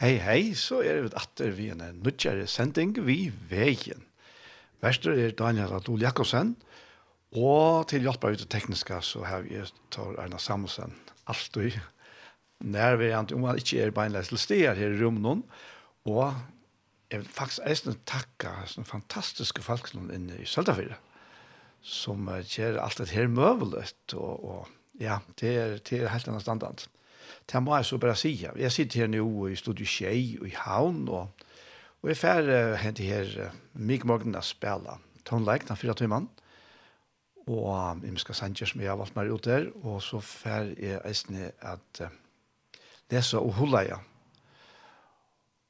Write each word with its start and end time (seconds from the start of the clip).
Hei, 0.00 0.14
hei, 0.16 0.54
så 0.56 0.78
er 0.80 1.02
det 1.04 1.18
atter 1.20 1.50
vi 1.52 1.66
en 1.68 1.82
nødgjere 2.00 2.46
sending 2.48 2.94
vi 3.04 3.26
veien. 3.50 4.00
Verster 4.80 5.12
er 5.12 5.34
Daniel 5.36 5.74
Adol 5.76 6.00
Jakobsen, 6.00 6.54
og 7.36 7.84
til 7.90 8.06
hjelp 8.06 8.22
av 8.24 8.38
det 8.40 8.46
tekniske 8.48 8.96
så 9.04 9.26
har 9.28 9.42
vi 9.44 9.58
tar 9.92 10.14
Erna 10.22 10.38
Samuelsen 10.40 10.94
alltid 11.28 11.76
nærværende, 12.64 13.36
om 13.36 13.44
han 13.44 13.60
ikke 13.60 13.82
er 13.84 13.92
beinleis 13.92 14.30
til 14.32 14.40
steder 14.40 14.80
her 14.80 14.94
i 14.94 15.02
rommet, 15.02 15.42
og 16.08 16.32
jeg 17.12 17.20
vil 17.20 17.34
faktisk 17.36 17.66
eisen 17.68 17.98
takke 18.08 18.54
sånne 18.72 18.88
fantastiske 18.88 19.66
folk 19.66 19.90
inne 20.00 20.38
i 20.40 20.46
Søltafire, 20.48 20.96
som 21.84 22.24
gjør 22.40 22.80
alt 22.86 23.04
det 23.04 23.12
her 23.12 23.28
møvelet, 23.28 24.16
og, 24.16 24.48
og 24.48 24.96
ja, 24.96 25.20
det 25.44 25.52
er, 25.58 25.76
det 25.76 26.00
er 26.00 26.14
helt 26.16 26.32
annet 26.32 26.46
standard 26.48 26.88
det 27.52 27.62
må 27.62 27.76
jeg 27.76 27.88
så 27.90 27.98
bare 27.98 28.16
si. 28.16 28.32
Jeg 28.42 28.72
sitter 28.72 29.04
her 29.04 29.12
nå 29.12 29.46
i 29.50 29.56
Studio 29.58 29.86
Kjei 29.86 30.38
og 30.40 30.48
i 30.48 30.56
Havn, 30.56 31.06
og, 31.08 31.46
og 32.02 32.12
jeg 32.12 32.20
fer 32.20 32.76
hent 32.80 33.02
her 33.04 33.52
mye 33.74 34.08
morgen 34.08 34.38
å 34.38 34.44
spille 34.44 34.98
tonleik 35.28 35.66
den 35.68 35.78
fire 35.78 35.94
timen, 35.98 36.28
og 37.50 38.04
jeg 38.04 38.22
skal 38.22 38.38
sende 38.38 38.66
som 38.68 38.82
jeg 38.82 38.90
har 38.90 38.98
valgt 39.00 39.16
meg 39.16 39.30
ut 39.32 39.46
der, 39.46 39.70
og 39.82 40.02
så 40.04 40.20
fer 40.24 40.72
jeg 40.78 41.00
eisen 41.08 41.38
at 41.42 42.02
uh, 42.04 42.12
lese 43.10 43.40
og 43.40 43.56
holde 43.58 43.84
jeg. 43.88 43.98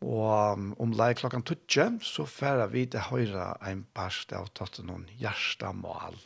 Og 0.01 0.57
um, 0.57 0.73
om 0.81 0.93
leik 0.97 1.21
klokken 1.21 1.45
tøtje, 1.45 1.87
så 2.05 2.25
fer 2.29 2.65
vi 2.73 2.87
til 2.89 3.05
høyre 3.11 3.53
en 3.69 3.85
parst 3.97 4.33
av 4.37 4.49
tatt 4.57 4.81
noen 4.85 5.07
hjertemål. 5.21 6.17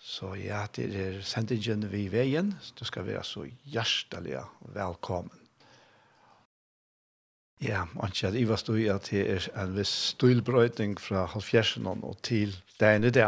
Så 0.00 0.32
ja, 0.40 0.64
det 0.72 0.86
er 0.96 1.18
sendingen 1.28 1.84
vi 1.92 2.06
veien. 2.08 2.54
Du 2.78 2.86
skal 2.88 3.04
være 3.04 3.24
så 3.24 3.44
hjertelig 3.68 4.40
velkommen. 4.72 5.36
Ja, 7.60 7.82
anki 8.00 8.24
at 8.24 8.38
Iva 8.40 8.56
stod 8.56 8.80
i 8.80 8.86
at 8.88 9.10
det 9.12 9.26
er 9.28 9.48
en 9.60 9.74
viss 9.76 9.92
stilbrøyting 10.14 10.94
fra 10.96 11.26
halvfjersen 11.28 11.84
og 11.92 12.16
til 12.24 12.54
dagen 12.80 13.04
i 13.04 13.12
det. 13.12 13.26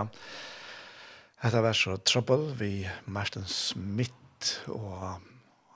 Dette 1.43 1.61
var 1.61 1.77
så 1.77 1.99
Trouble 2.01 2.55
vi 2.57 2.87
Martin 3.05 3.45
Smith 3.45 4.65
og 4.73 5.21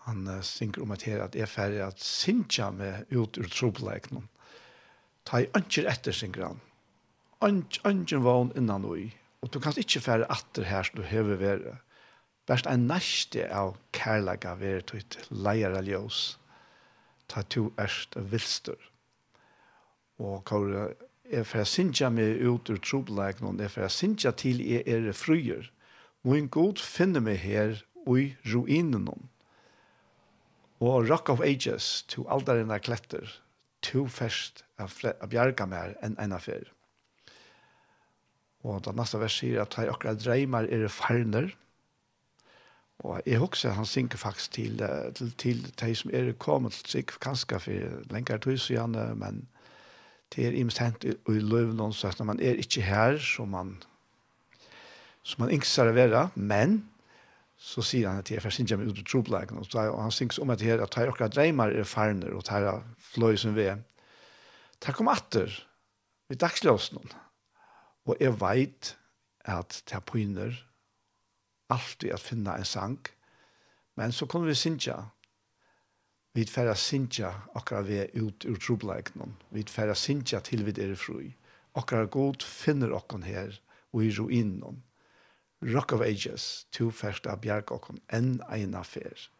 han 0.07 0.25
synker 0.43 0.83
om 0.83 0.95
at 0.95 1.05
her 1.05 1.21
at 1.25 1.37
er 1.37 1.51
ferdig 1.51 1.83
at 1.85 2.01
sinja 2.01 2.71
med 2.71 3.13
ut 3.13 3.37
ur 3.37 3.49
trobeleiknen. 3.53 4.29
Ta 5.27 5.43
i 5.43 5.51
ønsker 5.59 5.91
etter 5.91 6.15
synker 6.15 6.47
han. 6.47 6.61
Anker 7.43 8.23
vann 8.25 8.55
innan 8.57 8.87
og 8.89 9.03
i. 9.03 9.11
Og 9.47 9.53
du 9.55 9.61
kan 9.63 9.77
ikke 9.79 10.01
fære 10.03 10.27
atter 10.27 10.65
her 10.67 10.83
som 10.83 10.97
du 10.99 11.05
hever 11.07 11.37
være. 11.39 11.77
Bæst 12.51 12.67
en 12.67 12.89
næste 12.91 13.45
av 13.55 13.77
kærlaga 13.95 14.57
være 14.59 14.81
til 14.89 15.05
et 15.05 15.17
leier 15.31 15.77
av 15.79 15.87
ljøs. 15.87 16.19
Ta 17.31 17.45
to 17.47 17.69
erst 17.79 18.19
og 18.19 18.27
vilster. 18.33 18.75
Og 20.19 20.43
kåre, 20.51 20.89
er 21.31 21.47
for 21.47 21.63
jeg 21.63 21.71
synsja 21.71 22.11
meg 22.11 22.43
ut 22.43 22.71
ur 22.75 22.83
trobleik 22.83 23.39
noen, 23.39 23.63
er 23.63 23.71
for 23.71 23.87
jeg 23.87 23.95
synsja 23.95 24.35
til 24.35 24.67
jeg 24.67 24.83
er 24.83 25.13
fryer. 25.15 25.71
Må 26.27 26.35
en 26.35 26.51
god 26.51 26.83
finne 26.83 27.23
meg 27.23 27.39
her 27.47 27.79
ui 28.03 28.33
ruinen 28.51 29.07
noen. 29.07 29.31
Og 30.83 31.07
Rock 31.07 31.31
of 31.31 31.41
Ages, 31.41 32.03
to 32.11 32.27
alderen 32.27 32.75
kletter, 32.83 33.31
to 33.79 34.09
fest 34.11 34.65
av 34.83 34.91
bjerga 35.31 35.71
mer 35.71 35.95
enn 36.03 36.19
en 36.19 36.35
affær. 36.35 36.76
Og 38.65 38.83
det 38.85 38.97
neste 38.97 39.21
vers 39.21 39.37
sier 39.41 39.63
at 39.63 39.77
hei 39.79 39.87
akkurat 39.91 40.21
dreimer 40.23 40.69
er 40.73 40.89
farner. 40.89 41.51
Og 43.05 43.21
jeg 43.27 43.39
husker 43.39 43.77
han 43.77 43.87
synker 43.87 44.19
faktisk 44.19 44.53
til, 44.57 44.81
til, 45.15 45.33
til 45.37 45.67
de 45.81 45.95
som 45.95 46.11
er 46.15 46.33
kommet 46.41 46.73
til 46.73 46.97
seg, 46.97 47.13
kanskje 47.21 47.61
for 47.61 48.13
lenger 48.13 48.41
tid 48.41 48.59
siden, 48.59 48.97
men 49.21 49.45
det 50.35 50.47
er 50.47 50.57
imest 50.57 50.81
hent 50.83 51.05
i, 51.05 51.13
i 51.13 51.43
løven 51.43 51.77
noen 51.79 51.95
sagt, 51.95 52.25
man 52.25 52.41
er 52.41 52.59
ikke 52.59 52.83
her, 52.83 53.19
som 53.23 53.53
man, 53.53 53.77
som 55.23 55.45
man 55.45 55.53
ikke 55.55 55.69
skal 55.69 55.93
være, 55.95 56.29
men 56.35 56.81
så 57.57 57.85
sier 57.85 58.11
han 58.11 58.25
at 58.25 58.31
jeg 58.31 58.43
først 58.43 58.65
ikke 58.65 58.81
ut 58.81 58.99
i 59.01 59.05
trobleggen, 59.07 59.61
og, 59.61 59.69
og 59.77 60.01
han 60.03 60.13
synker 60.13 60.43
om 60.43 60.51
at 60.53 60.65
jeg 60.65 60.75
her, 60.75 60.83
at 60.85 60.99
hei 60.99 61.07
akkurat 61.09 61.37
dreimer 61.37 61.73
er 61.73 61.89
farner, 61.89 62.35
og 62.35 62.49
det 62.49 62.57
her 62.57 62.83
fløy 63.13 63.37
som 63.41 63.55
vi 63.57 63.69
er. 63.71 63.85
Det 64.83 64.97
kom 64.97 65.09
atter, 65.09 65.53
vi 66.29 66.37
dagsløs 66.41 66.91
noen. 66.97 67.15
Og 68.07 68.17
jeg 68.21 68.39
vet 68.41 68.95
at 69.45 69.83
det 69.91 70.03
begynner 70.07 70.55
alltid 71.71 72.13
at 72.15 72.23
finne 72.23 72.55
en 72.55 72.65
sang, 72.65 73.01
men 73.97 74.13
så 74.13 74.27
kunne 74.27 74.47
vi 74.47 74.55
synge. 74.55 74.95
Vi 76.37 76.45
får 76.45 76.75
synge 76.79 77.33
akkurat 77.57 77.89
vi 77.89 77.99
er 77.99 78.13
ut 78.15 78.45
ur 78.45 78.59
trobleiknen. 78.61 79.37
Vi 79.51 79.65
får 79.69 79.95
synge 79.95 80.41
til 80.41 80.67
vi 80.67 80.75
er 80.83 80.95
fri. 80.95 81.35
Akkurat 81.75 82.11
god 82.11 82.43
finner 82.43 82.93
dere 82.93 83.23
her 83.25 83.61
og 83.93 84.05
i 84.05 84.11
ruinen. 84.19 84.83
Rock 85.63 85.93
of 85.93 86.01
Ages, 86.01 86.67
to 86.71 86.91
første 86.91 87.31
av 87.33 87.41
bjerg 87.41 87.73
okken, 87.73 87.99
enn 88.13 88.43
ena 88.53 88.83
affær. 88.85 89.31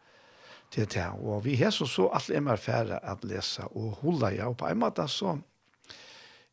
Det 0.73 0.81
er 0.81 0.89
det, 0.91 1.05
og 1.21 1.45
vi 1.45 1.55
har 1.55 1.71
så 1.71 1.85
så 1.85 2.09
alle 2.09 2.35
er 2.35 2.43
mer 2.43 2.57
færre 2.57 2.97
at 3.05 3.23
lese 3.23 3.63
og 3.67 4.01
holde 4.01 4.33
jeg, 4.35 4.47
og 4.47 4.57
på 4.57 4.67
en 4.67 4.81
måte 4.81 5.05
så 5.07 5.37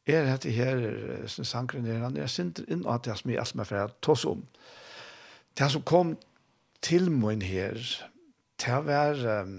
er 0.06 0.26
dette 0.28 0.52
her 0.52 0.82
sankren 1.28 1.86
er, 1.88 2.02
han 2.04 2.16
er 2.20 2.28
sint 2.28 2.60
inn 2.68 2.84
at 2.90 3.06
jeg 3.08 3.22
smir 3.22 3.40
alt 3.40 3.56
meg 3.56 3.68
for 3.68 3.80
jeg 3.80 3.94
tås 4.04 4.24
om. 4.28 4.42
Det 5.56 5.70
som 5.72 5.84
kom 5.86 6.14
til 6.84 7.10
min 7.12 7.42
her, 7.42 7.78
det 8.60 8.80
var 8.84 9.20
um, 9.40 9.54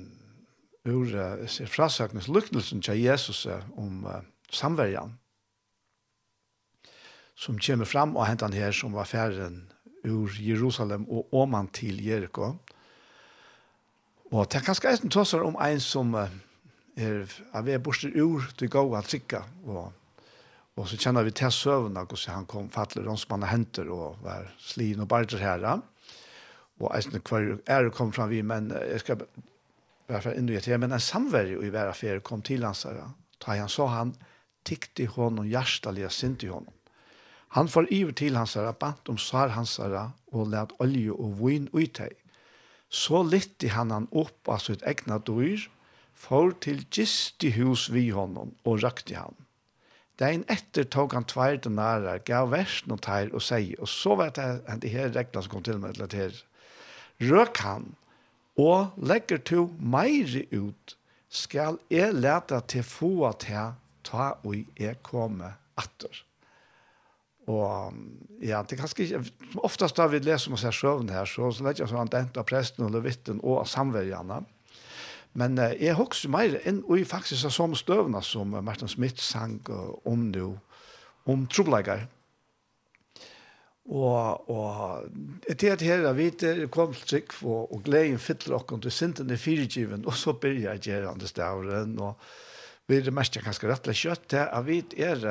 ur 0.86 1.10
uh, 1.18 1.46
frasøknes 1.66 2.28
lyknelsen 2.30 2.84
til 2.86 3.02
Jesus 3.02 3.46
om 3.78 4.06
uh, 4.06 4.22
samverjan, 4.52 5.18
som 7.36 7.58
kommer 7.60 7.90
fram 7.90 8.16
og 8.16 8.28
hentan 8.28 8.54
her 8.54 8.72
som 8.72 8.94
var 8.94 9.10
ferden 9.10 9.66
ur 10.06 10.30
Jerusalem 10.40 11.10
og 11.10 11.34
åman 11.34 11.68
til 11.74 12.06
Jericho. 12.06 12.54
Og 14.32 14.46
det 14.52 14.60
er 14.62 14.66
kanskje 14.66 14.92
eisen 14.92 15.10
tåsar 15.10 15.44
om 15.44 15.58
en 15.58 15.82
som 15.82 16.14
uh, 16.14 16.30
er 16.96 17.26
av 17.54 17.68
er 17.68 17.82
borster 17.82 18.14
ur 18.14 18.46
til 18.58 18.70
gå 18.70 18.86
at 18.96 19.10
trykka 19.10 19.42
og 19.66 19.94
Och 20.76 20.90
så 20.90 20.98
kjenner 20.98 21.24
vi 21.24 21.32
til 21.32 21.52
søvnene, 21.52 22.02
och 22.02 22.18
så 22.20 22.32
han 22.32 22.46
kom 22.46 22.70
fattelig 22.70 23.06
de 23.06 23.18
som 23.18 23.32
han 23.32 23.50
händer 23.50 23.90
och 23.90 24.18
var 24.22 24.52
slin 24.60 25.00
och 25.00 25.08
barter 25.08 25.38
här. 25.38 25.82
Och 26.80 26.92
hva 26.92 27.40
er 27.40 27.60
är 27.66 27.90
kom 27.90 28.12
fram 28.12 28.30
vi 28.30 28.44
men 28.44 28.70
jag 28.92 29.00
ska 29.00 29.16
varför 30.08 30.34
ändå 30.34 30.54
jag 30.54 30.80
men 30.80 30.92
en 30.92 31.00
samvärj 31.00 31.52
i 31.52 31.70
våra 31.70 31.90
affære 31.90 32.20
kom 32.20 32.42
till 32.42 32.64
hans 32.64 32.86
her. 32.86 33.10
Da 33.46 33.56
han 33.56 33.70
så 33.70 33.86
han 33.86 34.16
tickte 34.64 35.06
honom 35.06 35.48
hjärtaliga 35.48 36.10
sint 36.10 36.44
i 36.44 36.48
honom. 36.48 36.74
Han 37.48 37.68
får 37.68 37.94
iver 37.94 38.12
till 38.12 38.36
hans 38.36 38.56
her, 38.56 38.74
bant 38.80 39.10
om 39.10 39.18
svar 39.18 39.48
hans 39.48 39.78
her, 39.78 40.12
og 40.32 40.48
lät 40.48 40.72
olje 40.80 41.12
og 41.12 41.38
vin 41.40 41.70
ut 41.74 41.98
her. 41.98 42.14
Så 42.90 43.24
litt 43.24 43.64
han 43.72 43.92
han 43.92 44.08
opp 44.12 44.50
av 44.50 44.60
sitt 44.60 44.84
egnet 44.84 45.26
dyr, 45.26 45.70
for 46.14 46.52
til 46.52 46.86
gist 46.92 47.44
i 47.44 47.52
hus 47.56 47.90
vi 47.90 48.10
hånden 48.10 48.56
og 48.66 48.84
rakte 48.84 49.16
han. 49.16 49.45
Dein 50.20 50.46
etter 50.48 50.86
tog 50.88 51.14
han 51.14 51.28
tvær 51.28 51.58
nære, 51.68 52.20
gav 52.28 52.52
versen 52.54 52.94
og 52.96 53.02
teir 53.04 53.34
og 53.36 53.44
seg, 53.44 53.74
og 53.84 53.90
så 53.92 54.16
var 54.16 54.32
det 54.36 54.46
at 54.64 54.82
det 54.84 54.94
her 54.94 55.12
reglene 55.12 55.44
som 55.44 55.52
kom 55.52 55.66
til 55.66 55.82
meg 55.84 55.98
til 55.98 56.06
at 56.08 56.16
her. 56.16 56.38
Røk 57.20 57.60
han, 57.66 57.90
og 58.56 58.96
legger 58.96 59.42
to 59.44 59.66
meire 59.80 60.46
ut, 60.56 60.96
skal 61.28 61.80
jeg 61.92 62.16
lete 62.16 62.62
til 62.72 62.86
få 62.88 63.34
til 63.44 63.76
ta 64.08 64.32
og 64.46 64.80
jeg 64.80 65.02
komme 65.04 65.52
atter. 65.76 66.24
Og 67.52 67.94
ja, 68.42 68.64
det 68.64 68.74
er 68.74 68.82
ganske 68.82 69.04
ikke, 69.04 69.22
oftast 69.68 69.98
da 70.00 70.08
vi 70.10 70.22
leser 70.24 70.50
om 70.50 70.58
oss 70.58 70.66
her 70.66 70.74
sjøvn 70.74 71.12
her, 71.14 71.28
så, 71.30 71.52
så 71.54 71.66
vet 71.68 71.82
jeg 71.82 71.92
sånn 71.92 72.08
at 72.08 72.16
det 72.16 72.42
av 72.42 72.48
presten 72.48 72.88
og 72.88 72.96
levitten 72.96 73.42
og 73.44 73.60
av 73.62 73.70
Men 75.36 75.60
uh, 75.60 75.72
jeg 75.76 75.98
husker 76.00 76.32
mer 76.32 76.58
enn 76.64 76.82
og 76.86 77.00
jeg 77.00 77.10
faktisk 77.12 77.48
har 77.48 77.54
sånne 77.54 77.80
støvende 77.80 78.22
som 78.26 78.56
Martin 78.66 78.92
Smith 78.92 79.22
sang 79.24 79.60
uh, 79.70 79.96
om 80.08 80.30
nå, 80.32 80.52
om 81.32 81.48
trobeleggere. 81.52 82.08
Og, 83.86 84.50
og 84.50 85.52
til 85.62 85.70
at 85.70 85.84
her 85.86 86.08
vi 86.18 86.32
kom 86.74 86.94
til 86.96 87.06
trygg 87.06 87.36
og, 87.44 87.68
og 87.70 87.84
gleden 87.86 88.18
fyller 88.18 88.58
dere 88.58 88.80
til 88.82 88.94
sinten 88.96 89.30
i 89.30 89.38
firegiven, 89.38 90.08
og 90.10 90.18
så 90.18 90.34
begynner 90.34 90.72
jeg 90.72 90.88
gjerne 90.88 91.12
andre 91.12 91.30
stavren, 91.30 91.94
og 92.02 92.16
vi 92.90 92.98
er 92.98 93.06
det 93.06 93.14
mest 93.14 93.38
ganske 93.38 93.70
rettelig 93.70 94.00
kjøtt 94.00 94.26
til 94.34 94.42
at 94.42 94.66
vi 94.66 94.80
er 94.98 95.22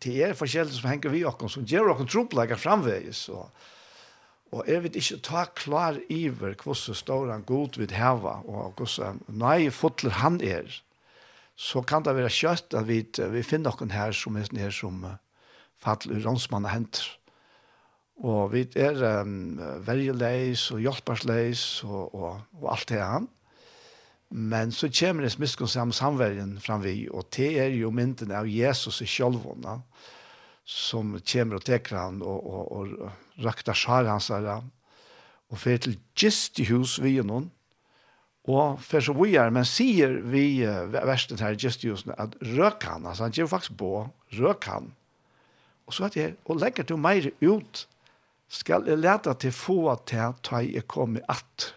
til 0.00 0.20
er 0.20 0.36
forskjellige 0.36 0.76
som 0.76 0.90
henger 0.90 1.12
vi 1.14 1.22
dere, 1.24 1.48
som 1.48 1.64
gjør 1.64 1.94
okken 1.94 2.10
trobeleggere 2.12 2.60
framvegis, 2.60 3.28
og 3.32 3.48
Og 4.54 4.64
jeg 4.68 4.82
vil 4.84 4.96
ikke 5.00 5.18
ta 5.26 5.44
klar 5.58 5.98
iver 6.12 6.54
hvordan 6.60 6.94
står 6.94 7.30
han 7.32 7.44
god 7.46 7.78
vid 7.80 7.94
heva, 7.96 8.38
og 8.46 8.78
hvordan 8.78 9.20
nøye 9.28 9.72
fotler 9.74 10.14
han 10.22 10.38
er, 10.40 10.70
så 11.56 11.82
kan 11.82 12.04
det 12.04 12.14
være 12.14 12.30
kjøtt 12.30 12.76
at 12.76 12.86
vi, 12.86 13.00
vi 13.32 13.42
finner 13.42 13.72
noen 13.72 13.94
her 13.94 14.12
som 14.14 14.36
er 14.36 14.50
her 14.60 14.74
som 14.74 15.04
uh, 15.04 15.16
faller 15.82 16.20
rånsmannen 16.22 16.70
henter. 16.70 17.06
Og 18.22 18.52
vi 18.52 18.64
er 18.80 19.00
um, 19.20 19.56
vergeleis 19.84 20.70
og 20.72 20.80
hjelpersleis 20.84 21.82
og, 21.84 22.14
og, 22.14 22.44
og 22.60 22.68
alt 22.72 22.88
det 22.92 23.00
han. 23.00 23.26
Men 24.30 24.72
så 24.72 24.88
kommer 24.92 25.24
det 25.24 25.32
smiskonsamme 25.32 25.94
samverden 25.94 26.56
fram 26.60 26.82
vi, 26.84 27.08
og 27.08 27.28
det 27.36 27.56
er 27.62 27.74
jo 27.76 27.92
mynden 27.94 28.32
av 28.34 28.48
Jesus 28.48 29.02
i 29.04 29.10
kjølvånda. 29.10 29.80
Ja 29.80 30.14
som 30.66 31.14
kommer 31.22 31.60
og 31.60 31.64
teker 31.64 31.96
han 31.96 32.22
og, 32.26 32.46
og, 32.46 32.72
og, 32.74 33.12
og 33.38 33.76
skjær 33.78 34.08
hans 34.10 34.32
her 34.34 34.48
og 35.46 35.60
fer 35.62 35.78
til 35.78 35.94
gist 36.18 36.58
i 36.58 36.66
hus 36.72 36.96
vi 37.02 37.20
og 37.22 37.28
noen 37.28 37.46
og 38.50 38.80
fer 38.82 39.02
så 39.02 39.14
vi 39.14 39.34
er 39.38 39.52
men 39.54 39.66
sier 39.66 40.18
vi 40.26 40.64
uh, 40.66 40.90
versen 40.90 41.38
her 41.42 41.54
gist 41.58 41.86
i 41.86 41.90
husen 41.92 42.14
at 42.18 42.34
røk 42.56 42.86
han 42.86 43.06
altså 43.06 43.26
han 43.26 43.36
gjør 43.38 43.52
faktisk 43.54 43.78
på 43.78 43.92
røk 44.40 44.66
han 44.70 44.90
og 45.86 45.94
så 45.94 46.08
at 46.08 46.18
jeg 46.18 46.34
og 46.46 46.58
legger 46.58 46.86
du 46.86 46.96
mer 46.98 47.30
ut 47.46 47.86
skal 48.50 48.86
jeg 48.90 48.98
lete 49.02 49.34
til 49.38 49.54
få 49.54 49.80
til 50.06 50.34
ta 50.42 50.62
jeg 50.66 50.86
kommer 50.90 51.22
at 51.30 51.70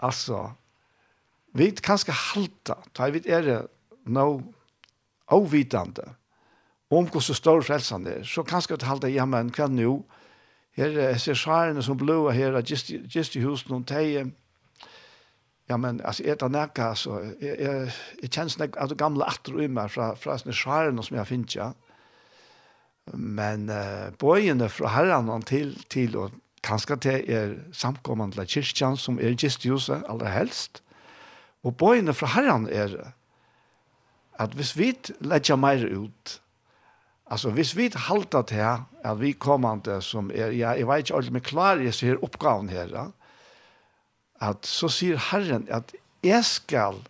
altså 0.00 0.46
vi 1.52 1.70
kan 1.76 2.00
ska 2.00 2.12
halte 2.32 2.80
ta 2.96 3.12
vi 3.12 3.20
er 3.28 3.42
det 3.42 3.62
no 4.04 4.40
avvitande 5.28 6.08
om 6.90 7.08
hur 7.12 7.20
så 7.20 7.34
stor 7.34 7.62
frälsan 7.62 8.06
är. 8.06 8.22
så 8.22 8.42
kanskje 8.42 8.76
du 8.76 8.86
halde 8.86 9.10
hjemme 9.10 9.38
en 9.38 9.50
kveld 9.50 9.72
nå, 9.72 10.04
her 10.76 10.98
er 10.98 11.18
særene 11.18 11.82
som 11.82 11.96
blåa 11.96 12.32
her, 12.32 12.62
just 12.70 12.90
just 12.90 13.36
i 13.36 13.40
husen 13.40 13.72
om 13.72 13.84
teie, 13.84 14.26
ja, 15.68 15.76
men 15.76 16.00
altså, 16.04 16.22
jeg 16.22 16.40
det 16.40 16.50
nækka, 16.50 16.94
så 16.94 17.18
jeg, 17.40 17.56
jeg, 17.58 17.92
jeg 18.22 18.30
kjenner 18.30 18.58
nek 18.58 18.76
av 18.76 18.88
det 18.88 18.98
gamle 18.98 19.24
atter 19.24 19.60
i 19.62 19.68
meg 19.68 19.90
fra, 19.90 20.12
fra 20.14 20.36
sånne 20.38 20.56
særene 20.56 21.02
som 21.02 21.16
jeg 21.16 21.30
finner, 21.30 21.56
ja. 21.56 21.72
Men 23.14 23.68
uh, 23.68 24.12
bøyene 24.20 24.68
fra 24.72 24.88
herrene 24.94 25.36
til, 25.48 25.74
til 25.92 26.16
og 26.16 26.36
kanskje 26.64 26.96
til 27.04 27.32
er 27.32 27.56
samkommende 27.76 28.40
til 28.40 28.62
kyrkjan 28.62 28.96
som 28.96 29.18
er 29.20 29.36
just 29.36 29.64
i 29.64 29.72
huset 29.72 30.04
aller 30.08 30.32
helst, 30.32 30.82
og 31.64 31.76
bøyene 31.80 32.14
fra 32.16 32.32
herren 32.36 32.68
er 32.68 32.96
at 34.40 34.56
hvis 34.58 34.74
vi 34.76 34.92
legger 35.20 35.56
mer 35.56 35.84
ut, 35.86 36.40
Alltså 37.26 37.50
hvis 37.50 37.72
vi 37.76 37.88
halter 37.94 38.42
til 38.42 38.60
her, 38.60 38.84
at 39.04 39.20
vi 39.20 39.32
kommande 39.32 40.00
som 40.02 40.30
er, 40.30 40.52
ja, 40.52 40.74
jeg 40.76 40.88
vet 40.88 41.06
ikke 41.06 41.16
alt 41.16 41.32
med 41.32 41.44
klar 41.44 41.80
i 41.80 41.92
så 41.92 42.16
oppgaven 42.22 42.68
her, 42.68 42.90
ja, 42.92 43.06
at 44.44 44.66
så 44.68 44.90
sier 44.92 45.20
Herren 45.30 45.66
at 45.72 45.94
jeg 46.24 46.44
skal 46.44 47.00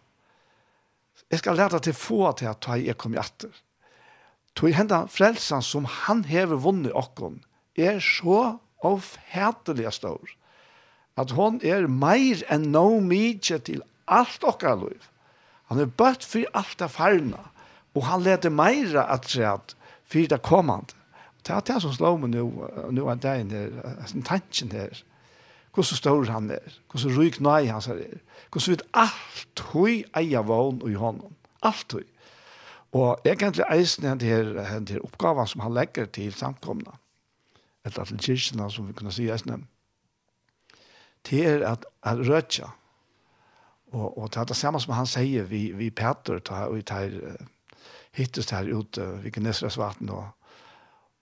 jeg 1.31 1.41
skal 1.41 1.57
leta 1.59 1.81
til 1.83 1.97
få 1.97 2.31
til 2.39 2.47
at 2.47 2.67
jeg 2.85 2.95
kommer 3.01 3.25
etter. 3.25 3.51
Tog 4.55 4.71
henda 4.77 5.01
frelsan 5.11 5.65
som 5.67 5.87
han 6.05 6.23
hever 6.31 6.61
vunnet 6.63 6.95
okkon 6.95 7.41
er 7.75 7.99
så 7.99 8.59
avhætelig 8.85 9.91
stor 9.97 10.35
at 11.19 11.33
hon 11.35 11.59
er 11.63 11.89
meir 11.91 12.43
enn 12.53 12.69
no 12.75 13.01
mykje 13.03 13.59
til 13.67 13.83
alt 14.11 14.47
okkar 14.47 14.77
liv. 14.83 15.03
Han 15.71 15.81
er 15.83 15.91
bøtt 15.91 16.27
for 16.27 16.47
alt 16.55 16.79
det 16.79 16.91
farna 16.95 17.49
og 17.95 18.07
han 18.07 18.23
leder 18.27 18.51
meira 18.51 19.09
at 19.15 19.27
seg 19.31 19.47
at 19.49 19.75
för 20.15 20.29
det 20.29 20.43
kommande. 20.43 20.95
Det 21.47 21.53
er 21.53 21.61
det 21.61 21.81
som 21.83 21.93
slår 21.93 22.21
meg 22.23 22.31
nå, 22.33 22.45
nå 22.95 23.09
er 23.11 23.19
det 23.21 23.33
en 23.41 23.51
där, 23.51 23.73
tanken 24.25 24.73
her. 24.73 25.03
Hvordan 25.75 25.99
stor 25.99 26.31
han 26.31 26.51
er, 26.51 26.77
hvordan 26.91 27.17
ryk 27.19 27.41
nøy 27.41 27.67
han 27.67 27.83
är, 27.91 28.21
hur 28.53 28.61
så 28.61 28.71
vidt 28.71 28.83
allt 28.95 29.61
hui 29.73 30.05
eia 30.17 30.41
vogn 30.41 30.81
i 30.89 30.95
hånden, 30.95 31.37
alt 31.63 31.93
hui. 31.93 32.05
Og 32.93 33.21
egentlig 33.27 33.67
eisen 33.71 34.07
er 34.07 34.15
den 34.15 34.89
her 34.89 35.05
oppgaven 35.05 35.47
som 35.47 35.61
han 35.61 35.75
legger 35.75 36.07
til 36.07 36.33
samkomna, 36.33 36.95
eller 37.85 38.05
til 38.05 38.19
kyrkjene, 38.19 38.71
som 38.71 38.89
vi 38.89 38.93
kunne 38.93 39.13
si 39.13 39.29
eisen, 39.29 39.67
det 41.31 41.47
er 41.47 41.67
at, 41.69 41.85
at 42.03 42.19
røtja, 42.29 42.71
Og, 43.95 44.19
og 44.19 44.31
det 44.35 44.41
er 44.41 44.45
det 44.45 44.57
samme 44.57 44.81
som 44.81 44.95
han 44.97 45.07
sier 45.07 45.47
vi, 45.47 45.69
vi 45.73 45.91
Peter, 45.95 46.41
og 46.51 46.77
vi 46.77 46.83
tar 46.83 47.13
hittes 48.15 48.51
her 48.55 48.69
ute 48.71 49.05
ved 49.23 49.35
Gnesres 49.35 49.79
vatten 49.81 50.11
og, 50.15 50.27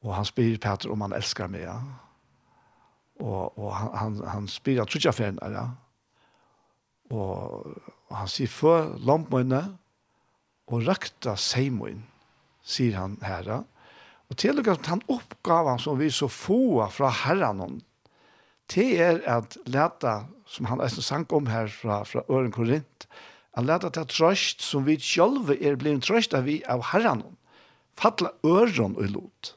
og 0.02 0.14
han 0.16 0.28
spyr 0.28 0.58
Peter 0.62 0.92
om 0.92 1.04
han 1.04 1.14
elskar 1.16 1.50
meg 1.52 1.66
ja. 1.66 1.78
og, 3.20 3.58
og 3.58 3.70
han, 3.76 3.92
han, 3.96 4.20
han 4.28 4.48
spyr 4.50 4.82
at 4.82 4.92
trutja 4.92 5.14
ferien 5.16 5.40
ja. 5.42 5.68
og, 7.10 7.68
og 8.10 8.16
han 8.16 8.30
sier 8.30 8.52
for 8.52 8.94
lampmøyne 9.00 9.62
og 10.72 10.88
rakta 10.88 11.36
seimøyne 11.36 12.04
sier 12.62 12.94
han 13.00 13.16
herra 13.26 13.62
og 14.30 14.38
til 14.38 14.60
og 14.60 14.68
med 14.68 14.86
han 14.88 15.02
oppgaven 15.10 15.80
som 15.82 15.98
vi 15.98 16.12
så 16.14 16.28
få 16.30 16.84
fra 16.94 17.10
herran 17.24 17.80
det 18.72 18.86
er 19.02 19.18
at 19.28 19.56
leta 19.66 20.22
som 20.46 20.68
han 20.68 20.80
er 20.80 20.92
sang 20.92 21.26
om 21.32 21.46
her 21.48 21.68
fra, 21.72 22.02
fra 22.04 22.22
Øren 22.30 22.52
Korint, 22.52 23.06
at 23.56 23.66
leta 23.68 23.90
til 23.92 24.08
trøst 24.08 24.62
som 24.64 24.86
vi 24.86 24.98
sjølve 25.00 25.58
er 25.60 25.76
blevet 25.76 26.04
trøst 26.06 26.34
av 26.34 26.46
vi 26.48 26.62
av 26.68 26.84
herren, 26.92 27.24
fatla 27.98 28.32
øren 28.44 28.96
og 28.96 29.10
lot 29.12 29.56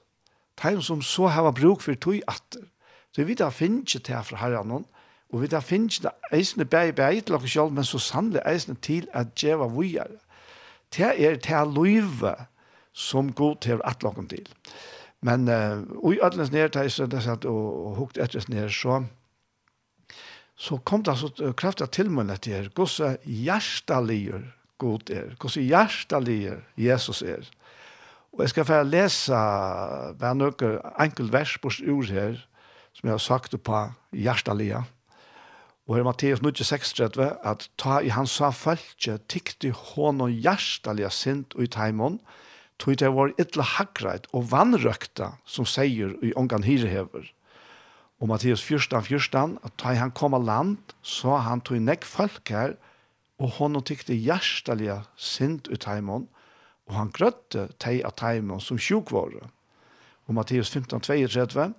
teim 0.60 0.82
som 0.82 1.02
så 1.04 1.28
hava 1.28 1.52
bruk 1.52 1.82
for 1.84 1.96
tog 2.00 2.22
atter 2.28 2.68
så 3.16 3.24
vi 3.24 3.36
da 3.36 3.50
finner 3.50 3.84
ikke 3.84 4.04
til 4.04 4.28
fra 4.28 4.38
herren, 4.42 4.86
og 5.32 5.42
vi 5.42 5.48
da 5.48 5.60
finner 5.64 5.92
ikke 5.92 6.08
da 6.10 6.36
eisende 6.36 6.66
bæg 6.66 6.96
bæg 6.96 7.26
til 7.26 7.36
oss 7.36 7.48
sjølv 7.52 7.74
men 7.76 7.88
så 7.88 8.00
sannlig 8.00 8.44
eisende 8.46 8.80
til 8.82 9.08
at 9.14 9.36
djeva 9.36 9.68
vujar 9.68 10.12
det 10.98 11.12
er 11.26 11.36
til 11.36 11.74
løyve 11.76 12.36
som 12.94 13.34
god 13.34 13.56
til 13.62 13.72
at 13.72 13.82
atlokken 13.84 14.28
til. 14.28 14.48
Men 15.22 15.48
uh, 15.48 15.84
og 16.04 16.14
i 16.14 16.20
ødelens 16.24 16.52
nere, 16.52 16.68
det 16.68 16.86
er 16.86 16.90
sånn 16.94 17.16
at 17.16 17.46
og, 17.50 17.88
og 17.88 17.96
hukt 18.00 18.20
etter 18.22 18.46
nere, 18.50 18.70
så 18.72 19.04
så 20.66 20.80
kom 20.82 21.04
det 21.06 21.18
så 21.20 21.30
kraftig 21.58 21.88
til 21.94 22.10
meg 22.14 22.32
at 22.34 22.46
det 22.46 22.56
er 22.58 22.72
hvordan 22.74 23.20
hjerteliger 23.26 24.48
god 24.82 25.12
er, 25.14 25.36
hvordan 25.40 25.68
hjerteliger 25.70 26.64
Jesus 26.78 27.22
er. 27.22 27.46
Og 28.34 28.44
jeg 28.44 28.52
skal 28.52 28.68
få 28.68 28.82
lese 28.84 29.38
bare 30.20 30.36
noen 30.36 30.80
enkelt 31.00 31.32
vers 31.32 31.56
på 31.62 31.72
ord 31.72 32.12
her, 32.12 32.42
som 32.96 33.08
jeg 33.08 33.14
har 33.14 33.24
sagt 33.24 33.56
på 33.64 33.84
hjerteliger. 34.12 34.90
Og 35.86 35.96
her 35.96 36.02
er 36.02 36.08
Matteus 36.08 36.42
9,36 36.42 37.22
at 37.46 37.70
ta 37.78 38.00
i 38.02 38.10
hans 38.10 38.34
sa 38.40 38.50
følge 38.50 39.20
tikte 39.30 39.70
hånd 39.70 40.24
og 40.26 40.34
hjerteliger 40.34 41.14
sint 41.14 41.54
og 41.56 41.68
i 41.68 41.72
tog 42.80 42.98
det 43.00 43.12
var 43.14 43.32
ytla 43.40 43.64
hagreit 43.64 44.26
og 44.34 44.50
vannrøkta 44.52 45.36
som 45.46 45.66
sier 45.66 46.12
i 46.26 46.34
ongan 46.36 46.66
hyrehever. 46.66 47.30
Og 48.24 48.30
Matteus 48.32 48.64
14, 48.64 49.02
14, 49.04 49.58
at 49.64 49.74
da 49.82 49.94
han 50.00 50.14
kom 50.16 50.34
av 50.38 50.46
land, 50.48 50.96
så 51.04 51.36
han 51.44 51.62
tog 51.62 51.82
nekk 51.84 52.08
folk 52.08 52.50
her, 52.50 52.78
og 53.36 53.58
hon 53.58 53.76
tykte 53.84 54.16
hjertelige 54.16 55.02
sint 55.20 55.68
ut 55.68 55.88
heimån, 55.90 56.30
og 56.88 56.96
han 56.96 57.12
grøtte 57.12 57.68
teg 57.82 58.06
av 58.08 58.16
heimån 58.22 58.64
som 58.64 58.80
sjukvåre. 58.80 59.50
Og 60.26 60.38
Matteus 60.38 60.72
15, 60.72 61.02
32, 61.02 61.74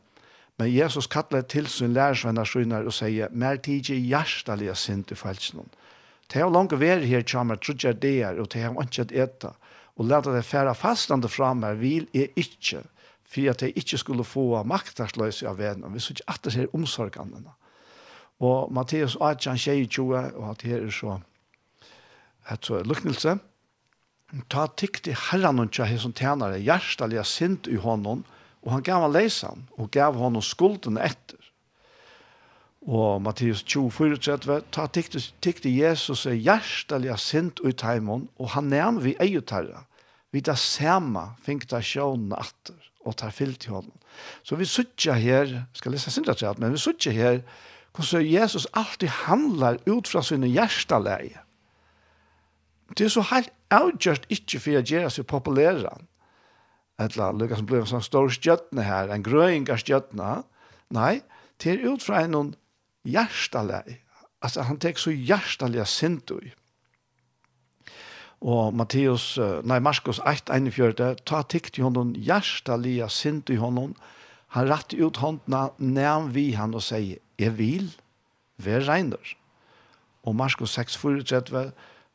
men 0.57 0.73
Jesus 0.73 1.09
kallet 1.13 1.49
til 1.53 1.67
sin 1.69 1.95
lærersvenner 1.97 2.49
skjønner 2.49 2.87
og 2.89 2.95
sier, 2.97 3.33
«Mer 3.33 3.59
tidje 3.61 3.97
hjertelige 3.97 4.77
sint 4.77 5.13
ut 5.13 5.21
felsen». 5.21 5.69
Det 6.27 6.41
er 6.43 6.51
langt 6.51 6.75
vær 6.75 7.05
her, 7.07 7.23
kjammer, 7.23 7.59
trodde 7.61 7.87
jeg 7.87 8.01
det 8.03 8.15
er, 8.27 8.41
og 8.43 8.49
det 8.51 8.65
er 8.65 8.73
ikke 8.83 9.05
et 9.05 9.13
etter. 9.25 9.53
Og 9.97 10.09
lærte 10.11 10.33
det 10.35 10.45
fære 10.45 10.75
fastande 10.75 11.29
fra 11.31 11.53
meg, 11.55 11.79
vil 11.81 12.09
jeg 12.13 12.33
ikke 12.37 12.83
for 13.27 13.51
at 13.51 13.63
jeg 13.63 13.75
ikke 13.77 13.99
skulle 13.99 14.25
få 14.25 14.63
maktarsløse 14.63 15.49
av 15.49 15.59
vennene, 15.59 16.01
så 16.01 16.15
ikke 16.15 16.31
at 16.31 16.45
det 16.45 16.53
ser 16.55 16.75
omsorgene. 16.77 17.43
Og 18.41 18.73
Matteus 18.73 19.17
18, 19.21 19.57
22, 19.57 20.07
og 20.37 20.51
at 20.51 20.63
her 20.63 20.85
er 20.85 20.93
så, 20.93 21.19
et 22.53 22.67
så 22.67 22.83
luknelse, 22.85 23.39
ta 24.51 24.67
tikti 24.77 25.15
herran 25.31 25.63
og 25.63 25.73
tja 25.73 25.87
som 25.99 26.15
tjenare 26.17 26.61
hjertaliga 26.61 27.25
sint 27.25 27.69
i 27.71 27.79
hånden, 27.81 28.25
og 28.67 28.73
han 28.73 28.83
gav 28.83 29.05
han 29.07 29.15
leisan, 29.15 29.67
og 29.79 29.91
gav 29.95 30.19
honom 30.19 30.43
skulden 30.43 30.99
etter. 30.99 31.39
Og 32.87 33.23
Matteus 33.23 33.65
24, 33.67 34.61
ta 34.71 34.87
tikk 34.87 35.63
til 35.63 35.73
Jesus 35.75 36.27
er 36.27 36.39
hjertaliga 36.39 37.17
sint 37.19 37.63
i 37.67 37.73
teimen, 37.73 38.29
og 38.39 38.53
han 38.55 38.69
nevner 38.71 39.03
vi 39.03 39.17
eiutarra, 39.23 39.87
vi 40.35 40.43
da 40.45 40.55
sema 40.59 41.33
finkta 41.43 41.81
sjånen 41.83 42.35
atter 42.37 42.77
og 43.07 43.17
tar 43.21 43.35
fyllt 43.35 43.69
i 43.69 43.73
hånden. 43.73 43.95
Så 44.43 44.59
vi 44.59 44.67
suttja 44.69 45.15
her, 45.21 45.53
skal 45.77 45.95
lese 45.95 46.11
sindra 46.11 46.35
til 46.35 46.59
men 46.59 46.75
vi 46.75 46.83
suttja 46.83 47.13
her, 47.15 47.41
hvordan 47.97 48.27
Jesus 48.27 48.67
alltid 48.75 49.09
handlar 49.09 49.79
ut 49.87 50.09
fra 50.09 50.23
sine 50.23 50.51
hjertaleie. 50.51 51.41
Det 52.99 53.07
er 53.07 53.15
så 53.15 53.25
helt 53.33 53.51
avgjørst 53.75 54.29
ikke 54.31 54.61
for 54.63 54.79
å 54.79 54.85
gjøre 54.85 55.11
seg 55.11 55.27
populære. 55.31 55.95
Etla, 57.03 57.33
Lukas 57.33 57.65
blir 57.67 57.83
en 57.83 57.91
sånn 57.91 58.05
stor 58.05 58.31
stjøttene 58.33 58.85
her, 58.87 59.11
en 59.13 59.25
grøyngar 59.25 59.81
stjøttene. 59.81 60.43
Nei, 60.95 61.21
det 61.63 61.75
er 61.75 61.89
ut 61.89 62.05
fra 62.05 62.23
en 62.25 62.55
hjertaleie. 63.07 63.99
Altså, 64.45 64.67
han 64.69 64.79
tek 64.81 65.01
så 65.01 65.11
hjertaleie 65.11 65.85
sint 65.89 66.31
ut. 66.31 66.55
Og 68.45 68.75
Matteus, 68.77 69.39
nei, 69.65 69.79
Marskos 69.81 70.21
8, 70.21 70.53
41, 70.53 71.23
ta 71.25 71.41
tikt 71.49 71.79
i 71.79 71.85
honom, 71.85 72.13
hjärsta 72.15 72.77
lia 72.77 73.09
sint 73.09 73.51
i 73.51 73.57
honom. 73.57 73.95
Han 74.55 74.69
ratt 74.69 74.93
ut 74.93 75.21
håndna, 75.23 75.71
nevn 75.79 76.31
vi 76.35 76.51
han 76.55 76.77
og 76.77 76.85
sier, 76.85 77.19
jeg 77.41 77.57
vil, 77.57 77.89
vær 78.61 78.85
regner. 78.87 79.35
Og 80.27 80.37
Marskos 80.37 80.77
6, 80.77 80.99
34, 81.01 81.71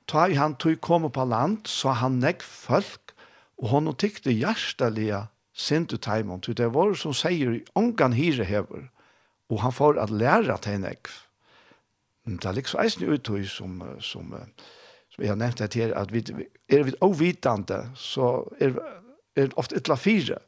ta 0.07 0.27
i 0.29 0.37
han 0.37 0.55
tog 0.61 0.79
komme 0.81 1.09
på 1.09 1.25
land, 1.25 1.65
så 1.67 1.95
han 1.97 2.19
nekk 2.21 2.45
folk, 2.45 3.15
og 3.61 3.73
honom 3.73 3.97
tikte 3.97 4.33
hjärsta 4.33 4.89
lia 4.89 5.25
sint 5.53 5.93
i 5.93 5.99
taimon, 6.01 6.41
til 6.41 6.57
det 6.57 6.71
var 6.73 6.93
som 6.97 7.13
sier, 7.17 7.59
ongan 7.77 8.13
hire 8.17 8.45
hever, 8.45 8.87
og 9.51 9.61
han 9.65 9.73
får 9.73 9.99
at 10.01 10.13
læra 10.13 10.57
til 10.61 10.79
nekk. 10.85 11.09
Det 12.25 12.45
er 12.45 12.55
liksom 12.55 12.81
eisen 12.83 13.09
uttøy 13.09 13.43
som, 13.49 13.81
som, 13.99 14.29
som 14.29 14.35
vi 15.21 15.29
har 15.29 15.37
nevnt 15.37 15.61
det 15.61 15.77
her, 15.77 15.93
at 15.97 16.11
vi, 16.13 16.23
er 16.69 16.83
vi 16.87 16.95
ovitande, 17.05 17.83
så 17.95 18.41
er, 18.59 18.73
er 19.35 19.51
det 19.51 19.59
ofte 19.61 19.77
ytla 19.77 19.97
fire. 19.99 20.39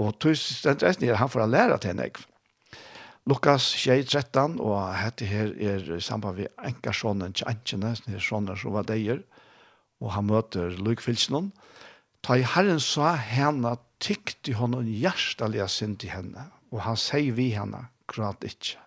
Og 0.00 0.16
tusen 0.20 0.56
stendresten 0.56 1.06
her, 1.08 1.20
han 1.20 1.30
får 1.30 1.46
lære 1.46 1.78
til 1.78 1.94
henne. 1.94 2.10
Lukas 3.28 3.62
6, 3.76 4.08
13, 4.10 4.56
og 4.64 4.78
hette 4.96 5.28
her 5.28 5.52
er 5.60 5.84
i 5.96 6.00
samband 6.02 6.40
med 6.40 6.48
enkarsjonen, 6.66 7.34
tjentjene, 7.36 7.92
sånne 8.18 8.56
som 8.58 8.74
var 8.74 8.88
deier, 8.88 9.20
og 10.00 10.14
han 10.16 10.26
møter 10.30 10.72
lukfylsen. 10.80 11.50
Ta 12.24 12.38
i 12.40 12.46
Herren 12.48 12.80
sa 12.80 13.12
henne, 13.14 13.76
tykte 14.00 14.56
en 14.56 14.80
hjertelig 14.88 15.68
synd 15.68 16.00
til 16.00 16.14
henne, 16.16 16.48
og 16.72 16.80
han 16.86 16.96
sier 16.96 17.36
vi 17.36 17.50
henne, 17.52 17.86
gråt 18.08 18.44
ikke. 18.48 18.80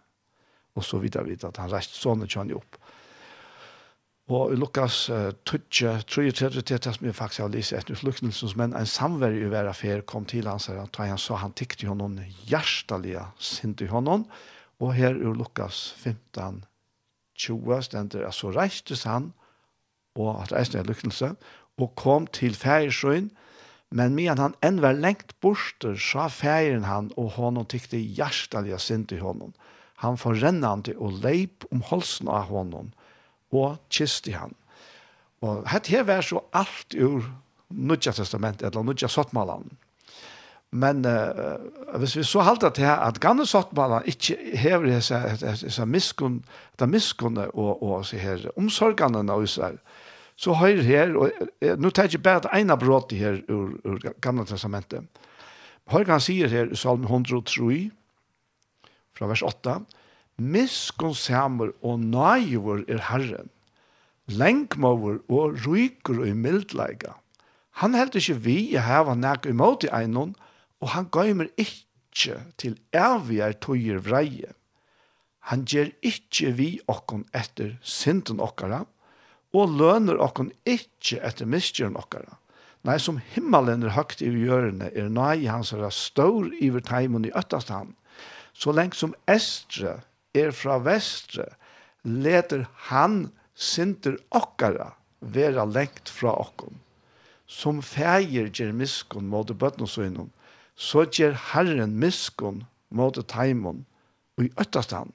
Og 0.74 0.84
så 0.84 0.98
videre 0.98 1.30
videre, 1.30 1.54
at 1.54 1.62
han 1.62 1.72
reiste 1.72 2.00
sånne 2.02 2.26
kjønne 2.26 2.58
opp. 2.58 2.80
Og 4.32 4.54
i 4.54 4.56
Lukas 4.56 5.10
uh, 5.12 5.34
Tudje, 5.44 5.98
tror 6.08 6.24
jeg 6.24 6.36
tredje 6.38 6.62
til 6.64 6.80
det 6.80 6.94
som 6.96 7.06
jeg 7.06 7.16
faktisk 7.16 7.42
har 7.44 7.52
lyst 7.52 7.74
etter 7.76 7.98
fluktnelsens, 8.00 8.56
men 8.56 8.72
en 8.72 8.88
samverd 8.88 9.36
i 9.36 9.50
hver 9.52 9.68
affær 9.68 10.06
kom 10.08 10.24
til 10.26 10.48
hans 10.48 10.70
her, 10.72 10.80
og 10.80 11.00
han 11.02 11.20
sa 11.20 11.42
han 11.42 11.52
tikk 11.52 11.76
i 11.84 11.90
honom 11.90 12.16
hjertelige 12.48 13.26
sint 13.36 13.84
i 13.84 13.90
honom, 13.92 14.24
og 14.80 14.96
her 14.96 15.20
i 15.20 15.34
Lukas 15.36 15.92
15, 16.00 16.64
20 17.36 17.84
stender, 17.84 18.30
så 18.32 18.54
reistes 18.56 19.04
han, 19.04 19.34
og 20.16 20.40
at 20.46 20.56
reistes 20.56 20.80
er 20.80 20.88
lykkelse, 20.88 21.34
og 21.82 21.96
kom 22.00 22.28
til 22.32 22.56
fægersøyn, 22.56 23.28
men 23.92 24.16
medan 24.16 24.40
han 24.40 24.56
enn 24.64 24.80
var 24.82 24.96
lengt 24.96 25.36
borster, 25.44 26.00
sa 26.00 26.30
fægeren 26.32 26.88
han, 26.88 27.12
og 27.20 27.36
honom 27.36 27.68
tikk 27.68 27.92
hjertelige 27.92 28.80
sint 28.80 29.12
i 29.12 29.20
honom. 29.20 29.52
Han 30.00 30.16
forrennande 30.18 30.96
og 30.96 31.20
leip 31.24 31.68
om 31.72 31.84
holsen 31.92 32.32
av 32.32 32.48
honom, 32.48 32.94
og 33.54 33.80
kiste 33.94 34.34
han. 34.36 34.54
Og 35.44 35.64
hette 35.72 35.92
her 35.92 36.06
var 36.08 36.24
så 36.26 36.42
alt 36.56 36.96
ur 36.96 37.26
Nudja 37.74 38.14
Testament, 38.14 38.62
eller 38.62 38.84
Nudja 38.84 39.08
Sottmalan. 39.08 39.66
Men 40.74 41.06
uh, 41.06 41.98
hvis 42.02 42.16
vi 42.18 42.24
så 42.26 42.42
halda 42.42 42.72
til 42.74 42.88
at 42.90 43.20
gamle 43.22 43.46
Sottmalan 43.46 44.08
ikke 44.10 44.38
hever 44.58 44.88
disse, 44.90 45.20
disse 45.62 45.86
miskun, 45.86 46.40
disse 46.74 46.88
miskunne 46.90 47.50
og, 47.52 47.84
og 47.84 48.06
så 48.06 48.18
her 48.18 48.48
omsorgene 48.58 49.22
av 49.32 49.44
Israel, 49.44 49.78
så 50.36 50.56
høyr 50.58 50.82
her, 50.82 51.14
og 51.14 51.30
uh, 51.62 51.76
nå 51.78 51.90
tar 51.90 52.08
jeg 52.08 52.16
ikke 52.16 52.26
bare 52.30 52.42
et 52.42 52.64
ene 52.64 52.78
brått 52.82 53.14
her 53.14 53.44
ur, 53.54 53.76
ur 53.86 54.00
gamle 54.22 54.48
testamentet. 54.50 55.06
Høyr 55.94 56.10
han 56.10 56.24
sier 56.24 56.50
her 56.50 56.72
i 56.72 56.80
salm 56.80 57.06
103, 57.06 57.84
fra 59.14 59.30
vers 59.30 59.44
8, 59.46 59.78
Miskunnsamer 60.42 61.76
og 61.86 62.00
naivor 62.00 62.82
er 62.90 63.04
Herren. 63.10 63.52
Lenkmover 64.28 65.20
og 65.30 65.60
rykur 65.66 66.24
og 66.24 66.38
mildleika. 66.38 67.14
Han 67.82 67.94
held 67.94 68.16
ikkje 68.18 68.40
vi 68.42 68.58
i 68.74 68.82
heva 68.82 69.14
nek 69.18 69.46
imot 69.50 69.86
i 69.86 69.92
einon, 69.94 70.34
og 70.82 70.94
han 70.94 71.10
gøymer 71.14 71.50
ikkje 71.58 72.40
til 72.58 72.78
evigere 72.94 73.58
tøyer 73.62 74.02
vreie. 74.02 74.54
Han 75.50 75.66
gjer 75.70 75.92
ikkje 76.02 76.54
vi 76.58 76.70
okkon 76.88 77.26
etter 77.36 77.76
synden 77.82 78.40
okkara, 78.42 78.86
og 79.54 79.76
løner 79.78 80.18
okkon 80.18 80.54
ikkje 80.66 81.20
etter 81.22 81.50
miskjøren 81.50 81.98
okkara. 82.00 82.40
Nei, 82.84 82.98
som 83.00 83.20
himmelen 83.36 83.86
er 83.86 83.94
høgt 83.96 84.22
i 84.22 84.32
hjørne, 84.32 84.90
er 84.92 85.12
nøy 85.14 85.46
hans 85.48 85.72
er 85.76 85.86
stor 85.94 86.50
i 86.60 86.72
verteimen 86.74 87.28
i 87.28 87.32
øttast 87.38 87.70
han, 87.72 87.94
så 88.54 88.74
lengt 88.74 88.98
som 88.98 89.14
estre 89.30 90.02
er 90.34 90.52
fra 90.56 90.80
vestre, 90.82 91.46
leder 92.04 92.66
han 92.90 93.32
synder 93.56 94.18
okkara 94.34 94.94
vera 95.20 95.66
lengt 95.66 96.10
fra 96.12 96.34
okkom. 96.42 96.80
Som 97.48 97.82
feir 97.86 98.50
gjer 98.50 98.74
miskon 98.76 99.30
mot 99.30 99.48
bøtnåsøynum, 99.48 100.32
så 100.76 101.06
gjer 101.06 101.36
Herren 101.52 101.98
miskon 102.02 102.64
mot 102.90 103.18
taimon, 103.30 103.84
og 104.38 104.48
i 104.48 104.54
øttast 104.60 104.96
han, 104.96 105.14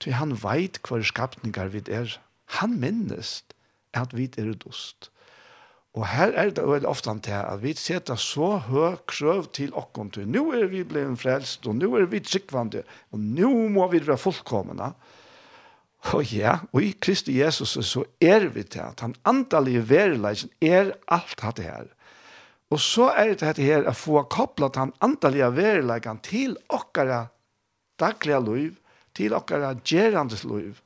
til 0.00 0.16
han 0.16 0.32
veit 0.42 0.80
hver 0.86 1.04
skapningar 1.04 1.70
vid 1.74 1.90
er. 1.92 2.14
Han 2.58 2.78
minnest 2.80 3.54
at 3.92 4.14
vi 4.16 4.28
er 4.38 4.54
dost. 4.56 5.10
Og 5.98 6.04
her 6.06 6.30
er 6.38 6.52
det 6.54 6.62
veldig 6.62 6.86
ofte 6.86 7.10
til 7.26 7.34
at 7.34 7.58
vi 7.58 7.72
setter 7.74 8.18
så 8.22 8.52
høy 8.68 9.00
krøv 9.10 9.48
til 9.56 9.72
åkken 9.74 10.12
til. 10.14 10.28
Nå 10.30 10.44
er 10.54 10.68
vi 10.70 10.84
blevet 10.86 11.18
frelst, 11.18 11.66
og 11.66 11.74
nå 11.74 11.90
er 11.98 12.06
vi 12.06 12.20
tryggvande, 12.22 12.84
og 13.10 13.18
nå 13.18 13.50
må 13.74 13.88
vi 13.90 13.98
være 14.06 14.20
fullkomne. 14.22 14.92
Og 16.14 16.22
ja, 16.30 16.60
og 16.70 16.84
i 16.86 16.92
Kristi 17.02 17.40
Jesus 17.40 17.74
så 17.88 18.04
er 18.22 18.46
vi 18.54 18.62
til 18.62 18.84
at 18.84 19.02
han 19.02 19.16
andalige 19.26 19.82
verileggen 19.88 20.52
er 20.62 20.92
alt 21.10 21.34
dette 21.42 21.66
her. 21.66 21.88
Og 22.70 22.78
så 22.84 23.08
er 23.16 23.32
det 23.32 23.40
dette 23.42 23.64
her 23.64 23.88
å 23.88 23.96
få 23.96 24.22
kopplet 24.30 24.78
han 24.78 24.94
andalige 25.02 25.48
verileggen 25.56 26.20
til 26.22 26.54
åkere 26.70 27.24
daglige 27.98 28.38
liv, 28.44 28.76
til 29.18 29.34
åkere 29.34 29.72
gjerandes 29.82 30.46
liv, 30.46 30.78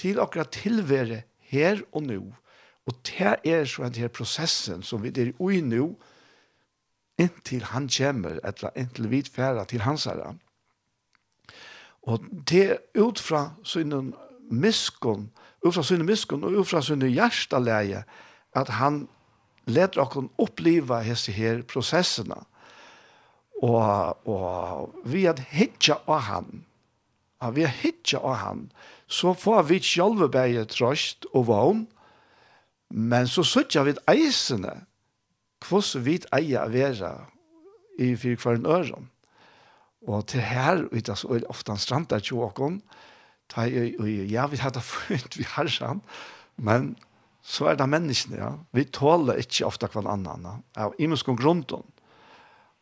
til 0.00 0.22
åkere 0.22 0.48
tilvære 0.56 1.20
her 1.52 1.84
og 1.92 2.08
nå. 2.08 2.22
Og 2.22 2.43
Og 2.86 2.96
det 3.08 3.36
er 3.48 3.64
så 3.64 3.86
en 3.86 3.96
her 3.96 4.12
prosessen 4.12 4.82
som 4.84 5.02
vi 5.02 5.12
er 5.12 5.32
i 5.32 5.60
nå, 5.64 5.86
inntil 7.20 7.62
han 7.70 7.88
kommer, 7.88 8.40
eller 8.44 8.74
inntil 8.76 9.08
vi 9.10 9.22
færer 9.22 9.64
til 9.70 9.84
hans 9.86 10.04
herre. 10.04 10.34
Og 12.04 12.20
det 12.50 12.78
ut 12.98 13.20
fra 13.20 13.54
sånne 13.64 14.12
miskon, 14.52 15.30
ut 15.64 15.72
fra 15.72 15.84
sånne 15.86 16.04
miskon 16.04 16.44
og 16.44 16.58
ut 16.60 16.68
fra 16.68 16.82
synden 16.84 17.14
hjerteleie, 17.14 18.04
at 18.54 18.72
han 18.76 19.06
leder 19.64 20.02
oss 20.04 20.18
oppleve 20.38 21.00
hese 21.06 21.32
her 21.32 21.62
prosessene. 21.62 22.42
Og, 23.62 24.28
og 24.28 25.08
vi 25.08 25.24
at 25.30 25.40
hitja 25.54 25.96
av 26.10 26.26
han, 26.28 26.64
at 27.40 27.54
vi 27.56 27.64
at 27.64 27.80
hitja 27.80 28.20
av 28.20 28.36
han, 28.42 28.66
så 29.08 29.32
får 29.32 29.68
vi 29.70 29.80
sjølve 29.84 30.28
bare 30.28 30.66
trøst 30.68 31.24
og 31.32 31.48
vogn, 31.48 31.86
Men 32.94 33.26
så 33.26 33.42
sutja 33.42 33.82
vi 33.82 33.96
eisene, 34.10 34.84
hvordan 35.66 36.04
vi 36.04 36.18
eier 36.36 36.62
å 36.62 36.70
være 36.70 37.10
i 37.98 38.12
fire 38.18 38.38
kvar 38.38 38.60
en 38.60 38.68
øren. 38.70 39.08
Og 40.06 40.26
til 40.30 40.44
her, 40.44 40.84
og 40.84 40.94
det 40.94 41.10
er 41.10 41.48
ofte 41.50 41.72
han 41.72 41.80
strandar 41.80 42.22
tjåkon, 42.22 42.78
ta 43.50 43.64
i, 43.66 43.94
og 43.98 44.08
ja, 44.30 44.46
vi 44.52 44.60
har 44.60 44.70
det 44.74 44.84
funnet, 44.84 45.38
vi 45.38 45.46
har 45.48 45.70
sånn, 45.72 46.04
men 46.56 46.92
så 47.44 47.72
er 47.72 47.80
det 47.80 47.88
menneskene, 47.90 48.38
ja. 48.40 48.52
Vi 48.72 48.86
tåler 48.94 49.40
ikke 49.42 49.66
ofte 49.68 49.88
hver 49.90 50.06
annen, 50.08 50.28
ja. 50.28 50.30
I 50.30 50.38
annan, 50.38 50.62
av 50.86 50.94
imenskong 51.02 51.40
om. 51.44 51.64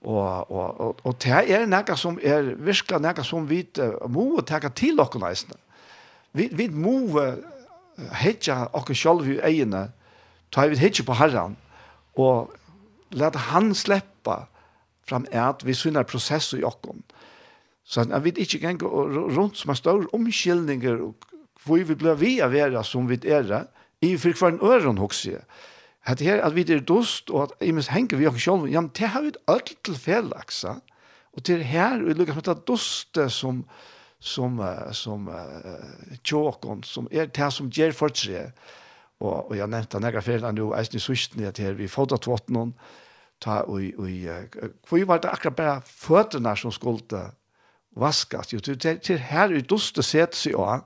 Og, 0.02 0.50
og, 0.50 0.80
og, 0.82 1.00
og 1.06 1.16
det 1.22 1.40
er 1.54 1.66
noe 1.70 1.96
som 1.96 2.18
er 2.18 2.52
virkelig 2.58 3.00
noe 3.00 3.24
som 3.24 3.46
vi 3.48 3.62
må 4.10 4.42
ta 4.46 4.58
til 4.74 5.00
åkken 5.00 5.24
eisene. 5.26 5.58
Vi, 6.34 6.48
vi 6.52 6.68
må 6.68 6.98
hedja 8.22 8.66
oss 8.74 8.92
selv 8.98 9.28
i 9.30 9.38
egene, 9.40 9.88
ta 10.52 10.66
vi 10.68 10.78
hitje 10.78 11.04
på 11.08 11.16
herran, 11.16 11.56
og 12.20 12.52
let 13.16 13.36
han 13.48 13.72
sleppa 13.74 14.46
fram 15.08 15.26
at 15.32 15.64
vi 15.66 15.74
synar 15.74 16.06
prosesser 16.08 16.60
i 16.60 16.66
okken. 16.66 17.02
Så 17.84 18.04
at 18.04 18.24
vi 18.24 18.32
ikke 18.36 18.60
ganger 18.62 18.86
rundt 19.36 19.58
som 19.58 19.72
er 19.72 19.80
stor 19.80 20.06
omkyldninger, 20.14 21.00
og 21.02 21.14
hvor 21.64 21.82
vi 21.82 21.94
blir 21.94 22.18
vi 22.18 22.38
av 22.40 22.52
vera 22.54 22.82
som 22.84 23.08
vi 23.08 23.18
er, 23.24 23.66
i 24.02 24.16
for 24.18 24.34
kvar 24.34 24.52
en 24.52 24.62
øren 24.62 24.98
hos. 24.98 25.26
At 26.04 26.20
her, 26.20 26.42
at 26.42 26.54
vi 26.54 26.64
er 26.66 26.80
dost, 26.80 27.30
og 27.30 27.42
at 27.42 27.50
i 27.62 27.72
henger 27.72 28.18
vi 28.18 28.26
okken 28.26 28.40
sjolv, 28.40 28.68
ja, 28.68 28.80
men 28.80 28.90
det 28.98 29.08
har 29.08 29.22
vi 29.22 29.28
et 29.28 29.42
ødel 29.48 29.76
til 29.84 29.98
felaksa, 29.98 30.80
og 31.32 31.44
til 31.44 31.62
her, 31.62 32.02
og 32.02 32.10
i 32.10 32.14
lukket 32.14 32.34
som 32.34 32.54
det 32.54 32.66
doste 32.68 33.28
som, 33.30 33.64
som, 34.20 34.60
som 34.92 35.28
uh, 35.28 36.16
tjåkon, 36.24 36.82
som 36.82 37.08
er 37.10 37.26
det 37.26 37.52
som 37.52 37.70
ger 37.70 37.92
fortsje. 37.92 38.50
Og, 39.22 39.50
og 39.50 39.54
jeg 39.56 39.70
nevnte 39.70 39.98
han 39.98 40.08
eget 40.08 40.26
ferien 40.26 40.58
nå, 40.58 40.72
eisen 40.74 40.98
i 40.98 41.02
sørsten 41.02 41.44
at 41.46 41.60
her 41.62 41.78
vi 41.78 41.90
fått 41.90 42.14
av 42.14 42.22
tvotten 42.24 42.74
ta 43.42 43.62
og, 43.66 43.82
og, 43.98 44.58
hvor 44.86 45.06
var 45.06 45.22
det 45.22 45.30
akkurat 45.32 45.56
bare 45.56 45.80
fötterna 45.86 46.56
som 46.56 46.72
skulle 46.74 47.22
vaskas. 47.98 48.52
Jo, 48.52 48.60
til, 48.60 48.78
til 48.78 49.18
her 49.18 49.52
vi 49.52 49.62
dusta 49.66 50.02
sett 50.02 50.36
seg 50.38 50.54
også, 50.56 50.84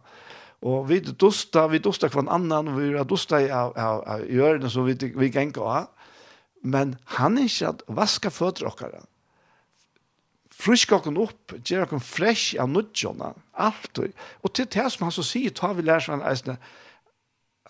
og 0.66 0.88
vi 0.88 1.00
dusta, 1.00 1.66
vi 1.70 1.78
dusta 1.84 2.08
kvann 2.10 2.30
annan, 2.32 2.72
og 2.72 2.80
vi 2.80 3.04
dusta 3.08 3.42
i, 3.44 3.50
av, 3.52 3.74
av, 3.76 4.00
av 4.08 4.24
hjørnet 4.24 4.72
som 4.72 4.86
vi, 4.88 4.96
vi 4.96 5.28
gengå 5.30 5.66
av. 5.68 5.92
Men 6.66 6.96
han 7.18 7.36
er 7.38 7.46
ikke 7.46 7.68
at 7.74 7.84
vaska 7.86 8.32
fötter 8.32 8.66
okkara. 8.66 9.04
Frysk 10.56 10.94
okken 10.96 11.18
opp, 11.20 11.52
gjør 11.60 11.84
okken 11.84 12.00
fresh 12.00 12.56
av 12.58 12.70
nudjona, 12.72 13.34
alt 13.52 14.00
Og 14.00 14.52
til 14.56 14.66
det 14.72 14.88
som 14.92 15.04
han 15.04 15.12
så 15.12 15.22
sier, 15.22 15.52
tar 15.52 15.76
vi 15.76 15.84
lærer 15.84 16.06
seg 16.06 16.16
en 16.16 16.26
eisne, 16.26 16.56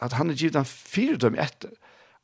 at 0.03 0.12
han 0.12 0.31
er 0.31 0.38
givet 0.38 0.59
han 0.59 0.69
fire 0.69 1.17
dem 1.17 1.35
etter. 1.41 1.73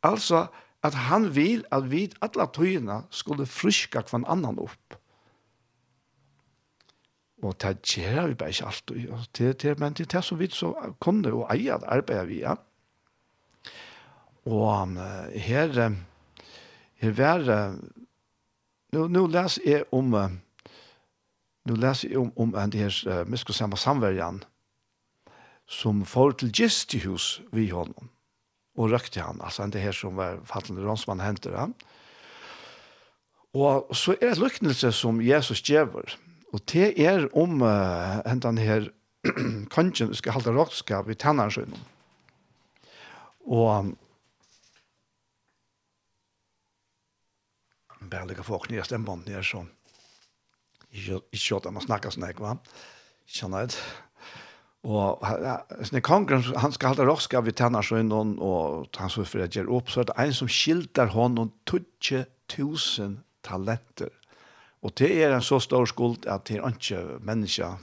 Altså, 0.03 0.47
at 0.83 0.95
han 0.95 1.35
vil 1.35 1.65
at 1.71 1.91
vi 1.91 2.09
alle 2.23 2.49
tøyene 2.55 3.03
skulle 3.11 3.47
friska 3.47 4.03
hver 4.03 4.27
annan 4.27 4.59
opp. 4.59 4.99
Og 7.43 7.57
det 7.63 7.83
gjør 7.83 8.27
vi 8.31 8.35
bare 8.35 8.49
ikke 8.55 8.67
alltid. 8.67 9.09
Det, 9.39 9.63
det, 9.63 9.79
men 9.81 9.93
det 9.93 10.07
er 10.07 10.19
det 10.19 10.25
som 10.25 10.39
vi 10.39 10.49
så 10.51 10.73
kunne 11.01 11.33
og 11.33 11.49
eie 11.51 11.75
at 11.75 11.87
arbeidet 11.87 12.29
vi, 12.29 12.41
ja. 12.43 12.55
Og 14.47 14.83
um, 14.83 14.97
her, 15.35 15.95
her 16.95 17.13
var, 17.19 17.75
nå, 18.93 19.07
nå 19.07 19.27
leser 19.27 19.67
jeg 19.67 19.85
om, 19.95 20.15
nå 21.65 21.77
leser 21.79 22.11
jeg 22.11 22.19
om, 22.19 22.33
om 22.37 22.55
en 22.59 22.75
her, 22.75 22.95
uh, 23.07 23.23
muskosamme 23.31 23.79
samverjan, 23.79 24.43
som 25.69 26.03
får 26.09 26.39
til 26.41 26.53
gistihus 26.53 27.41
vi 27.53 27.69
honom 27.73 28.11
og 28.81 28.93
røkte 28.93 29.21
han, 29.21 29.41
altså 29.45 29.67
det 29.69 29.83
her 29.83 29.93
som 29.93 30.17
var 30.17 30.39
fattende 30.49 30.85
rånsmann 30.85 31.21
henter 31.21 31.57
han. 31.59 31.75
Og 33.53 33.91
så 33.97 34.15
er 34.17 34.33
det 34.33 34.41
lyknelse 34.41 34.93
som 34.97 35.21
Jesus 35.21 35.61
gjever, 35.61 36.15
og 36.53 36.63
det 36.73 36.95
er 37.01 37.27
om 37.37 37.61
uh, 37.61 38.23
hentan 38.25 38.61
her 38.61 38.89
kanskje 39.75 40.09
skal 40.17 40.39
halte 40.39 40.55
råkskap 40.57 41.11
i 41.13 41.17
tennene 41.21 41.53
sin. 41.53 41.77
Og 43.45 43.93
bare 48.13 48.29
lykke 48.29 48.45
folk 48.47 48.71
nye 48.71 48.85
stemmene 48.85 49.37
her, 49.37 49.45
så 49.45 49.65
ikke 50.93 51.61
at 51.61 51.71
man 51.73 51.85
snakker 51.85 52.13
sånn, 52.13 52.29
ikke 52.29 52.45
va? 52.45 52.57
Kjenner 53.29 53.65
jeg? 53.65 53.77
Og 54.83 55.23
sånn 55.23 56.01
er 56.01 56.03
kongren, 56.03 56.43
han 56.59 56.73
skal 56.75 56.93
halda 56.93 57.05
roska 57.07 57.41
vi 57.47 57.55
tennar 57.55 57.87
så 57.87 58.01
innan, 58.01 58.35
og 58.43 58.89
han 58.99 59.13
så 59.13 59.23
for 59.23 59.45
at 59.45 59.55
gjør 59.55 59.71
opp, 59.79 59.93
så 59.93 60.03
er 60.03 60.11
det 60.11 60.17
en 60.25 60.35
som 60.35 60.51
skildar 60.51 61.13
honom 61.15 61.53
20.000 61.71 63.21
talenter. 63.47 64.11
Og 64.83 64.91
det 64.99 65.13
er 65.23 65.37
en 65.37 65.47
så 65.47 65.61
stor 65.63 65.87
skuld 65.87 66.27
at 66.27 66.49
det 66.49 66.59
er 66.59 66.75
ikke 66.75 67.21
menneska 67.23 67.77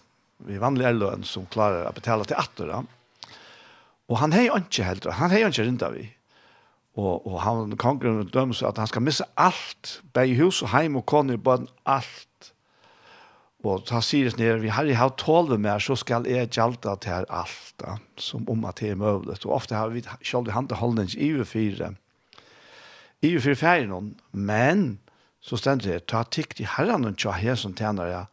vi 0.48 0.60
vanlige 0.60 0.96
løn 0.96 1.26
som 1.28 1.48
klarer 1.52 1.88
å 1.88 1.96
betala 1.96 2.28
til 2.28 2.40
atter. 2.40 2.72
Og 4.10 4.20
han 4.20 4.36
har 4.36 4.60
ikke 4.60 4.88
helt, 4.88 5.08
han 5.20 5.32
har 5.32 5.48
ikke 5.48 5.68
rinda 5.68 5.92
vi. 5.96 6.06
Og, 7.00 7.28
og 7.28 7.38
han, 7.44 7.76
kongren 7.80 8.28
dømmer 8.34 8.58
seg 8.58 8.72
at 8.72 8.82
han 8.82 8.90
skal 8.92 9.06
missa 9.06 9.28
alt, 9.40 10.00
bei 10.16 10.34
hus 10.40 10.64
og 10.66 10.74
heim 10.74 10.98
og 11.00 11.06
koner, 11.08 11.40
bare 11.40 11.70
alt. 11.88 12.52
Og 13.68 13.84
ta 13.90 14.00
sier 14.00 14.32
ned, 14.40 14.62
vi 14.64 14.72
har 14.72 14.88
i 14.88 14.96
jo 14.96 15.10
tolv 15.20 15.58
mer, 15.60 15.82
så 15.84 15.98
skal 16.00 16.28
jeg 16.30 16.48
gjelda 16.56 16.96
til 17.04 17.26
alt, 17.28 17.74
da, 17.82 17.98
som 18.16 18.48
om 18.48 18.64
at 18.70 18.80
det 18.80 18.94
er 18.94 19.00
møvlet. 19.00 19.44
Og 19.46 19.58
ofte 19.58 19.76
har 19.76 19.92
vi 19.92 20.06
selv 20.24 20.48
i 20.48 20.56
handeholdning 20.56 21.12
i 21.18 21.34
u 21.36 21.44
fire. 21.44 21.94
I 23.22 23.36
u 23.36 23.40
fire 23.44 23.60
ferien, 23.60 24.14
men 24.32 25.00
så 25.44 25.60
stender 25.60 25.92
det, 25.92 26.08
ta 26.08 26.24
tikk 26.24 26.56
til 26.56 26.72
herren 26.78 27.08
og 27.08 27.20
tja 27.20 27.36
her 27.36 27.60
som 27.60 27.76
tjener 27.76 28.08
jeg, 28.08 28.26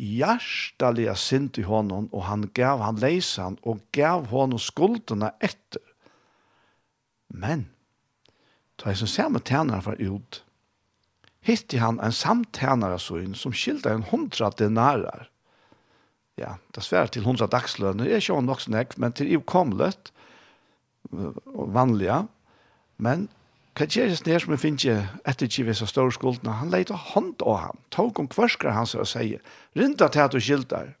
hjertelig 0.00 1.10
er 1.12 1.20
sint 1.20 1.60
i 1.60 1.66
hånden, 1.68 2.08
og 2.12 2.24
han 2.24 2.48
gav 2.56 2.80
han 2.82 2.96
leisen, 3.00 3.58
og 3.62 3.84
gav 3.92 4.30
hånden 4.32 4.58
skuldene 4.58 5.34
etter. 5.44 5.84
Men, 7.28 7.68
ta 8.80 8.90
jeg 8.92 9.04
som 9.04 9.12
ser 9.12 9.28
med 9.28 9.44
tjeneren 9.44 9.84
fra 9.84 9.96
ut, 10.00 10.43
hitti 11.44 11.78
han 11.78 12.00
en 12.00 12.12
samtänare 12.12 12.98
sån 12.98 13.34
som 13.34 13.52
skilde 13.52 13.92
en 13.92 14.02
hundra 14.02 14.50
denarar. 14.50 15.28
Ja, 16.36 16.56
det 16.74 16.80
svär 16.80 17.06
till 17.06 17.24
hundra 17.24 17.46
dagslöner. 17.46 18.06
er 18.06 18.16
ikke 18.16 18.40
nok 18.40 18.60
snakk, 18.60 18.98
men 18.98 19.12
til 19.12 19.32
ivkomlet 19.32 20.12
och 21.44 21.72
vanliga. 21.72 22.26
Men 22.96 23.28
Hva 23.74 23.88
gjør 23.90 24.06
det 24.06 24.18
sned 24.20 24.38
som 24.38 24.52
jeg 24.54 24.60
finner 24.62 25.06
etter 25.26 25.48
ikke 25.48 25.64
visse 25.66 25.86
store 25.90 26.12
skuldene? 26.14 26.60
Han 26.60 26.70
leter 26.70 26.94
hånd 26.94 27.42
av 27.42 27.56
ham, 27.58 27.78
tog 27.90 28.20
om 28.22 28.28
kvarskere 28.30 28.70
hans 28.70 28.94
og 28.98 29.08
sier, 29.10 29.40
rinda 29.74 30.06
til 30.08 30.22
at 30.22 30.34
du 30.34 30.38
skilder. 30.38 30.92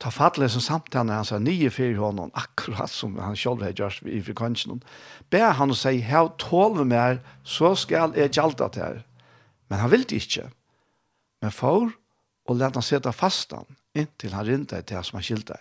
Ta 0.00 0.08
fattelig 0.10 0.54
som 0.54 0.64
samtiden 0.64 1.12
han 1.12 1.28
sa, 1.28 1.36
nye 1.38 1.68
fyrir 1.70 2.00
honom, 2.00 2.32
akkurat 2.32 2.90
som 2.90 3.18
han 3.20 3.36
selv 3.36 3.60
har 3.62 3.76
gjort 3.76 4.08
i 4.08 4.22
frikonsen. 4.24 4.80
Be 5.28 5.42
han 5.44 5.74
og 5.74 5.76
sier, 5.76 6.00
hev 6.00 6.32
tål 6.40 6.80
med 6.88 7.20
så 7.44 7.74
skal 7.76 8.16
jeg 8.16 8.32
gjalda 8.38 8.70
til 8.72 8.86
her. 8.86 9.04
Men 9.68 9.80
han 9.80 9.90
ville 9.90 10.16
ikke. 10.16 10.48
Men 11.42 11.52
for 11.52 11.92
og 12.44 12.58
lete 12.60 12.76
han 12.80 12.84
sette 12.84 13.12
fastan 13.12 13.64
inntil 13.96 14.34
han 14.34 14.46
rinte 14.46 14.80
til 14.82 14.98
han 14.98 15.06
som 15.06 15.18
han 15.18 15.24
skilte. 15.26 15.56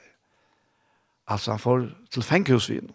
Altså 1.27 1.53
han 1.53 1.63
får 1.63 1.87
til 2.11 2.23
fengehusvin. 2.23 2.91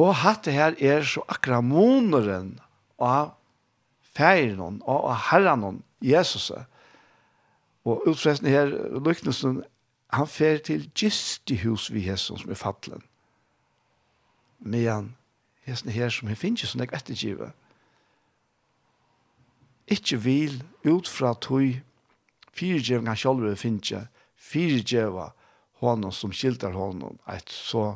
Og 0.00 0.14
hatt 0.22 0.46
det 0.46 0.54
her 0.56 0.76
er 0.78 1.04
så 1.04 1.22
akkurat 1.28 1.64
moneren 1.64 2.54
av 3.00 3.34
feiren 4.16 4.80
og 4.80 5.10
av 5.10 5.18
herren 5.28 5.82
Jesus. 6.00 6.50
Og 7.84 8.08
utfresten 8.08 8.48
her, 8.48 8.72
Lyknesen, 9.04 9.62
han 10.12 10.26
fer 10.26 10.58
til 10.64 10.88
gistihus 10.96 11.90
vi 11.92 12.06
Jesus 12.08 12.40
som 12.42 12.50
er 12.50 12.58
fattelen. 12.58 13.02
Men 14.60 15.14
hesten 15.64 15.92
her 15.92 16.08
som 16.08 16.28
han 16.28 16.36
finnes, 16.36 16.68
som 16.68 16.80
jeg 16.80 16.92
ettergivet 16.96 17.52
ikke 19.90 20.20
vil 20.22 20.60
ut 20.86 21.08
fra 21.08 21.34
tog 21.34 21.80
fyrirgjevninga 22.56 23.16
sjálfur 23.18 23.56
finnje, 23.58 24.04
fyrirgjeva 24.36 25.30
honom 25.80 26.12
som 26.12 26.32
skiltar 26.34 26.76
honom, 26.76 27.18
et 27.30 27.48
så 27.50 27.94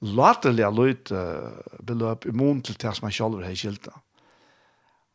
laterlig 0.00 0.68
løyt 0.72 1.12
beløp 1.84 2.26
i 2.26 2.34
mån 2.36 2.62
til 2.64 2.78
det 2.80 2.94
som 2.96 3.08
han 3.08 3.16
sjálfur 3.16 3.46
hei 3.46 3.56
skiltar. 3.58 3.98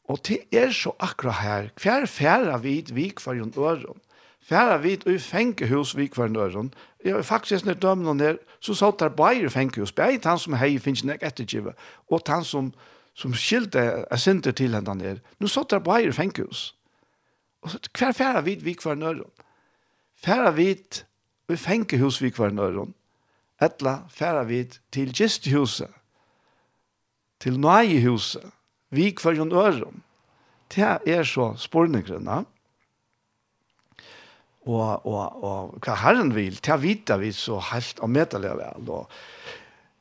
Og 0.06 0.22
til 0.22 0.44
er 0.54 0.74
så 0.76 0.94
akkurat 1.02 1.41
her, 1.41 1.70
hver 1.82 2.06
færa 2.06 2.60
vid 2.62 2.91
vik 2.94 3.20
for 3.24 3.34
en 3.34 3.54
øron, 3.58 4.02
færa 4.46 4.78
vid 4.78 5.08
og 5.10 5.22
fengehus 5.22 5.96
vik 5.98 6.15
for 6.15 6.30
en 6.30 6.36
øron, 6.36 6.74
jeg 7.04 7.18
er 7.18 7.22
faktisk 7.22 7.65
når 7.65 7.74
dømnen 7.74 8.22
er, 8.22 8.38
så 8.60 8.74
satt 8.74 9.00
der 9.00 9.10
bare 9.10 9.50
fengehus, 9.50 9.91
bare 9.91 10.20
han 10.24 10.39
som 10.39 10.54
hei 10.54 10.78
finnes 10.78 11.04
nek 11.06 11.24
ettergivet, 11.26 11.74
og 12.10 12.22
han 12.28 12.44
som 12.44 12.74
som 13.15 13.34
skilte 13.34 13.82
er 14.12 14.19
sinter 14.19 14.56
til 14.56 14.75
henne 14.75 14.95
der. 14.99 15.21
Nå 15.39 15.47
satt 15.51 15.71
der 15.71 15.84
på 15.84 15.93
eier 15.95 16.15
fengkehus. 16.15 16.73
Og 17.63 17.71
så, 17.71 17.80
hver 17.97 18.13
færa 18.13 18.43
vid 18.45 18.63
vi 18.65 18.75
kvar 18.78 18.97
nøyron? 18.99 19.32
Færa 20.15 20.51
vid 20.56 21.04
vi 21.47 21.58
fengkehus 21.58 22.21
vi 22.21 22.30
kvar 22.36 22.54
nøyron. 22.54 22.93
Etla 23.62 24.01
færa 24.12 24.43
vid 24.43 24.80
til 24.91 25.13
gisthuset. 25.15 25.91
Til 27.39 27.60
nøyehuset. 27.60 28.43
Vi 28.91 29.12
kvar 29.15 29.39
nøyron. 29.39 30.04
Det 30.75 30.84
er 30.84 31.23
så 31.23 31.54
spornegrønna. 31.58 32.43
Og, 34.65 35.06
og, 35.06 35.43
og 35.45 35.75
hva 35.86 35.95
herren 36.01 36.32
vil, 36.34 36.58
det 36.58 36.78
vita 36.82 37.19
vi 37.21 37.30
så 37.38 37.60
helt 37.71 37.99
og 38.01 38.10
medelig 38.10 38.56
vel. 38.58 38.89
Og 38.89 39.12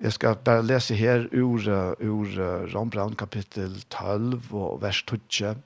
Jeg 0.00 0.12
skal 0.12 0.36
bare 0.42 0.64
lese 0.66 0.94
her 0.98 1.28
ur, 1.32 1.62
ur 2.02 2.26
Rombrand 2.74 3.14
kapittel 3.16 3.84
12 3.90 4.52
og 4.52 4.82
vers 4.82 5.02
12. 5.02 5.60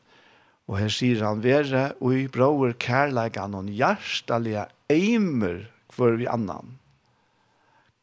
Og 0.69 0.77
her 0.79 0.91
sier 0.93 1.25
han, 1.25 1.41
«Vere 1.43 1.95
ui 2.05 2.27
brauer 2.29 2.75
kærleikan 2.77 3.57
og 3.57 3.71
hjertalega 3.73 4.67
eimer 4.93 5.63
hver 5.97 6.19
vi 6.21 6.29
annan, 6.29 6.77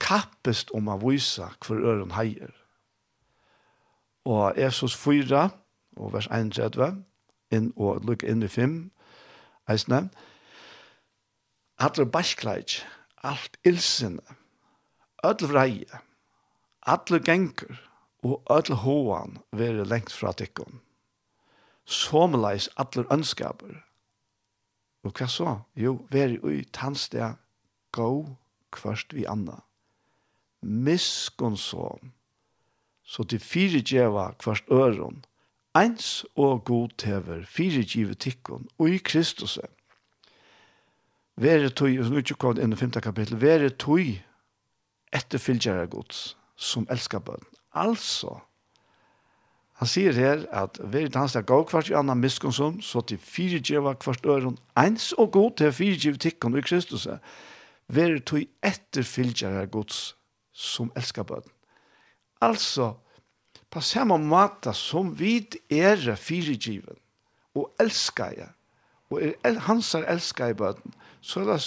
kappest 0.02 0.74
om 0.74 0.90
å 0.90 0.98
vise 1.04 1.46
hver 1.62 1.84
øren 1.94 2.16
heier». 2.18 2.56
Og 4.26 4.58
Efsos 4.58 4.96
4, 4.98 5.44
og 6.02 6.14
vers 6.16 6.28
31, 6.34 7.04
inn 7.54 7.70
og 7.78 8.02
lukk 8.10 8.26
inn 8.26 8.42
i 8.42 8.50
5, 8.50 8.80
eisne, 9.70 10.08
«Atler 11.78 12.10
bæskleik, 12.10 12.80
alt 13.22 13.62
ilsene, 13.62 14.26
öll 15.22 15.46
vreie, 15.54 16.02
Alle 16.86 17.19
genker 17.19 17.80
og 18.26 18.41
alle 18.50 18.76
hoan 18.82 19.39
være 19.52 19.86
lengt 19.86 20.13
fra 20.13 20.34
tikkun. 20.38 20.82
Somleis 21.86 22.69
alle 22.78 23.06
ønskaper. 23.13 23.82
Og 25.06 25.13
hva 25.13 25.28
så? 25.30 25.60
Jo, 25.78 26.00
være 26.10 26.41
ui 26.45 26.63
tannsteg 26.74 27.38
gå 27.93 28.10
kvørst 28.74 29.13
vi 29.13 29.26
anna. 29.30 29.62
Miskun 30.62 31.58
så, 31.58 31.98
så 33.04 33.24
til 33.24 33.39
fire 33.39 33.82
djeva 33.86 34.32
kvørst 34.41 34.69
øron, 34.74 35.24
eins 35.78 36.26
og 36.36 36.65
god 36.65 36.95
tever 36.98 37.45
fire 37.45 37.84
djive 37.86 38.13
tikkun 38.13 38.69
og 38.78 38.89
i 38.89 38.98
Kristuse. 38.98 39.62
Vere 41.38 41.69
tøy, 41.69 42.00
og 42.00 42.10
nu 42.10 42.15
er 42.15 42.24
ikke 42.24 42.39
kommet 42.39 42.63
inn 42.63 42.74
i 42.74 42.80
5. 42.80 42.98
kapittel, 43.04 43.41
vere 43.41 43.69
tøy 43.69 44.15
etterfylgjere 45.13 45.88
gods. 45.91 46.32
Vere 46.32 46.44
som 46.56 46.88
elskar 46.91 47.20
bøn. 47.20 47.44
Altså, 47.76 48.39
han 49.76 49.89
sier 49.91 50.15
her 50.15 50.46
at 50.56 50.78
verit 50.80 51.18
hans 51.20 51.36
er 51.36 51.44
gav 51.44 51.65
kvart 51.68 51.89
i 51.91 51.96
annan 52.00 52.22
miskonsum, 52.24 52.80
så 52.82 53.02
til 53.04 53.20
fire 53.20 53.60
djeva 53.60 53.91
kvart 54.00 54.26
øren, 54.26 54.58
eins 54.80 55.12
og 55.20 55.34
god 55.36 55.58
til 55.60 55.74
fire 55.76 55.98
djeva 56.00 56.22
tikkun 56.24 56.56
i 56.56 56.63
Kristus, 56.63 57.08
verit 57.91 58.24
tog 58.24 58.46
etterfylgjare 58.63 59.68
gods 59.68 60.13
som 60.56 60.94
elskar 60.96 61.28
bøn. 61.28 61.44
Altså, 62.41 62.94
på 63.70 63.82
samme 63.84 64.15
måte 64.24 64.72
som 64.74 65.12
vid 65.20 65.58
er 65.68 66.15
fire 66.15 66.56
djeva, 66.56 66.96
og 67.56 67.68
elskar 67.80 68.32
jeg, 68.32 68.52
og 69.12 69.20
er, 69.22 69.60
hans 69.68 69.91
er 69.96 70.08
elskar 70.08 70.54
i 70.54 70.58
bøn, 70.58 70.80
så 71.20 71.44
er 71.44 71.52
det 71.52 71.60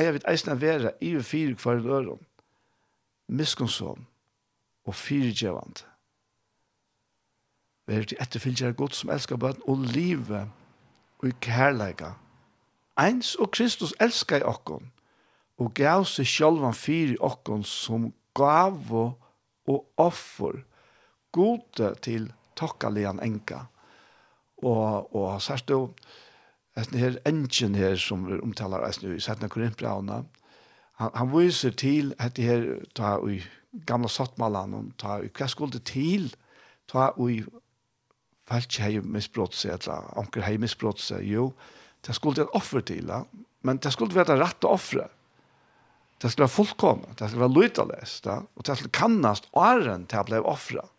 eier 0.00 0.18
eisne 0.30 0.56
vera 0.56 0.96
i 1.04 1.12
fire 1.20 1.58
kvart 1.60 1.84
øren, 1.84 2.24
miskunnsom 3.30 4.06
og 4.86 4.94
fyrirgjevand. 4.94 5.84
Vær 7.86 8.06
til 8.06 8.20
etterfylgjere 8.22 8.76
godt 8.78 8.94
som 8.98 9.10
elskar 9.10 9.40
bøten 9.40 9.66
og 9.68 9.86
livet 9.94 10.50
og 11.20 11.28
i 11.28 11.34
kærleika. 11.42 12.14
Eins 13.00 13.34
og 13.34 13.50
Kristus 13.54 13.94
elskar 14.00 14.42
i 14.42 14.46
okkon 14.46 14.90
og 15.60 15.74
gav 15.76 16.06
seg 16.08 16.28
sjálvan 16.28 16.76
fyrir 16.76 17.18
okkon 17.24 17.64
som 17.66 18.10
gav 18.36 18.92
og 18.94 19.80
offer 20.00 20.62
gode 21.32 21.94
til 22.02 22.30
tokkalian 22.58 23.20
enka. 23.24 23.66
Og, 24.62 25.14
og 25.16 25.42
særst 25.42 25.70
jo, 25.70 25.90
etter 26.76 26.98
her 27.00 27.18
engine 27.28 27.78
her 27.78 27.96
som 28.00 28.26
vi 28.28 28.38
omtaler 28.40 28.84
eisen 28.86 29.14
i 29.14 29.20
17. 29.20 29.48
Korintbrauna, 29.48 30.22
han, 31.00 31.10
han 31.16 31.32
viser 31.32 31.74
til 31.76 32.14
at 32.20 32.36
det 32.36 32.46
her 32.46 32.66
ta 32.96 33.16
i 33.28 33.40
gamla 33.86 34.10
sottmalan 34.10 34.76
og 34.76 34.92
ta 35.00 35.20
i 35.24 35.30
hva 35.32 35.48
skulle 35.50 35.80
til 35.86 36.30
ta 36.90 37.10
i 37.28 37.40
falsk 38.50 38.80
hei 38.82 38.98
misbrott 39.00 39.54
seg 39.56 39.78
eller 39.78 40.10
anker 40.20 40.44
hei 40.46 40.56
misbrott 40.60 41.00
seg 41.02 41.24
jo 41.28 41.52
det 42.06 42.16
skulle 42.16 42.44
et 42.44 42.56
offer 42.56 42.84
til 42.84 43.08
ja. 43.12 43.22
men 43.62 43.78
det 43.78 43.92
skulle 43.94 44.16
være 44.16 44.34
det 44.34 44.42
rette 44.42 44.68
offeret 44.68 45.16
Det 46.20 46.28
skulle 46.28 46.44
være 46.44 46.52
fullkomne, 46.52 47.14
det 47.18 47.30
skulle 47.30 47.46
være 47.46 47.62
lytales, 47.62 48.20
og 48.28 48.66
det 48.66 48.74
skulle 48.76 48.92
kannast 48.92 49.46
åren 49.56 50.02
til 50.04 50.20
å 50.20 50.24
bli 50.28 50.40
offret. 50.44 50.90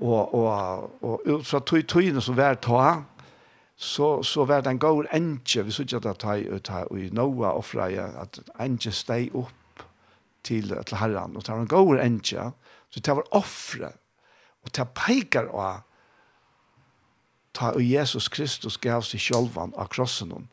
Og, 0.00 0.34
og, 0.34 1.02
og 1.04 1.26
ut 1.28 1.44
fra 1.44 1.60
tøyene 1.60 2.22
som 2.24 2.36
var 2.38 2.56
ta, 2.56 3.04
så 3.76 4.22
så 4.22 4.44
var 4.44 4.62
den 4.62 4.78
går 4.78 5.08
enche 5.10 5.62
vi 5.62 5.72
såg 5.72 6.06
att 6.06 6.18
ta 6.18 6.36
ut 6.36 6.68
här 6.68 6.92
och 6.92 6.98
Noa 6.98 7.52
offra 7.52 8.04
att 8.04 8.38
enche 8.58 8.92
steg 8.92 9.34
upp 9.34 9.82
till 10.42 10.84
till 10.84 10.96
Herren. 10.96 11.36
Och 11.36 11.44
tar 11.44 11.56
en 11.56 11.66
går 11.66 12.00
enche 12.00 12.52
så 12.90 13.00
tar 13.00 13.14
var 13.14 13.34
offra 13.34 13.92
och 14.62 14.72
tar 14.72 14.84
pekar 14.84 15.44
och 15.44 15.80
ta 17.52 17.70
och 17.72 17.82
Jesus 17.82 18.28
Kristus 18.28 18.76
gav 18.76 19.02
sig 19.02 19.20
självan 19.20 19.74
av 19.74 19.86
krossen 19.86 20.32
hon. 20.32 20.48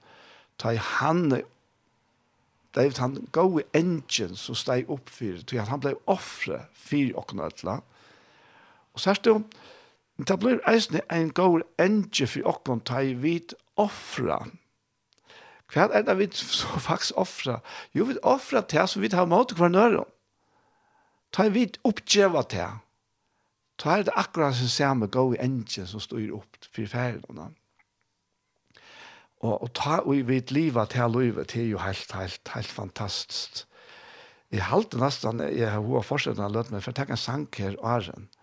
Ta 0.55 0.73
i 0.73 0.77
han 0.77 1.41
David 2.71 2.97
han 2.97 3.27
går 3.31 3.63
enchen 3.71 4.36
så 4.36 4.55
steg 4.55 4.89
upp 4.89 5.10
för 5.10 5.38
till 5.45 5.60
att 5.60 5.67
han 5.67 5.79
blev 5.79 5.97
offre 6.05 6.62
för 6.73 7.17
och 7.17 7.34
nåtla 7.34 7.81
och 8.91 9.01
särskilt 9.01 9.45
Men 10.21 10.27
det 10.29 10.36
blir 10.38 10.60
eisne 10.69 10.99
en 11.10 11.31
god 11.34 11.63
enge 11.81 12.27
for 12.29 12.45
okkon 12.51 12.84
ta 12.86 12.99
i 13.01 13.15
vid 13.17 13.55
offra. 13.81 14.36
Hva 15.73 15.88
er 15.97 16.03
det 16.05 16.13
vi 16.19 16.27
så 16.38 16.77
faktisk 16.77 17.15
offra? 17.17 17.55
Jo, 17.97 18.05
vi 18.05 18.19
offra 18.21 18.60
til 18.62 18.86
som 18.86 19.01
vi 19.01 19.10
tar 19.10 19.25
måte 19.25 19.55
hver 19.57 19.71
nøyre. 19.73 20.03
Ta 21.34 21.47
i 21.49 21.53
vid 21.55 21.79
oppgjeva 21.89 22.43
til. 22.53 22.75
Ta 23.81 23.95
er 23.95 24.05
det 24.05 24.13
akkurat 24.21 24.60
som 24.60 24.69
samme 24.69 25.10
god 25.10 25.39
enge 25.41 25.88
som 25.89 26.03
står 26.03 26.27
opp 26.38 26.69
for 26.69 26.91
ferien. 26.91 27.41
Og, 29.41 29.55
og 29.55 29.71
ta 29.73 30.03
i 30.05 30.19
vid 30.21 30.53
livet 30.53 30.93
til 30.93 31.17
livet 31.17 31.49
til 31.55 31.71
jo 31.71 31.79
helt, 31.81 32.13
helt, 32.13 32.53
helt 32.53 32.75
fantastisk. 32.75 33.65
Jeg 34.53 34.69
halte 34.69 35.01
nesten, 35.01 35.41
jeg 35.49 35.71
har 35.71 35.81
hva 35.81 36.03
fortsatt 36.05 36.38
han 36.38 36.53
løtt 36.53 36.69
meg, 36.69 36.86
for 36.86 36.91
jeg 36.93 36.99
tenker 36.99 37.17
en 37.17 37.23
sang 37.23 37.47
her, 37.57 37.79
Arjen. 37.81 38.29
Mm 38.29 38.40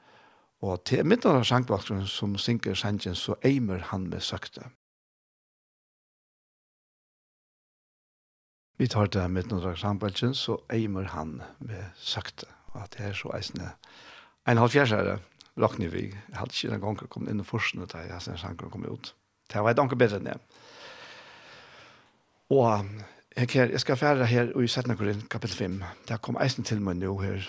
Og 0.61 0.83
til 0.85 1.07
midten 1.07 1.37
av 1.39 1.45
sangbakgrunnen 1.47 2.07
som 2.11 2.35
synker 2.39 2.75
sangen, 2.75 3.15
så 3.15 3.37
eimer 3.47 3.85
han 3.93 4.09
med 4.11 4.25
søkte. 4.27 4.65
Vi 8.79 8.87
tar 8.87 9.11
det 9.15 9.27
midten 9.31 9.61
av 9.63 9.77
sangbakgrunnen, 9.79 10.35
så 10.35 10.59
eimer 10.71 11.11
han 11.15 11.41
med 11.59 11.95
søkte. 11.97 12.51
Og 12.75 12.89
det 12.95 13.07
er 13.07 13.15
så 13.15 13.31
eisende 13.37 13.73
en 14.49 14.59
halv 14.59 14.71
fjerde 14.73 14.91
fjerdsjære, 14.95 15.19
Rakni 15.59 15.89
vi, 15.91 16.05
jeg 16.07 16.39
hadde 16.39 16.55
ikke 16.55 16.75
en 16.75 16.81
gang 16.81 16.99
kommet 17.11 17.33
inn 17.33 17.43
i 17.43 17.45
forskene 17.47 17.87
da 17.91 18.05
jeg 18.07 18.23
sen 18.23 18.39
sangen 18.39 18.71
kom 18.71 18.85
ut. 18.87 19.11
Det 19.51 19.59
var 19.59 19.75
et 19.75 19.81
anker 19.83 19.99
bedre 19.99 20.21
enn 20.21 20.29
det. 20.29 20.37
Og 22.55 22.87
jeg 23.37 23.55
jeg 23.57 23.81
skal 23.81 23.97
fære 23.97 24.27
her 24.27 24.53
i 24.55 24.67
17. 24.67 24.97
Korint, 24.97 25.29
kapittel 25.29 25.57
5. 25.57 25.83
Det 26.09 26.21
kom 26.23 26.39
eisen 26.41 26.65
til 26.65 26.81
meg 26.81 26.97
nå 26.97 27.17
her, 27.23 27.43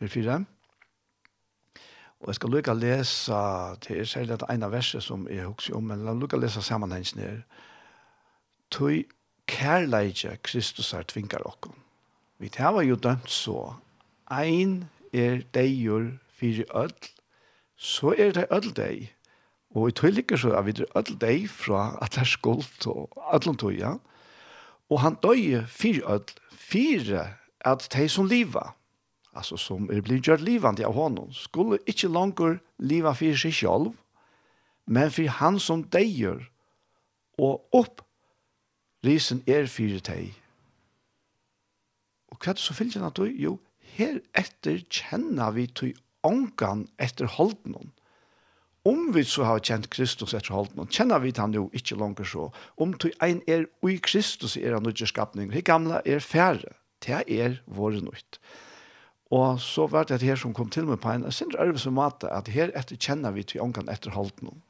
her 0.00 0.08
fire. 0.08 0.44
Og 2.24 2.30
jeg 2.32 2.38
skal 2.38 2.54
lukke 2.54 2.72
å 2.72 2.78
lese, 2.78 3.38
det 3.84 3.98
er 4.00 4.06
særlig 4.08 4.32
at 4.38 4.46
ene 4.48 4.70
verset 4.72 5.04
som 5.04 5.26
jeg 5.28 5.44
husker 5.44 5.74
om, 5.76 5.90
men 5.90 6.06
la 6.06 6.14
å 6.16 6.38
lese 6.40 6.62
sammenhengen 6.64 7.20
her. 7.20 7.42
Tøy 8.72 9.02
kærleidje 9.44 10.38
Kristus 10.40 10.94
er 10.96 11.04
tvinger 11.04 11.44
dere. 11.44 11.74
Vi 12.40 12.48
tar 12.48 12.80
jo 12.80 12.96
dømt 12.96 13.28
så. 13.28 13.74
Ein 14.32 14.88
er 15.12 15.44
deigur 15.52 16.14
fyrir 16.32 16.64
öll, 16.72 16.96
så 17.76 18.14
er 18.16 18.32
det 18.32 18.48
öll 18.48 18.72
deg. 18.72 19.12
Og 19.76 19.90
i 19.90 19.92
tøy 19.92 20.08
ligger 20.16 20.40
så 20.40 20.54
er 20.56 20.64
vi 20.64 20.78
öll 20.80 21.12
deg 21.20 21.44
fra 21.52 21.98
at 22.00 22.16
det 22.16 22.24
er 22.24 22.32
skuld 22.32 22.88
og 22.88 23.12
öllom 23.36 23.60
tøy, 23.60 23.76
ja. 23.82 23.98
Og 24.88 25.04
han 25.04 25.20
døy 25.20 25.60
fyrir 25.68 26.08
öll, 26.08 26.32
fyrir 26.56 27.36
at 27.60 27.84
de 27.92 28.08
som 28.08 28.32
liva 28.32 28.72
altså 29.34 29.58
som 29.60 29.90
er 29.90 30.02
blitt 30.04 30.26
gjort 30.28 30.44
livande 30.44 30.86
av 30.86 30.94
honom, 30.94 31.32
skulle 31.32 31.78
inte 31.86 32.08
langer 32.08 32.58
liva 32.78 33.14
för 33.14 33.36
sig 33.36 33.52
sjálv, 33.52 33.92
men 34.86 35.10
för 35.10 35.28
han 35.28 35.60
som 35.60 35.82
dejer 35.82 36.50
og 37.38 37.64
upp 37.72 38.00
risen 39.04 39.42
er 39.46 39.66
fire 39.66 40.00
teg. 40.00 40.32
Og 42.32 42.38
hva 42.38 42.52
er 42.52 42.58
det 42.58 42.62
så 42.62 42.74
fyllt 42.74 42.96
han 42.98 43.12
du? 43.14 43.26
jo, 43.26 43.58
her 43.94 44.20
etter 44.34 44.80
kjenner 44.90 45.52
vi 45.54 45.66
til 45.66 45.94
ångan 46.24 46.88
efter 46.98 47.26
hållningen. 47.26 47.92
Om 48.84 49.12
vi 49.14 49.22
så 49.24 49.46
har 49.48 49.62
kjent 49.64 49.88
Kristus 49.88 50.34
etter 50.34 50.52
holden 50.52 50.76
noen, 50.76 50.90
kjenner 50.92 51.22
vi 51.22 51.32
han 51.38 51.54
jo 51.56 51.70
ikke 51.72 51.96
langer 51.96 52.26
så. 52.28 52.50
Om 52.76 52.92
du 53.00 53.08
ein 53.24 53.40
er 53.48 53.64
ui 53.80 53.96
Kristus 53.96 54.58
er 54.60 54.76
han 54.76 54.88
ikke 54.90 55.08
skapning, 55.08 55.52
det 55.52 55.64
gamle 55.64 56.02
er 56.04 56.20
færre, 56.20 56.74
det 57.00 57.22
er 57.24 57.62
våre 57.64 58.02
nøyt. 58.04 58.40
Og 59.34 59.60
så 59.62 59.88
var 59.90 60.06
det 60.06 60.22
her 60.22 60.38
som 60.38 60.54
kom 60.54 60.70
til 60.70 60.86
meg 60.86 61.00
på 61.02 61.10
en 61.10 61.26
sin 61.34 61.54
arvelse 61.58 61.90
måte 61.90 62.30
at 62.30 62.50
her 62.54 62.70
etter 62.78 63.00
kjenner 63.00 63.34
vi 63.34 63.42
til 63.42 63.64
ångan 63.64 63.90
etter 63.90 64.14
halten 64.14 64.52
om. 64.52 64.60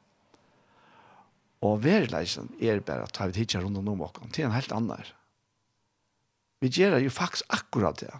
Og 1.65 1.81
verileisen 1.83 2.49
er 2.61 2.81
bare 2.85 3.05
at 3.05 3.35
vi 3.35 3.45
ikke 3.45 3.61
rundt 3.63 3.81
om 3.81 4.01
åkken 4.07 4.33
til 4.33 4.47
en 4.47 4.55
helt 4.55 4.73
annen. 4.73 5.11
Vi 6.61 6.71
gjør 6.71 6.97
jo 7.03 7.11
faktisk 7.13 7.45
akkurat 7.53 7.99
det. 8.01 8.13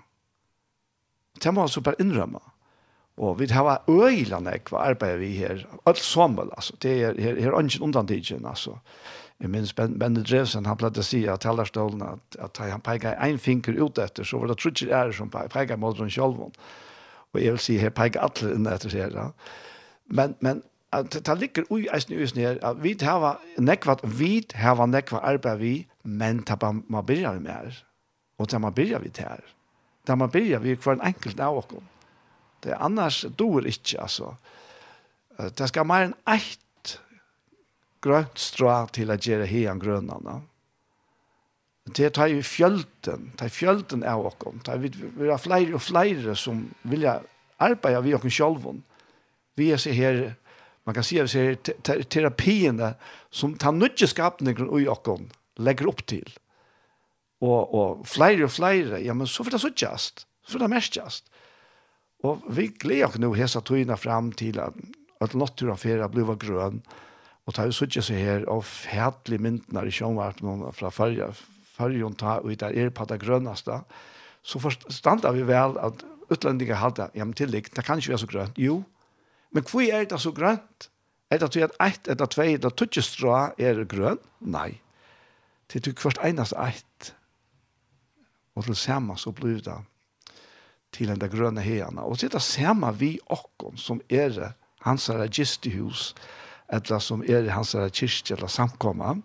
Det 1.41 1.53
må 1.53 1.65
altså 1.65 1.81
bare 1.81 1.99
innrømme. 1.99 2.41
Og 3.17 3.39
vi 3.39 3.47
har 3.47 3.83
øyene 3.87 4.57
hva 4.67 4.81
arbeider 4.91 5.21
vi 5.21 5.31
her. 5.37 5.63
Alt 5.87 6.03
sommer, 6.03 6.49
altså. 6.51 6.75
Det 6.81 6.91
er, 7.01 7.13
her, 7.19 7.39
her 7.39 7.53
er 7.55 7.63
ikke 7.63 7.83
undan 7.83 8.09
altså. 8.45 8.77
Jeg 9.43 9.51
minns 9.51 9.73
Ben, 9.75 9.97
ben 9.99 10.15
Drevsen, 10.15 10.65
han 10.65 10.77
pleide 10.79 11.03
å 11.03 11.05
si 11.05 11.25
at 11.27 11.43
tellerstolen 11.43 12.03
at, 12.07 12.37
at 12.39 12.59
han 12.63 12.83
peker 12.83 13.17
en 13.19 13.39
finger 13.39 13.75
ut 13.81 13.99
etter, 13.99 14.23
så 14.23 14.39
var 14.39 14.53
det 14.53 14.61
trutcher 14.61 14.93
ære 14.95 15.15
som 15.17 15.31
peker 15.31 15.79
mot 15.79 15.97
den 15.97 16.11
sjølven. 16.13 16.55
Og 17.33 17.41
jeg 17.41 17.51
vil 17.51 17.59
si, 17.59 17.75
her 17.81 17.91
peker 17.91 18.23
alle 18.23 18.53
inn 18.55 18.69
etter 18.71 18.95
her. 18.95 19.11
Ja. 19.11 19.27
Men, 20.07 20.37
men 20.39 20.63
at 20.95 21.17
det 21.27 21.35
ligger 21.39 21.67
ui 21.67 21.83
eisen 21.91 22.15
i 22.15 22.21
usen 22.23 22.39
her, 22.39 22.59
at 22.63 22.79
vi 22.83 22.95
har 23.01 23.41
nekva, 23.59 23.97
vi 24.03 24.45
har 24.55 24.85
nekva 24.87 25.19
arbeid 25.19 25.59
vi, 25.59 25.73
men 26.03 26.43
det 26.47 26.57
man 26.63 27.05
byrja 27.05 27.35
vi 27.35 27.43
med 27.43 27.51
her. 27.51 27.83
Og 28.39 28.51
det 28.51 28.61
man 28.61 28.73
byrja 28.73 28.99
vi 29.03 29.09
til 29.09 29.27
her. 29.27 29.43
Det 30.07 30.17
man 30.17 30.31
byrja 30.31 30.61
vi 30.63 30.75
hver 30.75 31.01
enkelt 31.03 31.39
av 31.39 31.57
oss. 31.57 31.75
Det 32.63 32.77
annars 32.79 33.25
dår 33.37 33.67
ikke, 33.67 34.01
altså. 34.01 34.35
Det 35.37 35.67
skal 35.67 35.85
mer 35.85 36.07
enn 36.07 36.15
eit 36.31 36.61
grønt 38.05 38.39
strå 38.39 38.75
til 38.95 39.11
å 39.11 39.17
gjøre 39.17 39.47
hean 39.49 39.81
grønnene. 39.81 40.39
Det 41.85 42.09
tar 42.17 42.31
jo 42.31 42.41
fjølten, 42.41 43.29
tar 43.37 43.51
fjølten 43.53 44.05
av 44.09 44.25
oss. 44.25 44.39
Det 44.65 44.77
vi, 44.81 44.89
vi 45.19 45.29
har 45.29 45.41
flere 45.41 45.77
og 45.77 45.83
flere 45.85 46.33
som 46.37 46.63
vil 46.89 47.05
arbeide 47.05 48.01
vi 48.05 48.15
oss 48.17 48.25
selv. 48.33 48.65
Vi 49.55 49.69
er 49.71 49.81
så 49.81 49.93
her, 49.93 50.23
man 50.85 50.97
kan 50.97 51.05
si 51.05 51.19
at 51.21 51.29
vi 51.29 51.35
ser 51.35 52.01
terapiene 52.09 52.95
som 53.29 53.53
tar 53.57 53.75
nødvendig 53.77 54.09
skapninger 54.09 54.65
i 54.81 54.89
oss, 54.89 55.29
legger 55.61 55.93
opp 55.93 56.01
til. 56.09 56.25
Og, 57.45 57.61
og 57.75 58.05
flere 58.09 58.47
og 58.47 58.53
flere, 58.55 59.03
ja, 59.03 59.13
men 59.13 59.29
så 59.29 59.45
får 59.45 59.57
det 59.57 59.61
suttjast, 59.61 60.25
så 60.41 60.55
får 60.55 60.65
det 60.65 60.73
merkjast. 60.73 61.33
Og 62.25 62.45
vi 62.49 62.71
gleder 62.73 63.11
oss 63.11 63.21
nå 63.21 63.29
hese 63.37 63.61
togene 63.61 63.97
fram 63.99 64.31
til 64.33 64.57
at, 64.63 64.73
at 65.21 65.35
naturen 65.37 65.77
fyrir 65.77 66.09
blir 66.09 66.33
grønn, 66.41 66.81
og 66.81 67.03
Og 67.45 67.53
det 67.53 67.61
er 67.61 67.69
jo 67.69 67.77
sånn 67.77 67.93
seg 68.01 68.17
her, 68.17 68.47
og 68.49 68.65
fætlig 68.65 69.37
myndene 69.41 69.85
i 69.85 69.93
sjønvarten 69.93 70.65
fra 70.73 70.89
farge, 70.93 71.29
fargen 71.75 72.17
ta 72.17 72.39
ut 72.41 72.59
der 72.61 72.73
er 72.73 72.89
på 72.89 73.05
det 73.09 73.19
grønneste, 73.21 73.83
så 74.45 74.61
forstander 74.61 75.33
vi 75.35 75.45
vel 75.45 75.77
at 75.81 76.01
utlendinger 76.33 76.81
hadde, 76.81 77.09
ja, 77.13 77.25
men 77.25 77.37
tillegg, 77.37 77.69
det 77.75 77.85
kan 77.85 78.01
ikke 78.01 78.15
være 78.15 78.23
så 78.23 78.29
grønt. 78.29 78.57
Jo, 78.57 78.81
men 79.53 79.65
hvor 79.69 79.85
er 79.85 80.07
det 80.09 80.21
så 80.21 80.33
grønt? 80.35 80.89
Er 81.29 81.41
det 81.41 81.57
at 81.57 81.77
ett, 81.81 82.07
eller 82.07 82.25
två 82.25 82.41
eller 82.41 82.69
tutsi 82.69 83.01
strå 83.01 83.35
er 83.57 83.83
grønt? 83.89 84.21
Nei. 84.41 84.81
Det 85.71 85.87
er 85.87 85.93
først 85.97 86.21
eneste 86.23 86.57
ett. 86.61 87.13
Og 88.55 88.65
til 88.65 88.75
samme 88.75 89.17
så 89.17 89.31
blir 89.31 89.61
det 89.61 89.77
til 90.93 91.07
den 91.07 91.29
grønne 91.29 91.61
heierne. 91.61 92.01
Og 92.01 92.19
det 92.19 92.29
er 92.29 92.37
det 92.37 92.41
samme 92.45 92.93
vi 92.99 93.17
okkon 93.25 93.77
som 93.77 94.01
er 94.09 94.53
hans 94.85 95.07
her 95.07 95.25
eller 96.73 97.01
som 97.03 97.23
er 97.23 97.45
i 97.45 97.53
hans 97.53 97.75
kyrkje 97.75 98.35
eller 98.35 98.51
samkomma. 98.51 99.15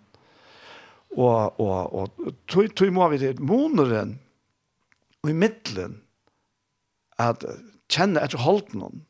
Og, 1.11 1.59
og, 1.59 1.93
og 1.93 2.35
tog, 2.47 2.69
tog 2.75 2.91
må 2.95 3.07
vi 3.11 3.19
til 3.19 3.41
moneren 3.43 4.15
og 5.21 5.31
i 5.31 5.35
middelen 5.37 5.99
at 7.19 7.43
kjenne 7.91 8.21
etter 8.23 8.41
holdenen 8.41 9.03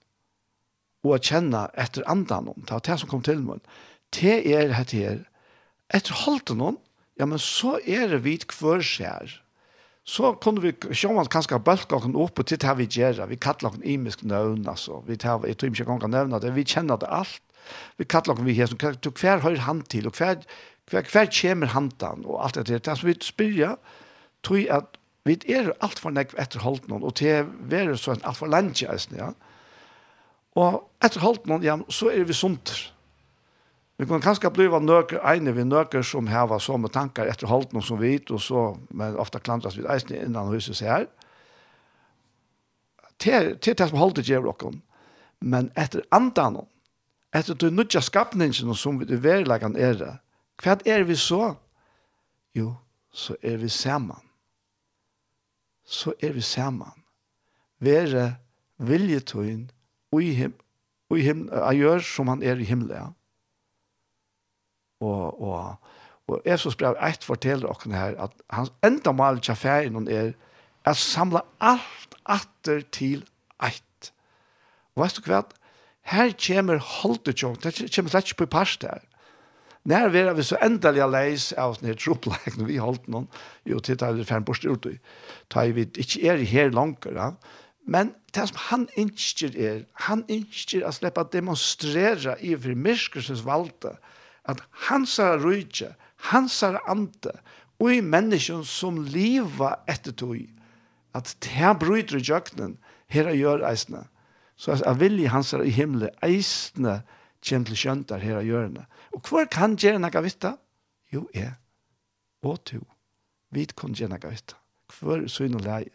og 1.05 1.13
at 1.17 1.29
kjenne 1.29 1.67
etter 1.79 2.05
andan 2.09 2.49
det 2.49 2.73
var 2.73 2.83
det 2.85 2.97
som 3.01 3.09
kom 3.09 3.21
til 3.25 3.43
meg. 3.45 3.61
Det 4.11 4.41
er 4.41 4.73
dette 4.73 4.97
her. 4.97 5.21
Etter 5.93 6.17
holdenen, 6.25 6.79
ja, 7.19 7.27
men 7.29 7.39
så 7.41 7.77
er 7.85 8.09
det 8.11 8.23
vidt 8.25 8.49
hver 8.57 8.83
skjer 8.85 9.37
så 10.03 10.33
kunne 10.41 10.61
vi 10.63 10.73
sjåman 10.97 11.29
kanskje 11.29 11.59
bølge 11.61 11.95
oss 11.95 12.07
opp 12.09 12.41
til 12.45 12.59
det 12.59 12.73
vi 12.79 12.87
gjør. 12.89 13.25
Vi 13.29 13.37
kallar 13.37 13.69
oss 13.71 13.83
imisk 13.83 14.23
nøvn, 14.23 14.65
altså. 14.67 15.03
Vi 15.05 15.17
tar, 15.17 15.45
jeg 15.45 15.57
tror 15.57 15.69
ikke 15.69 15.85
jeg 15.85 16.01
kan 16.01 16.41
det. 16.41 16.55
Vi 16.55 16.65
kjenner 16.65 16.97
det 16.97 17.09
alt 17.09 17.41
vi 17.97 18.05
kallar 18.05 18.35
vi 18.35 18.51
vi 18.51 18.53
her, 18.53 18.67
så 18.67 19.11
kvar 19.11 19.41
høyr 19.41 19.59
han 19.67 19.81
til, 19.81 20.07
og 20.07 20.13
kvar, 20.13 20.41
kvar, 20.87 21.01
kvar 21.01 21.29
kommer 21.41 21.67
han 21.67 21.91
til, 21.91 22.25
og 22.25 22.43
alt 22.43 22.55
det 22.55 22.67
där. 22.67 22.79
Det 22.79 23.03
vi 23.03 23.15
spyrja, 23.21 23.75
tror 24.43 24.57
jeg 24.57 24.69
at 24.69 24.97
vi 25.25 25.37
er 25.47 25.71
alt 25.81 25.99
for 25.99 26.09
efter 26.17 26.59
hållt 26.59 26.81
holdt 26.81 26.87
noen, 26.89 27.03
og 27.03 27.15
til 27.15 27.45
være 27.69 27.97
sånn 27.97 28.23
alt 28.23 28.37
for 28.37 28.47
landje, 28.47 28.89
ja. 29.17 29.33
Og 30.55 30.81
efter 31.03 31.19
hållt 31.19 31.45
någon, 31.47 31.63
ja, 31.63 31.77
så 31.89 32.09
er 32.09 32.23
vi 32.23 32.33
sunt. 32.33 32.93
Vi 34.01 34.07
kan 34.09 34.21
kanskje 34.21 34.49
bli 34.49 34.65
av 34.65 34.81
nøker 34.81 35.21
egne 35.29 35.51
vi 35.53 35.63
nøker 35.63 36.01
som 36.01 36.25
heva 36.27 36.57
sånne 36.59 36.89
tankar 36.89 37.29
etter 37.29 37.45
holdt 37.51 37.75
noen 37.75 37.85
som 37.85 37.99
vi 38.01 38.15
og 38.31 38.41
så, 38.41 38.63
men 38.89 39.13
ofte 39.21 39.39
klantras 39.39 39.77
vi 39.77 39.85
eisen 39.85 40.15
innan 40.17 40.49
huset 40.49 40.79
seg 40.79 40.89
her. 40.89 41.05
Til, 43.21 43.51
til 43.61 43.77
det 43.77 43.89
som 43.91 43.99
holdt 44.01 44.17
det 44.17 44.25
gjør 44.25 44.47
dere, 44.49 44.71
men 45.45 45.69
etter 45.77 46.01
andan 46.09 46.63
etter 47.33 47.55
du 47.55 47.69
nødja 47.69 48.01
skapningen 48.01 48.75
som 48.75 48.99
vi 48.99 49.17
verleggen 49.23 49.75
er 49.75 49.93
det. 49.93 50.13
hva 50.63 50.77
er 50.85 51.03
vi 51.03 51.15
så? 51.15 51.55
Jo, 52.55 52.75
så 53.11 53.35
er 53.41 53.57
vi 53.57 53.69
sammen. 53.69 54.19
Så 55.83 56.13
er 56.21 56.31
vi 56.31 56.41
sammen. 56.41 56.91
Være 57.79 58.35
viljetøyen 58.77 59.71
og 60.11 60.23
i 60.23 60.33
him 60.33 60.53
og 61.11 61.19
i 61.19 61.25
jeg 61.27 61.75
gjør 61.75 61.99
som 61.99 62.27
han 62.31 62.43
er 62.43 62.55
i 62.55 62.63
himmelen. 62.63 62.95
Ja. 62.95 63.07
Og, 65.01 65.41
og, 65.41 65.75
og 66.27 66.41
Efsos 66.45 66.77
brev 66.79 66.95
1 67.03 67.25
forteller 67.27 67.67
dere 67.67 67.97
her 67.97 68.15
at 68.23 68.31
hans 68.49 68.71
enda 68.85 69.11
mal 69.11 69.41
til 69.43 69.55
ferien 69.55 70.07
er 70.07 70.31
at 70.85 70.97
samla 70.97 71.41
alt 71.59 72.15
atter 72.25 72.81
til 72.91 73.25
ett. 73.63 74.13
Og 74.95 75.03
vet 75.03 75.17
du 75.17 75.27
hva? 75.27 75.41
her 76.01 76.33
kommer 76.33 76.81
holdet 76.81 77.41
jo, 77.43 77.53
det 77.61 77.75
kommer 77.93 78.11
slett 78.11 78.31
ikke 78.31 78.45
på 78.45 78.53
parst 78.57 78.81
der. 78.81 79.03
Når 79.83 80.11
vi 80.13 80.19
er 80.21 80.41
så 80.45 80.59
endelig 80.61 81.07
leis 81.09 81.47
av 81.57 81.79
denne 81.79 81.95
når 81.97 82.67
vi 82.67 82.77
holdt 82.77 83.07
noen, 83.09 83.27
jo, 83.65 83.79
til 83.79 83.97
det 83.97 84.07
er 84.07 84.23
fem 84.29 84.45
bort 84.45 84.65
ut, 84.65 84.85
da 85.49 85.65
vi 85.65 85.87
ikke 85.97 86.21
er 86.29 86.43
her 86.45 86.69
langt, 86.69 87.05
ja. 87.05 87.31
men 87.85 88.13
det 88.35 88.47
som 88.49 88.59
han 88.69 88.87
innskjer 88.95 89.57
er, 89.57 89.79
han 90.05 90.23
innskjer 90.29 90.85
å 90.85 90.93
slippe 90.93 91.21
å 91.21 91.31
demonstrere 91.33 92.37
i 92.39 92.53
for 92.55 92.77
myskelsens 92.77 93.41
valgte, 93.45 93.95
at 94.45 94.61
hans 94.87 95.17
er 95.19 95.41
rydde, 95.41 95.95
hans 96.29 96.61
er 96.63 96.77
ante, 96.89 97.33
og 97.81 97.89
i 97.89 98.01
mennesken 98.05 98.61
som 98.65 99.01
lever 99.01 99.79
etter 99.89 100.13
tog, 100.13 100.45
at 101.17 101.33
det 101.41 101.73
bryter 101.81 102.21
i 102.21 102.25
jøkkenen, 102.25 102.77
her 103.11 103.27
er 103.27 103.35
gjør 103.35 103.65
eisene 103.67 104.05
Så 104.61 104.75
at 104.77 104.99
vilje 104.99 105.29
hans 105.33 105.53
er 105.53 105.63
i 105.65 105.73
himmelen, 105.73 106.13
eisene 106.21 106.99
kjem 107.41 107.63
til 107.65 107.79
skjøntar 107.81 108.21
her 108.21 108.41
av 108.43 108.45
hjørnet. 108.45 108.85
Og 109.15 109.23
hvor 109.25 109.47
kan 109.49 109.73
gjøre 109.73 110.01
noe 110.03 110.21
vitt 110.21 110.45
Jo, 111.11 111.25
jeg. 111.33 111.55
Og 112.45 112.61
to. 112.65 112.83
Vi 113.49 113.65
kan 113.65 113.97
gjøre 113.97 114.13
noe 114.13 114.29
vitt 114.29 114.53
Hver 114.91 115.25
syne 115.27 115.57
og 115.57 115.65
leie. 115.65 115.89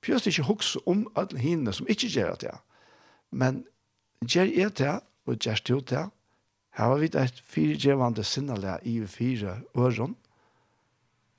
Pjøst 0.00 0.30
ikke 0.30 0.46
hukse 0.48 0.80
om 0.88 1.04
alle 1.16 1.38
hinne 1.38 1.72
som 1.72 1.86
ikke 1.88 2.08
gjør 2.08 2.34
det. 2.40 2.56
Men 3.30 3.64
gjør 4.24 4.48
jeg 4.48 4.76
det, 4.78 5.00
og 5.26 5.38
gjør 5.38 5.60
det 5.68 5.80
det. 5.90 6.04
Her 6.74 6.90
var 6.90 6.98
vi 6.98 7.12
et 7.12 7.40
firegjevende 7.44 8.24
sinnelig 8.24 8.78
i 8.82 8.98
fire 9.06 9.60
øren. 9.76 10.16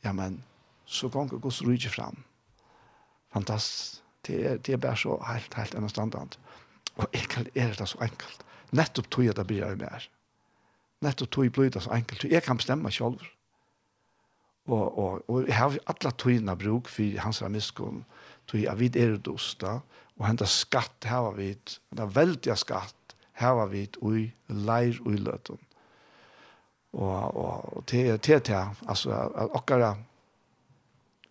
Ja, 0.04 0.12
men 0.12 0.44
så 0.86 1.10
kan 1.10 1.26
ikke 1.26 1.40
gå 1.40 1.50
så 1.50 1.66
rydde 1.66 1.90
frem. 1.90 2.24
Fantastisk 3.34 4.05
det, 4.28 4.42
er, 4.46 4.58
det 4.58 4.74
er 4.74 4.82
bare 4.82 4.98
så 4.98 5.18
helt, 5.28 5.54
helt 5.54 5.76
annerledes. 5.76 6.40
Og 6.96 7.08
egentlig 7.14 7.52
er 7.56 7.74
det 7.76 7.88
så 7.90 8.00
enkelt. 8.02 8.46
Nettopp 8.76 9.10
tog 9.12 9.26
jeg 9.26 9.36
det 9.36 9.48
blir 9.48 9.64
jeg 9.66 9.80
mer. 9.80 10.08
Nettopp 11.04 11.32
tog 11.32 11.48
jeg 11.48 11.54
blir 11.56 11.72
det 11.74 11.84
så 11.84 11.94
enkelt. 11.96 12.24
Jeg 12.32 12.44
kan 12.44 12.58
bestemme 12.58 12.92
selv. 12.92 13.20
Og, 14.66 14.98
og, 14.98 15.30
og 15.30 15.48
jeg 15.48 15.56
har 15.56 15.78
alle 15.92 16.12
togene 16.18 16.56
bruk 16.58 16.90
for 16.90 17.20
hans 17.22 17.44
miskunn. 17.54 18.06
Tog 18.48 18.62
jeg 18.64 18.80
vidt 18.80 18.96
er 18.96 19.18
det 19.18 19.32
osta. 19.32 19.80
Og 20.18 20.28
hentet 20.28 20.50
skatt 20.50 21.06
her 21.06 21.28
var 21.28 21.38
vidt. 21.38 21.80
Det 21.92 22.04
er 22.06 22.16
veldig 22.16 22.58
skatt 22.58 23.16
her 23.42 23.58
var 23.60 23.72
vidt. 23.74 24.00
Og 24.02 24.32
leir 24.48 25.00
og 25.06 25.14
i 25.14 25.22
løten. 25.22 25.62
Og, 26.96 27.36
og, 27.36 27.74
og 27.76 27.86
til, 27.92 28.16
til, 28.24 28.40
til, 28.40 28.78
altså, 28.88 29.18
okkara 29.52 29.98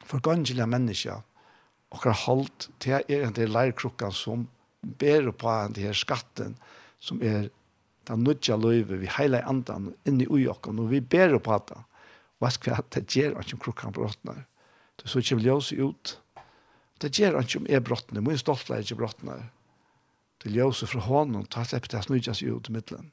forgangelige 0.05 0.67
mennesker 0.69 1.23
akkurat 1.95 2.25
halt 2.27 2.69
til 2.83 3.01
er 3.01 3.27
en 3.27 3.37
del 3.37 3.53
leirkrukkan 3.55 4.15
som 4.15 4.49
ber 4.85 5.31
på 5.33 5.53
den 5.69 5.87
her 5.87 5.97
skatten 5.97 6.57
som 7.01 7.23
er 7.23 7.49
den 8.09 8.25
nødja 8.27 8.57
løyve 8.61 8.99
vi 9.01 9.09
heila 9.09 9.41
andan 9.49 9.93
inni 10.09 10.27
ui 10.29 10.45
okken 10.51 10.83
og 10.83 10.91
vi 10.93 11.01
ber 11.01 11.39
på 11.39 11.61
det 11.69 11.79
og 11.79 11.91
hva? 12.43 12.51
Skal 12.53 12.83
det 12.93 13.07
gjør 13.09 13.39
at 13.41 13.55
krukkan 13.61 13.95
brottnar 13.95 14.45
det 15.01 15.09
så 15.11 15.23
kommer 15.27 15.43
ljøs 15.43 15.73
ut. 15.73 16.19
Det 17.03 17.11
gjør 17.19 17.41
at 17.41 17.57
om 17.57 17.67
er 17.67 17.81
brottnar 17.83 18.23
min 18.23 18.39
stoltla 18.39 18.77
er 18.77 18.85
ikke 18.85 19.01
brottnar 19.01 19.49
det 20.45 20.53
ljøs 20.53 20.85
fra 20.91 21.01
hånden 21.01 21.47
tar 21.49 21.65
seg 21.69 21.85
på 21.85 21.95
det 21.95 22.03
snudjas 22.05 22.43
ut 22.45 22.69
i 22.69 22.75
middelen. 22.75 23.11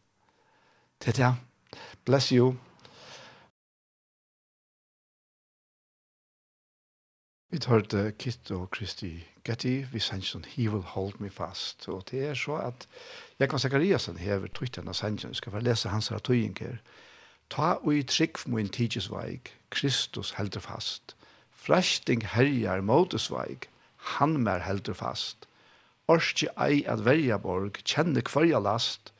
Det 1.00 1.14
er 1.14 1.18
det. 1.22 1.32
Bless 2.06 2.32
you. 2.32 2.58
Vi 7.52 7.60
tar 7.60 7.82
det 7.92 8.18
Kitt 8.18 8.52
og 8.56 8.70
Kristi 8.72 9.26
Getty, 9.44 9.82
vi 9.92 10.00
sender 10.00 10.24
sånn 10.24 10.46
He 10.54 10.70
will 10.72 10.86
hold 10.88 11.18
me 11.20 11.28
fast. 11.28 11.84
Og 11.92 12.06
det 12.08 12.22
er 12.30 12.38
så 12.40 12.56
at 12.64 12.86
Jakob 13.44 13.60
Zakariasen 13.60 14.22
hever 14.24 14.48
tøytten 14.56 14.88
av 14.88 14.96
sender, 14.96 15.34
skal 15.36 15.52
få 15.52 15.60
lese 15.60 15.92
hans 15.92 16.08
av 16.16 16.22
tøyinger. 16.24 16.78
Ta 17.52 17.74
og 17.82 17.90
i 17.92 18.06
trygg 18.08 18.40
for 18.40 18.54
min 18.56 18.72
tidsveik, 18.72 19.52
Kristus 19.76 20.32
helder 20.38 20.64
fast. 20.64 21.12
Fresting 21.52 22.24
herjar 22.24 22.86
motesveik, 22.88 23.68
han 24.16 24.38
mer 24.46 24.64
helder 24.64 24.96
fast. 24.96 25.44
Orski 26.08 26.48
ei 26.56 26.86
at 26.88 27.04
verja 27.04 27.36
borg, 27.36 27.82
kjenne 27.84 28.24
kvarja 28.32 28.64
last, 28.64 29.12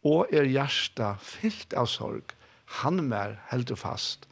og 0.00 0.32
er 0.32 0.48
hjärsta 0.48 1.18
fyllt 1.20 1.76
av 1.76 1.92
sorg, 1.92 2.32
han 2.80 3.04
mer 3.12 3.36
helder 3.52 3.76
fast. 3.76 4.24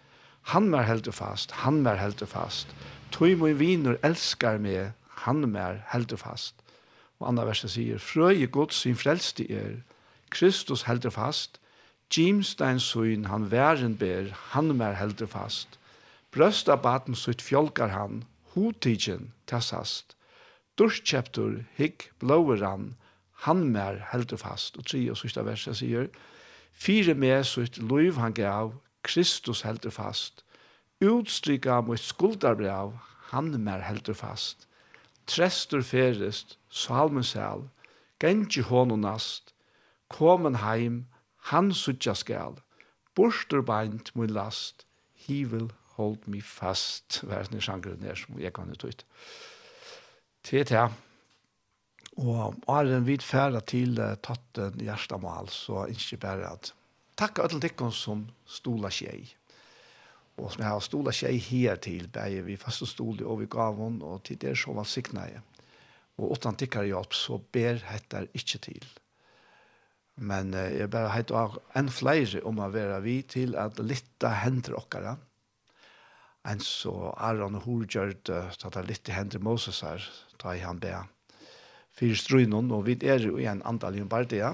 Han 0.56 0.72
mer 0.72 0.88
helder 0.88 1.12
fast, 1.12 1.52
han 1.66 1.84
mer 1.84 2.00
helder 2.00 2.24
fast. 2.24 2.72
Han 2.72 2.72
mer 2.72 2.80
helder 2.80 2.88
fast 2.88 3.00
Tøy 3.12 3.34
min 3.36 3.58
viner 3.58 3.98
elskar 4.02 4.56
meg, 4.58 4.94
han 5.24 5.44
mer 5.52 5.82
heldur 5.92 6.16
fast. 6.16 6.54
Og 7.20 7.28
andre 7.28 7.44
verset 7.50 7.74
sier, 7.74 7.98
frøye 8.00 8.46
Guds 8.48 8.80
sin 8.82 8.96
frelste 8.96 9.44
er, 9.52 9.82
Kristus 10.32 10.86
heldur 10.88 11.12
fast, 11.12 11.60
Jimstein 12.12 12.80
søyn 12.80 13.24
han 13.28 13.50
væren 13.50 13.96
ber, 14.00 14.32
han 14.52 14.72
mer 14.76 14.96
heldur 14.96 15.28
fast. 15.28 15.78
Brøsta 16.32 16.76
baten 16.76 17.14
sutt 17.14 17.44
fjolkar 17.44 17.92
han, 17.92 18.24
hotigen 18.54 19.32
tassast. 19.46 20.16
Durskjeptur 20.80 21.62
hikk 21.76 22.08
blåer 22.20 22.64
han, 22.64 22.94
han 23.44 23.64
mer 23.72 24.00
heldur 24.12 24.40
fast. 24.40 24.76
Og 24.76 24.88
tre 24.88 25.02
og 25.12 25.20
sista 25.20 25.44
verset 25.44 25.76
sier, 25.80 26.08
fire 26.72 27.14
med 27.14 27.44
sutt 27.44 27.76
loiv 27.78 28.20
han 28.20 28.36
gav, 28.36 28.72
Kristus 29.04 29.62
heldur 29.68 29.92
fast 29.92 30.44
utstryka 31.02 31.80
mot 31.82 32.00
skuldarbrev, 32.00 32.94
han 33.32 33.50
mer 33.64 33.82
heldur 33.82 34.14
fast. 34.14 34.66
Trestur 35.26 35.82
ferest, 35.82 36.56
salmen 36.70 37.24
sel, 37.24 37.68
gengi 38.20 38.62
honum 38.66 39.02
nast, 39.02 39.54
komen 40.12 40.60
heim, 40.62 41.06
han 41.50 41.72
sutja 41.74 42.14
skal, 42.14 42.58
borster 43.16 43.62
beint 43.62 44.12
mun 44.16 44.30
last, 44.30 44.86
he 45.14 45.44
will 45.44 45.70
hold 45.96 46.26
me 46.26 46.42
fast, 46.42 47.22
versen 47.28 47.58
i 47.58 47.62
sjangren 47.62 48.04
er 48.06 48.18
som 48.18 48.38
jeg 48.40 48.54
kan 48.56 48.70
ut 48.72 48.84
ut. 48.84 49.04
Til 50.42 50.66
til, 50.66 50.94
og 52.20 52.56
er 52.68 52.90
en 52.96 53.06
vidt 53.06 53.24
færa 53.24 53.60
til 53.60 53.96
tatten 54.22 54.80
hjertemål, 54.82 55.48
så 55.48 55.86
ikke 55.92 56.20
bare 56.26 56.50
at 56.52 56.72
takk 57.16 57.38
alle 57.44 57.60
tikkene 57.62 57.94
som 57.94 58.26
stola 58.46 58.90
skjei 58.92 59.30
og 60.40 60.48
som 60.52 60.62
jeg 60.64 60.70
har 60.72 60.84
stola 60.84 61.12
seg 61.14 61.38
her 61.50 61.80
til, 61.82 62.08
bare 62.12 62.42
vi 62.46 62.56
fast 62.56 63.00
og 63.00 63.40
vi 63.40 63.48
gav 63.50 63.76
hon, 63.76 64.00
og 64.02 64.22
til 64.24 64.40
det 64.40 64.56
så 64.58 64.72
var 64.72 64.88
sikneie. 64.88 65.42
Og 66.20 66.36
åttan 66.36 66.56
tikkere 66.56 66.88
hjelp, 66.88 67.12
så 67.16 67.38
ber 67.52 67.80
heter 67.88 68.28
ikke 68.36 68.60
til. 68.64 68.86
Men 70.16 70.52
eh, 70.54 70.78
jeg 70.78 70.90
bare 70.92 71.12
heit 71.14 71.32
av 71.32 71.58
en 71.78 71.88
flere 71.88 72.42
om 72.48 72.60
å 72.60 72.70
være 72.72 73.00
vi 73.04 73.22
til 73.24 73.56
at 73.56 73.80
litt 73.80 74.24
hender 74.42 74.76
okkara. 74.76 75.16
En 76.48 76.60
så 76.60 77.12
Aron 77.16 77.60
Horgjørd, 77.62 78.28
at 78.28 78.66
det 78.74 78.84
litt 78.88 79.08
hender 79.14 79.40
Moses 79.40 79.80
her, 79.84 80.04
da 80.42 80.56
jeg 80.56 80.66
han 80.66 80.82
ber. 80.82 81.06
Fyrir 81.96 82.18
strøynen, 82.18 82.72
og 82.74 82.86
vi 82.88 82.98
er 83.06 83.24
jo 83.24 83.38
i 83.38 83.48
en 83.48 83.62
andal 83.68 83.96
i 83.96 84.02
en 84.02 84.10
bardia. 84.10 84.52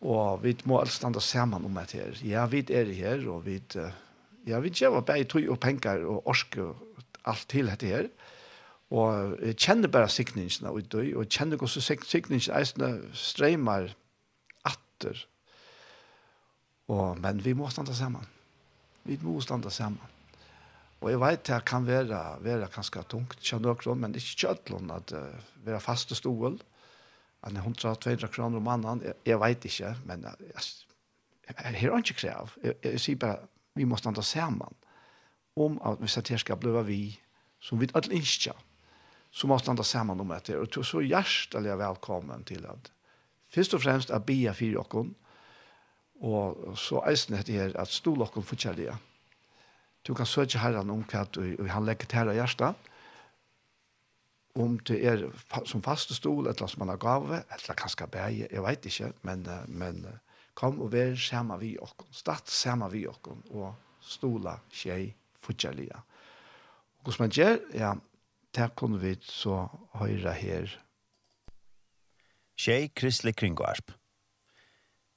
Og 0.00 0.40
vi 0.44 0.54
må 0.64 0.80
alt 0.80 0.92
standa 0.92 1.20
saman 1.20 1.64
om 1.68 1.76
det 1.76 1.98
her. 1.98 2.20
Ja, 2.24 2.46
vi 2.48 2.64
er 2.68 2.92
her, 2.96 3.26
og 3.32 3.44
vi... 3.48 3.60
Eh, 3.76 4.06
Ja, 4.48 4.60
vi 4.64 4.72
gjør 4.72 5.00
bare 5.00 5.24
tog 5.28 5.48
og 5.52 5.60
penger 5.60 6.04
og 6.08 6.28
orske 6.30 6.62
og 6.64 7.02
alt 7.28 7.48
til 7.48 7.68
dette 7.68 7.90
her. 7.90 8.08
Og 8.90 9.36
jeg 9.38 9.56
kjenner 9.60 9.90
bare 9.92 10.10
sikningene 10.10 10.72
ut 10.74 10.94
og 10.94 11.04
jeg 11.06 11.30
kjenner 11.30 11.60
også 11.62 11.82
sikningene 11.84 12.56
eisene 12.58 12.90
streimer 13.14 13.92
atter. 14.66 15.26
Og, 16.90 17.20
men 17.22 17.44
vi 17.44 17.54
må 17.54 17.68
standa 17.70 17.94
sammen. 17.94 18.26
Vi 19.06 19.18
må 19.22 19.38
standa 19.44 19.70
sammen. 19.70 20.02
Og 21.00 21.12
jeg 21.12 21.20
vet 21.22 21.46
det 21.48 21.60
kan 21.64 21.86
være, 21.86 22.18
være 22.44 22.68
ganske 22.74 23.02
tungt, 23.08 23.38
kjenner 23.40 23.78
noen, 23.86 24.02
men 24.02 24.16
ikke 24.18 24.42
kjøtlen 24.42 24.90
at 24.92 25.14
uh, 25.16 25.30
være 25.64 25.80
faste 25.80 26.18
stål. 26.18 26.58
Han 27.46 27.56
er 27.56 27.64
100-200 27.64 28.28
kroner 28.34 28.60
om 28.60 28.66
mannen, 28.66 29.00
jeg, 29.06 29.16
jeg 29.30 29.40
vet 29.40 29.64
ikke, 29.70 29.94
men 30.10 30.26
uh, 30.28 30.34
jeg, 30.50 30.66
er 31.56 31.96
ikke 32.02 32.18
krev. 32.18 32.52
Jeg, 32.60 32.74
jeg, 32.82 32.92
jeg 32.98 33.00
sier 33.06 33.22
bare, 33.22 33.48
vi 33.80 33.88
måste 33.88 34.08
anta 34.08 34.22
samman 34.22 34.74
om 35.56 35.78
at 35.84 36.00
vi 36.00 36.22
det 36.28 36.40
skal 36.40 36.60
bli 36.60 36.82
vi 36.86 37.00
som 37.60 37.80
vi 37.80 37.88
alla 37.94 38.12
inskja 38.12 38.52
så 39.30 39.46
måste 39.46 39.70
anta 39.70 39.84
samman 39.84 40.20
om 40.20 40.34
det 40.46 40.56
och 40.56 40.86
så 40.86 41.02
hjertelig 41.02 41.76
välkommen 41.76 42.44
till 42.44 42.66
att 42.66 42.92
först 43.48 43.74
och 43.74 43.82
främst 43.82 44.10
att 44.10 44.26
bia 44.26 44.54
för 44.54 44.76
och 44.76 45.06
og 46.22 46.78
så 46.78 47.02
är 47.02 47.44
det 47.44 47.52
her 47.52 47.76
att 47.76 47.90
stå 47.90 48.22
och 48.22 48.46
få 48.46 48.56
du 50.02 50.14
kan 50.14 50.26
søke 50.26 50.58
herren 50.58 50.90
om 50.90 51.02
hva 51.04 51.26
du, 51.34 51.44
han 51.68 51.84
legger 51.84 52.08
til 52.08 52.18
herre 52.18 52.36
hjerte, 52.38 52.72
om 54.58 54.78
det 54.88 54.98
er 55.06 55.26
som 55.68 55.82
faste 55.84 56.16
stol, 56.16 56.48
eller 56.48 56.70
som 56.70 56.82
han 56.84 56.92
har 56.94 57.00
gave, 57.00 57.42
eller 57.52 57.78
kanskje 57.78 58.08
bæge, 58.10 58.48
jeg 58.50 58.64
vet 58.64 58.88
ikke, 58.88 59.12
men, 59.22 59.46
men 59.68 60.06
Kom 60.60 60.82
og 60.84 60.90
vær 60.92 61.14
sammen 61.16 61.56
vi 61.62 61.72
okken. 61.80 62.10
Statt 62.12 62.50
sammen 62.52 62.90
vi 62.92 63.06
okken. 63.08 63.40
Og 63.56 63.72
stola 64.04 64.58
tjei 64.68 65.14
fortjellige. 65.40 65.96
Og 67.00 67.08
hvordan 67.08 67.24
man 67.24 67.32
gjør, 67.32 67.56
ja, 67.72 67.94
det 68.54 68.66
kunne 68.76 69.00
vi 69.00 69.14
så 69.24 69.62
høyre 69.96 70.34
her. 70.36 70.74
Tjei 72.60 72.90
Kristelig 72.92 73.38
Kringvarp. 73.40 73.94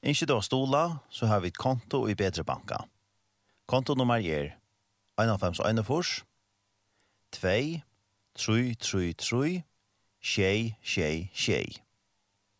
Ikke 0.03 0.27
da 0.31 0.39
stola, 0.39 0.83
så 1.09 1.27
har 1.27 1.43
vi 1.43 1.51
et 1.51 1.59
konto 1.59 2.05
i 2.07 2.15
Bedre 2.15 2.43
Banka. 2.47 2.79
Konto 3.67 3.95
nummer 3.99 4.23
er 4.23 4.55
1,5,1,4, 5.19 6.23
2, 7.35 7.43
3, 7.43 7.83
3, 8.79 9.13
3, 9.13 9.63
6, 10.23 10.73
6, 10.83 11.27
6. 11.35 11.83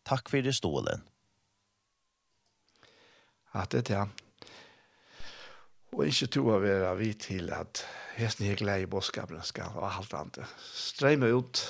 Takk 0.04 0.28
for 0.28 0.44
det 0.44 0.54
stålen 0.54 1.13
at 3.54 3.72
det 3.72 3.90
er 3.90 4.08
Og 5.94 6.06
ikke 6.06 6.26
tro 6.26 6.48
å 6.50 6.62
være 6.62 6.90
vi 6.98 7.12
til 7.14 7.52
at 7.54 7.84
hesten 8.18 8.48
er 8.50 8.58
glede 8.58 8.82
i 8.82 8.90
bådskapen 8.90 9.42
skal 9.46 9.76
og 9.78 9.86
alt 9.86 10.14
annet. 10.14 10.56
Strømme 10.58 11.30
ut 11.30 11.60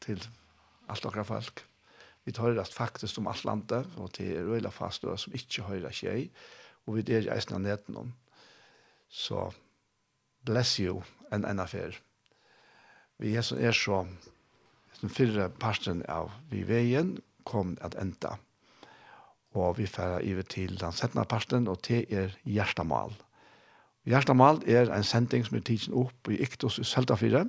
til 0.00 0.22
alt 0.88 1.02
dere 1.02 1.24
folk. 1.26 1.64
Vi 2.24 2.32
tar 2.32 2.54
det 2.54 2.66
faktisk 2.70 3.18
om 3.18 3.26
alt 3.26 3.44
landet, 3.44 3.86
og 3.96 4.12
til 4.14 4.36
røyla 4.46 4.70
fastøy 4.70 5.16
som 5.18 5.34
ikke 5.34 5.66
hører 5.66 5.94
skje, 5.94 6.28
og 6.86 6.96
vi 6.96 7.04
er 7.14 7.26
i 7.26 7.32
eisen 7.34 7.56
av 7.56 7.64
neten 7.64 7.96
om. 7.96 8.12
Så 9.08 9.48
bless 10.46 10.76
you 10.78 11.02
en 11.32 11.44
en 11.44 11.60
affær. 11.60 11.96
Vi 13.18 13.34
er 13.36 13.42
så, 13.42 13.56
er 13.56 13.72
så 13.72 14.04
den 15.00 15.10
fyrre 15.10 15.48
parten 15.50 16.04
av 16.08 16.30
vi 16.50 16.62
veien 16.68 17.16
kom 17.44 17.76
at 17.80 17.96
enda 17.98 18.36
og 19.54 19.78
vi 19.78 19.86
færa 19.90 20.20
iver 20.22 20.46
til 20.46 20.76
den 20.78 20.94
settende 20.94 21.26
parten, 21.28 21.68
og 21.68 21.80
det 21.86 22.04
er 22.14 22.34
Gjerstamal. 22.46 23.14
Gjerstamal 24.06 24.62
er 24.66 24.90
en 24.94 25.06
sending 25.06 25.44
som 25.46 25.58
er 25.58 25.64
tidsen 25.66 25.96
opp 25.98 26.30
i 26.30 26.38
Iktos 26.40 26.78
i 26.80 26.86
Søltafire, 26.86 27.46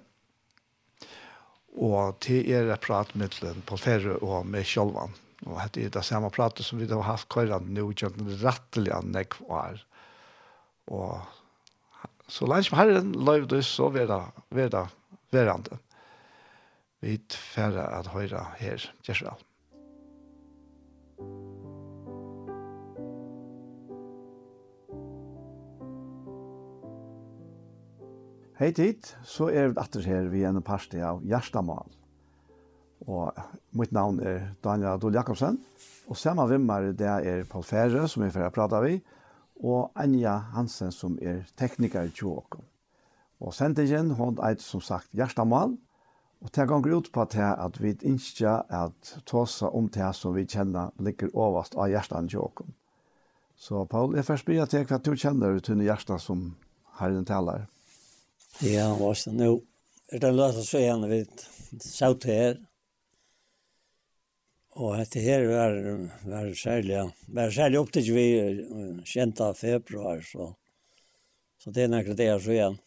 og 1.72 2.18
til 2.20 2.50
er 2.52 2.72
et 2.74 2.84
prat 2.84 3.14
med 3.16 3.38
Paul 3.68 3.80
Ferre 3.80 4.18
og 4.20 4.46
med 4.46 4.66
Kjolvan. 4.68 5.14
Og 5.48 5.58
dette 5.58 5.86
er 5.86 5.94
det 5.94 6.04
samme 6.06 6.30
pratet 6.30 6.66
som 6.66 6.80
vi 6.80 6.90
har 6.90 7.06
haft 7.08 7.30
køyren 7.32 7.72
nå, 7.74 7.88
ikke 7.90 8.12
rettelig 8.12 8.42
rettelige 8.44 9.00
nekk 9.08 9.38
var. 9.48 9.80
Og 10.92 11.22
så 12.28 12.46
langt 12.46 12.68
som 12.68 12.78
herren 12.78 13.14
løyv 13.16 13.48
det, 13.48 13.64
så 13.66 13.90
var 13.90 14.10
det, 14.12 14.20
var 14.52 14.92
verande. 15.32 15.80
Vi 17.02 17.18
færre 17.32 17.88
at 17.98 18.12
høyre 18.14 18.46
her, 18.60 18.92
Gjersvall. 19.08 19.40
Thank. 21.22 21.51
Hei 28.62 28.70
tid, 28.78 29.08
så 29.26 29.48
er 29.50 29.72
vi 29.72 29.80
atter 29.82 30.04
her 30.06 30.28
vi 30.30 30.44
en 30.46 30.60
parste 30.62 31.00
av 31.02 31.24
Gjerstamal. 31.26 31.88
Og 33.10 33.40
mitt 33.74 33.90
navn 33.90 34.20
er 34.22 34.52
Daniel 34.62 35.00
Adol 35.00 35.18
Jakobsen, 35.18 35.58
og 36.06 36.20
samme 36.22 36.46
vimmer 36.46 36.92
det 36.94 37.08
er 37.10 37.42
Paul 37.50 37.66
Fære, 37.66 38.04
som 38.06 38.22
vi 38.22 38.30
får 38.30 38.54
prate 38.54 38.84
vi, 38.86 39.00
og 39.66 39.90
Anja 39.98 40.36
Hansen, 40.54 40.94
som 40.94 41.18
er 41.18 41.42
tekniker 41.58 42.06
i 42.06 42.14
Tjåk. 42.14 42.60
Og 43.42 43.58
sendingen, 43.58 44.14
hun 44.22 44.38
er 44.38 44.62
som 44.62 44.86
sagt 44.86 45.10
Gjerstamal, 45.10 45.74
og 46.46 46.54
det 46.54 46.70
ganger 46.70 47.00
ut 47.00 47.10
på 47.18 47.26
det 47.34 47.50
at 47.66 47.82
vi 47.82 47.98
ikke 48.14 48.56
at 48.70 49.18
tåsa 49.26 49.74
om 49.74 49.90
det 49.90 50.14
som 50.14 50.38
vi 50.38 50.46
kjenner 50.46 50.94
ligger 51.02 51.34
overast 51.34 51.74
av 51.74 51.90
Gjerstamal 51.90 52.30
i 52.30 52.38
Tjåk. 52.38 52.68
Så 53.58 53.88
Paul, 53.90 54.14
jeg 54.14 54.30
først 54.30 54.46
blir 54.46 54.70
til 54.70 54.86
hva 54.86 55.02
du 55.02 55.16
kjenner 55.16 55.58
til 55.66 55.82
Gjerstan 55.82 56.22
som 56.22 56.52
herren 57.02 57.26
taler. 57.26 57.66
Takk. 57.66 57.81
Ja, 58.60 58.96
var 58.96 59.18
det 59.26 59.32
nu. 59.32 59.62
Er 60.12 60.20
det 60.20 60.32
låt 60.32 60.56
oss 60.56 60.70
säga 60.70 60.98
när 60.98 61.08
vi 61.08 61.26
satt 61.80 62.24
här. 62.24 62.66
Och 64.70 64.98
det 64.98 65.20
här 65.20 65.46
var 65.46 65.72
var 66.30 66.54
särskilt 66.54 67.14
var 67.28 67.52
särskilt 67.52 67.78
upp 67.78 67.92
till 67.92 68.14
vi 68.14 68.68
kända 69.06 69.54
februari 69.54 70.24
så. 70.24 70.56
Så 71.58 71.72
det 71.72 71.82
är 71.82 71.88
några 71.88 72.14
dagar 72.14 72.40
så 72.40 72.52
igen. 72.52 72.78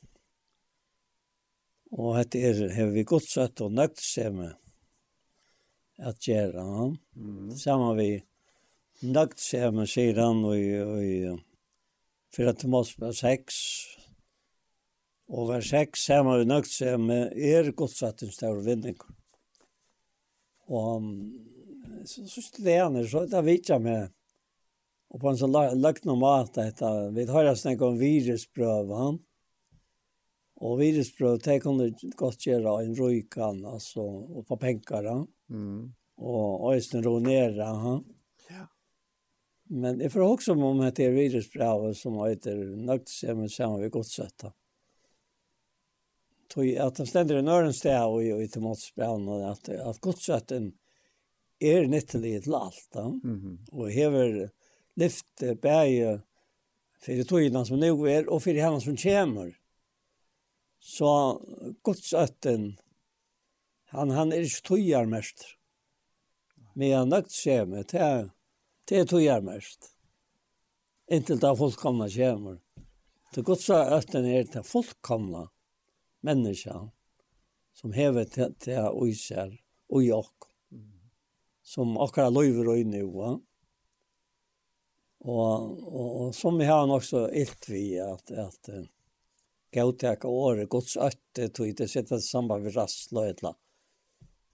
Og 1.94 2.16
hette 2.18 2.40
er, 2.42 2.60
har 2.74 2.90
vi 2.90 3.04
godt 3.06 3.28
sett 3.30 3.60
og 3.62 3.74
nøgt 3.74 4.02
med 4.34 4.54
at 6.02 6.26
gjøre 6.26 6.62
Ja. 6.62 6.96
Mm. 7.14 7.52
Sammen 7.56 7.98
vi 7.98 8.08
nøgt 9.14 9.38
semme, 9.38 9.86
sier 9.86 10.18
han, 10.18 10.42
og, 10.42 10.58
og, 10.58 11.44
for 12.34 12.50
at 12.50 12.62
det 12.62 12.70
måtte 12.70 12.98
være 12.98 13.14
seks, 13.14 13.56
Og 15.28 15.48
vers 15.48 15.70
6 15.72 16.06
ser 16.06 16.24
vi 16.26 16.38
jo 16.40 16.48
nøgt 16.48 16.70
som 16.70 17.10
er 17.10 17.70
godsattens 17.76 18.36
til 18.36 18.60
vinning. 18.66 18.98
Og 20.68 21.04
så 22.04 22.26
synes 22.28 22.50
det 22.58 22.76
er 22.76 23.06
så 23.08 23.24
det 23.28 23.44
vet 23.44 23.68
jeg 23.68 23.80
med. 23.80 24.12
Og 25.14 25.20
på 25.20 25.30
en 25.30 25.38
så 25.38 25.46
lagt 25.46 26.04
normalt 26.04 26.56
mat 26.56 26.82
vi 27.14 27.24
har 27.24 27.54
snakket 27.54 27.86
om 27.86 27.98
virusprøv, 27.98 28.90
han. 28.98 29.18
Og 30.64 30.78
virusprøv, 30.78 31.38
det 31.38 31.60
kan 31.62 31.78
du 31.78 32.10
godt 32.16 32.46
gjøre 32.46 32.72
en 32.82 32.96
røykan, 32.98 33.64
altså, 33.66 34.02
og 34.02 34.46
på 34.46 34.56
penger, 34.56 35.08
han. 35.08 35.26
Mm. 35.48 35.92
Og 36.18 36.74
øyne 36.74 37.04
ronere, 37.06 37.70
han. 37.84 38.04
Ja. 38.50 38.66
Men 39.70 40.00
jeg 40.00 40.12
får 40.12 40.26
også 40.26 40.52
om 40.52 40.80
at 40.80 40.96
det 40.96 41.06
er 41.06 41.16
virusprøv 41.16 41.94
som 41.94 42.18
heter 42.24 42.58
nøgt 42.76 43.10
som 43.10 43.44
er 43.44 43.76
vi 43.76 43.82
ved 43.84 43.90
godsattens 43.90 44.54
tog 46.54 46.76
att 46.76 46.94
den 46.94 47.06
ständer 47.06 47.36
en 47.36 47.48
örn 47.48 47.72
stä 47.72 48.04
och 48.04 48.24
i 48.24 48.32
i 48.42 48.48
tomatsbränn 48.48 49.28
och 49.28 49.50
att 49.50 49.68
att 49.68 50.00
godsrätten 50.00 50.72
är 51.58 51.86
nyttelig 51.86 52.42
till 52.42 52.54
allt 52.54 52.88
då. 52.92 53.08
Mhm. 53.08 53.24
Mm 53.24 53.58
Och 53.72 53.90
hever 53.90 54.50
lyft 54.94 55.60
bäge 55.62 56.20
för 57.00 57.12
det 57.12 57.24
tog 57.24 57.66
som 57.66 57.80
nog 57.80 58.08
är 58.08 58.28
och 58.28 58.42
för 58.42 58.62
han 58.62 58.80
som 58.80 58.96
kommer. 58.96 59.58
Så 60.80 61.40
godsrätten 61.82 62.76
han 63.86 64.10
han 64.10 64.32
är 64.32 64.36
ju 64.36 64.48
tojar 64.48 65.04
mest. 65.06 65.44
Men 66.74 66.92
han 66.92 67.08
nökt 67.08 67.44
kommer 67.44 67.82
till 67.82 68.30
till 68.84 69.08
tojar 69.08 69.40
mest. 69.40 69.90
Inte 71.10 71.34
där 71.34 71.56
folk 71.56 71.76
kommer 71.76 72.08
kommer. 72.08 72.58
Det 73.34 73.42
godsrätten 73.42 74.24
är 74.24 74.44
till 74.44 74.62
folk 74.62 75.02
kommer 75.02 75.48
människan 76.24 76.90
som 77.72 77.92
hever 77.92 78.24
till 78.24 78.54
till 78.54 78.78
oisar 78.78 79.60
och 79.88 80.02
jag 80.02 80.26
som 81.62 81.96
akkurat 81.96 82.32
lever 82.32 82.76
i 82.76 82.84
nu 82.84 83.02
va 83.02 83.40
och 85.18 86.26
och, 86.26 86.34
som 86.34 86.58
vi 86.58 86.64
har 86.64 86.96
också 86.96 87.32
ilt 87.32 87.68
vi 87.68 88.00
att 88.00 88.30
att 88.30 88.68
gautak 89.70 90.24
året 90.24 90.68
gods 90.68 90.96
øtte 90.96 91.48
tog 91.48 91.68
inte 91.68 91.88
sätta 91.88 92.20
samband 92.20 92.62
med 92.62 92.76
rassla 92.76 93.28
etla 93.28 93.56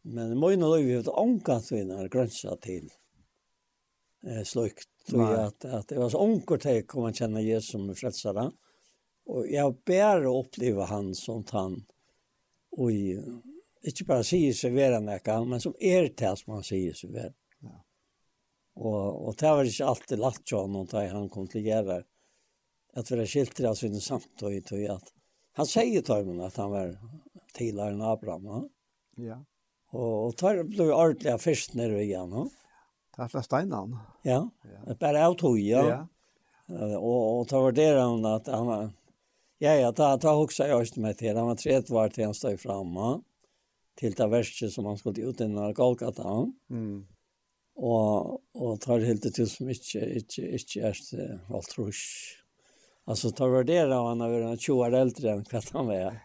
men 0.02 0.38
många 0.38 0.68
lever 0.68 0.90
ju 0.90 0.98
att 0.98 1.72
vi 1.72 1.84
når 1.84 2.08
gränser 2.08 2.56
till 2.56 2.90
eh 4.26 4.42
slukt 4.44 4.88
tror 5.06 5.22
jag 5.22 5.44
att 5.44 5.64
att 5.64 5.88
det 5.88 5.98
var 5.98 6.10
så 6.10 6.18
onkel 6.18 6.60
till 6.60 6.86
kom 6.86 7.02
man 7.02 7.14
känna 7.14 7.40
Jesus 7.40 7.70
som 7.70 7.94
frälsare. 7.94 8.40
Mm 8.40 8.52
jeg 9.30 9.54
jag 9.54 9.76
bär 9.86 10.24
uppleva 10.24 10.84
han 10.84 11.14
som 11.14 11.44
han 11.50 11.84
och 12.70 12.90
inte 13.82 14.04
bara 14.04 14.24
säger 14.24 14.52
sig 14.52 14.70
vara 14.70 15.00
näka, 15.00 15.44
men 15.44 15.60
som 15.60 15.74
er 15.80 16.08
til 16.08 16.36
som 16.36 16.54
han 16.54 16.64
sier 16.66 16.94
seg 16.94 17.12
vara. 17.14 17.32
Ja. 17.64 17.76
Og, 18.76 19.28
og 19.28 19.36
det 19.40 19.52
var 19.56 19.68
ikke 19.68 19.88
alltid 19.92 20.20
lagt 20.20 20.46
til 20.48 20.58
han, 20.58 20.86
da 20.90 21.04
han 21.08 21.28
kom 21.32 21.48
til 21.48 21.62
å 21.62 21.68
gjøre 21.68 22.00
at 22.98 23.10
vi 23.10 23.18
har 23.20 23.30
skilt 23.30 23.54
til 23.56 23.70
oss 23.70 23.84
under 23.86 24.02
samt, 24.02 24.42
og 24.42 24.72
och 24.72 24.96
at 24.96 25.12
han 25.58 25.66
sier 25.66 26.02
til 26.02 26.14
ham 26.14 26.40
at 26.40 26.56
han 26.56 26.70
var 26.70 26.96
tidligere 27.54 27.94
enn 27.94 28.02
Abraham. 28.02 28.46
Ja. 28.46 28.62
ja. 29.16 29.38
Og, 29.90 30.14
og 30.28 30.36
tar 30.38 30.62
ble 30.64 30.86
jo 30.90 30.96
ordentlig 30.96 31.34
først 31.42 31.74
nede 31.74 32.02
igjen. 32.04 32.30
Ja. 32.34 32.46
Det 33.16 33.26
er 33.26 33.42
fra 33.42 33.62
innan. 33.62 33.96
Ja, 34.22 34.50
det 34.86 35.02
är 35.02 35.14
av 35.14 35.34
tog, 35.34 35.58
ja. 35.58 35.86
ja. 35.88 36.06
Og, 36.96 37.40
og 37.40 37.48
tar 37.48 37.62
var 37.62 37.72
det 37.72 37.88
han 37.98 38.24
at 38.24 38.46
han 38.46 38.66
var, 38.66 38.90
Ja, 39.62 39.74
ja, 39.74 39.92
ta, 39.92 40.16
ta 40.16 40.32
också 40.40 40.64
jeg 40.64 40.74
også 40.74 41.00
med 41.00 41.18
til. 41.18 41.36
Han 41.36 41.50
var 41.50 41.56
tre 41.60 41.82
var 41.92 42.08
til 42.08 42.24
han 42.24 42.34
stod 42.34 42.56
framme. 42.62 43.08
Till 44.00 44.14
det 44.16 44.28
verste 44.32 44.70
som 44.72 44.86
han 44.88 44.96
skulle 44.96 45.28
ut 45.28 45.40
innan 45.40 45.74
Golgata. 45.74 46.46
Mm. 46.70 47.04
Och, 47.76 48.40
och 48.54 48.80
tar 48.80 49.00
helt 49.00 49.34
til 49.34 49.48
som 49.48 49.68
ikke, 49.68 50.00
inte, 50.14 50.42
inte, 50.42 50.80
er 50.80 50.96
är 51.14 51.54
alt 51.54 51.68
trus. 51.68 52.00
Alltså 53.06 53.30
tar 53.30 53.48
värdera 53.48 54.08
han 54.08 54.20
har 54.20 54.28
varit 54.28 54.60
20 54.60 54.80
år 54.80 54.96
eldre 54.96 55.32
enn 55.32 55.44
hva 55.44 55.62
han 55.72 55.86
var. 55.86 56.18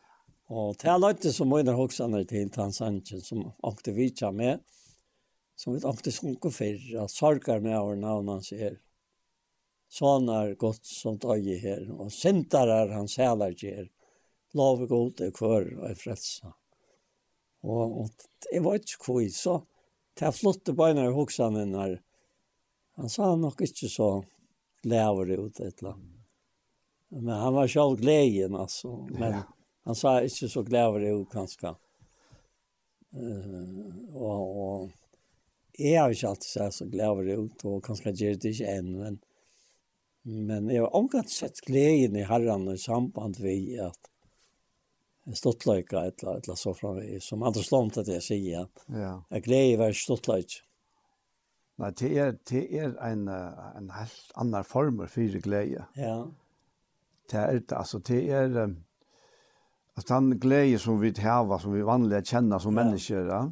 Och 0.52 0.78
til 0.78 0.90
han 0.90 1.00
løyte 1.00 1.32
som 1.32 1.48
mina 1.48 1.72
hoxarna 1.72 2.24
till 2.24 2.50
han 2.56 2.72
sannsyn 2.72 3.20
som 3.20 3.52
åkte 3.62 3.92
vidare 3.92 4.32
med. 4.32 4.60
Som 5.56 5.72
vi 5.72 5.80
åkte 5.80 6.12
sunke 6.12 6.50
för. 6.50 7.04
at 7.04 7.10
sorgar 7.10 7.60
med 7.60 7.78
av 7.78 7.96
namn 7.96 8.28
han 8.28 8.42
ser 8.42 8.76
sånar 9.92 10.54
gott 10.60 10.84
som 10.88 11.18
tag 11.20 11.44
i 11.46 11.58
her, 11.60 11.84
og 11.92 12.12
syndarar 12.12 12.94
han 12.94 13.10
sælar 13.10 13.52
gjer, 13.58 13.90
lov 14.56 14.86
god 14.88 15.20
er 15.20 15.34
kvar 15.36 15.68
og 15.78 15.84
er 15.90 15.98
frelsa. 15.98 16.54
Og, 17.62 18.00
og 18.02 18.24
det 18.48 18.62
var 18.64 18.80
ikke 18.80 19.04
kvoi, 19.04 19.26
så 19.32 19.60
det 20.18 20.26
er 20.28 20.34
flotte 20.36 20.74
beinar 20.76 21.10
i 21.10 21.16
hoksanen 21.16 21.76
her, 21.76 22.00
han 22.96 23.08
sa 23.08 23.34
nok 23.36 23.60
ikke 23.64 23.88
så 23.88 24.08
lever 24.84 25.38
ut 25.38 25.60
et 25.60 25.78
eller 25.80 25.94
annet. 25.94 26.18
Men 27.08 27.34
han 27.34 27.54
var 27.54 27.68
själv 27.68 27.96
glädjen 27.96 28.54
alltså. 28.56 29.08
Men 29.10 29.32
ja. 29.32 29.42
han 29.84 29.94
sa 29.94 30.22
inte 30.22 30.48
så 30.48 30.62
glädje 30.62 31.14
ut 31.14 31.30
ganska. 31.30 31.76
Uh, 33.16 34.16
och, 34.16 34.82
och 34.82 34.90
jag 35.72 36.02
har 36.02 36.10
inte 36.10 36.28
alltid 36.28 36.42
sagt 36.44 36.74
så 36.74 36.84
glädje 36.84 37.36
ut 37.36 37.64
och 37.64 37.82
ganska 37.82 38.10
gör 38.10 38.34
det 38.34 38.48
inte 38.48 38.66
än. 38.66 38.98
Men 38.98 39.18
Men 40.22 40.68
jeg 40.70 40.84
har 40.84 40.94
omgått 40.94 41.32
sett 41.32 41.60
gleden 41.66 42.16
i 42.20 42.26
herren 42.28 42.68
i 42.70 42.78
samband 42.78 43.40
vi 43.42 43.78
at 43.82 44.10
ståttløyka 45.38 46.04
et 46.06 46.22
eller 46.22 46.58
så 46.58 46.74
fra 46.74 46.94
som 47.22 47.42
andre 47.42 47.62
slomt 47.62 47.98
att 47.98 48.08
jeg 48.08 48.22
sier, 48.22 48.68
ja. 48.88 49.22
at 49.30 49.42
gleden 49.42 49.80
var 49.80 49.92
ståttløyka. 49.92 50.62
Nei, 51.82 51.90
det 51.98 52.08
er, 52.20 52.32
det 52.46 52.62
er 52.78 52.92
en, 53.08 53.26
en 53.28 53.90
helt 53.96 54.32
annan 54.38 54.64
form 54.64 55.00
for 55.08 55.38
glede. 55.42 55.86
Ja. 55.96 56.16
Det 57.30 57.38
er 57.38 57.58
det, 57.58 57.72
altså, 57.72 57.98
det 57.98 58.30
er 58.30 58.74
at 59.96 60.08
den 60.08 60.38
glede 60.40 60.78
som 60.78 61.00
vi 61.00 61.12
har, 61.18 61.58
som 61.58 61.74
vi 61.74 61.82
vanlig 61.84 62.22
kjenner 62.28 62.58
som 62.58 62.76
ja. 62.76 62.84
mennesker, 62.84 63.26
ja. 63.26 63.42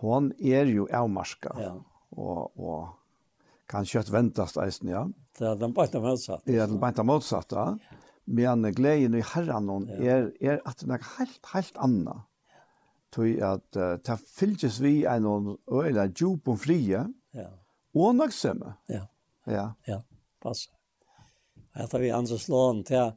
hon 0.00 0.32
er 0.40 0.70
jo 0.70 0.88
avmarska. 0.92 1.54
Ja. 1.58 1.74
Og, 2.14 2.58
og 2.58 2.88
kan 3.66 3.86
kött 3.86 4.08
väntas 4.08 4.56
eisen, 4.56 4.88
ja. 4.88 5.08
Det 5.38 5.44
är 5.44 5.56
den 5.56 5.72
bästa 5.72 6.00
motsatta. 6.00 6.42
Det 6.44 6.56
är 6.56 6.66
den 6.66 6.80
bästa 6.80 7.02
motsatta. 7.02 7.78
Men 8.24 8.62
glädjen 8.62 9.14
i 9.14 9.20
herran 9.20 9.68
hon 9.68 9.88
är, 9.88 10.32
är 10.40 10.60
att 10.64 10.78
den 10.78 10.90
är 10.90 11.02
helt, 11.18 11.46
helt 11.52 11.76
annan. 11.76 12.20
Tui 13.14 13.40
at 13.40 13.76
uh, 13.76 13.96
ta 14.02 14.16
fylgjes 14.16 14.80
vi 14.80 15.04
en 15.06 15.26
og 15.26 15.58
øyla 15.70 16.08
djup 16.10 16.48
og 16.50 16.58
frie, 16.58 17.04
ja. 17.30 17.50
og 17.94 18.16
nøgsemme. 18.18 18.72
Ja, 18.90 19.04
ja. 19.46 19.68
ja. 19.86 20.00
pass. 20.42 20.66
Etter 21.74 22.02
vi 22.02 22.10
andre 22.10 22.38
slån 22.38 22.82
til 22.88 23.12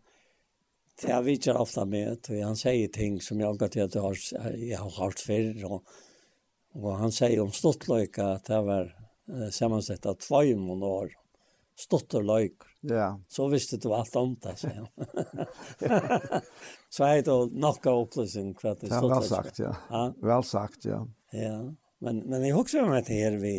til 0.97 1.09
jeg 1.09 1.25
vet 1.25 1.47
ofta 1.47 1.85
med, 1.85 2.17
för 2.25 2.43
han 2.43 2.55
säger 2.55 2.87
ting 2.87 3.21
som 3.21 3.39
jag 3.39 3.53
inte 3.53 3.65
att 3.65 3.95
jag 3.95 4.01
har, 4.01 4.17
jag 4.55 4.79
har 4.79 4.89
hört 4.89 5.19
förr. 5.19 5.65
Och, 5.65 5.83
och 6.73 6.97
han 6.97 7.11
säger 7.11 7.39
om 7.39 7.51
ståttlöjka 7.51 8.27
att 8.27 8.45
det 8.45 8.61
var 8.61 8.96
eh, 9.29 9.49
sammansett 9.51 10.05
av 10.05 10.19
tvøymon 10.21 10.83
år. 10.83 11.15
Stått 11.77 12.13
och 12.13 12.23
löjk. 12.23 12.61
Ja. 12.81 13.21
Så 13.27 13.47
visste 13.47 13.77
du 13.77 13.93
alt 13.93 14.15
om 14.15 14.35
det, 14.41 14.55
sier 14.57 14.87
så 15.79 16.41
Så 16.89 17.03
jag 17.03 17.23
då 17.23 17.49
nokka 17.51 17.91
upplysning 17.91 18.55
för 18.55 18.69
att 18.69 18.79
det 18.79 18.87
stått. 18.87 19.01
Ja, 19.03 19.19
väl 19.19 19.23
sagt, 19.23 19.59
ja. 19.59 19.75
ja. 19.89 20.13
Vel 20.21 20.43
sagt, 20.43 20.85
ja. 20.85 21.07
Ja, 21.31 21.73
men, 21.99 22.17
men 22.17 22.45
jeg 22.45 22.55
husker 22.55 22.85
med 22.85 23.05
det 23.05 23.17
her 23.17 23.37
vi 23.41 23.55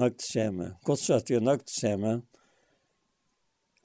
nøgt 0.00 0.22
nøgtskjeme. 0.22 0.74
Godt 0.86 1.02
så 1.02 1.18
at 1.18 1.30
vi 1.30 1.38
nøgt 1.38 1.46
nøgtskjeme. 1.46 2.12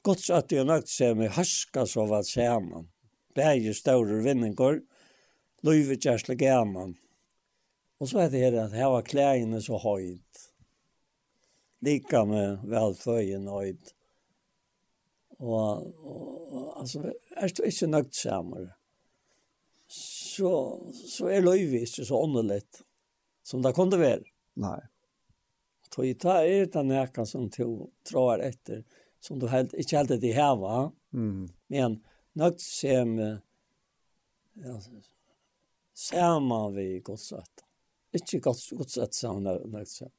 Godt 0.06 0.22
så 0.26 0.38
at 0.40 0.52
vi 0.52 0.62
nøgt 0.62 0.70
nøgtskjeme 0.70 1.30
harska 1.38 1.86
så 1.86 2.06
vad 2.10 2.28
skjemen. 2.30 2.90
Bæge 3.36 3.74
større 3.76 4.22
vinninger, 4.24 4.80
løyve 5.66 5.98
kjærsle 6.00 6.38
gaman. 6.40 6.96
Og 8.00 8.10
så 8.10 8.26
er 8.26 8.30
det 8.30 8.44
her 8.46 8.60
at 8.64 8.76
her 8.76 8.92
var 8.94 9.08
klærne 9.08 9.62
så 9.62 9.80
høyt 9.82 10.46
lika 11.86 12.24
med 12.26 12.66
velføyen 12.70 13.48
og 13.52 13.68
et. 13.70 13.94
Og, 15.40 15.86
og 16.08 16.80
altså, 16.80 17.12
er 17.36 17.52
du 17.52 17.64
ikke 17.68 17.90
nøgt 17.92 18.16
sammen, 18.16 18.70
så, 19.92 20.52
så 21.08 21.30
er 21.30 21.44
løyve 21.44 21.84
ikke 21.84 22.06
så 22.08 22.20
åndelig 22.24 22.62
som 23.46 23.62
det 23.62 23.76
kunne 23.76 24.00
være. 24.00 24.24
Nei. 24.64 24.80
Så 25.96 26.04
jeg 26.04 26.18
ta 26.20 26.42
er 26.44 26.66
den 26.68 26.90
nækken 26.92 27.28
som 27.28 27.46
du 27.52 27.88
tror 28.04 28.42
etter, 28.44 28.82
som 29.24 29.40
du 29.40 29.48
helt, 29.48 29.72
ikke 29.80 29.96
helt 30.02 30.12
etter 30.18 30.36
heva, 30.36 30.90
mm. 31.16 31.46
men 31.72 32.02
nøgt 32.36 32.64
sammen, 32.66 33.38
altså, 34.60 35.00
sammen 35.96 36.76
vi 36.76 37.00
godsrett. 37.00 37.64
Ikke 38.16 38.42
godsrett 38.44 39.16
sammen 39.16 39.48
nøgt 39.48 39.94
sammen 39.94 40.16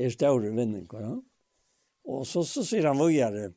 er 0.00 0.12
større 0.14 0.52
vinninger. 0.54 1.02
Ja? 1.04 1.16
Og 2.10 2.26
så, 2.26 2.44
så 2.46 2.64
sier 2.66 2.88
han 2.90 3.00
vågjere, 3.00 3.50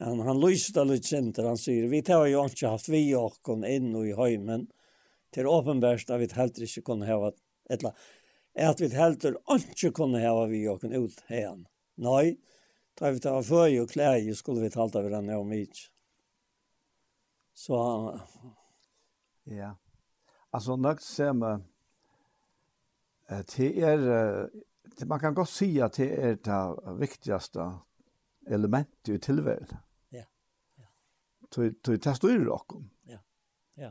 han, 0.00 0.20
han 0.26 0.40
lyser 0.42 0.74
det 0.78 0.84
litt 0.90 1.08
senter, 1.08 1.46
han 1.48 1.60
sier, 1.60 1.86
vi 1.90 2.02
tar 2.02 2.26
jo 2.26 2.42
ikke 2.48 2.72
haft 2.72 2.90
vi 2.90 3.06
og 3.18 3.38
kon 3.46 3.64
inn 3.66 3.92
og 3.94 4.08
i 4.08 4.16
høymen, 4.18 4.66
til 5.34 5.50
åpenbærst 5.50 6.12
at 6.14 6.22
vi 6.22 6.28
helt 6.36 6.60
ikke 6.62 6.84
kunne 6.86 7.08
ha 7.08 7.30
etla, 7.72 7.94
at 8.54 8.82
vi 8.82 8.90
helt 8.94 9.24
ikke 9.26 9.94
kunne 9.94 10.22
ha 10.22 10.34
vi 10.50 10.64
og 10.70 10.82
kon 10.82 10.94
ut 10.94 11.24
hen. 11.30 11.64
Nei, 12.02 12.36
da 12.98 13.10
vi 13.14 13.22
tar 13.22 13.42
føy 13.42 13.80
og 13.82 13.90
klær, 13.90 14.22
skulle 14.34 14.62
vi 14.62 14.70
talt 14.74 14.94
av 14.98 15.06
hverandre 15.06 15.38
om 15.42 15.50
ikke. 15.54 15.88
Så, 17.54 17.78
ja, 19.46 19.76
altså 20.50 20.76
nok 20.76 21.02
ser 21.02 21.32
man, 21.38 21.66
Det 23.24 23.70
er 23.80 24.50
man 25.06 25.20
kan 25.20 25.34
godt 25.34 25.48
si 25.48 25.78
at 25.78 25.96
det 25.96 26.10
er 26.24 26.34
det 26.34 26.98
viktigaste 27.00 27.66
elementet 28.46 29.14
i 29.14 29.18
tilværelsen. 29.18 29.78
Ja. 30.12 30.24
Ja. 30.78 30.90
Til 31.50 31.74
til, 31.84 32.04
det 32.04 32.16
styrer 32.16 32.44
dere. 32.44 32.82
Ja. 33.08 33.18
Ja. 33.76 33.90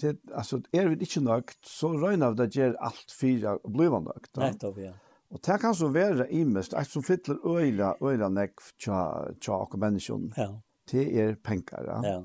Det, 0.00 0.18
altså, 0.32 0.62
er 0.72 0.88
vi 0.88 0.96
ikke 1.00 1.20
nok, 1.20 1.52
så 1.62 1.92
røyner 1.92 2.30
vi 2.30 2.42
det 2.42 2.50
gjør 2.56 2.78
alt 2.80 3.14
fire 3.20 3.58
blivende 3.64 4.10
nøgt. 4.10 4.36
Nettopp, 4.36 4.78
ja. 4.78 4.92
Og 5.30 5.40
det 5.44 5.60
kan 5.60 5.74
så 5.74 5.88
være 5.92 6.32
imest, 6.32 6.72
et 6.72 6.88
som 6.88 7.04
fyller 7.04 7.36
øyla, 7.44 7.92
øyla 8.00 8.28
nekv 8.32 8.70
tja, 8.80 9.00
tja 9.40 9.60
og 9.60 9.78
menneskjon, 9.78 10.32
ja. 10.36 10.48
det 10.90 11.04
er 11.20 11.34
penger. 11.44 11.84
Ja. 11.84 11.98
ja. 12.08 12.20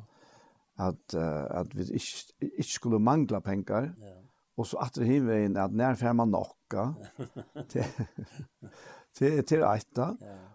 At, 0.87 1.15
uh, 1.15 1.59
at 1.59 1.75
vi 1.77 1.83
ikke, 1.99 2.47
ikke 2.57 2.71
skulle 2.71 2.99
mangla 2.99 3.39
penger, 3.39 3.91
ja. 4.01 4.13
og 4.57 4.67
så 4.67 4.79
at 4.81 4.95
det 4.95 5.07
hinveien 5.07 5.57
at 5.57 5.75
nær 5.75 5.99
fer 5.99 6.15
man 6.17 6.31
nok, 6.31 6.55
pakka 6.73 6.93
til, 7.71 7.83
til, 9.13 9.43
til 9.43 9.63
eita. 9.67 10.13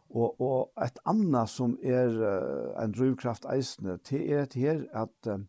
Og, 0.09 0.41
og 0.41 0.85
et 0.85 0.99
annet 1.07 1.51
som 1.53 1.77
er 1.83 2.17
en 2.83 2.93
drivkraft 2.93 3.47
eisende, 3.53 3.99
det 4.11 4.25
er 4.33 4.45
det 4.45 4.63
her 4.63 4.85
at 4.93 5.33
uh, 5.33 5.41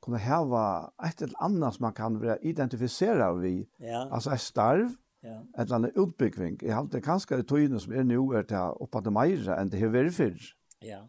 kunne 0.00 0.18
hava 0.18 0.92
et 1.04 1.22
eller 1.22 1.42
annet 1.44 1.74
som 1.74 1.82
man 1.88 1.94
kan 1.94 2.20
være 2.20 3.22
av 3.22 3.40
vi. 3.42 3.68
Ja. 3.80 4.06
Altså 4.10 4.32
et 4.32 4.40
starv, 4.40 4.90
ja. 5.22 5.40
et 5.58 5.60
eller 5.60 5.76
annet 5.76 5.96
utbyggving. 5.96 6.62
Jeg 6.62 6.74
halte 6.74 6.96
det 6.96 7.04
kanskje 7.04 7.38
i 7.38 7.42
tøyene 7.42 7.80
som 7.80 7.92
er 7.92 8.04
nå 8.04 8.32
er 8.32 8.42
til 8.42 8.80
oppa 8.80 9.00
til 9.00 9.12
meira 9.12 9.60
enn 9.60 9.70
det 9.70 9.80
har 9.80 9.92
vært 9.92 10.14
før. 10.14 10.38
Ja. 10.82 11.02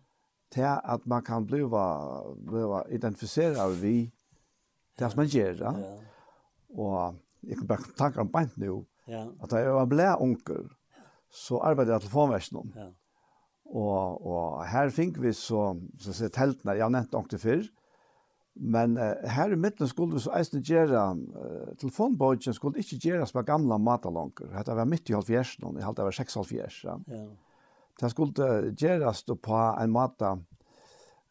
Til 0.52 0.68
at 0.68 1.06
man 1.06 1.24
kan 1.24 1.46
bli, 1.48 1.64
bli 1.64 2.64
av 3.56 3.82
vi 3.82 4.12
det 5.00 5.12
som 5.12 5.20
man 5.20 5.28
gjør. 5.28 5.62
Ja. 5.62 5.72
Og 6.76 7.16
jeg 7.48 7.58
kan 7.58 7.68
bare 7.70 7.94
tanke 7.98 8.22
om 8.22 8.32
beint 8.32 8.58
nå, 8.62 8.82
ja. 9.10 9.26
at 9.44 9.54
jeg 9.58 9.74
var 9.76 9.90
ble 9.90 10.08
onkel, 10.22 10.66
så 11.32 11.62
arbeidde 11.66 11.96
jeg 11.96 12.06
telefonversen 12.06 12.60
om. 12.62 12.74
Ja. 12.76 12.90
Og, 13.72 14.26
og 14.28 14.66
her 14.68 14.92
fikk 14.92 15.22
vi 15.24 15.32
så, 15.36 15.72
så 16.02 16.16
sier 16.16 16.34
teltene, 16.34 16.76
jeg 16.76 16.84
har 16.84 16.92
nevnt 16.94 17.16
onkel 17.16 17.40
før, 17.42 17.64
men 18.60 18.98
uh, 19.00 19.14
her 19.32 19.54
i 19.56 19.60
midten 19.60 19.88
skulle 19.88 20.18
vi 20.18 20.26
så 20.26 20.34
eisen 20.36 20.64
gjøre, 20.68 21.06
uh, 21.16 21.70
telefonbøtjen 21.80 22.56
skulle 22.58 22.84
ikke 22.84 23.00
gjøres 23.08 23.32
med 23.38 23.48
gamle 23.48 23.80
matalonker, 23.80 24.52
dette 24.52 24.76
var 24.76 24.90
midt 24.92 25.10
i 25.10 25.16
halvfjersen, 25.16 25.80
jeg 25.80 25.88
halte 25.88 26.04
det 26.04 26.10
var 26.10 26.20
6,5 26.20 26.84
ja. 26.84 26.98
ja. 27.16 27.24
Det 28.02 28.10
skulle 28.12 28.74
gjøres 28.76 29.24
på 29.40 29.62
en 29.80 29.94
måte, 29.94 30.36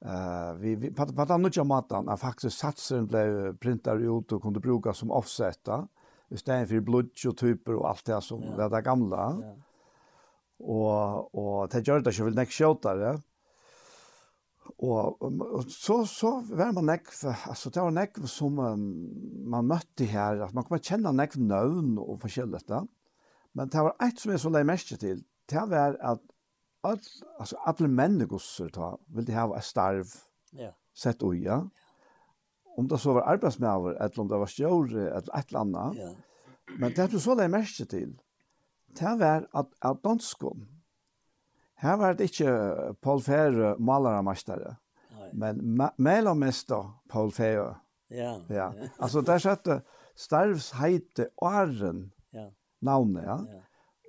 Uh, 0.00 0.54
vi, 0.56 0.74
vi 0.80 0.90
på, 0.90 1.04
på 1.06 1.24
den 1.28 1.42
nødja 1.42 1.64
matan 1.64 2.08
att 2.08 2.20
faktisk 2.20 2.56
satsen 2.56 3.06
ble 3.06 3.52
printet 3.60 4.00
ut 4.00 4.32
och 4.32 4.42
kunde 4.42 4.60
brukas 4.60 4.98
som 4.98 5.10
offsetta 5.10 5.88
i 6.30 6.38
stedet 6.38 6.68
for 6.70 6.86
blodg 6.86 7.24
og 7.30 7.36
typer 7.38 7.76
og 7.78 7.88
alt 7.90 8.06
det 8.06 8.20
som 8.26 8.42
ja. 8.44 8.54
var 8.58 8.70
det 8.72 8.84
gamla. 8.86 9.24
Ja. 9.42 9.56
Og, 10.60 11.34
og 11.34 11.72
det 11.72 11.82
gjør 11.86 12.04
det 12.04 12.14
ikke 12.14 12.28
vel 12.28 12.38
nekk 12.38 12.54
skjøtere. 12.54 13.16
Og, 14.86 15.16
og 15.24 15.64
så, 15.72 15.96
så 16.06 16.30
var 16.46 16.70
man 16.76 16.86
nekk, 16.92 17.10
altså 17.50 17.72
det 17.72 17.82
var 17.82 17.96
nekk 17.96 18.20
som 18.30 18.54
man, 18.60 18.84
man 19.50 19.66
møtte 19.68 20.06
her, 20.06 20.44
at 20.46 20.54
man 20.54 20.66
kommer 20.66 20.84
kjenne 20.84 21.12
nekk 21.16 21.34
nøvn 21.40 21.96
og 21.98 22.20
forskjellig 22.22 22.60
dette. 22.60 22.84
Men 23.56 23.72
det 23.72 23.82
var 23.82 23.96
ett 24.06 24.20
som 24.20 24.30
jeg 24.30 24.44
så 24.44 24.52
lei 24.54 24.62
mest 24.68 24.92
til, 25.02 25.24
det 25.50 25.64
var 25.72 25.96
at 25.98 26.22
all, 26.86 27.00
altså, 27.40 27.58
alle 27.66 27.90
mennesker 27.90 28.70
ta, 28.76 28.92
ville 29.10 29.34
ha 29.34 29.48
et 29.58 29.66
starv 29.66 30.14
ja. 30.56 30.70
sett 30.94 31.24
uja. 31.26 31.64
Ja 31.64 31.89
om 32.80 32.88
det 32.88 32.98
så 33.00 33.14
var 33.16 33.28
arbeidsmøver, 33.34 33.96
eller 34.00 34.20
om 34.22 34.28
det 34.28 34.40
var 34.40 34.50
stjåre, 34.50 35.06
eller 35.06 35.30
et 35.36 35.52
eller 35.52 35.60
annet. 35.60 36.00
Ja. 36.00 36.10
Men 36.78 36.94
det 36.96 37.10
du 37.12 37.18
så 37.20 37.34
la 37.36 37.46
jeg 37.48 37.88
til, 37.90 38.12
det 38.98 39.14
var 39.20 39.46
at, 39.54 39.72
at 39.82 40.04
danskene, 40.04 40.66
her 41.80 41.96
var 41.96 42.12
det 42.12 42.28
ikke 42.28 42.50
Paul 43.00 43.22
Fære 43.24 43.76
malermestere, 43.80 44.74
men 45.32 45.62
malermester 45.96 46.90
Paul 47.08 47.32
Fære. 47.32 47.74
Ja. 48.10 48.34
ja. 48.50 48.70
altså 49.02 49.20
der 49.20 49.38
satte 49.38 49.80
Starvs 50.16 50.70
heite 50.76 51.28
Åren 51.40 52.12
ja. 52.34 52.50
navnet, 52.80 53.24
ja. 53.24 53.36
ja. 53.36 53.60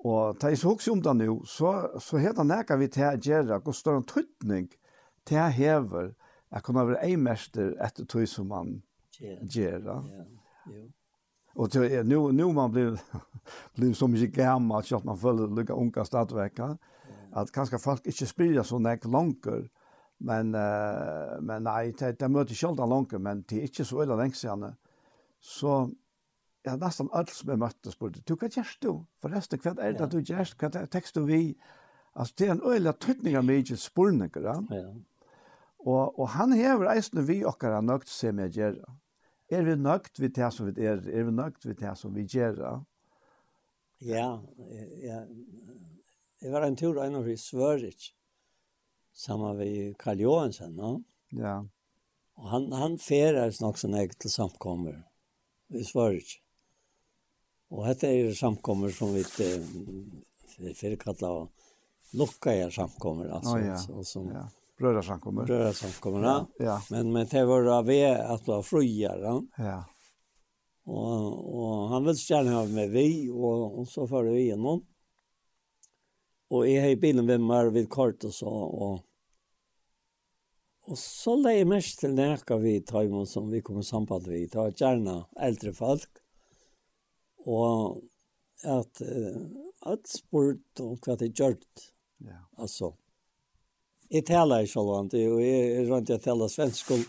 Og 0.03 0.41
da 0.41 0.49
jeg 0.49 0.57
så 0.57 0.71
også 0.73 0.91
om 0.91 1.01
det 1.05 1.13
nå, 1.19 1.35
så, 1.45 1.71
så 2.01 2.17
heter 2.17 2.47
det 2.49 2.77
vi 2.81 2.87
til 2.89 3.05
å 3.05 3.17
gjøre, 3.21 3.73
står 3.73 3.99
en 3.99 4.07
tøytning 4.09 4.71
til 5.29 5.37
å 5.37 5.49
hever 5.53 6.11
Jeg 6.51 6.63
kunne 6.63 6.87
være 6.87 7.05
en 7.07 7.21
mester 7.23 7.75
etter 7.83 8.05
tog 8.05 8.27
som 8.27 8.49
man 8.51 8.81
gjør. 9.15 9.85
Ja, 9.85 10.25
jo. 10.67 10.89
Og 11.55 11.71
til, 11.71 12.05
nu, 12.07 12.31
nu 12.31 12.51
man 12.55 12.71
blir, 12.71 12.95
blir 13.75 13.93
så 13.93 14.07
mye 14.07 14.27
gammel, 14.31 14.83
så 14.83 15.01
at 15.01 15.07
man 15.07 15.19
føler 15.19 15.51
lykke 15.51 15.75
unga 15.75 16.05
stadvekka, 16.07 16.67
ja. 17.09 17.41
at 17.41 17.51
kanskje 17.51 17.79
folk 17.79 18.07
ikke 18.07 18.27
spiller 18.27 18.63
så 18.67 18.79
nek 18.79 19.05
langer, 19.05 19.67
men, 20.21 20.53
uh, 20.55 21.39
men 21.43 21.65
nei, 21.65 21.91
det, 21.97 22.13
det 22.21 22.29
møter 22.31 22.55
ikke 22.55 22.75
den 22.77 22.93
langer, 22.93 23.19
men 23.19 23.43
det 23.49 23.57
er 23.57 23.67
ikke 23.67 23.87
så 23.87 23.99
veldig 23.99 24.19
lenge 24.19 24.39
siden. 24.39 24.75
Så 25.41 25.75
ja, 26.65 26.75
nesten 26.77 27.09
alt 27.17 27.33
som 27.33 27.49
jeg 27.49 27.59
møtte 27.59 27.91
spurte, 27.91 28.23
du, 28.23 28.35
hva 28.37 28.51
gjør 28.51 28.75
du? 28.83 28.91
Forresten, 29.23 29.59
hva 29.63 29.75
er 29.81 29.97
det 29.97 30.11
du 30.13 30.19
gjør? 30.21 30.53
Hva 30.59 30.85
tekst 30.93 31.17
du 31.17 31.25
vi? 31.25 31.55
Altså, 32.13 32.35
det 32.37 32.47
er 32.47 32.53
en 32.53 32.67
øyelig 32.67 32.93
tøytning 33.01 33.39
av 33.39 33.47
mye 33.47 33.77
spurninger, 33.79 34.45
ja. 34.45 34.59
Ja, 34.69 34.91
Og, 35.81 36.19
og 36.19 36.27
han 36.35 36.53
hever 36.53 36.91
eisne 36.93 37.23
vi 37.25 37.41
okkara 37.47 37.81
nøgt 37.81 38.09
se 38.11 38.31
med 38.35 38.53
gjerra. 38.53 38.97
Er 39.51 39.65
vi 39.67 39.75
nøgt 39.75 40.21
vi 40.21 40.29
det 40.31 40.49
som 40.53 40.69
vi 40.69 40.85
er? 40.85 41.01
Er 41.09 41.25
vi 41.27 41.33
nøgt 41.33 41.65
vi 41.65 41.75
det 41.77 41.93
som 41.99 42.13
vi 42.15 42.25
gjerra? 42.29 42.77
Ja, 44.01 44.41
ja. 45.01 45.23
Det 46.41 46.49
var 46.53 46.65
en 46.65 46.77
tur 46.77 46.97
enn 47.03 47.19
vi 47.25 47.35
svørit 47.37 48.11
sammen 49.13 49.57
med 49.59 49.97
Karl 50.01 50.21
Johansen, 50.23 50.77
no? 50.77 51.01
Ja. 51.37 51.59
Og 52.39 52.47
han, 52.49 52.69
han 52.73 52.95
ferer 53.01 53.51
nok 53.61 53.77
som 53.77 53.93
jeg 53.97 54.15
til 54.17 54.33
samkommer. 54.33 54.95
Vi 55.69 55.83
svørit. 55.85 56.37
Og 57.71 57.85
dette 57.89 58.09
er 58.09 58.31
samkommer 58.35 58.93
som 58.93 59.13
vi 59.13 59.21
til, 59.27 59.67
for 60.55 61.27
og 61.29 62.17
lukka 62.17 62.55
er 62.55 62.73
samkommer, 62.73 63.29
altså. 63.37 63.57
Oh, 63.57 63.65
ja. 63.65 63.77
Og 63.93 64.07
som, 64.07 64.31
ja 64.33 64.47
Röra 64.81 65.03
samkommer. 65.03 65.45
Röra 65.45 65.73
samkommer, 65.73 66.23
ja. 66.23 66.47
ja. 66.57 66.81
Men, 66.89 67.11
men 67.11 67.27
det 67.27 67.45
var 67.45 67.65
av 67.65 67.89
att 68.33 68.47
vara 68.47 68.63
friare. 68.63 69.41
Ja. 69.57 69.85
Och, 70.85 71.55
og 71.55 71.89
han 71.89 72.03
ville 72.03 72.17
gärna 72.17 72.51
ha 72.51 72.65
med 72.65 72.89
vi 72.89 73.29
och, 73.29 73.79
og 73.79 73.87
så 73.87 74.07
förde 74.07 74.31
vi 74.31 74.41
igenom. 74.41 74.85
Och 76.49 76.67
jeg 76.67 76.81
har 76.81 76.89
i 76.89 76.95
bilen 76.95 77.25
med 77.25 77.39
meg 77.39 77.69
ved 77.73 77.89
kort 77.89 78.23
og 78.23 78.33
så. 78.33 78.49
Och, 78.49 79.05
och 80.81 80.97
så 80.97 81.35
la 81.35 81.53
jeg 81.53 81.67
mest 81.67 81.99
till 81.99 82.15
näka 82.15 82.57
vi 82.57 82.81
tajmen 82.81 83.27
som 83.27 83.49
vi 83.51 83.61
kommer 83.61 83.81
samband 83.81 84.27
vi. 84.27 84.47
Det 84.47 84.57
var 84.57 84.73
gjerne 84.75 85.25
äldre 85.39 85.73
folk. 85.73 86.09
Och 87.37 88.01
att 88.63 89.01
uh, 89.01 89.37
att 89.79 90.07
spurt 90.07 90.79
om 90.79 90.97
vad 91.05 91.19
det 91.19 91.39
gjort. 91.39 91.93
Ja. 92.17 92.49
Alltså. 92.57 92.95
Jeg 94.11 94.25
taler 94.27 94.65
ikke 94.65 94.73
sånn, 94.73 95.11
og 95.11 95.41
jeg 95.41 95.67
er 95.77 95.85
rundt 95.87 96.09
jeg 96.11 96.21
taler 96.23 96.51
svensk, 96.51 96.91
og 96.91 97.05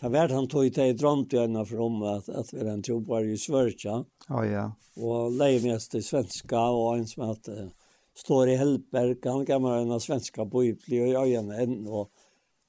Ta 0.00 0.08
vart 0.08 0.32
han 0.32 0.46
tog 0.48 0.64
til 0.72 0.86
jeg 0.88 0.96
drømte 0.96 1.36
igjen 1.36 1.58
for 1.68 1.80
om 1.84 1.98
at, 2.08 2.28
at 2.32 2.54
vi 2.54 2.62
er 2.62 2.70
en 2.72 2.82
tog 2.82 3.02
var 3.04 3.20
ju 3.20 3.36
svärcha. 3.36 4.04
Ja 4.28 4.44
ja. 4.44 4.72
Och 4.96 5.32
mest 5.62 5.94
i 5.94 6.02
svenska 6.02 6.60
og 6.60 6.96
en 6.96 7.06
som 7.06 7.30
at, 7.30 7.48
uh, 7.48 7.68
står 8.16 8.48
i 8.48 8.56
Hellberg 8.56 9.18
han 9.24 9.44
kan 9.46 9.64
en 9.64 9.92
av 9.92 9.98
svenska 9.98 10.46
på 10.46 10.64
ytli 10.64 11.02
och 11.02 11.08
jag 11.08 11.28
igen 11.28 11.50
en 11.50 11.86
och 11.86 12.10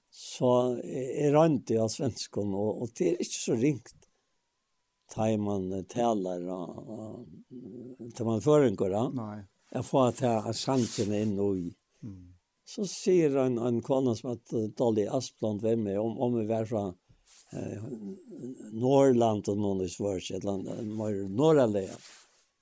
så 0.10 0.76
är 0.84 1.46
inte 1.46 1.74
jag 1.74 1.92
svenskon 1.92 2.54
og, 2.54 2.82
og 2.82 2.90
det 2.98 3.08
er 3.08 3.22
ikke 3.22 3.40
så 3.40 3.56
ringt. 3.56 3.96
tar 5.12 5.38
man 5.38 5.86
taler, 5.92 6.48
og, 6.48 6.78
og 8.00 8.14
tar 8.16 8.26
man 8.26 8.42
føringer, 8.42 8.94
en 8.96 9.16
Nei. 9.16 9.40
Jeg 9.72 9.86
får 9.86 10.08
at 10.08 10.22
jeg 10.22 10.44
har 10.46 10.54
chansen 10.54 11.12
inn 11.16 11.40
og 11.40 11.58
i. 11.58 11.74
Mm. 12.04 12.31
Så 12.72 12.86
sier 12.88 13.36
en, 13.36 13.57
en 13.59 13.82
kvann 13.84 14.07
som 14.15 14.30
heter 14.32 14.69
Dolly 14.80 15.03
Asplund 15.11 15.63
ved 15.65 15.82
meg, 15.84 15.97
om, 15.99 16.13
om 16.24 16.38
vi 16.39 16.45
var 16.47 16.69
fra 16.69 16.86
eh, 17.57 17.84
Norrland 18.72 19.49
og 19.51 19.59
noen 19.59 19.84
i 19.84 19.89
Svørs, 19.91 20.30
et 20.32 20.39
eller 20.39 20.53
annet, 20.53 20.93
mer 20.95 21.17
Norralea. 21.36 21.97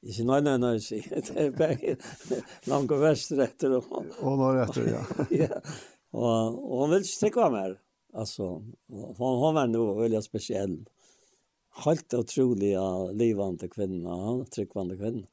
Jeg 0.02 0.16
sier, 0.16 0.30
nei, 0.32 0.40
nei, 0.48 0.56
nei, 0.64 0.74
sier 0.82 1.06
jeg, 1.06 1.28
det 1.28 1.44
er 1.44 1.54
bare 1.60 1.96
langt 2.72 2.96
og 2.96 3.04
vestre 3.04 3.46
etter. 3.46 3.78
Og, 3.78 4.10
og 4.24 4.42
norr 4.42 4.64
etter, 4.64 4.90
ja. 4.96 5.06
ja. 5.44 5.62
Og, 6.16 6.26
og 6.58 6.86
han 6.86 6.96
ville 6.96 7.06
ikke 7.06 7.24
trykke 7.28 7.50
mer. 7.54 7.80
Altså, 8.18 8.52
hon 8.90 9.42
hon 9.44 9.58
var 9.60 9.70
noe 9.70 9.98
veldig 10.00 10.24
spesiell. 10.26 10.80
Helt 11.86 12.16
utrolig 12.18 12.74
av 12.82 13.12
livende 13.14 13.70
kvinner, 13.70 14.24
han 14.26 14.48
trykkvande. 14.50 15.28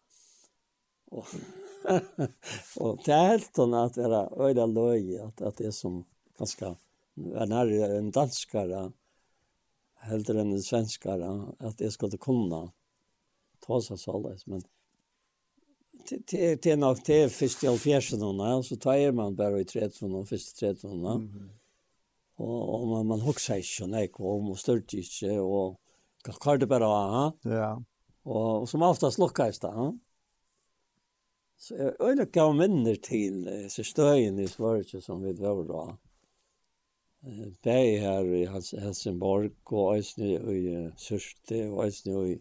Og 1.16 1.32
og 2.82 3.02
det 3.06 3.14
er 3.14 3.32
helt 3.32 3.50
sånn 3.56 3.74
at 3.78 3.98
det 3.98 4.06
er 4.06 4.32
öjda 4.46 4.66
løy, 4.70 5.16
at, 5.22 5.42
at 5.42 5.58
det 5.60 5.70
er 5.70 5.76
som 5.76 6.04
ganske 6.38 6.72
er 7.16 7.48
närmare 7.48 7.98
en 7.98 8.12
danskare, 8.12 8.86
hellre 10.06 10.40
enn 10.42 10.54
en 10.54 10.62
svenskare, 10.62 11.30
at 11.64 11.80
jeg 11.80 11.94
skulle 11.94 12.20
kunne 12.20 12.66
ta 13.64 13.78
seg 13.82 14.00
så 14.00 14.16
alldeles, 14.16 14.46
men 14.50 14.64
det 16.06 16.62
det 16.62 16.76
nok 16.78 17.00
det 17.06 17.32
først 17.34 17.64
i 17.64 17.70
70-årene, 17.72 18.62
så 18.62 18.76
tar 18.78 19.12
man 19.16 19.36
bare 19.36 19.62
i 19.62 19.66
30-årene, 19.66 20.26
første 20.26 20.66
30-årene. 20.66 21.14
Mm 21.18 21.30
-hmm. 21.32 21.48
Og, 22.36 22.68
og 22.74 22.88
man, 22.88 23.06
man 23.06 23.20
hokser 23.20 23.54
ikke, 23.54 23.86
nei, 23.86 24.08
om, 24.18 24.50
og 24.50 24.58
størt 24.58 24.92
ikke, 24.94 25.40
og 25.40 25.78
hva 26.24 26.52
er 26.52 26.58
det 26.58 26.68
bare 26.68 26.86
å 26.86 26.96
ha? 27.14 27.24
Ja. 27.44 27.70
Og, 28.24 28.60
og 28.60 28.68
som 28.68 28.82
oftast 28.82 29.18
lukkes 29.18 29.58
det, 29.58 29.70
ja. 29.72 29.86
Så 31.58 31.74
jeg 31.74 31.94
øyne 32.00 32.26
gav 32.26 32.52
minner 32.54 32.98
til 33.02 33.44
disse 33.46 33.84
støyene 33.84 34.44
i 34.44 34.50
Sverige 34.50 35.00
som 35.00 35.22
vi 35.24 35.32
var 35.38 35.62
da. 35.70 35.84
Beg 37.64 37.96
her 38.02 38.28
i 38.38 38.44
Helsingborg 38.46 39.72
og 39.72 39.96
Øysny 39.96 40.36
i 40.52 40.74
Sørste 41.00 41.62
og 41.70 41.86
Øysny 41.86 42.18
i 42.34 42.36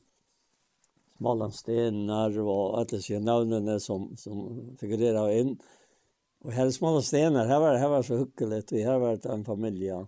Smålandstenar 1.15 2.35
og 2.43 2.75
alle 2.77 2.91
disse 2.91 3.19
navnene 3.23 3.79
som, 3.79 4.11
som 4.19 4.75
figurerer 4.79 5.31
inn. 5.39 5.55
Og 6.43 6.51
her 6.53 6.67
i 6.67 6.75
Smålandstenar, 6.75 7.47
her 7.47 7.59
var, 7.59 7.77
här 7.77 7.89
var 7.89 8.03
så 8.03 8.17
hyggelig, 8.17 8.63
og 8.71 8.77
her 8.77 8.99
var 8.99 9.15
det 9.15 9.31
en 9.31 9.45
familie. 9.45 10.05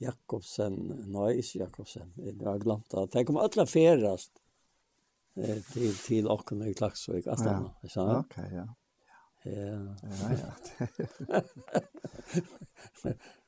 Jakobsen, 0.00 0.78
nei, 1.12 1.34
ikke 1.42 1.66
Jakobsen, 1.66 2.14
jeg 2.16 2.38
har 2.40 2.58
glemt 2.58 2.88
det. 2.88 3.10
De 3.12 3.20
alla 3.20 3.44
alle 3.44 3.66
ferast 3.68 4.39
till 5.72 5.96
till 5.96 6.26
och 6.26 6.52
i 6.52 6.74
Klaxvik 6.74 7.26
att 7.26 7.40
stanna. 7.40 7.74
Ja. 7.94 8.24
Okej, 8.26 8.50
ja. 8.52 8.74
Ja. 9.42 9.96
Ja, 10.02 10.52
ja. 11.32 11.42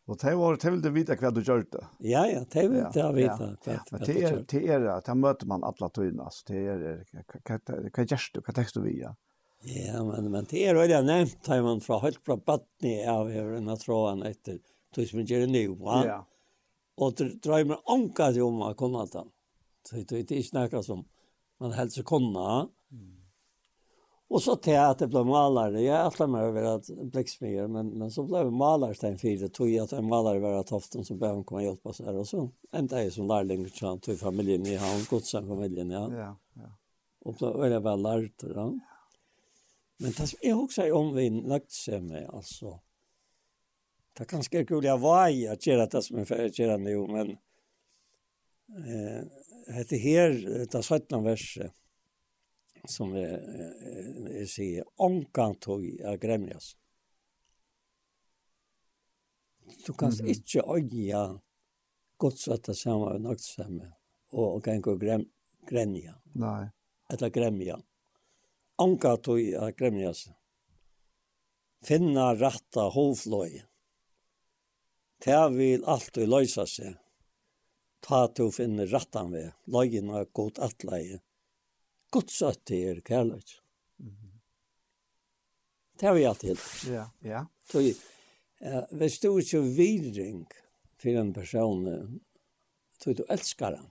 Och 0.04 0.18
det 0.18 0.34
var 0.34 0.56
det 0.56 0.70
ville 0.70 0.90
vita 0.90 1.16
vad 1.20 1.34
du 1.34 1.42
gjorde. 1.42 1.86
Ja, 1.98 2.26
ja, 2.26 2.44
det 2.50 2.68
ville 2.68 2.90
jag 2.94 3.12
vita. 3.12 3.56
Men 3.90 4.00
det 4.06 4.22
är 4.22 4.44
det 4.48 4.68
är 4.68 4.80
att 4.80 5.16
möter 5.16 5.46
man 5.46 5.64
alla 5.64 5.88
tyna 5.88 6.30
så 6.30 6.52
det 6.52 6.66
är 6.66 7.04
kan 7.40 8.06
jag 8.08 8.18
du 8.32 8.40
kan 8.42 8.54
texta 8.54 8.80
via. 8.80 9.16
Ja, 9.62 10.04
men 10.04 10.30
men 10.30 10.46
det 10.50 10.64
er 10.64 10.74
är 10.74 10.80
redan 10.80 11.06
nämnt 11.06 11.48
man 11.48 11.80
från 11.80 12.00
helt 12.00 12.24
från 12.24 12.40
Batni 12.46 13.06
av 13.06 13.30
över 13.30 13.52
den 13.52 13.76
tråden 13.76 14.22
etter 14.22 14.58
tog 14.94 15.04
efter 15.04 15.18
tusen 15.18 15.26
ger 15.26 15.46
nu. 15.46 15.76
Ja. 15.80 16.26
Og 16.96 17.14
det 17.16 17.42
drar 17.42 17.64
man 17.64 17.78
anka 17.86 18.32
sig 18.32 18.42
om 18.42 18.62
å 18.62 18.74
kunne 18.74 19.06
det. 19.06 19.24
Så 19.88 19.96
det 19.96 20.30
er 20.30 20.38
ikke 20.38 20.76
noe 20.76 20.82
som 20.82 21.04
man 21.62 21.72
hälsar 21.72 22.02
konna. 22.02 22.68
Mm. 22.92 23.22
Og 24.32 24.42
så 24.42 24.56
till 24.56 24.78
att 24.78 24.98
det 24.98 25.24
malere, 25.24 25.82
jeg 25.82 25.92
er 25.92 26.06
alltid 26.06 26.30
med 26.32 26.46
å 26.46 26.52
være 26.56 27.08
blixtsmyr 27.12 27.66
men 27.68 27.90
men 28.00 28.10
så 28.10 28.22
ble 28.24 28.40
jeg 28.40 28.54
malere 28.56 28.96
til 28.96 29.10
en 29.10 29.18
fire, 29.20 29.48
tog 29.52 29.68
jeg 29.68 29.82
at 29.82 29.92
en 29.92 30.08
malere 30.08 30.40
var 30.40 30.54
att 30.60 30.70
haften 30.72 31.04
så 31.04 31.14
behöver 31.14 31.42
komma 31.44 31.62
hjelpe 31.62 31.88
oss 31.88 32.00
her, 32.00 32.16
og 32.16 32.24
så 32.26 32.46
endte 32.72 33.02
jeg 33.02 33.12
som 33.12 33.28
lærling, 33.28 33.66
så 33.68 33.98
till 33.98 34.16
familien 34.16 34.64
i 34.66 34.78
han 34.80 35.04
godsen 35.10 35.48
familien 35.48 35.90
familjen 35.90 35.90
ja. 35.90 36.24
Ja, 36.24 36.62
ja. 36.62 36.70
Og 37.24 37.38
så 37.38 37.62
är 37.62 37.70
det 37.70 37.96
lært, 37.96 38.42
ja. 38.42 38.48
då. 38.48 38.80
Men 39.98 40.12
det 40.12 40.34
är 40.42 40.62
också 40.62 40.92
om 40.92 41.14
vi 41.14 41.30
lagt 41.30 41.72
seg 41.72 42.02
med 42.02 42.30
altså, 42.32 42.80
Det 44.12 44.24
er 44.24 44.32
ganske 44.32 44.64
kul 44.64 44.84
jeg 44.84 45.00
var 45.00 45.28
i 45.28 45.46
at 45.46 45.66
gjøre 45.66 45.86
det 45.86 46.02
som 46.02 46.18
jag 46.18 46.58
gör 46.58 46.78
nå, 46.78 47.06
men 47.06 47.38
eh 48.86 49.42
heter 49.70 50.00
her, 50.02 50.34
det 50.66 50.74
er 50.74 50.82
17 50.82 51.24
verset, 51.24 51.72
som 52.88 53.14
jeg, 53.14 53.38
jeg, 53.38 54.12
jeg 54.38 54.48
sier, 54.50 54.88
omgang 54.98 55.54
tog 55.62 55.84
av 56.06 56.18
gremjas. 56.22 56.72
Du 59.86 59.92
kan 59.92 60.12
mm. 60.12 60.28
ikke 60.34 60.64
øye 60.66 61.22
godsvette 62.22 62.74
sammen 62.74 63.14
og 63.14 63.24
nøkt 63.24 63.44
sammen, 63.44 63.90
og, 64.32 64.46
og 64.56 64.60
kan 64.66 64.82
gå 64.82 64.96
grem, 65.00 65.26
gremja. 65.68 66.18
Nei. 66.38 66.70
Eller 67.12 67.32
gremja. 67.34 67.78
Omgang 68.82 69.18
tog 69.22 69.40
av 69.58 69.74
gremjas. 69.78 70.28
Finna 71.82 72.32
ratta 72.38 72.88
hovfløy. 72.94 73.62
Det 75.22 75.42
vil 75.54 75.84
alltid 75.86 76.30
løysa 76.30 76.66
seg 76.66 77.01
ta 78.02 78.26
du 78.36 78.48
finne 78.52 78.86
rattan 78.90 79.30
ved, 79.32 79.52
lagen 79.70 80.10
og 80.10 80.32
god 80.34 80.58
atleie. 80.66 81.20
Guds 82.12 82.42
øtte 82.44 82.76
er 82.76 83.00
kærløyt. 83.00 83.54
Mm 83.98 84.08
-hmm. 84.08 84.38
Det 86.00 86.06
har 86.06 86.14
vi 86.14 86.24
alltid. 86.24 86.58
Ja, 86.86 87.06
ja. 87.22 87.46
Så 87.64 87.78
uh, 87.78 88.98
hvis 88.98 89.18
du 89.20 89.38
ikke 89.38 89.62
virring 89.62 90.46
for 90.96 91.08
en 91.08 91.32
person, 91.32 92.20
så 93.02 93.12
du 93.12 93.24
elsker 93.28 93.76
han. 93.76 93.90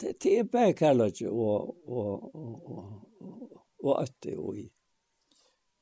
Det, 0.00 0.22
det 0.22 0.38
er 0.38 0.42
bare 0.42 0.72
kærløyt 0.72 1.22
og, 1.22 1.88
og, 1.88 2.34
og, 2.34 2.34
og, 2.34 3.02
og, 3.20 3.62
og 3.82 4.02
øtte 4.02 4.38
og 4.38 4.58
i. 4.58 4.72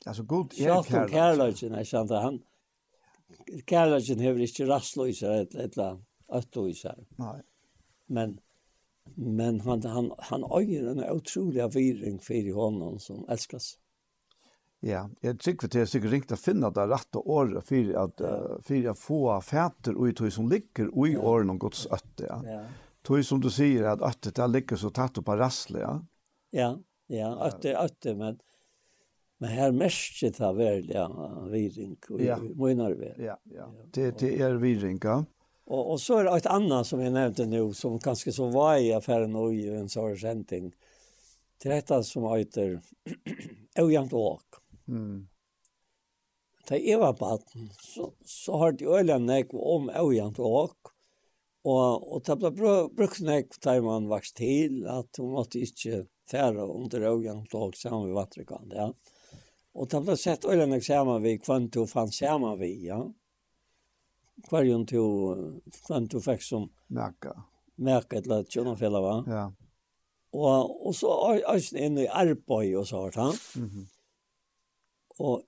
Alltså 0.07 0.23
god 0.23 0.53
är 0.53 0.83
kärlek. 0.83 0.93
Ja, 0.93 1.09
kärlek, 1.09 1.63
nej, 1.63 1.85
sant 1.85 2.11
han 2.11 2.43
kärleken 3.67 4.21
har 4.21 4.39
inte 4.39 4.65
rastlösa 4.65 5.35
et 5.35 5.55
eller 5.55 6.69
i 6.69 6.75
seg. 6.75 7.07
Nej. 7.17 7.43
Men 8.07 8.41
men 9.15 9.61
han 9.61 9.83
han 9.83 10.13
han 10.19 10.45
øyer 10.45 10.87
en 10.91 11.05
otrolig 11.11 11.75
virring 11.75 12.19
för 12.19 12.53
honom 12.55 12.99
som 12.99 13.29
älskas. 13.29 13.79
Ja, 14.81 15.11
jag 15.21 15.41
tycker 15.41 15.69
det 15.69 15.81
är 15.81 15.87
säkert 15.87 16.11
riktigt 16.11 16.33
att 16.33 16.41
finna 16.41 16.71
det 16.71 16.87
rätta 16.87 17.19
året 17.19 17.67
för 17.67 17.95
att 17.95 18.21
ja. 18.21 18.59
för 18.63 18.89
att 18.89 18.99
få 18.99 19.41
fäter 19.41 19.95
och 19.97 20.09
i 20.09 20.31
som 20.31 20.49
ligger 20.49 20.99
och 20.99 21.09
i 21.09 21.17
åren 21.17 21.51
om 21.51 21.59
Guds 21.59 21.87
ötte. 21.87 22.27
Ja. 22.29 22.43
ja. 22.45 22.65
Tog 23.03 23.25
som 23.25 23.41
du 23.41 23.51
säger 23.51 23.83
att 23.83 24.03
öttet 24.03 24.35
det 24.35 24.47
ligger 24.47 24.77
så 24.77 24.91
tätt 24.91 25.25
på 25.25 25.37
rassle, 25.37 25.81
ja. 25.81 26.07
Ja, 26.51 26.79
ja, 27.07 27.47
ötte 27.47 27.77
ötte 27.77 28.15
men 28.15 28.39
Men 29.45 29.53
här 29.53 29.73
märker 29.73 30.31
det 30.31 30.93
ja 30.95 31.49
viring 31.51 31.97
och 32.09 32.21
ja. 32.21 32.39
mynar 32.39 33.15
Ja, 33.19 33.39
ja. 33.45 33.75
Det, 33.93 34.19
det 34.19 34.41
är 34.41 34.55
viringa. 34.55 35.27
Och, 35.65 35.91
och 35.91 36.01
så 36.01 36.19
är 36.19 36.25
det 36.25 36.37
ett 36.37 36.47
annat 36.47 36.87
som 36.87 37.01
jag 37.01 37.13
nämnde 37.13 37.47
nu 37.47 37.73
som 37.73 37.99
kanske 37.99 38.33
så 38.33 38.49
var 38.49 38.77
i 38.77 38.93
affären 38.93 39.37
och 39.37 39.55
i 39.55 39.69
en 39.69 39.89
sån 39.89 40.17
skämting. 40.17 40.73
Det 41.63 42.05
som 42.05 42.37
heter 42.37 42.81
ojämnt 43.79 44.13
åk. 44.13 44.45
Mm. 44.89 45.29
Ta 46.67 46.77
Eva 46.77 47.13
batten 47.13 47.71
så, 47.81 48.13
så 48.25 48.57
har 48.57 48.73
de 48.73 48.87
öliga 48.87 49.19
nek 49.19 49.47
om 49.53 49.91
ojämnt 49.97 50.39
åk. 50.39 50.77
Och, 51.65 52.13
och 52.13 52.23
det 52.27 52.51
blev 52.51 52.95
brukt 52.95 53.21
nek 53.21 53.47
där 53.61 53.81
man 53.81 54.09
vaks 54.09 54.33
til 54.33 54.87
at 54.87 55.17
hun 55.19 55.33
måtte 55.33 55.59
inte 55.59 56.07
färra 56.31 56.67
under 56.67 57.17
ojämnt 57.17 57.55
åk 57.55 57.77
sen 57.77 58.07
vi 58.07 58.13
vatrekan. 58.13 58.73
Ja. 58.75 58.95
Og 59.75 59.91
det 59.91 60.01
ble 60.07 60.15
sett 60.19 60.47
øyne 60.47 60.69
meg 60.71 60.85
sammen 60.87 61.23
vi, 61.25 61.35
hvem 61.43 61.67
du 61.75 61.83
fann 61.91 62.13
sammen 62.15 62.59
vi, 62.61 62.71
ja. 62.87 63.01
Hver 64.49 64.67
jo 64.67 64.79
du, 64.87 65.01
hvem 65.87 66.07
du 66.11 66.21
fikk 66.23 66.43
som... 66.47 66.69
Merke. 66.95 67.35
Merke 67.83 68.21
et 68.21 68.29
eller 68.29 68.45
annet 68.45 68.85
va? 69.03 69.17
Ja. 69.31 69.45
Og, 70.35 70.87
og 70.87 70.95
så 70.95 71.11
øyne 71.35 71.83
inn 71.87 71.99
i 72.05 72.07
arbeid 72.07 72.77
og 72.79 72.87
så, 72.91 73.09
ja. 73.15 73.29
Mm. 73.59 73.85
Og 75.25 75.43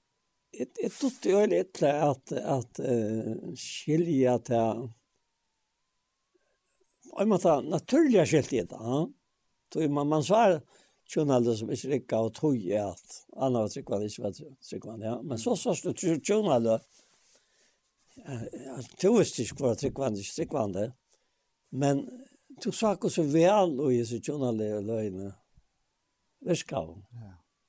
jeg, 0.56 0.70
jeg 0.82 0.92
trodde 0.94 1.32
jo 1.32 1.42
litt 1.50 1.76
etter 1.76 2.02
at, 2.10 2.34
at 2.58 2.82
uh, 2.82 3.52
skilje 3.58 4.38
til... 4.50 4.86
Og 7.14 7.22
Jeg 7.22 7.30
måtte 7.30 7.60
naturlig 7.64 8.26
skilt 8.28 8.52
i 8.52 8.64
det, 8.66 8.80
ja. 8.80 9.04
Så 9.72 9.86
man, 9.90 10.08
man 10.08 10.22
svarer 10.22 10.60
tjonalde 11.06 11.56
som 11.56 11.70
ikke 11.70 11.88
rikka 11.88 12.20
og 12.26 12.34
tog 12.34 12.56
i 12.56 12.76
att 12.76 13.26
andra 13.36 13.60
var 13.60 13.68
tryggvann, 13.68 14.06
ikke 14.06 14.22
var 14.22 14.32
tryggvann, 14.70 15.02
ja. 15.02 15.22
Men 15.22 15.38
så 15.38 15.56
sås 15.56 15.82
du 15.82 16.20
journalism, 16.22 16.84
du 19.00 19.18
visste 19.18 19.42
ikke 19.42 19.62
vad 19.62 19.78
tryggvann, 19.78 20.16
ikke 20.16 20.34
tryggvann 20.36 20.72
det. 20.72 20.92
Men 21.70 22.06
du 22.64 22.72
sa 22.72 22.94
ikke 22.96 23.10
så 23.10 23.22
vel 23.22 23.76
og 23.80 23.92
i 23.94 24.04
så 24.04 24.16
sig 24.16 24.28
journalism 24.28 24.86
löjne 24.86 25.32
virka 26.40 26.82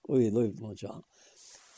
Og 0.09 0.21
i 0.23 0.29
löjne 0.29 0.61
mot 0.61 0.83
jag. 0.83 1.03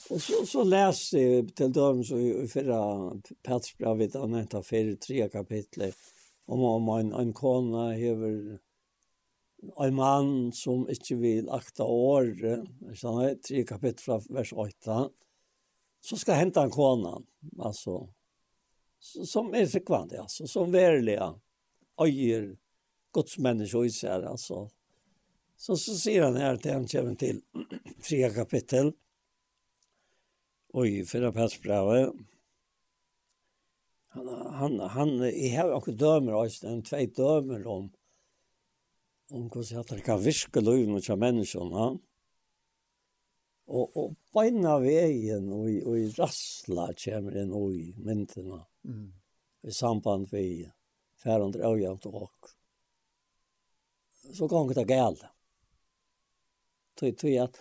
Og 0.09 0.21
så, 0.21 0.45
så 0.45 0.63
läste 0.63 1.19
jeg 1.19 1.55
til 1.55 1.73
dem 1.73 2.03
så 2.03 2.17
i 2.17 2.47
förra 2.47 3.11
Petsbravet, 3.43 4.15
han 4.15 4.47
av 4.53 4.63
fire, 4.63 4.95
tre 4.95 5.29
kapitler 5.29 5.93
om, 6.47 6.63
om 6.63 6.89
en, 6.89 7.13
en 7.13 7.33
kone 7.33 7.93
hever 7.93 8.57
en 9.59 9.95
mann 9.95 10.51
som 10.55 10.85
ikke 10.91 11.17
vil 11.19 11.49
akta 11.51 11.83
året, 11.83 12.67
tre 13.43 13.63
kapitel 13.67 14.03
fra 14.03 14.19
vers 14.29 14.53
8, 14.53 15.01
så 15.99 16.17
skal 16.17 16.39
hente 16.39 16.63
han 16.63 16.71
konan, 16.71 17.25
altså, 17.59 18.05
som 18.99 19.51
er 19.55 19.67
frekvande, 19.67 20.21
altså, 20.23 20.47
som 20.47 20.71
verliga 20.71 21.33
øyer 21.99 22.53
godsmenneske 23.15 23.85
i 23.85 23.91
sig, 23.91 24.23
altså. 24.23 24.67
Så, 25.59 25.75
så 25.75 25.97
sier 25.99 26.29
han 26.29 26.39
her 26.39 26.55
til 26.55 26.77
han 26.77 26.87
kommer 26.87 27.15
til 27.19 27.41
tre 28.07 28.31
kapittel, 28.35 28.93
og 30.73 30.87
i 30.87 31.03
fyra 31.03 31.33
passbrevet, 31.35 32.13
han, 34.13 34.27
han, 34.57 34.79
han, 34.95 35.11
i 35.29 35.51
har 35.53 35.69
og 35.75 35.89
dømer, 35.99 36.37
altså, 36.39 36.69
en 36.69 36.85
tvei 36.85 37.05
dømer 37.13 37.67
om, 37.67 37.89
om 39.29 39.49
hvordan 39.49 39.85
det 39.89 40.03
kan 40.05 40.21
virke 40.23 40.61
løyvene 40.63 41.01
til 41.01 41.19
menneskene. 41.19 41.87
Og, 43.69 43.97
og 44.01 44.15
beina 44.33 44.79
veien 44.81 45.51
og, 45.53 45.67
og 45.85 45.97
i 45.99 46.07
rassla 46.17 46.87
kommer 46.97 47.37
en 47.37 47.51
og 47.53 47.75
i 47.77 47.91
myndene 48.01 48.63
mm. 48.89 49.09
i 49.69 49.73
samband 49.75 50.31
med 50.33 50.71
færende 51.21 51.61
øyjant 51.61 52.05
og 52.09 52.31
Så 54.33 54.47
kan 54.47 54.67
det 54.73 54.87
gale. 54.87 55.29
Tøy, 56.97 57.11
tøy 57.11 57.37
at 57.41 57.59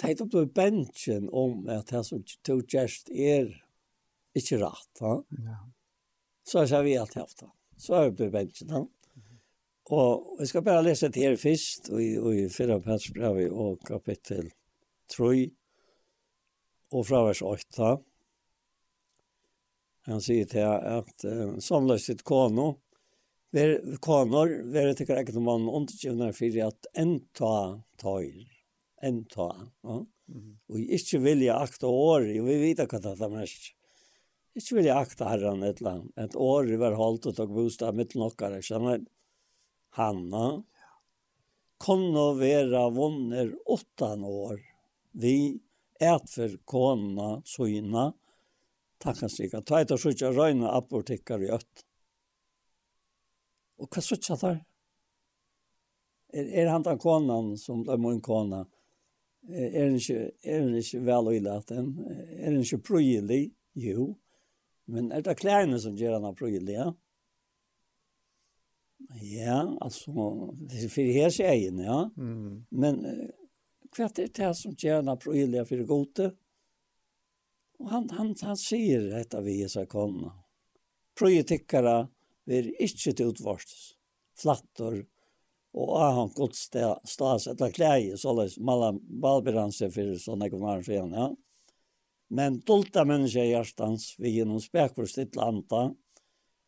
teit 0.00 0.20
opp 0.20 0.30
til 0.32 0.48
bensjen 0.48 1.28
om 1.32 1.68
at 1.68 1.92
det 1.92 2.04
som 2.06 2.24
tog 2.44 2.64
gjerst 2.64 3.10
er 3.10 3.52
ikke 4.36 4.58
rett. 4.64 5.02
Ha? 5.04 5.14
Ja. 5.44 5.58
Så 6.44 6.64
har 6.64 6.82
vi 6.82 6.96
alt 6.96 7.14
haft 7.14 7.40
det. 7.40 7.50
Så 7.76 7.94
er 7.94 8.10
vi 8.10 8.30
bensjen. 8.32 8.72
Ja. 8.72 8.84
Og 9.90 10.36
vi 10.38 10.46
skal 10.46 10.62
bare 10.62 10.84
lese 10.86 11.08
til 11.10 11.22
her 11.26 11.36
først, 11.40 11.90
og 11.90 12.02
i, 12.02 12.12
i 12.14 12.48
fyra 12.52 12.78
plats 12.82 13.10
og 13.16 13.36
vi 13.36 13.48
3 15.10 15.50
og 16.90 17.06
fra 17.06 17.24
vers 17.26 17.42
8. 17.42 17.90
Han 20.08 20.22
sier 20.24 20.46
til 20.48 20.64
at 20.64 20.84
att 20.84 21.20
som 21.20 21.60
samlöshet 21.60 22.22
kono 22.24 22.80
ver 23.52 23.96
konor 24.00 24.48
ver 24.72 24.94
tycker 24.94 25.16
jag 25.16 25.28
att 25.28 25.42
mann 25.42 25.68
undergivna 25.68 26.32
för 26.32 26.66
at 26.66 26.86
enta 26.94 27.82
tøyr 27.98 28.46
enta 29.02 29.68
ja 29.82 30.06
mm. 30.28 30.58
och 30.68 30.78
inte 30.78 31.18
vilja 31.18 31.54
akta 31.54 31.86
år 31.86 32.20
og 32.40 32.46
vi 32.46 32.56
vet 32.62 32.86
hva 32.86 32.98
det 32.98 33.20
er 33.20 33.28
mest 33.28 33.72
inte 34.54 34.74
vilja 34.74 34.98
akta 34.98 35.28
herran 35.28 35.62
et, 35.62 35.80
land 35.80 36.10
et 36.16 36.36
år 36.36 36.64
hver 36.64 36.96
holdt 36.96 37.26
og 37.26 37.36
tok 37.36 37.50
bostad 37.50 37.94
mitt 37.94 38.14
nockare 38.14 38.62
skjønner 38.62 39.04
Hanna, 39.98 40.62
kunne 41.80 42.24
være 42.38 42.82
vunner 42.94 43.52
åttan 43.66 44.24
år. 44.24 44.58
Vi 45.12 45.60
et 46.00 46.32
for 46.32 46.56
kona 46.64 47.30
søgna, 47.44 48.10
takkan 49.00 49.32
sikka, 49.32 49.62
ta 49.64 49.80
etter 49.82 50.00
søgja 50.00 50.30
røyna 50.32 50.72
apotekar 50.76 51.42
i 51.44 51.50
øtt. 51.56 51.84
Og 53.80 53.88
hva 53.88 54.04
søgja 54.04 54.36
der? 54.40 54.60
Er, 56.30 56.46
er 56.62 56.70
han 56.70 56.84
den 56.86 57.00
konan 57.00 57.54
som 57.58 57.82
ble 57.84 57.96
min 58.00 58.20
kona? 58.24 58.64
Er 59.48 59.86
han 59.86 59.96
ikke, 59.96 60.30
er 60.44 60.60
han 60.62 60.74
ikke 60.78 61.00
vel 61.04 61.30
og 61.30 61.36
ilaten? 61.36 61.92
Er 62.38 62.50
han 62.52 62.60
ikke 62.60 62.82
prøyelig? 62.90 63.42
Jo. 63.80 64.10
Men 64.90 65.10
er 65.14 65.24
det 65.24 65.38
klærne 65.40 65.80
som 65.80 65.96
gjør 65.96 66.18
han 66.18 66.36
prøyelig, 66.36 66.76
ja? 66.76 66.90
Ja, 69.22 69.78
alltså 69.80 70.10
er 70.96 71.12
här 71.12 71.30
ser 71.30 71.52
jag 71.52 71.84
ja. 71.84 72.10
Mm. 72.16 72.66
Men 72.68 73.04
hva 73.96 74.06
er 74.06 74.28
det 74.34 74.54
som 74.54 74.76
tjänar 74.76 75.16
på 75.16 75.34
Ilja 75.34 75.64
för 75.64 75.84
gode. 75.84 76.32
Och 77.78 77.90
han 77.90 78.10
han 78.10 78.34
han 78.42 78.56
sier 78.56 79.00
detta 79.00 79.40
vi 79.40 79.68
så 79.68 79.86
kona. 79.86 80.32
Projektikara 81.18 82.08
vil 82.44 82.74
ikke 82.78 83.12
til 83.12 83.32
utvarst. 83.32 83.96
Flattor 84.38 85.06
och 85.72 85.96
av 85.96 86.14
han 86.14 86.30
gott 86.34 86.54
stas 87.04 87.46
att 87.46 87.74
kläja 87.74 88.16
så 88.16 88.32
läs 88.32 88.58
malla 88.58 88.92
balberanse 88.92 89.90
för 89.90 90.14
såna 90.14 90.48
gånger 90.48 90.82
sen 90.82 91.12
ja. 91.12 91.36
Men 92.28 92.60
dolta 92.60 93.24
i 93.26 93.50
hjärtans 93.50 94.14
vi 94.18 94.30
genom 94.30 94.60
spekvurst 94.60 95.18
ett 95.18 95.36
landa, 95.36 95.94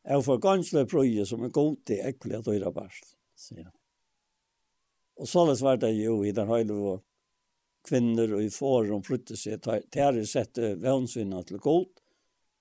er 0.02 0.22
for 0.24 0.42
ganske 0.42 0.84
prøye 0.90 1.26
som 1.28 1.44
er 1.44 1.54
god 1.54 1.78
til 1.86 2.02
ekkelig 2.08 2.40
at 2.40 2.50
høyre 2.50 2.72
bærsel, 2.74 3.08
sier 3.38 3.64
han. 3.64 3.78
Og 5.22 5.28
så 5.28 5.44
var 5.62 5.78
det 5.78 5.92
jo 5.94 6.22
i 6.24 6.32
den 6.34 6.48
høyre 6.50 6.74
vår 6.74 7.00
kvinner 7.86 8.36
og 8.36 8.44
i 8.44 8.50
forum 8.50 9.02
flytte 9.06 9.36
seg 9.38 9.62
til 9.62 10.20
å 10.22 10.26
sette 10.28 10.74
vevnsynet 10.82 11.50
til 11.50 11.62
god, 11.62 11.88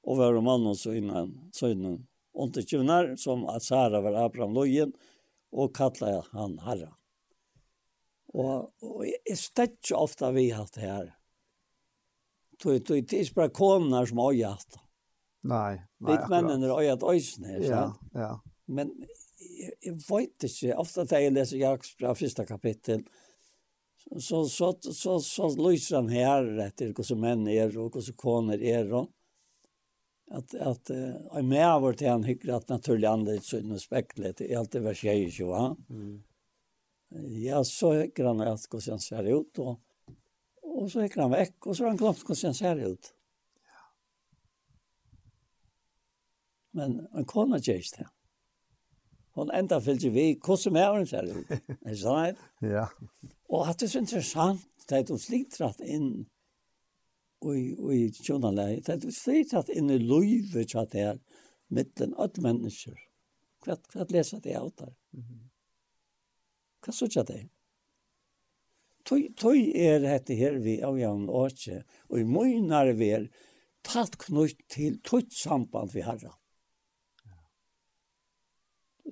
og 0.01 0.17
være 0.17 0.41
mann 0.41 0.65
og 0.69 0.77
søgnen, 0.77 1.35
søgnen 1.53 1.99
underkjøvner, 2.33 3.15
som 3.21 3.45
at 3.51 3.65
Sara 3.65 4.01
var 4.01 4.17
Abraham 4.23 4.55
Løyen, 4.57 4.93
og 5.51 5.73
kallet 5.75 6.29
han 6.31 6.57
herra. 6.65 6.93
Og, 8.31 8.71
og 8.79 9.01
jeg 9.05 9.37
stedt 9.37 9.91
ofte 9.93 10.29
vi 10.33 10.47
hatt 10.55 10.77
det 10.77 10.85
her. 10.87 11.09
Det 12.61 13.01
er 13.01 13.33
bare 13.35 13.51
kommer 13.51 14.07
som 14.07 14.21
har 14.23 14.37
hatt 14.53 14.77
det 14.77 14.81
Nei, 15.41 15.81
nej. 15.97 16.17
Det 16.17 16.29
männen 16.29 16.63
är 16.63 16.81
ögat 16.81 17.03
ösn 17.03 17.43
här, 17.43 17.59
Ja, 17.59 17.95
ja. 18.13 18.41
Men 18.65 18.91
jeg, 19.39 19.71
jeg 19.81 19.95
vet 20.09 20.45
ikke, 20.45 20.75
ofte 20.77 21.05
da 21.09 21.19
jeg 21.19 21.33
leser 21.33 21.57
Jakobs 21.57 21.95
brev 21.97 22.15
första 22.15 22.45
kapitel 22.45 23.03
så 24.19 24.45
så 24.45 24.77
så 24.81 25.19
så 25.19 25.69
lyser 25.69 25.95
han 25.95 26.09
her 26.09 26.59
etter 26.59 26.93
hur 26.97 27.03
så 27.03 27.15
män 27.15 27.47
är 27.47 27.77
och 27.77 27.93
hur 27.93 28.01
så 28.01 28.13
koner 28.13 28.61
är 28.63 29.01
at 29.01 29.09
att 30.31 30.53
att 30.55 30.89
jag 31.33 31.45
med 31.45 31.65
har 31.65 31.79
varit 31.79 32.01
en 32.01 32.23
hyggrat 32.23 32.69
naturlig 32.69 33.07
anledning 33.07 33.41
så 33.41 33.59
nu 33.59 33.79
spektlet 33.79 34.41
är 34.41 34.57
alltid 34.57 34.81
vad 34.81 34.95
tjejer 34.95 35.29
jo 35.31 35.47
va. 35.47 35.77
Mm. 35.89 36.23
Ja 37.43 37.63
så 37.63 38.07
grann 38.15 38.41
att 38.41 38.67
hur 38.71 38.97
ser 38.97 39.23
ut 39.23 39.59
og 39.59 39.79
og 40.63 40.91
så 40.91 41.01
gick 41.01 41.17
han 41.17 41.31
vekk 41.31 41.67
og 41.67 41.75
så 41.75 41.83
har 41.83 41.89
han 41.89 41.97
glömt 41.97 42.27
hur 42.27 42.53
ser 42.53 42.75
ut. 42.75 43.13
Men 46.77 46.99
en 47.11 47.27
kona 47.27 47.59
gjerst 47.59 47.99
det. 47.99 48.07
Hon 49.35 49.51
enda 49.55 49.79
fylgje 49.83 50.11
vi, 50.11 50.25
hvordan 50.43 50.77
er 50.79 50.97
hun 50.97 51.07
ser 51.07 51.29
ut. 51.31 51.51
Er 51.51 51.87
det 51.87 51.99
sånn? 52.01 52.39
Ja. 52.67 52.87
Og 53.51 53.67
at 53.67 53.79
det 53.79 53.87
er 53.87 53.93
så 53.93 54.01
interessant, 54.03 54.65
det 54.89 54.97
er 54.97 55.05
de 55.07 55.17
slittratt 55.19 55.79
inn 55.83 56.09
i, 57.47 57.61
i 57.95 58.01
tjonaleie, 58.15 58.81
det 58.83 58.95
er 58.95 58.99
de 59.05 59.13
slittratt 59.15 59.71
inn 59.71 59.91
i 59.91 59.99
løyve 60.01 60.65
til 60.65 60.81
at 60.83 60.91
det 60.91 61.05
er 61.13 61.21
mittlen 61.71 62.13
alle 62.19 62.43
mennesker. 62.43 62.99
Hva, 63.63 63.77
hva 63.93 64.07
leser 64.11 64.43
det 64.43 64.57
av 64.59 64.71
der? 64.81 64.93
Hva 66.81 66.95
så 66.95 67.07
ikke 67.07 67.25
det? 67.29 67.41
Tøy, 69.07 69.31
tøy 69.37 69.71
er 69.77 70.03
dette 70.03 70.35
her 70.37 70.59
vi 70.61 70.77
av 70.85 70.99
Jan 70.99 71.27
Åke, 71.29 71.81
og 72.11 72.19
i 72.19 72.27
møgnar 72.27 72.91
vi 72.99 73.09
er 73.15 73.31
tatt 73.87 74.19
knytt 74.21 74.59
til 74.69 74.99
tøyt 75.07 75.33
samband 75.33 75.95
vi 75.95 76.05
harra. 76.05 76.35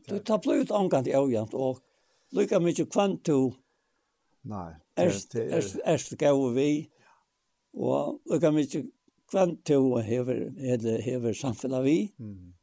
Du 0.07 0.19
tar 0.19 0.39
blivit 0.43 0.71
omgant 0.71 1.07
i 1.07 1.15
avjant 1.17 1.53
og 1.53 1.81
lykka 2.35 2.59
mykje 2.63 2.85
kvant 2.91 3.25
du 3.25 3.51
Nei, 4.49 4.71
Erst, 4.95 5.31
det 5.31 5.43
är... 5.43 5.57
erst, 5.57 5.75
erst 5.85 6.17
gav 6.17 6.53
vi 6.55 6.89
og 7.73 8.21
lykka 8.31 8.51
mykje 8.55 8.85
kvant 9.31 9.65
du 9.67 9.99
hever, 10.01 10.49
hever, 10.57 11.01
hever 11.01 11.33
samfunnet 11.33 11.83
vi 11.85 12.13
mm. 12.19 12.53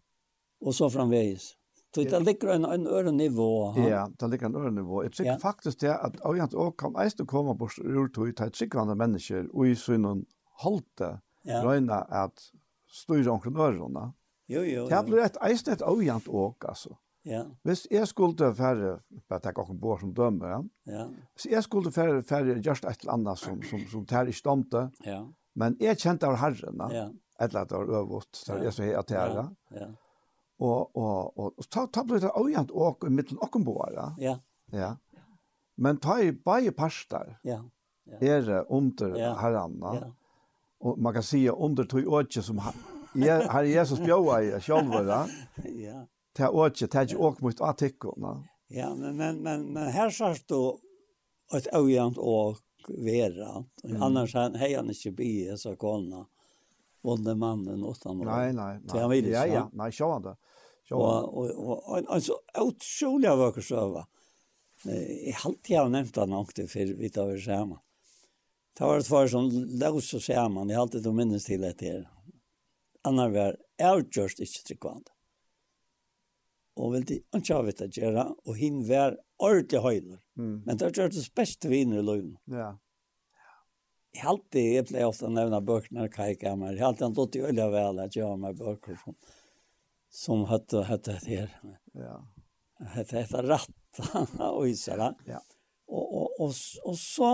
och 0.60 0.74
så 0.74 0.90
framvägs. 0.90 1.56
Så 1.94 2.02
det 2.02 2.20
ligger 2.20 2.48
en, 2.48 2.64
en 2.64 2.86
øre 2.86 3.12
nivå. 3.12 3.74
Ja, 3.76 4.10
det 4.20 4.28
ligger 4.28 4.46
en 4.46 4.56
øre 4.56 4.70
nivå. 4.70 5.02
Jeg 5.02 5.12
tror 5.12 5.26
ja. 5.26 5.36
faktisk 5.40 5.80
det 5.80 5.94
at 5.94 6.18
Aujant 6.24 6.54
også 6.54 6.76
kan 6.76 6.98
eist 7.00 7.20
å 7.20 7.24
komme 7.24 7.54
bort 7.56 7.78
ur 7.80 8.10
tog 8.12 8.34
til 8.36 8.52
tryggvande 8.52 8.96
mennesker 9.00 9.46
og 9.54 9.70
i 9.70 9.72
synnen 9.80 10.26
halte 10.60 11.14
ja. 11.48 11.62
røyne 11.64 12.02
at 12.12 12.50
styrer 12.92 13.30
omkring 13.32 13.56
ørene. 13.56 14.10
Jo, 14.48 14.60
jo, 14.60 14.82
jo. 14.82 14.88
Det 14.92 15.00
blir 15.08 15.24
et 15.24 15.40
eist 15.48 15.68
et 15.72 15.82
Aujant 15.82 16.28
også, 16.28 16.68
altså. 16.68 16.92
Ja. 17.26 17.42
Hvis 17.66 17.86
jeg 17.90 18.06
skulle 18.06 18.52
færre, 18.54 19.00
bare 19.28 19.42
takk 19.42 19.58
akkurat 19.58 19.80
på 19.82 19.96
som 20.00 20.12
dømme, 20.14 20.46
ja. 20.46 20.60
ja. 20.86 21.06
Hvis 21.34 21.48
jeg 21.50 21.62
skulle 21.66 21.92
færre, 21.92 22.22
færre 22.22 22.60
just 22.62 22.86
et 22.86 23.02
eller 23.02 23.16
annet 23.16 23.40
som, 23.42 23.62
som, 23.66 23.82
som 23.90 24.04
tær 24.06 24.30
i 24.30 24.34
stomte, 24.36 24.86
ja. 25.04 25.24
men 25.58 25.76
jeg 25.82 25.98
kjente 25.98 26.28
av 26.28 26.38
herren, 26.38 26.84
ja. 26.94 27.08
et 27.40 27.48
eller 27.48 27.64
annet 27.64 27.74
var 27.74 27.94
øvått, 28.00 28.30
så 28.38 28.60
jeg 28.62 28.76
som 28.76 28.86
jeg 28.86 29.06
tæra. 29.10 29.48
Ja. 29.74 29.80
ja. 29.80 29.90
Og, 30.56 30.96
og, 30.96 31.34
og, 31.36 31.52
og 31.58 31.66
ta, 31.68 31.84
ta 31.92 32.06
ble 32.06 32.22
det 32.22 32.30
øyent 32.32 32.70
åk 32.72 33.04
i 33.04 33.12
midten 33.12 33.42
åkken 33.42 33.66
på, 33.66 33.74
ja. 33.92 34.08
Ja. 34.22 34.38
ja. 34.72 34.94
Men 35.76 35.98
ta 36.00 36.20
i 36.22 36.30
bare 36.32 36.72
parster, 36.72 37.34
ja. 37.44 37.60
ja. 38.06 38.22
er 38.22 38.46
det 38.46 38.64
under 38.70 39.18
ja. 39.18 39.34
herren, 39.42 39.80
ja. 39.82 40.12
Og 40.86 40.98
man 41.00 41.16
kan 41.16 41.24
si 41.24 41.48
under 41.50 41.84
tog 41.88 42.06
åkje 42.06 42.42
som 42.44 42.60
her, 42.62 42.76
her 43.50 43.66
Jesus 43.66 43.98
bjøy, 43.98 44.52
i 44.54 44.60
sjølver, 44.62 45.08
ja. 45.10 45.24
Ja 45.90 46.04
ta 46.36 46.44
är 46.44 46.54
åt 46.54 46.78
det 46.78 46.94
är 46.94 47.20
åk 47.20 47.40
mot 47.40 47.60
artikeln. 47.60 48.46
Ja, 48.68 48.94
men 48.94 49.16
men 49.16 49.42
men 49.42 49.72
men 49.72 49.88
här 49.88 50.10
sås 50.10 50.46
då 50.46 50.80
ett 51.54 51.74
ojant 51.74 52.18
och 52.18 52.58
vera. 52.88 53.64
Mm. 53.84 54.02
Annars 54.02 54.34
han 54.34 54.54
hej 54.54 54.74
han 54.74 54.88
inte 54.88 55.10
be 55.10 55.58
så 55.58 55.76
kolna. 55.76 56.26
Vonde 57.02 57.34
mannen 57.34 57.84
åttan. 57.84 58.18
Nej, 58.18 58.52
nej, 58.52 58.80
nej. 58.84 59.30
Ja, 59.30 59.46
ja, 59.46 59.70
nej, 59.72 59.92
sjå 59.92 60.12
han 60.12 60.22
då. 60.22 60.36
Sjå. 60.88 60.96
Och 60.96 61.50
och 61.50 62.14
alltså 62.14 62.32
otroliga 62.58 63.36
vacker 63.36 63.76
va 63.88 64.06
Jag 65.26 65.32
har 65.32 65.50
alltid 65.50 65.90
nämnt 65.90 66.16
han 66.16 66.32
också 66.32 66.66
för 66.66 66.84
vi 66.84 67.10
tar 67.10 67.26
väl 67.26 67.42
samman. 67.42 67.78
Det 68.78 68.84
var 68.84 68.98
ett 68.98 69.10
var 69.10 69.28
som 69.28 69.50
lås 69.70 70.14
och 70.14 70.22
samman. 70.22 70.68
Jag 70.68 70.76
har 70.76 70.82
alltid 70.82 71.14
minnes 71.14 71.44
till 71.44 71.60
det 71.60 71.80
här. 71.80 72.08
Annar 73.02 73.30
var 73.30 73.56
avgjørst 73.82 74.40
inte 74.40 74.62
tryggvande 74.66 75.10
og 76.76 76.92
vil 76.92 77.06
ville 77.08 77.40
ikke 77.40 77.56
ha 77.56 77.64
vitt 77.64 77.82
å 77.84 77.88
gjøre, 77.88 78.24
og 78.44 78.58
hun 78.60 78.82
var 78.88 79.16
ordentlig 79.42 79.80
høyler. 79.84 80.18
Mm. 80.36 80.56
Men 80.66 80.76
det 80.76 80.84
har 80.86 80.98
gjort 81.00 81.16
det 81.16 81.24
beste 81.36 81.70
viner 81.72 82.02
i 82.02 82.04
løgn. 82.04 82.34
Ja. 82.52 82.74
Jeg 84.16 84.22
har 84.24 84.32
alltid, 84.32 84.66
jeg 84.72 84.86
pleier 84.88 85.10
ofte 85.10 85.28
å 85.28 85.32
nevne 85.32 85.60
bøkene 85.64 86.06
av 86.06 86.12
Kai 86.12 86.36
Kammer, 86.40 86.72
jeg 86.72 86.80
har 86.80 86.92
alltid 86.92 87.06
han 87.06 87.16
lått 87.18 87.36
i 87.36 87.42
øye 87.44 87.66
vel 87.72 88.00
at 88.00 88.16
jeg 88.16 88.24
har 88.24 88.38
med 88.40 88.56
bøker 88.56 88.96
som, 89.02 89.16
som 90.08 90.44
hette, 90.48 90.84
hette 90.88 91.18
det 91.20 91.32
her. 91.34 91.52
Ja. 91.96 92.16
Hette, 92.94 93.20
hette 93.20 93.44
Ratta 93.44 94.24
og 94.56 94.64
Isara. 94.68 95.10
Ja. 95.28 95.40
Og, 95.86 96.04
og, 96.04 96.40
og, 96.40 96.54
og 96.88 96.96
så, 96.98 97.30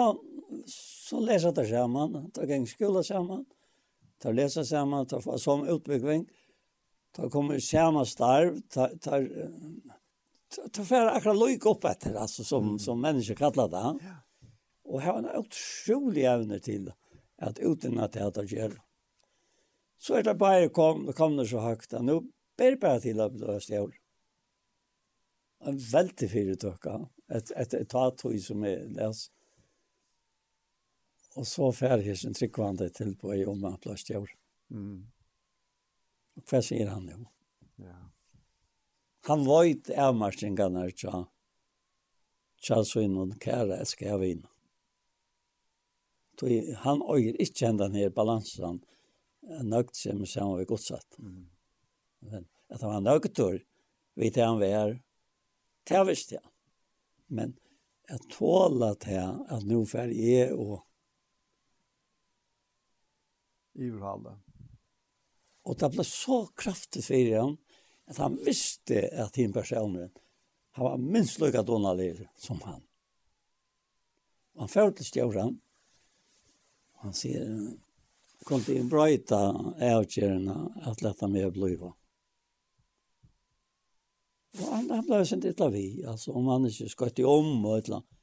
så 0.71 1.23
leser 1.23 1.55
det 1.57 1.69
sammen, 1.71 2.19
tar 2.35 2.51
gang 2.51 2.67
skole 2.69 3.03
sammen, 3.07 3.47
tar 4.23 4.35
leser 4.37 4.67
sammen, 4.67 5.07
tar 5.07 5.23
få 5.25 5.39
som 5.41 5.63
utbyggving, 5.67 6.27
og 6.27 6.42
ta 7.13 7.31
kommer 7.31 7.59
samma 7.59 8.05
starv 8.05 8.61
ta 8.69 8.89
ta 9.01 9.21
ta 10.73 10.85
för 10.85 11.07
akra 11.07 11.33
lojk 11.33 11.67
upp 11.67 11.85
efter 11.85 12.15
alltså 12.15 12.45
som 12.45 12.65
mm. 12.65 12.79
som 12.79 13.01
människor 13.01 13.35
kallar 13.35 13.69
det. 13.69 14.05
Ja. 14.07 14.17
Och 14.85 15.03
har 15.03 15.19
en 15.19 15.37
otrolig 15.37 16.25
evne 16.25 16.59
till 16.59 16.93
att 17.37 17.59
utan 17.59 17.99
att 17.99 18.13
det 18.13 18.27
att 18.27 18.51
göra. 18.51 18.83
Så 19.99 20.15
är 20.15 20.23
det 20.23 20.35
bara 20.35 20.69
kom 20.69 21.07
det 21.07 21.13
kom 21.13 21.37
det 21.37 21.47
så 21.47 21.59
högt 21.59 21.95
att 21.95 22.05
nu 22.05 22.21
ber 22.57 22.77
bara 22.77 23.01
till 23.01 23.21
att 23.21 23.39
det 23.39 23.61
står. 23.61 23.95
En 25.65 25.79
väldigt 25.79 26.33
fyra 26.33 26.71
ett 27.33 27.51
ett 27.51 27.75
ett 27.75 27.89
tag 27.89 28.41
som 28.41 28.65
är 28.65 28.89
läs. 28.89 29.31
Och 31.35 31.47
så 31.47 31.73
färdighetsen 31.73 32.35
tryckvande 32.35 32.91
till 32.91 33.17
på 33.17 33.35
i 33.35 33.47
om 33.47 33.61
man 33.61 33.79
plastjord. 33.79 34.31
Mm. 34.71 35.07
Hva 36.41 36.63
sier 36.65 36.89
han 36.93 37.09
jo? 37.09 37.19
Ja. 37.85 37.99
Han 39.29 39.45
vojt 39.47 39.91
avmarsningarna 39.91 40.89
tja. 40.91 41.27
Tja 42.63 42.85
så 42.85 43.01
innan 43.01 43.37
kæra 43.39 43.81
eska 43.83 44.07
jag 44.07 44.19
vinna. 44.19 44.49
Han 46.83 47.03
øyer 47.07 47.37
ikke 47.43 47.67
henda 47.69 47.87
ned 47.89 48.15
balansen 48.15 48.81
nøgt 49.43 49.99
seg 49.99 50.17
som 50.17 50.27
sammen 50.27 50.59
vi 50.59 50.67
godsatt. 50.71 51.19
Mm. 51.19 51.47
Men 52.31 52.47
at 52.71 52.81
han 52.83 52.95
var 52.95 53.05
nøgtur, 53.05 53.59
vet 54.19 54.37
jeg 54.37 54.47
han 54.47 54.61
vi 54.63 54.71
er, 54.75 54.97
det 55.87 55.99
er 55.99 56.07
visst 56.09 56.33
ja. 56.35 56.43
Men 57.27 57.57
jeg 58.09 58.27
tåler 58.33 58.97
til 59.03 59.39
at 59.51 59.67
nå 59.67 59.83
fer 59.89 60.13
jeg 60.15 60.55
og 60.55 60.81
Iverhalde. 63.73 64.35
Og 65.69 65.79
det 65.79 65.93
ble 65.95 66.05
så 66.07 66.43
kraftig 66.59 67.05
for 67.07 67.33
ham, 67.37 67.57
at 68.11 68.19
han 68.19 68.39
visste 68.45 69.05
at 69.23 69.39
hinn 69.39 69.55
personen, 69.55 70.11
han 70.73 70.85
var 70.89 70.97
minst 70.99 71.41
lykka 71.41 71.63
donalig 71.63 72.17
som 72.41 72.61
han. 72.65 72.81
Og 74.57 74.65
han 74.65 74.73
førte 74.73 75.01
til 75.01 75.09
stjøren, 75.11 75.59
og 76.97 77.07
han 77.07 77.17
sier, 77.17 77.47
kom 78.49 78.63
til 78.65 78.81
en 78.81 78.91
brøyta 78.91 79.41
avgjørende 79.93 80.57
at 80.91 81.05
lette 81.05 81.29
meg 81.31 81.53
bliva. 81.55 81.93
Og 84.59 84.67
han, 84.69 84.91
han 84.91 85.07
ble 85.07 85.23
sendt 85.29 85.63
av 85.65 85.73
vi, 85.73 86.03
altså 86.09 86.35
om 86.37 86.51
han 86.53 86.69
ikke 86.69 86.91
skøtt 86.93 87.23
i 87.23 87.29
om 87.29 87.55
og 87.63 87.79
et 87.79 87.89
eller 87.89 88.03
annet. 88.03 88.19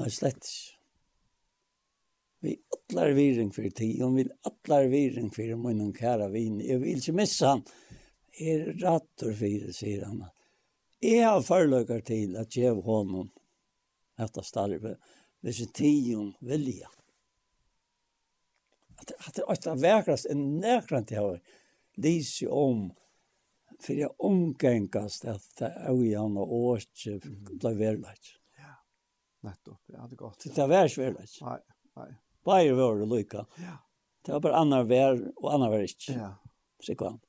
Nei, 0.00 0.10
slett 0.14 0.44
ikke 0.44 0.79
vi 2.40 2.56
atlar 2.72 3.12
viring 3.16 3.52
for 3.52 3.68
tid, 3.76 4.02
og 4.02 4.16
vi 4.16 4.26
atlar 4.48 4.88
viring 4.92 5.30
for 5.34 5.56
munnen 5.60 5.92
kæra 5.92 6.30
vin. 6.32 6.60
Jeg 6.64 6.80
vil 6.80 7.00
ikke 7.00 7.16
missa 7.16 7.54
han. 7.54 7.64
Er 8.40 8.70
rattor 8.80 9.34
for 9.36 9.72
sier 9.76 10.06
han. 10.06 10.22
Jeg 11.00 11.26
har 11.26 11.42
forløkker 11.44 12.00
til 12.04 12.36
at 12.40 12.56
jeg 12.56 12.72
honum 12.72 12.84
hånden 12.86 13.30
etter 14.20 14.44
starve, 14.44 14.96
hvis 15.40 15.62
jeg 15.62 15.72
tijon 15.76 16.32
vilja. 16.44 16.88
At, 19.00 19.12
at 19.16 19.36
det 19.36 19.44
er 19.46 19.52
et 19.54 19.68
verkrast 19.82 20.28
enn 20.28 20.58
nærkrant 20.60 21.12
jeg 21.12 21.20
har 21.20 21.38
lyst 22.04 22.42
om, 22.44 22.90
for 23.80 23.96
jeg 23.96 24.12
omgengast 24.20 25.24
at 25.28 25.46
det 25.60 25.70
er 25.72 25.92
jo 25.96 26.24
og 26.42 26.56
åkje 26.58 27.16
ble 27.24 27.72
verleik. 27.78 28.34
Ja, 28.60 28.74
nettopp. 29.48 29.80
Ja, 29.88 30.04
det 30.04 30.18
er 30.18 30.24
godt. 30.24 30.44
Det 30.44 30.64
er 30.64 30.68
verleik. 31.00 31.38
Nei, 31.40 31.60
nei. 31.96 32.10
Bare 32.50 32.76
var 32.76 33.00
det 33.00 33.08
lykka. 33.10 33.46
Ja. 33.62 33.78
Det 34.26 34.36
var 34.36 34.44
bare 34.44 34.60
annar 34.60 34.86
vær 34.90 35.18
og 35.40 35.50
annar 35.54 35.72
vær 35.72 35.86
ikke. 35.86 36.16
Ja. 36.18 36.30
Sikvann. 36.84 37.20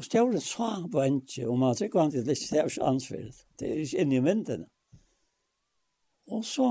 Og 0.00 0.06
stjåren 0.06 0.40
sa 0.40 0.66
han 0.78 0.86
på 0.90 1.02
enkje, 1.04 1.44
og 1.44 1.58
man 1.60 1.74
sikkert 1.76 1.90
sikvann 1.90 2.12
til 2.14 2.22
det 2.24 2.36
er 2.56 2.68
ikke 2.70 2.86
ansvaret. 2.88 3.40
Det 3.60 3.68
er 3.68 3.82
ikke 3.82 4.04
inne 4.04 4.16
i 4.16 4.22
myndene. 4.24 4.68
Og 6.30 6.44
så, 6.46 6.68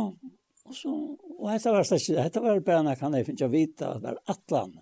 og 0.66 0.76
så, 0.76 0.94
og 1.36 1.50
dette 1.52 1.74
var 1.76 1.86
slett, 1.86 2.08
dette 2.16 2.42
var 2.42 2.62
bare 2.66 2.86
når 2.88 3.04
han 3.04 3.18
finner 3.28 3.52
vite 3.52 3.86
at 3.86 4.02
det 4.02 4.14
er 4.14 4.34
atlan. 4.34 4.74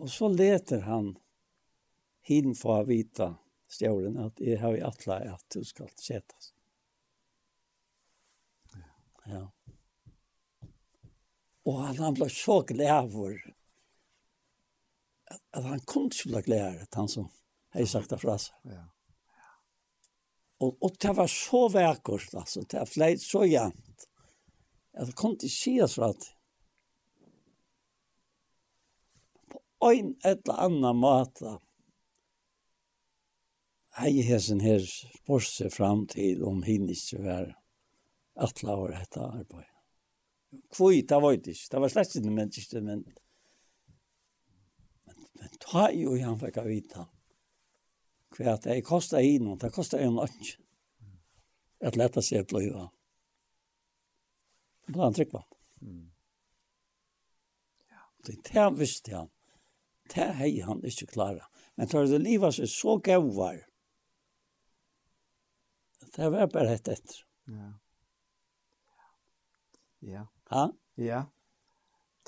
Og 0.00 0.08
så 0.08 0.30
leter 0.32 0.86
han 0.86 1.12
hin 2.24 2.54
for 2.56 2.78
å 2.78 2.88
vite 2.88 3.32
stjåren 3.70 4.16
at 4.24 4.40
jeg 4.40 4.62
har 4.62 4.78
i 4.78 4.84
atla 4.86 5.20
at 5.34 5.44
du 5.52 5.60
skal 5.66 5.90
setas. 6.00 6.52
Ja. 8.72 8.88
Ja. 9.34 9.44
Og 11.70 11.80
han, 11.84 11.98
han 12.02 12.16
ble 12.18 12.26
så 12.34 12.60
glæver 12.66 13.38
at 15.30 15.62
han 15.62 15.82
kunne 15.86 16.10
ikke 16.10 16.32
bli 16.32 16.42
glæver, 16.48 16.86
han 16.94 17.08
som 17.08 17.28
har 17.70 17.86
sagt 17.86 18.10
det 18.10 18.18
fra 18.18 18.34
seg. 18.42 18.72
Ja. 18.72 18.82
Og, 20.60 20.74
og 20.82 20.96
det 21.00 21.14
var 21.16 21.30
så 21.30 21.68
vekkert, 21.72 22.34
altså. 22.34 22.64
Det 22.66 22.80
var 22.82 22.90
fleit 22.90 23.22
så 23.22 23.44
jævnt. 23.46 24.06
At 24.92 25.06
det 25.06 25.16
kunne 25.16 25.38
ikke 25.38 25.54
sies 25.54 25.94
fra 25.94 26.10
det. 26.12 26.30
På 29.54 29.92
en 29.94 30.16
eller 30.26 30.58
annen 30.66 30.98
måte 31.00 31.56
hei 34.00 34.20
hesen 34.24 34.60
her 34.62 34.82
spørste 34.86 35.70
fram 35.72 36.04
til 36.10 36.44
om 36.46 36.60
hinn 36.66 36.88
ikke 36.92 37.22
var 37.24 37.48
atlaver 38.40 38.94
etter 39.00 39.24
arbeidet 39.24 39.79
kvui, 40.74 41.02
det 41.02 41.18
var 41.22 41.36
ikke. 41.36 41.54
Det 41.70 41.80
var 41.82 41.92
slett 41.92 42.16
ikke 42.16 42.34
menneske, 42.34 42.80
men, 42.80 43.04
men, 45.06 45.24
men 45.40 45.58
ta 45.62 45.88
jo 45.94 46.16
han 46.18 46.38
fikk 46.40 46.60
av 46.62 46.70
vita. 46.70 47.06
Hva 48.36 48.54
at 48.54 48.66
det 48.66 48.80
kostet 48.86 49.26
innom, 49.26 49.58
det 49.58 49.72
kostet 49.74 50.02
en 50.04 50.18
lunch. 50.18 50.54
At 51.80 51.96
lette 51.96 52.22
seg 52.22 52.46
bløyva. 52.50 52.90
Det 54.86 54.94
ble 54.94 55.06
han 55.06 55.16
trygg 55.16 55.30
på. 55.32 55.40
Mm. 55.80 56.06
Ja. 57.90 58.02
Det 58.26 58.36
er 58.58 58.74
visste 58.76 59.16
han. 59.16 59.30
Det 60.10 60.26
hei 60.40 60.52
han 60.66 60.82
ikke 60.84 61.08
klara. 61.14 61.46
Men 61.78 61.88
tar 61.88 62.08
det 62.10 62.20
livet 62.20 62.56
seg 62.56 62.68
så 62.68 62.98
gauvar. 62.98 63.62
Det 66.10 66.30
var 66.34 66.50
bare 66.50 66.74
hett 66.74 66.90
etter. 66.90 67.22
Ja. 67.48 67.70
Ja. 70.00 70.26
Ja. 70.50 70.72
Ja. 70.94 71.24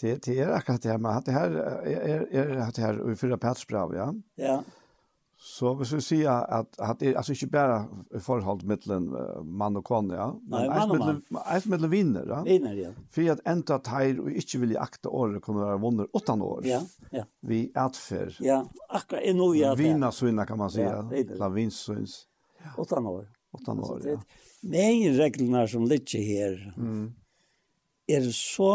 Det 0.00 0.22
det 0.22 0.38
är 0.38 0.48
akkurat 0.48 0.82
det 0.82 0.88
här 0.88 0.98
med 0.98 1.16
att 1.16 1.24
det 1.24 1.32
här 1.32 1.50
är 1.50 2.34
är 2.34 2.72
det 2.76 2.82
här 2.82 3.12
i 3.12 3.16
fyra 3.16 3.38
patsbrav, 3.38 3.94
ja. 3.94 4.14
Ja. 4.34 4.64
Så 5.36 5.74
vi 5.74 5.84
skulle 5.84 6.00
säga 6.00 6.32
att 6.32 6.80
att 6.80 6.98
det 6.98 7.16
alltså 7.16 7.32
inte 7.32 7.46
bara 7.46 7.84
förhållandet 8.20 8.86
mellan 8.86 9.56
man 9.56 9.76
och 9.76 9.86
kvinna, 9.86 10.14
ja. 10.14 10.40
Men 10.42 10.70
ett 10.70 10.88
mellan 10.88 11.22
ett 11.56 11.66
vinner, 11.90 12.26
ja. 12.28 12.42
Vinner, 12.42 12.74
ja. 12.74 12.90
För 13.10 13.30
att 13.30 13.40
ända 13.44 13.78
tajr 13.78 14.20
och 14.20 14.30
inte 14.30 14.58
vill 14.58 14.76
akta 14.76 15.08
år 15.08 15.40
kommer 15.40 15.60
vara 15.60 15.76
vinner 15.76 16.06
åtta 16.12 16.32
år. 16.32 16.62
Ja, 16.64 16.80
ja. 17.10 17.24
Vi 17.40 17.72
är. 17.74 18.36
Ja, 18.40 18.68
akkurat 18.88 19.22
är 19.22 19.34
nog 19.34 19.56
jag. 19.56 19.76
Vinna 19.76 20.12
så 20.12 20.44
kan 20.46 20.58
man 20.58 20.70
säga. 20.70 21.10
La 21.34 21.48
vinstsyns. 21.48 22.26
Åtta 22.76 23.00
år. 23.00 23.28
Åtta 23.52 23.72
år. 23.72 24.02
Ja. 24.04 24.22
Men 24.60 25.16
reglerna 25.16 25.68
som 25.68 25.84
ligger 25.84 26.18
här. 26.18 26.74
Mm 26.76 27.12
er 28.16 28.28
så 28.36 28.72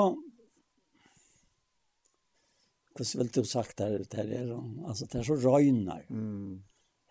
hva 2.98 3.06
vil 3.20 3.30
du 3.30 3.44
sagt 3.46 3.82
her, 3.84 4.02
det 4.10 4.24
er, 4.24 4.50
altså, 4.88 5.06
det 5.06 5.20
er 5.20 5.28
så 5.28 5.38
røyner. 5.38 6.02
Mm. 6.10 6.64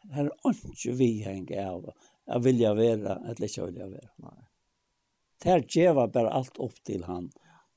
Det 0.06 0.22
er 0.22 0.30
ikke 0.50 0.94
vi 0.98 1.10
henger 1.22 1.62
av, 1.62 1.88
jeg 2.26 2.42
vil 2.42 2.60
jeg 2.62 2.78
være, 2.78 3.16
eller 3.30 3.48
ikke 3.48 3.68
vil 3.68 3.80
jeg 3.82 3.92
være. 3.92 4.12
Nei. 4.24 4.36
Det 5.42 5.52
her 5.52 5.66
gjør 5.76 6.06
bare 6.10 6.32
alt 6.32 6.58
opp 6.62 6.76
til 6.86 7.04
han, 7.06 7.28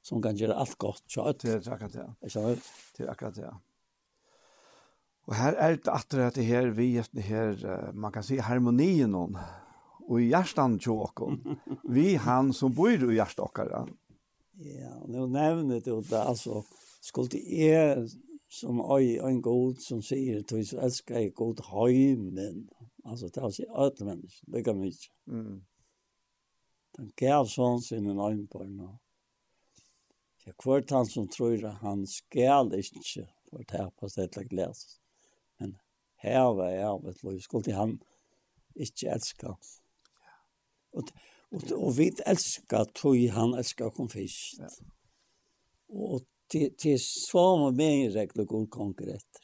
som 0.05 0.21
kan 0.23 0.37
gjøre 0.37 0.57
alt 0.57 0.77
godt. 0.81 1.03
Så 1.11 1.25
at, 1.29 1.41
det 1.43 1.57
er 1.57 1.73
akkurat 1.75 1.97
det. 1.97 2.05
Ikke 2.23 2.35
sant? 2.37 2.69
Det 2.97 3.05
er 3.05 3.11
akkurat 3.13 3.37
det, 3.37 3.49
Og 5.29 5.35
her 5.37 5.57
er 5.61 5.75
det 5.77 5.93
at 5.93 6.35
det 6.35 6.45
her, 6.45 6.69
vi 6.73 6.95
er 6.97 7.09
det 7.13 7.23
her, 7.23 7.91
man 7.93 8.11
kan 8.11 8.23
si 8.25 8.39
harmonien, 8.41 9.13
og 9.13 10.15
i 10.17 10.31
hjertan 10.31 10.79
tjåkon, 10.81 11.41
vi 11.95 12.15
han 12.15 12.53
som 12.53 12.73
bor 12.73 12.89
i 12.89 13.17
hjertan 13.19 13.93
Ja, 14.59 15.05
nu 15.07 15.27
nevner 15.27 15.79
du 15.79 16.01
det 16.01 16.19
altså, 16.19 16.63
skulle 17.01 17.39
är 17.39 18.09
som 18.49 18.81
øy, 18.81 19.17
en 19.17 19.41
god 19.41 19.75
som 19.79 20.01
sier, 20.01 20.41
du 20.41 20.63
så 20.65 20.79
elsker 20.83 21.19
jeg 21.19 21.33
god 21.33 21.61
hem 21.69 22.67
altså, 23.05 23.27
det 23.27 23.37
er 23.37 23.45
å 23.47 23.51
si 23.53 23.65
alle 23.69 24.05
mennesker, 24.05 24.51
det 24.51 24.63
kan 24.65 24.81
vi 24.81 24.91
ikke. 24.91 25.11
Mm. 25.31 25.59
Den 26.97 27.11
gav 27.15 27.47
sånn 27.47 27.81
sin 27.81 28.09
en 28.09 28.19
ögon 28.19 28.47
på 28.51 28.63
nu. 28.63 28.89
Jag 30.45 30.57
kvart 30.57 30.91
han 30.91 31.05
som 31.05 31.27
tror 31.29 31.63
at 31.65 31.79
han 31.83 32.07
skal 32.07 32.73
ikke 32.73 33.27
för 33.49 33.63
det 33.63 33.77
här 33.77 33.89
på 33.89 34.09
stedet 34.09 34.37
att 34.37 34.51
läsa. 34.51 34.87
Men 35.57 35.77
här 36.15 36.53
var 36.53 36.69
jag 36.69 37.03
vet 37.03 37.23
vad 37.23 37.41
skulle 37.41 37.73
han 37.73 37.99
ikke 38.75 39.11
älska. 39.11 39.47
Ja. 39.47 39.57
Och 40.91 41.11
Og, 41.51 41.61
og 41.73 41.97
vi 41.97 42.11
älskar 42.25 42.85
tog 42.85 43.17
han 43.17 43.53
älskar 43.53 43.89
kom 43.89 44.09
først. 44.09 44.59
Ja. 44.59 44.69
Og 45.89 46.21
til, 46.49 46.73
til 46.77 46.99
samma 46.99 47.71
med 47.71 48.15
regler 48.15 48.45
god 48.45 48.67
konkret. 48.67 49.39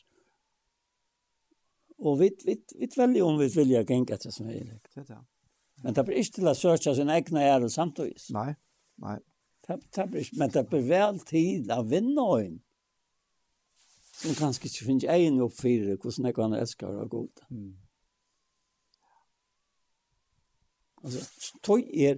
Og 1.97 2.19
vi 2.19 2.29
vi 2.45 2.57
vi 2.79 2.89
velger 2.97 3.23
om 3.23 3.39
vi 3.39 3.47
vill 3.47 3.71
jag 3.71 3.89
gänga 3.89 4.17
det 4.17 4.33
som 4.33 4.47
er 4.47 4.53
direkt. 4.53 5.09
Ja. 5.09 5.23
Men 5.83 5.93
det 5.93 6.05
blir 6.05 6.17
ikke 6.17 6.39
til 6.39 6.47
å 6.47 6.53
søke 6.53 6.95
sin 6.95 7.09
egna 7.09 7.41
ære 7.41 7.69
samtidig. 7.69 8.21
Nei, 8.33 8.53
nei. 9.01 9.17
Det, 9.67 9.79
det 9.95 10.05
blir, 10.11 10.29
men 10.37 10.51
det 10.53 10.67
blir 10.69 10.85
vel 10.89 11.19
tid 11.19 11.71
att 11.71 11.89
vinna 11.89 12.41
en. 12.41 12.59
Som 14.21 14.35
kanske 14.35 14.67
inte 14.67 14.85
finns 14.85 15.03
en 15.03 15.41
uppfyrer 15.41 15.97
hur 16.03 16.11
snäckvarna 16.11 16.59
älskar 16.59 16.87
och 16.87 17.09
goda. 17.09 17.47
Mm. 17.51 17.84
Altså, 21.05 21.53
tog 21.61 21.85
er, 21.93 22.17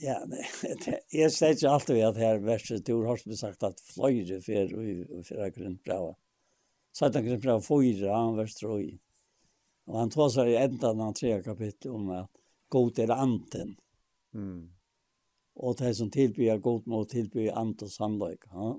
ja, 0.00 0.16
nei, 0.30 0.46
jeg 1.12 1.28
sier 1.34 1.52
ikke 1.52 1.74
alltid 1.74 2.00
at 2.06 2.20
her 2.20 2.40
verset, 2.44 2.86
du 2.86 3.04
har 3.04 3.20
som 3.20 3.36
sagt 3.36 3.66
at 3.68 3.82
fløyre 3.92 4.40
fer 4.44 4.72
og 4.72 5.24
fer 5.28 5.52
grunnbrava. 5.54 6.14
Så 6.90 7.06
Satan 7.06 7.26
grunn 7.26 7.42
brava 7.42 7.62
fyra, 7.62 8.16
han 8.16 8.36
vers 8.38 8.56
troi. 8.58 8.98
Og 9.90 9.98
han 9.98 10.10
tar 10.10 10.30
seg 10.34 10.50
i 10.50 10.58
enda 10.58 10.90
av 10.90 11.14
tre 11.18 11.36
kapittel 11.44 11.94
om 11.94 12.10
at 12.16 12.30
god 12.70 12.98
er 13.02 13.12
anten. 13.14 13.76
Mm. 14.34 14.70
Og 15.60 15.76
det 15.78 15.92
som 15.98 16.10
tilbyr 16.10 16.58
god 16.62 16.88
må 16.90 17.04
tilbyr 17.10 17.54
ant 17.58 17.82
og 17.86 17.92
sannløyk. 17.92 18.46
Ja? 18.54 18.72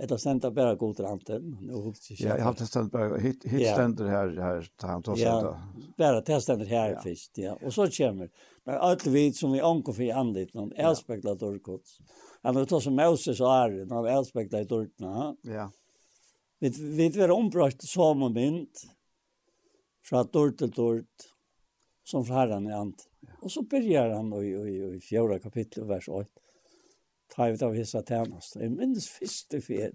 Ett 0.00 0.12
av 0.12 0.16
sända 0.16 0.50
god 0.50 0.78
godranten. 0.78 1.56
Nu 1.60 1.92
Ja, 2.08 2.38
jag 2.38 2.44
har 2.44 2.54
testat 2.54 2.90
bara 2.90 3.16
hit 3.16 3.44
hit 3.44 3.60
ja. 3.60 3.72
ständer 3.72 4.04
här 4.04 4.36
här 4.36 4.68
tar 4.76 4.88
han 4.88 5.02
tar 5.02 5.16
Ja, 5.16 5.60
bara 5.98 6.20
testat 6.20 6.68
här 6.68 6.90
ja. 6.90 7.00
först, 7.02 7.38
ja. 7.38 7.58
Och 7.62 7.74
så 7.74 7.90
kommer 7.90 8.30
men 8.64 8.74
allt 8.78 9.06
vi 9.06 9.32
som 9.32 9.52
vi 9.52 9.60
ankar 9.60 9.92
för 9.92 10.12
andet 10.12 10.54
någon 10.54 10.72
älspeklar 10.72 11.34
dorkots. 11.34 11.98
Han 12.42 12.56
har 12.56 12.64
tagit 12.64 12.84
som 12.84 12.94
Moses 12.94 13.40
och 13.40 13.54
är 13.54 13.84
när 13.84 14.08
älspeklar 14.08 14.64
dorkna. 14.64 15.36
Ja. 15.42 15.70
Vi 16.58 16.68
vi 16.68 17.08
var 17.08 17.30
ombrakt 17.30 17.82
så 17.82 18.14
moment. 18.14 18.82
Så 20.08 20.16
att 20.16 20.32
dort 20.32 20.58
till 20.58 20.70
dort 20.70 21.16
som 22.04 22.24
för 22.24 22.34
herran 22.34 22.66
är 22.66 22.74
ant. 22.74 23.08
Och 23.42 23.52
så 23.52 23.62
börjar 23.62 24.10
han 24.10 24.32
i 24.32 24.46
i 24.46 24.96
i 24.96 25.00
fjärde 25.00 25.38
kapitel 25.38 25.84
vers 25.84 26.08
8 26.08 26.39
ta 27.30 27.50
vi 27.50 27.64
av 27.64 27.74
hissa 27.74 28.02
tjänst. 28.02 28.56
Jeg 28.56 28.72
minnes 28.72 29.08
första 29.08 29.60
fel. 29.60 29.94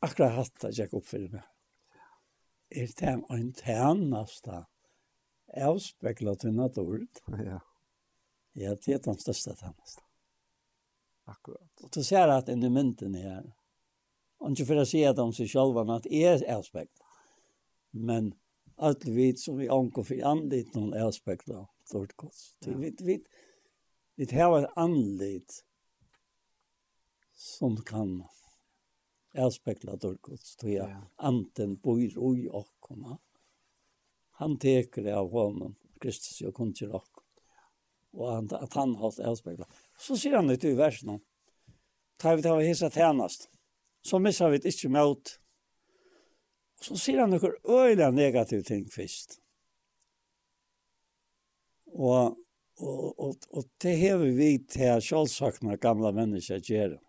Akkurat 0.00 0.32
hatta 0.32 0.70
jag 0.72 0.94
opp 0.94 1.06
for 1.06 1.28
meg. 1.32 1.44
Er 2.74 2.90
det 2.98 3.12
en 3.30 3.52
tjänst 3.54 4.44
där? 4.44 4.64
Avspeglat 5.54 6.44
i 6.44 6.50
naturen. 6.50 7.08
Ja. 7.26 7.60
Ja, 8.56 8.74
det 8.74 8.92
er 8.94 8.98
den 9.02 9.18
største 9.18 9.54
tjänsten. 9.58 10.04
Akkurat. 11.24 11.80
Och 11.82 11.90
du 11.94 12.04
ser 12.04 12.28
jag 12.28 12.36
att 12.38 12.48
under 12.48 12.70
mynten 12.70 13.14
här. 13.14 13.52
Och 14.38 14.50
inte 14.50 14.64
för 14.64 14.76
att 14.76 14.88
säga 14.88 15.10
att 15.10 15.16
de 15.16 15.32
sig 15.32 15.48
själva 15.48 15.94
att 15.94 16.06
är 16.06 16.54
avspeglat. 16.54 17.02
Men 17.90 18.34
alt 18.76 19.04
vi 19.04 19.36
som 19.36 19.56
vi 19.56 19.68
angår 19.68 20.02
för 20.02 20.24
anlit 20.24 20.74
någon 20.74 20.94
avspeglat. 20.94 21.70
Stort 21.84 22.16
kost. 22.16 22.56
Vi, 22.66 22.74
vi, 22.74 22.96
vi, 23.00 23.24
vi 24.14 24.40
har 24.40 24.62
ett 24.62 24.70
anlit 24.76 25.64
som 27.34 27.76
kan 27.76 28.24
avspekla 29.38 29.96
dörrgods. 29.96 30.56
Så 30.60 30.68
jag 30.68 31.02
anten 31.16 31.76
bor 31.76 32.02
i 32.02 32.48
åkkomma. 32.48 33.18
Han 34.30 34.58
teker 34.58 35.12
av 35.12 35.30
honom, 35.30 35.74
Kristus, 36.00 36.40
jag 36.40 36.54
kom 36.54 36.74
till 36.74 36.92
åkkomma. 36.92 37.24
Och 38.10 38.32
han, 38.32 38.48
att 38.50 38.74
han 38.74 38.94
har 38.94 39.20
avspekla. 39.20 39.66
Så 39.98 40.16
ser 40.16 40.36
han 40.36 40.50
ut 40.50 40.64
i 40.64 40.74
versen. 40.74 41.20
Tar 42.16 42.36
vi 42.36 42.42
till 42.42 42.50
att 42.50 42.62
hissa 42.62 42.90
tjänast. 42.90 43.50
Så 44.02 44.18
missar 44.18 44.50
vi 44.50 44.56
inte 44.56 44.88
mot. 44.88 45.40
Och 46.78 46.84
så 46.84 46.96
ser 46.96 47.18
han 47.18 47.30
några 47.30 47.52
öjliga 47.64 48.10
negativa 48.10 48.62
ting 48.62 48.88
först. 48.88 49.30
Och, 51.86 52.26
och, 52.76 53.18
och, 53.18 53.36
och 53.48 53.64
det 53.76 54.08
har 54.08 54.18
vi 54.18 54.66
till 54.66 55.00
självsakna 55.00 55.76
gamla 55.76 56.12
människor 56.12 56.56
att 56.56 56.68
göra. 56.68 57.00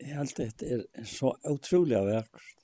jeg 0.00 0.16
helt 0.16 0.36
det 0.36 0.68
er 0.74 1.06
så 1.08 1.34
utrolig 1.48 1.96
av 1.98 2.08
verkst. 2.08 2.56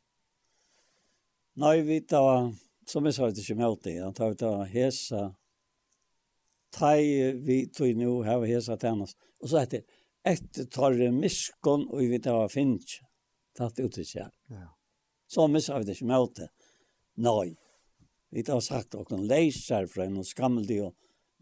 Nei, 1.56 1.80
vi 1.86 2.00
da, 2.04 2.52
som 2.88 3.06
jeg 3.08 3.16
sa 3.16 3.28
det 3.30 3.40
ikke 3.40 3.56
med 3.56 3.78
det, 3.84 3.96
at 4.04 4.18
vi 4.20 4.38
da 4.42 4.52
hesa, 4.68 5.22
tei 6.76 7.32
vi 7.46 7.62
tog 7.72 7.96
nu, 7.96 8.10
her 8.26 8.42
vi 8.42 8.52
hesa 8.52 8.76
tennas, 8.80 9.16
og 9.40 9.48
så 9.48 9.62
etter, 9.62 9.86
etter 10.26 10.68
tar 10.72 10.98
det 10.98 11.08
miskon, 11.16 11.86
og 11.88 12.04
vi 12.10 12.20
da 12.20 12.42
finnes, 12.52 12.98
tatt 13.56 13.80
ut 13.80 13.96
i 13.96 14.04
kjær. 14.04 14.32
Ja. 14.52 14.68
Så 15.32 15.46
missa 15.48 15.78
vi 15.80 15.88
det 15.88 15.96
ikke 15.96 16.10
med 16.10 16.36
det. 16.36 16.50
Nei, 17.24 17.56
vi 18.30 18.44
da 18.44 18.58
har 18.58 18.64
sagt, 18.64 18.94
og 18.94 19.08
kan 19.08 19.24
leiser 19.24 19.88
fra 19.88 20.04
en 20.04 20.20
skammeldig 20.24 20.82
og 20.90 20.94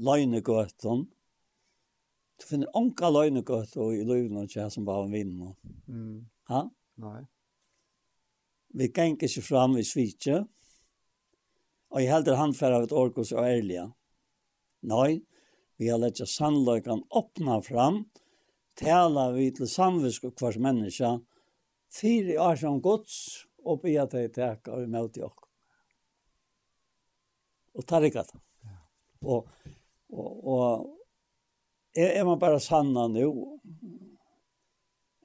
løgnegøtten, 0.04 1.08
Du 2.40 2.46
finner 2.48 2.70
onka 2.76 3.10
løgne 3.10 3.44
godt 3.46 3.76
og 3.80 3.94
i 3.94 4.02
løgne 4.06 4.44
og 4.44 4.50
kjær 4.50 4.72
som 4.72 4.86
bare 4.86 5.06
vinner. 5.12 5.54
Mm. 5.86 6.24
Ha? 6.50 6.64
Nei. 7.04 7.20
Vi 8.74 8.88
ganger 8.90 9.28
ikke 9.28 9.44
fram 9.44 9.76
i 9.78 9.84
svitje. 9.86 10.42
Og 11.94 12.02
jeg 12.02 12.10
helder 12.10 12.40
han 12.40 12.54
for 12.58 12.74
av 12.74 12.88
et 12.88 12.94
orkos 12.94 13.30
og 13.32 13.46
ærlige. 13.46 13.86
Nei, 14.90 15.22
vi 15.78 15.88
har 15.92 16.00
lett 16.02 16.18
sannløkene 16.28 17.06
åpna 17.14 17.60
fram, 17.62 18.02
tala 18.78 19.28
vi 19.36 19.48
til 19.54 19.70
samvisk 19.70 20.26
og 20.28 20.34
hvers 20.40 20.58
menneske, 20.58 21.12
fire 21.94 22.36
år 22.42 22.58
som 22.60 22.82
gods, 22.82 23.46
og 23.64 23.80
be 23.84 23.94
at 24.00 24.12
jeg 24.18 24.32
teka 24.34 24.74
og 24.74 24.90
møte 24.90 25.22
i 25.22 25.28
Og 27.74 27.86
tar 27.86 28.04
ikke 28.06 28.26
det. 28.26 28.40
Og, 29.22 29.46
og, 30.10 30.30
og 30.44 31.03
Jeg, 31.94 32.10
er 32.18 32.26
man 32.26 32.40
bare 32.42 32.60
sanna 32.62 33.06
nå 33.10 33.28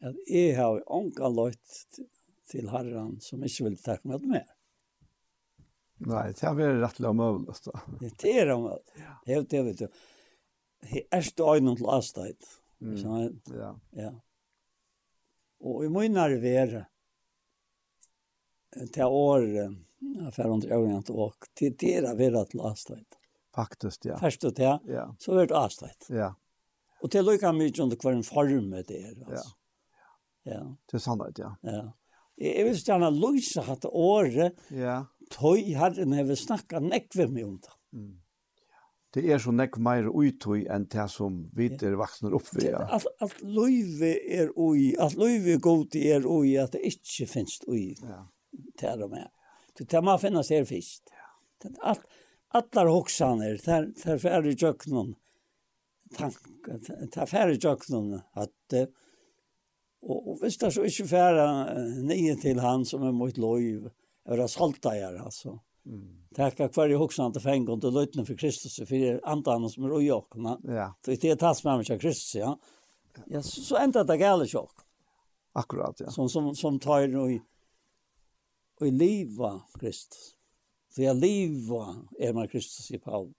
at 0.06 0.16
jeg 0.30 0.54
har 0.56 0.80
ånka 0.86 1.28
løyt 1.34 2.00
til 2.50 2.70
herren 2.72 3.18
som 3.24 3.44
ikke 3.44 3.66
vil 3.68 3.78
takke 3.82 4.10
med 4.10 4.28
mer. 4.30 4.48
Nei, 6.00 6.30
det 6.32 6.46
har 6.46 6.56
vært 6.56 6.80
rett 6.80 7.02
og 7.04 7.18
mulig. 7.20 7.58
Det 8.22 8.32
er 8.32 8.54
om 8.54 8.70
mulig. 8.70 9.02
Det 9.26 9.36
er 9.36 9.44
det, 9.52 9.64
vet 9.68 9.82
du. 9.82 10.00
Det 10.86 11.04
er 11.12 11.26
stå 11.28 11.50
øynene 11.58 11.76
til 11.76 11.90
avstøyt. 11.92 12.48
Ja. 13.52 13.74
Ja. 14.00 14.14
Og 15.60 15.84
i 15.84 15.92
min 15.92 16.16
være 16.16 16.86
til 18.94 19.04
året 19.12 19.76
jeg 20.00 20.32
fer 20.32 20.48
under 20.48 20.72
øynene 20.78 21.04
til 21.04 21.20
åk, 21.20 21.50
til 21.60 21.76
dere 21.76 22.14
vil 22.16 22.38
at 22.40 22.54
til 22.54 22.64
avstøyt. 22.64 23.18
Faktisk, 23.56 24.06
ja. 24.08 24.16
Først 24.22 24.46
og 24.48 24.56
til, 24.56 24.78
så 25.20 25.36
vil 25.36 25.50
det 25.50 25.58
avstøyt. 25.58 26.08
Ja. 26.16 26.30
Och 27.02 27.10
det 27.10 27.22
lukar 27.22 27.54
mycket 27.54 27.80
under 27.80 27.98
kvar 27.98 28.12
en 28.12 28.24
form 28.24 28.72
det 28.72 29.16
alltså. 29.28 29.50
Ja. 30.44 30.52
Ja. 30.54 30.78
Det 30.92 30.98
är 30.98 31.00
sant 31.00 31.38
ja. 31.38 31.56
Ja. 31.62 31.94
Jag 32.36 32.64
vill 32.64 32.88
gärna 32.88 33.10
lösa 33.10 33.62
att 33.62 33.86
året. 33.86 34.54
Ja. 34.68 35.06
Tøy 35.30 35.74
har 35.76 36.00
en 36.00 36.14
heve 36.14 36.36
snakka 36.36 36.80
nekve 36.80 37.28
med 37.28 37.46
om 37.46 37.60
det. 37.60 37.98
Mm. 37.98 38.22
Det 39.14 39.26
er 39.32 39.42
så 39.42 39.52
nekve 39.52 39.82
mer 39.84 40.08
uttøy 40.08 40.64
enn 40.72 40.86
det 40.90 41.06
som 41.12 41.42
vi 41.58 41.68
er 41.74 41.98
vaksner 42.00 42.34
opp 42.38 42.48
ved. 42.56 42.70
Ja. 42.72 42.86
At, 42.96 43.36
løyve 43.44 44.14
er 44.26 44.54
ui, 44.56 44.94
at 45.00 45.18
løyve 45.20 45.60
god 45.60 45.96
er 46.00 46.26
ui 46.26 46.56
at 46.62 46.74
det 46.78 46.82
ikke 46.94 47.28
finnes 47.28 47.60
ui. 47.68 47.96
Ja. 48.02 48.24
til 48.80 49.04
og 49.04 49.12
med. 49.12 49.28
Det 49.78 49.94
er 49.94 50.02
man 50.02 50.20
finnes 50.20 50.50
her 50.50 50.66
først. 50.66 51.12
Ja. 51.14 51.74
Alt, 51.92 52.06
allar 52.56 52.90
hoksaner, 52.90 53.58
der, 53.66 53.92
der 54.04 54.18
færre 54.18 54.56
jøknene, 54.56 55.16
tank 56.18 56.38
ta 57.14 57.26
færre 57.30 57.58
jøkken 57.58 58.20
hatte, 58.38 58.88
og, 60.02 60.18
og 60.18 60.38
hvis 60.42 60.58
det 60.58 60.74
så 60.74 60.86
ikke 60.88 61.08
færre 61.12 61.48
nye 62.08 62.36
til 62.40 62.62
han 62.64 62.86
som 62.88 63.04
er 63.04 63.16
mot 63.16 63.38
lov, 63.38 63.90
er 64.26 64.48
salta 64.48 64.96
jeg, 64.96 65.20
altså. 65.20 65.58
Mm. 65.86 66.20
Tacka 66.36 66.68
kvar 66.70 66.90
i 66.90 66.94
hoxan 66.94 67.32
att 67.32 67.44
fänga 67.44 67.72
och 67.72 67.94
lutna 67.94 68.26
for 68.26 68.36
Kristus, 68.36 68.76
for 68.76 69.28
andan 69.28 69.70
som 69.70 69.84
er 69.84 70.00
jokna. 70.00 70.60
Ja. 70.64 70.96
Så 71.06 71.12
det 71.12 71.24
är 71.24 71.36
tas 71.36 71.64
med 71.64 71.78
mig 71.78 72.00
Kristus, 72.00 72.36
ja. 72.36 72.60
Ja, 73.28 73.42
så, 73.42 73.62
så 73.62 73.78
ända 73.78 74.04
det 74.04 74.18
gäller 74.18 74.46
chock. 74.46 74.72
Akkurat, 75.54 76.00
ja. 76.00 76.12
Som, 76.12 76.30
som, 76.30 76.56
som 76.56 76.80
tar 76.80 77.30
i, 77.30 77.42
i 78.82 78.92
liva 78.92 79.62
Kristus. 79.80 80.36
For 80.94 81.04
jeg 81.04 81.16
liva 81.16 81.96
er 82.20 82.34
man 82.34 82.48
Kristus 82.48 82.92
i 82.92 82.98
Paul 82.98 83.34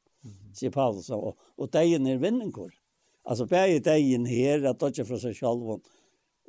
sier 0.56 0.72
Paulus, 0.74 1.10
og, 1.14 1.38
og 1.56 1.72
degen 1.72 2.06
er 2.06 2.20
vinninger. 2.20 2.70
Altså, 3.24 3.46
bare 3.46 3.78
degen 3.84 4.26
her, 4.26 4.64
at 4.68 4.80
det 4.80 4.92
ikke 4.92 5.08
fra 5.12 5.20
seg 5.22 5.36
selv, 5.36 5.80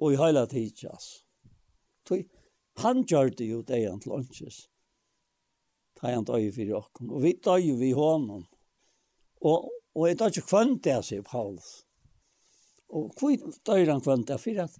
og 0.02 0.14
i 0.14 0.20
hele 0.20 0.46
tiden, 0.50 0.92
altså. 0.92 2.22
Han 2.82 3.04
gjør 3.06 3.30
det 3.38 3.48
jo 3.50 3.62
degen 3.68 4.00
til 4.02 4.16
åndsjes. 4.16 4.64
Ta 6.00 6.14
han 6.16 6.26
døy 6.26 6.48
for 6.56 6.78
åkken, 6.80 7.12
og 7.12 7.24
vi 7.24 7.36
døg 7.44 7.68
jo 7.68 7.76
i 7.84 7.92
hånden. 7.94 8.46
Og, 9.42 9.68
og 9.96 10.08
jeg 10.08 10.18
døg 10.20 10.38
ikke 10.38 10.48
kvønt 10.50 10.84
det, 10.88 10.96
sier 11.06 11.26
Paulus. 11.28 11.84
Og 12.90 13.12
hvor 13.20 13.36
døy 13.68 13.86
han 13.86 14.02
kvønt 14.02 14.32
det, 14.32 14.40
for 14.42 14.64
at 14.64 14.80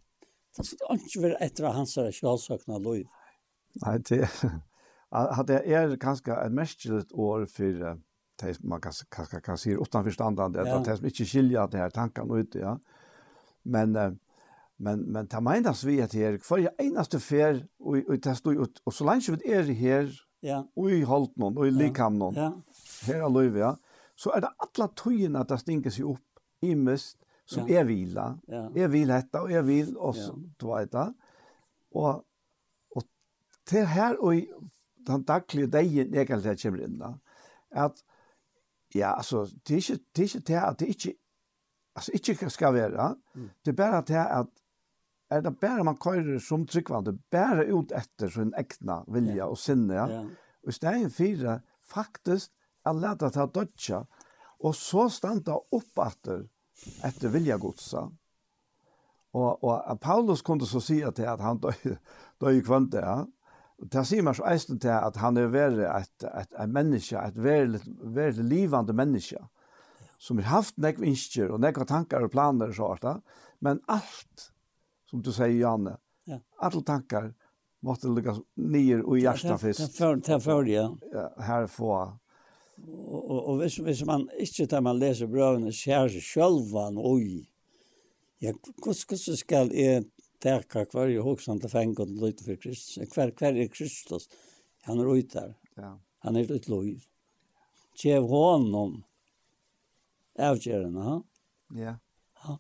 det 0.58 0.66
skal 0.68 0.98
ikke 0.98 1.26
være 1.28 1.44
etter 1.46 1.76
hans 1.76 1.94
kjølsøkende 1.96 2.80
liv. 2.88 3.06
Nei, 3.84 3.98
det, 4.08 4.24
at 5.12 5.46
det 5.48 5.62
er 5.68 5.94
ganske 6.00 6.34
et 6.34 6.56
merkelig 6.56 7.06
år 7.12 7.46
for 7.52 7.92
uh 7.92 8.00
det 8.42 8.64
man 8.64 8.82
kan, 8.82 8.92
kan, 9.10 9.26
kan, 9.26 9.42
kan 9.42 9.58
säga 9.58 9.78
utanförståndande, 9.78 10.60
ja. 10.60 10.76
att 10.76 10.86
det 10.86 10.98
som 10.98 11.06
inte 11.06 11.26
skiljer 11.26 11.68
det 11.68 11.78
här 11.78 11.90
tankarna 11.90 12.38
ut, 12.38 12.56
ja. 12.56 12.80
Men, 13.64 13.92
men, 14.76 15.00
men 15.00 15.28
det 15.28 15.42
menas 15.42 15.84
vi 15.84 16.02
att 16.02 16.14
här, 16.14 16.38
för 16.38 16.58
jag 16.58 16.74
enaste 16.78 17.20
fär, 17.20 17.68
och, 17.80 17.98
och, 17.98 18.28
och, 18.46 18.58
och, 18.58 18.68
och 18.84 18.94
så 18.94 19.06
länge 19.06 19.22
vi 19.28 19.54
är 19.54 19.64
här, 19.64 20.22
ja. 20.40 20.68
och 20.76 20.92
i 20.92 21.04
halt 21.04 21.36
någon, 21.36 21.58
och 21.58 21.68
i 21.68 21.72
likam 21.72 22.20
någon, 22.20 22.36
ja. 22.36 22.54
här 23.08 23.22
har 23.22 23.30
löv, 23.30 23.58
ja, 23.58 23.78
så 24.16 24.32
är 24.32 24.42
det 24.42 24.50
alla 24.58 24.88
tøyene 24.88 25.40
att 25.40 25.48
det 25.48 25.58
stinker 25.58 25.90
sig 25.90 26.04
upp 26.04 26.20
i 26.62 26.76
mist 26.76 27.18
som 27.46 27.68
ja. 27.68 27.80
är 27.80 27.84
vila. 27.84 28.40
Ja. 28.48 28.72
Jag 28.76 28.90
vill 28.90 29.08
detta 29.08 29.42
och 29.42 29.52
är 29.52 29.62
vill 29.62 29.98
oss 29.98 30.18
ja. 30.18 30.36
du 30.58 30.68
vet 30.68 30.92
det. 30.92 31.14
Och 31.92 32.24
och 32.96 33.04
till 33.64 33.86
här 33.86 34.22
och 34.22 34.34
den 34.96 35.24
dagliga 35.24 35.68
dagen 35.68 36.14
jag 36.14 36.28
kan 36.28 36.42
säga 36.42 36.56
kommer 36.56 36.84
in 36.84 36.98
där. 36.98 37.16
Att 37.72 37.96
Ja, 38.96 39.14
altså, 39.18 39.46
det 39.68 39.74
er 39.74 39.78
ikke 39.78 40.04
det, 40.16 40.24
er 40.24 40.24
ikke 40.24 40.46
det 40.48 40.58
at 40.60 40.80
det 40.80 40.88
ikke, 40.88 41.14
altså, 41.96 42.12
ikke 42.14 42.50
skal 42.50 42.74
være. 42.74 43.16
Mm. 43.36 43.50
Det 43.66 43.72
er 43.72 43.76
bare 43.76 44.04
det 44.08 44.16
at 44.16 44.62
er 45.32 45.42
det 45.42 45.54
bare 45.60 45.84
man 45.88 45.98
kører 45.98 46.40
som 46.44 46.66
tryggvande, 46.68 47.14
bare 47.32 47.66
ut 47.74 47.94
etter 47.96 48.30
sin 48.30 48.52
egna 48.60 49.02
vilja 49.08 49.36
yeah. 49.36 49.50
og 49.50 49.58
sinne, 49.58 49.96
ja. 49.96 50.24
Og 50.62 50.74
i 50.74 50.76
stedet 50.76 51.14
fire, 51.16 51.60
faktisk, 51.88 52.52
er 52.86 52.98
lett 53.00 53.24
at 53.24 53.38
det 53.38 53.54
dødja, 53.56 54.02
og 54.60 54.76
så 54.76 55.08
standa 55.10 55.56
opp 55.56 56.02
etter, 56.04 56.44
etter 57.08 57.32
vilja 57.32 57.58
godsa. 57.62 58.10
Og, 59.32 59.64
og 59.64 60.00
Paulus 60.04 60.44
kunne 60.44 60.68
så 60.68 60.82
si 60.84 61.00
at 61.08 61.20
han 61.40 61.62
døy, 61.64 61.96
døy 62.44 62.60
kvante, 62.68 63.00
ja 63.00 63.22
det 63.82 64.04
sier 64.06 64.26
man 64.26 64.36
så 64.38 64.46
eisen 64.52 64.80
til 64.82 64.94
at 64.94 65.18
han 65.18 65.38
er 65.42 65.50
vært 65.50 65.80
et, 65.82 66.26
et, 66.30 66.54
et 66.54 66.70
menneske, 66.70 67.18
et 67.18 67.38
veldig, 67.42 67.82
veldig 68.14 68.46
livande 68.46 68.94
menneske, 68.94 69.42
som 70.22 70.38
har 70.38 70.52
haft 70.60 70.78
nekv 70.78 71.06
innskjer 71.08 71.50
og 71.50 71.62
nekv 71.64 71.88
tankar 71.90 72.28
og 72.28 72.34
planer 72.34 72.70
og 72.70 72.78
sånt, 72.78 73.24
men 73.62 73.82
alt, 73.90 74.52
som 75.10 75.24
du 75.26 75.32
sier, 75.34 75.58
Janne, 75.58 75.96
ja. 76.30 76.38
alle 76.62 76.84
tankar 76.86 77.32
måtte 77.82 78.10
lukka 78.12 78.38
nyer 78.62 79.02
og 79.02 79.18
hjertet 79.18 79.62
først. 79.62 79.80
Det 79.82 79.96
för 79.98 80.40
før, 80.40 80.68
ja. 80.70 80.90
Her 81.42 81.68
få. 81.68 81.92
Og, 81.92 82.18
Och, 83.32 83.50
och, 83.50 83.58
hvis, 83.58 83.78
hvis 83.78 84.06
man 84.06 84.30
inte 84.40 84.68
tar 84.68 84.82
man 84.82 85.00
leser 85.00 85.28
brøvene, 85.28 85.74
ser 85.74 86.10
sig 86.10 86.22
själva 86.22 86.84
han, 86.84 86.98
oi, 86.98 87.48
ja, 88.40 88.54
hur 88.86 88.94
skal 88.94 89.70
jeg 89.74 90.04
teka 90.42 90.86
kvar 90.86 91.08
ju 91.08 91.20
hugsan 91.20 91.60
till 91.60 91.70
fänga 91.70 91.96
och 92.00 92.08
lite 92.08 92.44
för 92.44 92.56
Kristus. 92.56 93.14
Kvar 93.14 93.32
kvar 93.32 93.54
är 93.54 93.68
Kristus. 93.68 94.30
Han 94.82 95.00
är 95.00 95.18
ute 95.18 95.56
Ja. 95.76 96.00
Han 96.20 96.36
är 96.36 96.52
ett 96.52 96.68
lov. 96.68 97.00
Gev 98.04 98.24
honom 98.24 99.04
ha? 100.96 101.24
Ja. 101.70 101.96
Ja. 102.44 102.60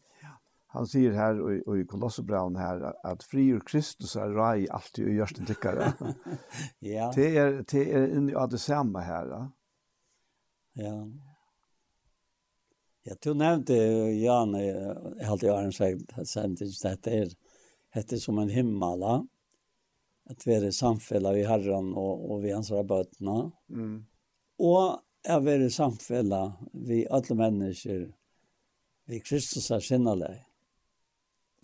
Han 0.67 0.87
sier 0.87 1.11
här 1.11 1.41
och, 1.41 1.67
och 1.67 1.79
i 1.79 1.85
Kolossebraun 1.85 2.55
här 2.55 3.05
att 3.05 3.23
fri 3.23 3.47
ur 3.47 3.59
Kristus 3.59 4.15
er 4.15 4.29
rai 4.29 4.69
alltid 4.69 5.05
och 5.05 5.13
görs 5.13 5.33
den 5.33 5.45
tyckare. 5.45 5.93
ja. 6.79 7.13
Det 7.15 7.37
är 7.37 7.65
det 7.71 7.93
är 7.93 8.17
inni 8.17 8.33
av 8.33 8.49
det 8.49 8.57
samma 8.57 8.99
här. 8.99 9.27
Ja. 9.27 9.51
ja. 10.73 11.07
Jag 13.03 13.17
du 13.21 13.33
nevnte, 13.33 13.73
Jan, 13.73 14.53
jeg 14.53 15.25
har 15.25 15.31
alltid 15.31 15.49
har 15.49 15.63
en 15.63 15.73
sagt, 15.73 16.85
att 16.85 17.03
det 17.03 17.11
är 17.11 17.29
hette 17.91 18.19
som 18.19 18.39
en 18.39 18.49
himmala. 18.49 19.27
Att 20.29 20.47
vi 20.47 20.53
är 20.53 20.71
samfälla 20.71 21.33
vid 21.33 21.47
Herren 21.47 21.93
og 21.93 22.31
och 22.31 22.43
vid 22.43 22.53
hans 22.53 22.69
bøtene. 22.69 23.51
Mm. 23.69 24.05
Og 24.59 25.01
at 25.23 25.45
vi 25.45 25.65
i 25.65 25.69
samfälla 25.69 26.53
vi 26.73 27.07
alle 27.09 27.35
mennesker, 27.35 28.11
vi 29.05 29.19
Kristus 29.19 29.71
er 29.71 29.79
sinnelig. 29.79 30.45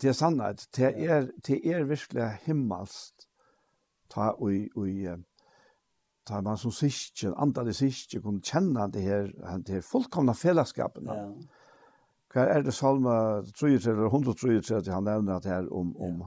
Det 0.01 0.09
er 0.09 0.13
sannhet. 0.13 0.67
Det 0.75 0.93
er, 1.05 1.32
det 1.47 1.61
er 1.65 1.84
virkelig 1.84 2.38
himmelst. 2.45 3.28
Ta 4.09 4.32
og, 4.32 4.67
och 4.75 5.19
ta 6.25 6.41
man 6.41 6.57
som 6.57 6.71
syskjen, 6.71 7.34
antallet 7.38 7.75
syskjen, 7.75 8.21
kunne 8.21 8.41
kjenne 8.41 8.91
det 8.91 9.01
her, 9.01 9.32
det 9.57 9.73
her 9.73 9.82
fullkomna 9.82 10.34
fellesskapene. 10.34 11.13
Ja 11.13 11.34
Hva 12.38 12.43
er 12.53 12.61
det 12.61 12.75
salme 12.77 13.11
33 13.57 13.95
eller 13.95 14.11
133 14.11 14.91
han 14.93 15.07
nevner 15.09 15.39
at 15.39 15.47
her 15.49 15.63
om, 15.73 15.88
om 15.97 16.19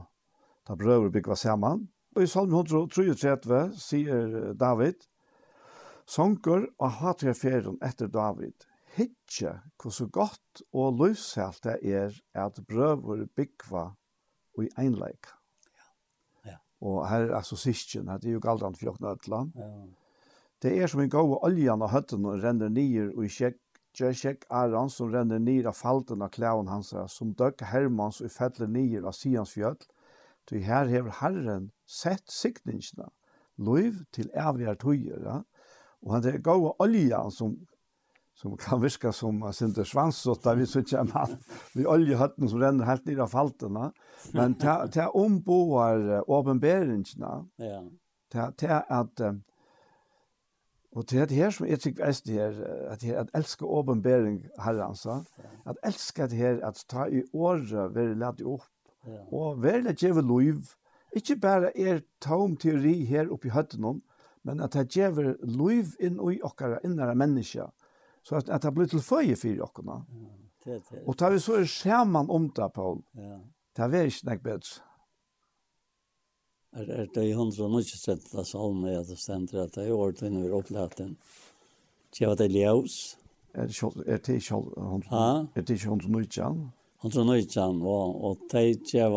ta 0.67 0.75
brøver 0.75 1.07
bygger 1.07 1.37
sammen. 1.39 1.85
Og 2.17 2.25
i 2.25 2.27
salme 2.27 2.59
133 2.59 3.61
sier 3.79 4.51
David, 4.59 5.05
Sonker 6.11 6.65
og 6.83 6.97
hater 6.97 7.31
ferien 7.31 7.77
etter 7.79 8.11
David. 8.11 8.67
Hitje 8.97 9.53
hvor 9.79 9.95
så 9.95 10.09
godt 10.11 10.65
og 10.75 10.99
løshelt 10.99 11.63
det 11.63 11.77
er 11.79 12.19
at 12.35 12.59
brøver 12.67 13.23
bygger 13.31 13.93
og 14.57 14.65
i 14.65 14.69
einleik. 14.83 15.31
Ja. 16.43 16.59
Og 16.83 17.05
her 17.07 17.29
er 17.29 17.37
altså 17.39 17.55
sistjen, 17.55 18.11
det 18.19 18.33
er 18.33 18.35
jo 18.35 18.43
galt 18.43 18.67
han 18.67 18.75
fjokna. 18.75 19.15
Ja. 19.15 19.71
Det 20.59 20.75
er 20.75 20.91
som 20.91 20.99
en 20.99 21.15
god 21.15 21.39
oljan 21.47 21.87
og 21.87 21.95
høtten 21.95 22.27
og 22.27 22.43
renner 22.43 22.67
nyer 22.67 23.15
og 23.15 23.23
i 23.23 23.31
kjekk 23.31 23.60
Jersek 23.97 24.45
Aron 24.49 24.89
som 24.89 25.11
renner 25.11 25.39
nir 25.39 25.67
av 25.67 25.75
falten 25.75 26.21
av 26.21 26.31
klæven 26.35 26.69
hans, 26.71 26.93
som 27.11 27.33
døk 27.37 27.61
Hermans 27.67 28.21
og 28.21 28.31
fettler 28.31 28.69
nir 28.71 29.05
av 29.05 29.15
Sians 29.17 29.53
fjöll, 29.55 29.79
ty 30.47 30.61
her 30.65 30.87
hever 30.89 31.19
Herren 31.21 31.71
sett 31.85 32.31
sikningsna, 32.31 33.09
loiv 33.57 34.03
til 34.15 34.31
evigare 34.33 34.79
tøyer, 34.79 35.21
ja? 35.25 35.41
og 36.01 36.15
han 36.15 36.25
er 36.25 36.41
gav 36.43 36.71
olja 36.79 37.27
som 37.33 37.59
som 38.41 38.55
kan 38.57 38.81
virka 38.81 39.11
som 39.13 39.43
uh, 39.43 39.51
sinter 39.53 39.85
svansott 39.85 40.47
vi 40.57 40.65
så 40.65 40.81
ikke 40.81 41.03
man 41.11 41.35
vi 41.75 41.85
olje 41.85 42.17
høtten 42.17 42.49
som 42.49 42.61
renner 42.61 42.87
helt 42.89 43.05
ned 43.05 43.19
av 43.21 43.29
faltene 43.33 43.91
men 44.33 44.55
ta 44.61 44.87
ta 44.87 45.09
omboar 45.13 46.23
åpenbæringene 46.25 47.33
ja 47.61 47.81
ta 48.33 48.49
ta 48.57 48.81
at 48.89 49.21
uh, 49.21 49.35
Og 50.91 51.07
til 51.07 51.23
det 51.23 51.37
her 51.37 51.49
som 51.55 51.67
jeg 51.67 51.79
tykker 51.79 52.03
er 52.03 52.21
det 52.25 52.33
her, 52.35 52.57
at, 52.91 53.03
jeg 53.03 53.15
at 53.15 53.29
elsker 53.35 53.65
åbenbering 53.65 54.41
herrensa, 54.59 55.21
at 55.65 55.77
elsker 55.87 56.27
det 56.27 56.37
her 56.37 56.59
at 56.67 56.83
ta 56.89 57.05
i 57.07 57.23
året 57.33 57.95
være 57.95 58.17
lett 58.19 58.41
opp, 58.43 58.67
ja. 59.07 59.21
og 59.31 59.63
være 59.63 59.85
lett 59.85 60.03
gjøre 60.03 60.21
lov, 60.21 60.73
ikke 61.15 61.35
bare 61.39 61.71
er 61.79 62.03
tom 62.19 62.57
teori 62.57 63.05
her 63.07 63.31
oppe 63.31 63.47
i 63.47 63.55
høttene, 63.55 64.01
men 64.43 64.59
at 64.59 64.75
det 64.75 64.89
gjeve 64.91 65.37
lov 65.47 65.95
inn 65.99 66.19
i 66.27 66.41
okkara, 66.43 66.81
innere 66.83 67.15
mennesker, 67.15 67.71
så 68.23 68.41
at, 68.41 68.49
at 68.49 68.67
det 68.67 68.75
blir 68.75 68.91
til 68.91 69.03
føye 69.03 69.35
for 69.39 69.65
okkara. 69.69 70.01
Ja. 70.11 70.37
Det, 70.65 70.81
det. 70.91 71.03
Og 71.07 71.17
tar 71.17 71.31
vi 71.33 71.39
så 71.41 71.55
er 71.57 71.65
skjermen 71.65 72.29
om 72.29 72.51
det, 72.53 72.67
Paul, 72.75 72.99
ja. 73.17 73.39
det 73.77 73.87
er 73.95 74.11
ikke 74.11 74.27
noe 74.27 74.43
bedre 74.43 74.90
er, 76.73 76.89
er 76.89 77.07
det 77.13 77.23
i 77.27 77.33
hundra 77.35 77.65
og 77.65 77.73
nødvendig 77.73 77.99
sett 77.99 78.27
det 78.31 78.45
salme 78.47 78.93
at 78.95 79.09
det 79.09 79.17
stender 79.19 79.65
at 79.65 79.73
det 79.75 79.87
er 79.87 79.95
året 79.95 80.21
inne 80.27 80.45
vi 80.45 80.53
opplæten. 80.55 81.15
Tjeva 82.15 82.35
det 82.39 82.51
ljøs. 82.51 83.17
Er 83.53 83.67
det 83.67 83.75
ikke 83.75 83.91
er 84.07 84.21
det 84.23 84.35
ikke 84.39 85.89
hundra 85.89 86.07
nødvendig? 86.07 86.53
Hundra 87.03 87.21
og 87.21 87.27
nødvendig, 87.27 87.87
og 87.87 88.23
og 88.23 88.37
det 88.51 88.61
er 88.61 88.69
ikke 88.75 89.09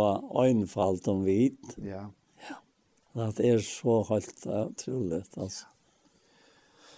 øynfalt 0.44 1.08
om 1.08 1.22
hvit. 1.22 1.78
Ja. 1.84 2.06
Det 3.14 3.46
er 3.46 3.60
så 3.62 4.00
helt 4.08 4.46
utrolig, 4.46 5.22
altså. 5.36 5.66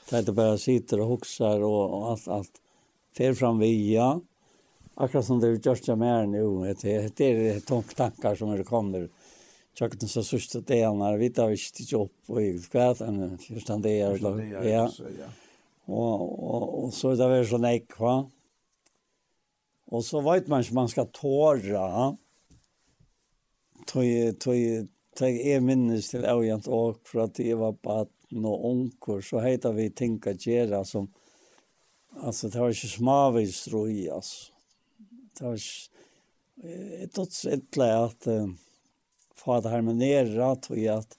Det 0.09 0.19
er 0.19 0.23
det 0.23 0.35
bare 0.35 0.59
sitter 0.59 1.01
og 1.03 1.09
hokser 1.17 1.65
og, 1.67 1.91
og 1.93 2.11
alt, 2.13 2.29
alt. 2.29 2.61
Fer 3.13 3.35
fram 3.35 3.59
via. 3.61 4.15
Akkurat 4.97 5.27
som 5.27 5.41
det 5.43 5.51
er 5.51 5.59
gjørst 5.61 5.89
jeg 5.91 5.99
mer 5.99 6.29
nå. 6.31 6.45
Det 6.79 7.27
er 7.27 7.61
tomt 7.67 7.93
tankar 7.99 8.39
som 8.39 8.53
er 8.55 8.63
kommer 8.65 9.09
tjekket 9.77 10.01
den 10.01 10.11
så 10.11 10.25
sørste 10.25 10.63
delen 10.65 11.03
her, 11.05 11.19
vi 11.21 11.29
tar 11.37 11.53
ikke 11.53 11.75
til 11.77 11.91
jobb 11.93 12.33
og 12.33 12.41
i 12.41 12.53
kveld, 12.73 13.03
enn 13.05 13.37
første 13.43 13.77
det 13.85 13.99
er, 14.01 14.23
ja. 14.65 14.87
Og, 15.87 16.23
og, 16.23 16.63
og 16.87 16.95
så 16.97 17.13
er 17.13 17.21
det 17.21 17.29
vel 17.31 17.45
sånn 17.47 17.69
ek, 17.69 17.85
ekva. 17.93 18.15
Og 19.95 20.03
så 20.03 20.23
vet 20.25 20.49
man 20.51 20.65
ikke 20.65 20.79
man 20.81 20.91
skal 20.91 21.13
tåre, 21.15 21.77
ha? 21.79 22.09
Tøy, 23.87 24.33
tøy, 24.43 24.89
tøy, 25.15 25.31
jeg 25.37 25.63
minnes 25.63 26.09
til 26.11 26.27
Øyant 26.27 26.67
og 26.67 26.99
for 27.07 27.29
at 27.29 27.39
jeg 27.39 27.61
var 27.61 27.77
baden 27.79 28.49
og 28.49 28.67
onker, 28.73 29.23
så 29.23 29.45
heter 29.45 29.77
vi 29.77 29.93
Tinka 29.95 30.35
Gjera 30.35 30.83
som, 30.89 31.07
altså 32.19 32.51
det 32.51 32.65
var 32.65 32.75
ikke 32.75 32.95
smavis 32.97 33.61
roi, 33.71 34.09
altså. 34.11 34.51
Det 35.37 35.45
var 35.45 35.61
ikke, 35.61 36.07
jeg 36.67 37.11
tror 37.13 37.29
ikke 37.29 37.91
at 37.93 38.31
få 39.47 39.61
det 39.61 39.69
harmonerat 39.69 40.71
och 40.71 40.77
att 40.99 41.19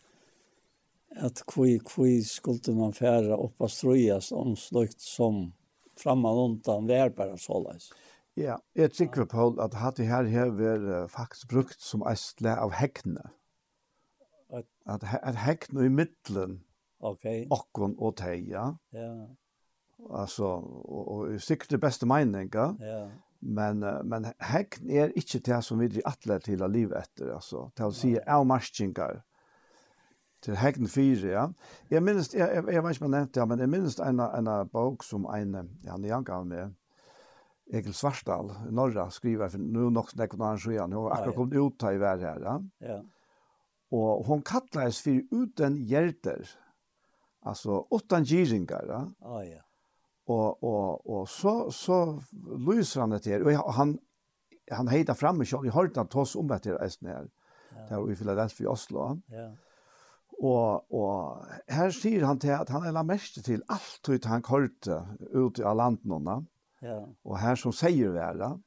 att 1.20 1.44
kvi 1.48 1.80
kui 1.80 2.22
skulle 2.22 2.76
man 2.76 2.94
färra 2.94 3.38
upp 3.38 3.62
och 3.62 3.72
ströjas 3.72 4.32
om 4.32 4.56
slukt 4.56 5.02
som 5.02 5.54
framman 5.98 6.38
undan 6.38 6.88
värbara 6.88 7.38
sålais. 7.38 7.90
Ja, 8.34 8.60
jag 8.74 8.94
tycker 8.94 9.26
på 9.26 9.56
att 9.62 9.74
hade 9.74 10.04
här 10.04 10.24
här 10.24 10.50
var 10.50 11.08
faktiskt 11.08 11.48
brukt 11.48 11.82
som 11.82 12.08
ästle 12.08 12.56
av 12.56 12.72
häckna. 12.72 13.30
Att 14.86 15.04
att 15.24 15.36
häckna 15.36 15.86
i 15.86 15.90
mitten. 15.90 16.64
Okej. 17.00 17.48
Okay. 17.48 17.60
Och 17.60 18.04
och 18.04 18.16
teja. 18.16 18.78
Ja. 18.90 19.30
Alltså 20.10 20.46
och, 20.46 21.08
och, 21.08 21.08
och, 21.08 21.18
och, 21.18 21.24
och, 21.24 21.34
och, 21.34 22.56
och, 22.56 22.76
Ja. 22.80 23.12
Men 23.40 23.80
men 23.80 24.26
hack 24.38 24.78
är 24.88 25.18
inte 25.18 25.52
det 25.52 25.62
som 25.62 25.80
vi 25.80 25.88
driver 25.88 26.12
alla 26.28 26.40
till 26.40 26.64
att 26.64 26.72
leva 26.72 27.00
efter 27.00 27.30
alltså. 27.30 27.72
till 27.76 27.86
att 27.86 27.96
säga 27.96 28.22
är 28.22 28.44
marschingar. 28.44 29.24
Till 30.40 30.56
hacken 30.56 30.88
fyra, 30.88 31.28
ja. 31.28 31.54
Jag 31.88 32.04
minns 32.04 32.34
jag 32.34 32.74
jag, 32.74 32.84
vet 32.84 32.96
inte 32.96 33.08
nämnt 33.08 33.34
det, 33.34 33.46
men 33.46 33.60
jag 33.60 33.70
minns 33.70 34.00
en 34.00 34.20
en 34.20 34.68
bok 34.68 35.04
som 35.04 35.26
en 35.26 35.80
ja, 35.84 35.94
en 35.94 36.04
jag 36.04 36.48
med. 36.48 36.74
Egil 37.70 37.94
Svartdal, 37.94 38.52
norra 38.70 39.10
skriver 39.10 39.50
för 39.50 39.58
nu 39.58 39.90
nog 39.90 40.10
snack 40.10 40.32
på 40.32 40.44
han 40.44 40.60
sjön. 40.60 40.94
Hon 40.94 41.04
har 41.04 41.12
akkurat 41.12 41.36
kommit 41.36 41.60
ut 41.60 41.82
här 41.82 41.94
i 41.94 41.98
världen 41.98 42.26
här, 42.26 42.40
ja. 42.40 42.62
Ja. 42.78 43.04
Och 43.90 44.26
hon 44.26 44.42
kallades 44.42 45.02
för 45.02 45.24
uten 45.32 45.76
hjälter. 45.76 46.50
Alltså 47.42 47.88
utan 47.92 48.24
giringar, 48.24 48.86
ja. 48.88 49.12
Ja, 49.20 49.44
ja. 49.44 49.62
Och 50.28 50.64
och 50.64 51.20
och 51.20 51.30
så 51.30 51.72
så 51.72 52.22
lyser 52.58 53.02
han 53.02 53.10
det 53.10 53.42
og 53.42 53.66
och 53.66 53.74
han 53.74 54.00
han 54.72 54.88
heita 54.88 55.14
framme 55.16 55.46
jeg 55.46 55.66
i 55.66 55.70
hörta 55.70 56.04
toss 56.06 56.36
om 56.36 56.48
det 56.48 56.66
här 56.66 56.80
det 57.02 57.30
Där 57.90 58.12
i 58.12 58.16
Philadelphia 58.16 58.70
Oslo. 58.70 59.22
Ja. 59.28 59.52
Och 60.30 60.92
och 60.92 61.46
här 61.68 61.92
sier 61.92 62.24
han 62.24 62.40
till 62.40 62.52
att 62.52 62.70
han 62.70 62.86
är 62.86 62.92
la 62.92 63.04
mest 63.04 63.46
till 63.46 63.64
allt 63.68 64.10
ut 64.10 64.26
han 64.26 64.42
kørte 64.42 65.08
ut 65.34 65.60
i 65.60 65.62
landet 65.62 66.48
Ja. 66.82 67.08
Och 67.24 67.38
här 67.38 67.56
som 67.56 67.74
säger 67.74 68.10
väl 68.10 68.60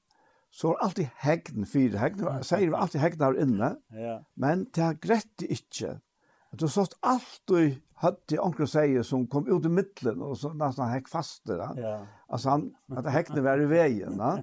så 0.51 0.73
er 0.73 0.83
alltid 0.83 1.11
hegn 1.23 1.67
fyra 1.67 1.99
hegn, 1.99 2.25
sier 2.43 2.71
vi 2.71 2.75
alltid 2.75 3.01
hegn 3.01 3.23
her 3.23 3.39
inne, 3.43 3.75
ja. 3.95 4.17
men 4.35 4.67
det 4.75 4.83
er 4.83 4.99
greit 4.99 5.45
ikke. 5.47 6.01
Du 6.59 6.67
har 6.67 6.83
alt 6.83 6.97
alltid 7.03 7.79
hade 8.01 8.39
onkel 8.39 8.69
säger 8.69 9.03
som 9.03 9.27
kom 9.27 9.57
ut 9.57 9.65
i 9.65 9.69
mitten 9.69 10.23
och 10.23 10.39
så 10.39 10.53
nästan 10.53 10.89
häck 10.89 11.09
fast 11.09 11.47
där. 11.47 11.81
Ja. 11.81 12.07
Alltså 12.27 12.49
han 12.49 12.75
att 12.97 13.13
häckne 13.13 13.41
var 13.41 13.61
i 13.61 13.67
vägen, 13.67 14.19
va? 14.19 14.43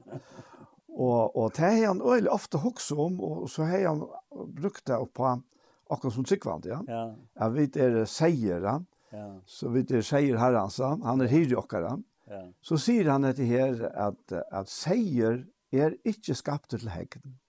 Och 0.87 1.35
och 1.35 1.51
det 1.55 1.61
har 1.61 1.87
han 1.87 2.01
öle 2.01 2.29
ofta 2.29 2.57
också 2.65 2.95
om 2.95 3.21
och 3.21 3.49
så 3.49 3.63
har 3.63 3.85
han 3.85 4.07
brukt 4.47 4.85
det 4.85 5.05
på 5.13 5.41
akkurat 5.89 6.13
som 6.13 6.25
cykelvant, 6.25 6.65
ja. 6.65 6.83
Ja. 6.87 7.15
Jag 7.33 7.49
vet 7.49 7.75
är 7.75 7.89
det 7.89 8.05
säger 8.05 8.61
han. 8.61 8.85
Ja. 9.09 9.41
Så 9.45 9.69
vet 9.69 9.87
det 9.87 10.03
säger 10.03 10.37
herran 10.37 10.71
så 10.71 10.83
han 11.03 11.21
är 11.21 11.27
hyrjockare. 11.27 12.01
Ja. 12.25 12.53
Så 12.61 12.77
säger 12.77 13.09
han 13.09 13.21
det 13.21 13.43
här 13.43 13.97
att 13.97 14.31
att 14.31 14.69
säger 14.69 15.45
är 15.71 15.97
inte 16.03 16.35
skapt 16.35 16.69
till 16.69 16.89
häcken. 16.89 17.39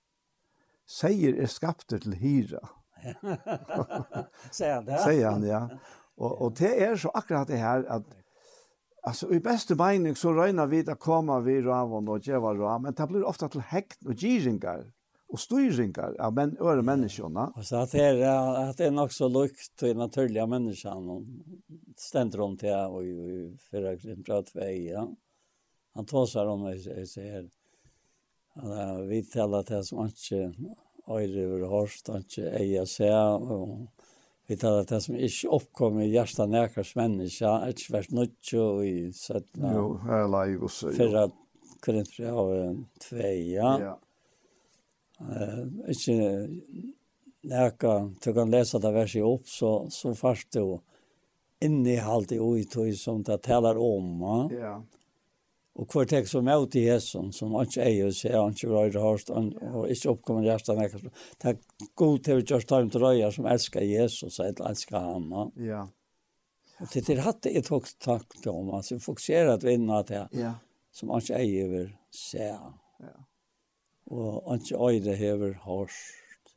Säger 0.86 1.34
är 1.34 1.46
skapt 1.46 1.88
till 1.88 2.12
hyra. 2.12 2.68
Säger 4.50 4.74
han 4.74 4.84
det? 4.84 4.98
Säger 4.98 5.26
han, 5.26 5.42
ja. 5.42 5.68
Och, 6.16 6.42
och 6.42 6.52
det 6.52 6.84
är 6.84 6.96
så 6.96 7.08
akkurat 7.08 7.48
det 7.48 7.56
här 7.56 7.84
att 7.84 8.04
Alltså 9.02 9.32
i 9.32 9.40
bästa 9.40 9.74
mening 9.74 10.16
så 10.16 10.32
röjnar 10.32 10.66
vi 10.66 10.90
att 10.90 10.98
komma 10.98 11.40
vi 11.40 11.60
ravon 11.60 12.08
och 12.08 12.26
geva 12.26 12.54
raven, 12.54 12.82
men 12.82 12.94
det 12.94 13.06
blir 13.06 13.24
ofta 13.24 13.48
till 13.48 13.60
häkt 13.60 14.06
och 14.06 14.14
giringar 14.14 14.92
och 15.28 15.40
styringar 15.40 16.16
av 16.20 16.34
men 16.34 16.56
öre 16.60 16.82
människorna. 16.82 17.52
Och 17.56 17.64
så 17.64 17.76
att 17.76 17.92
det 17.92 18.04
är 18.04 18.68
att 18.70 18.76
det 18.76 18.84
är 18.84 18.90
nog 18.90 19.12
så 19.12 19.28
lukt 19.28 19.82
i 19.82 19.94
naturliga 19.94 20.46
människan 20.46 21.10
och 21.10 21.22
ständ 21.96 22.34
runt 22.34 22.60
till 22.60 22.74
och 22.74 23.04
i 23.04 23.56
förra 23.70 23.94
grund 23.94 24.26
prat 24.26 24.50
för 24.50 24.60
ja. 24.60 25.08
Han 25.94 26.06
tar 26.06 26.26
sig 26.26 26.46
om 26.46 26.64
det 26.64 27.06
så 27.06 27.20
här. 27.20 27.48
vi 29.08 29.22
talar 29.22 29.64
det 29.64 29.84
som 29.84 30.04
inte 30.04 30.54
øyre 31.08 31.46
over 31.46 31.64
hårst, 31.72 32.10
han 32.12 32.24
ikke 32.26 32.50
eier 32.58 32.88
seg, 32.88 33.46
og 33.48 33.86
vi 34.48 34.56
tar 34.56 34.82
det 34.88 35.00
som 35.04 35.16
ikke 35.16 35.52
oppkom 35.58 36.00
i 36.02 36.08
hjertet 36.08 36.50
nærkast 36.52 36.96
menneska, 36.98 37.54
er 37.62 37.74
ikke 37.74 37.96
vært 37.98 38.14
nødt 38.16 38.52
og 38.60 38.84
i 38.86 38.96
17. 39.12 39.64
Jo, 39.64 39.86
her 40.06 40.24
er 40.24 40.32
leik 40.32 40.66
også, 40.68 40.90
jo. 40.90 40.96
Fyrra 40.98 41.24
Korinther 41.84 42.28
av 42.32 42.52
en 42.56 42.78
tveja. 43.04 43.72
Ja. 43.84 43.96
Uh, 45.18 45.64
ikke 45.90 46.18
nærka, 47.48 47.94
du 48.24 48.30
kan 48.34 48.52
lese 48.54 48.80
det 48.82 48.94
verset 48.94 49.26
opp, 49.26 49.48
så, 49.50 49.72
så 49.92 50.14
først 50.16 50.54
du 50.54 50.78
innehalt 51.64 52.32
i 52.32 52.38
oi 52.38 52.62
tog 52.70 52.92
som 52.96 53.24
det 53.26 53.40
taler 53.46 53.80
om. 53.82 54.22
Ja. 54.54 54.62
Ja 54.62 54.76
Og 55.78 55.86
hver 55.86 56.08
tek 56.10 56.26
som 56.26 56.48
er 56.50 56.64
i 56.74 56.80
Jesus, 56.88 57.36
som 57.38 57.52
han 57.54 57.68
ikke 57.68 57.84
eier, 57.86 58.10
så 58.10 58.32
han 58.34 58.54
ikke 58.56 58.70
røyre 58.72 59.02
hårst, 59.02 59.30
han 59.30 59.52
har 59.62 59.92
ikke 59.94 60.10
oppkommet 60.10 60.48
hjertet 60.48 60.78
nekker. 60.78 61.04
Det 61.38 61.52
er 61.52 61.60
god 62.00 62.16
til 62.26 62.40
å 62.40 62.42
gjøre 62.42 62.66
time 62.72 62.90
til 62.90 63.04
røyre 63.04 63.28
som 63.36 63.46
elsker 63.46 63.86
Jesus, 63.86 64.40
og 64.42 64.62
elsker 64.70 64.98
han. 64.98 65.28
Ja. 65.62 65.84
Og 66.78 66.90
til 66.90 67.04
det 67.06 67.20
hatt 67.22 67.46
jeg 67.46 67.66
tok 67.66 67.86
takk 68.02 68.34
om, 68.50 68.72
altså 68.74 68.98
fokusere 69.02 69.54
at 69.54 69.66
vinna 69.66 70.00
til, 70.08 70.26
ja. 70.38 70.56
som 70.94 71.14
han 71.14 71.22
ikke 71.22 71.38
eier 71.38 71.70
vil 71.70 71.92
se. 72.14 72.48
Ja. 72.48 73.14
Og 74.10 74.48
han 74.48 74.64
ikke 74.64 74.82
øyre 74.82 75.14
hever 75.20 75.54
hårst. 75.62 76.56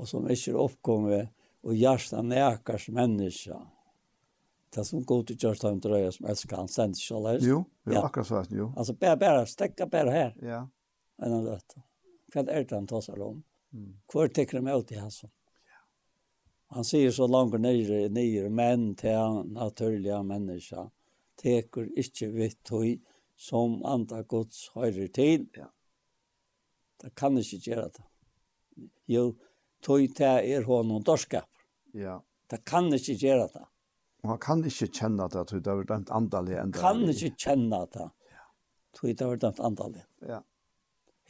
Og 0.00 0.08
som 0.08 0.30
ikke 0.32 0.54
er 0.54 0.62
oppkommet, 0.64 1.36
og 1.60 1.76
hjertet 1.76 2.24
nekker 2.24 2.80
som 2.80 2.96
mennesker. 2.96 3.52
Ja 3.52 3.79
det 4.74 4.84
som 4.86 5.02
går 5.04 5.24
til 5.26 5.38
Kjørstheim 5.42 5.80
Drøya 5.82 6.12
som 6.14 6.28
elsker 6.30 6.60
han 6.60 6.68
sender 6.70 7.00
ikke 7.00 7.16
alle 7.18 7.32
Jo, 7.42 7.62
jo 7.86 7.94
ja. 7.96 8.02
akkurat 8.06 8.28
så 8.28 8.42
jo. 8.54 8.68
Altså 8.76 8.94
bare, 8.94 9.16
bare, 9.18 9.46
stekka 9.50 9.86
bare 9.90 10.14
her. 10.14 10.34
Ja. 10.46 10.60
Enn 11.20 11.34
han 11.34 11.46
løtt. 11.48 11.74
Hva 12.30 12.44
er 12.46 12.64
det 12.64 12.76
han 12.76 12.86
tar 12.90 13.02
seg 13.02 13.18
om? 13.24 13.40
Mm. 13.74 13.92
Hvor 14.10 14.30
tekker 14.30 14.60
han 14.60 14.70
ut 14.70 14.92
i 14.94 15.00
hans? 15.00 15.24
Ja. 15.24 15.80
Han 16.76 16.86
sier 16.86 17.10
så 17.14 17.26
langt 17.26 17.58
nere, 17.58 18.04
nere, 18.14 18.50
men 18.50 18.92
til 19.00 19.18
han 19.18 19.50
naturlige 19.56 20.22
mennesker 20.26 20.90
teker 21.40 21.90
ikke 21.98 22.30
vitt 22.36 22.70
høy 22.70 23.00
som 23.40 23.80
andre 23.88 24.22
gods 24.28 24.68
høyre 24.76 25.08
til. 25.16 25.48
Ja. 25.56 25.70
Det 27.00 27.14
kan 27.16 27.38
ikke 27.40 27.62
gjøre 27.64 27.88
det. 27.96 28.06
Jo, 29.10 29.30
tog 29.82 30.04
til 30.14 30.54
er 30.54 30.66
hånden 30.68 31.02
dorskap. 31.02 31.48
Ja. 31.96 32.20
Det 32.50 32.62
kan 32.68 32.92
ikke 32.92 33.16
gjøre 33.18 33.48
det. 33.54 33.66
Og 34.22 34.34
han 34.34 34.40
kan 34.42 34.64
ikke 34.68 34.90
kjenne 34.92 35.28
det, 35.32 35.46
tror 35.48 35.62
det 35.64 35.72
har 35.72 35.86
dømt 35.88 36.12
andalig 36.12 36.58
enda. 36.60 36.80
Kan 36.80 37.02
ikke 37.08 37.32
kjenne 37.40 37.80
det, 37.94 38.10
tror 38.96 39.12
det 39.14 39.24
har 39.24 39.32
vært 39.32 39.46
dømt 39.46 39.62
andalig. 39.70 40.04
Ja. 40.28 40.42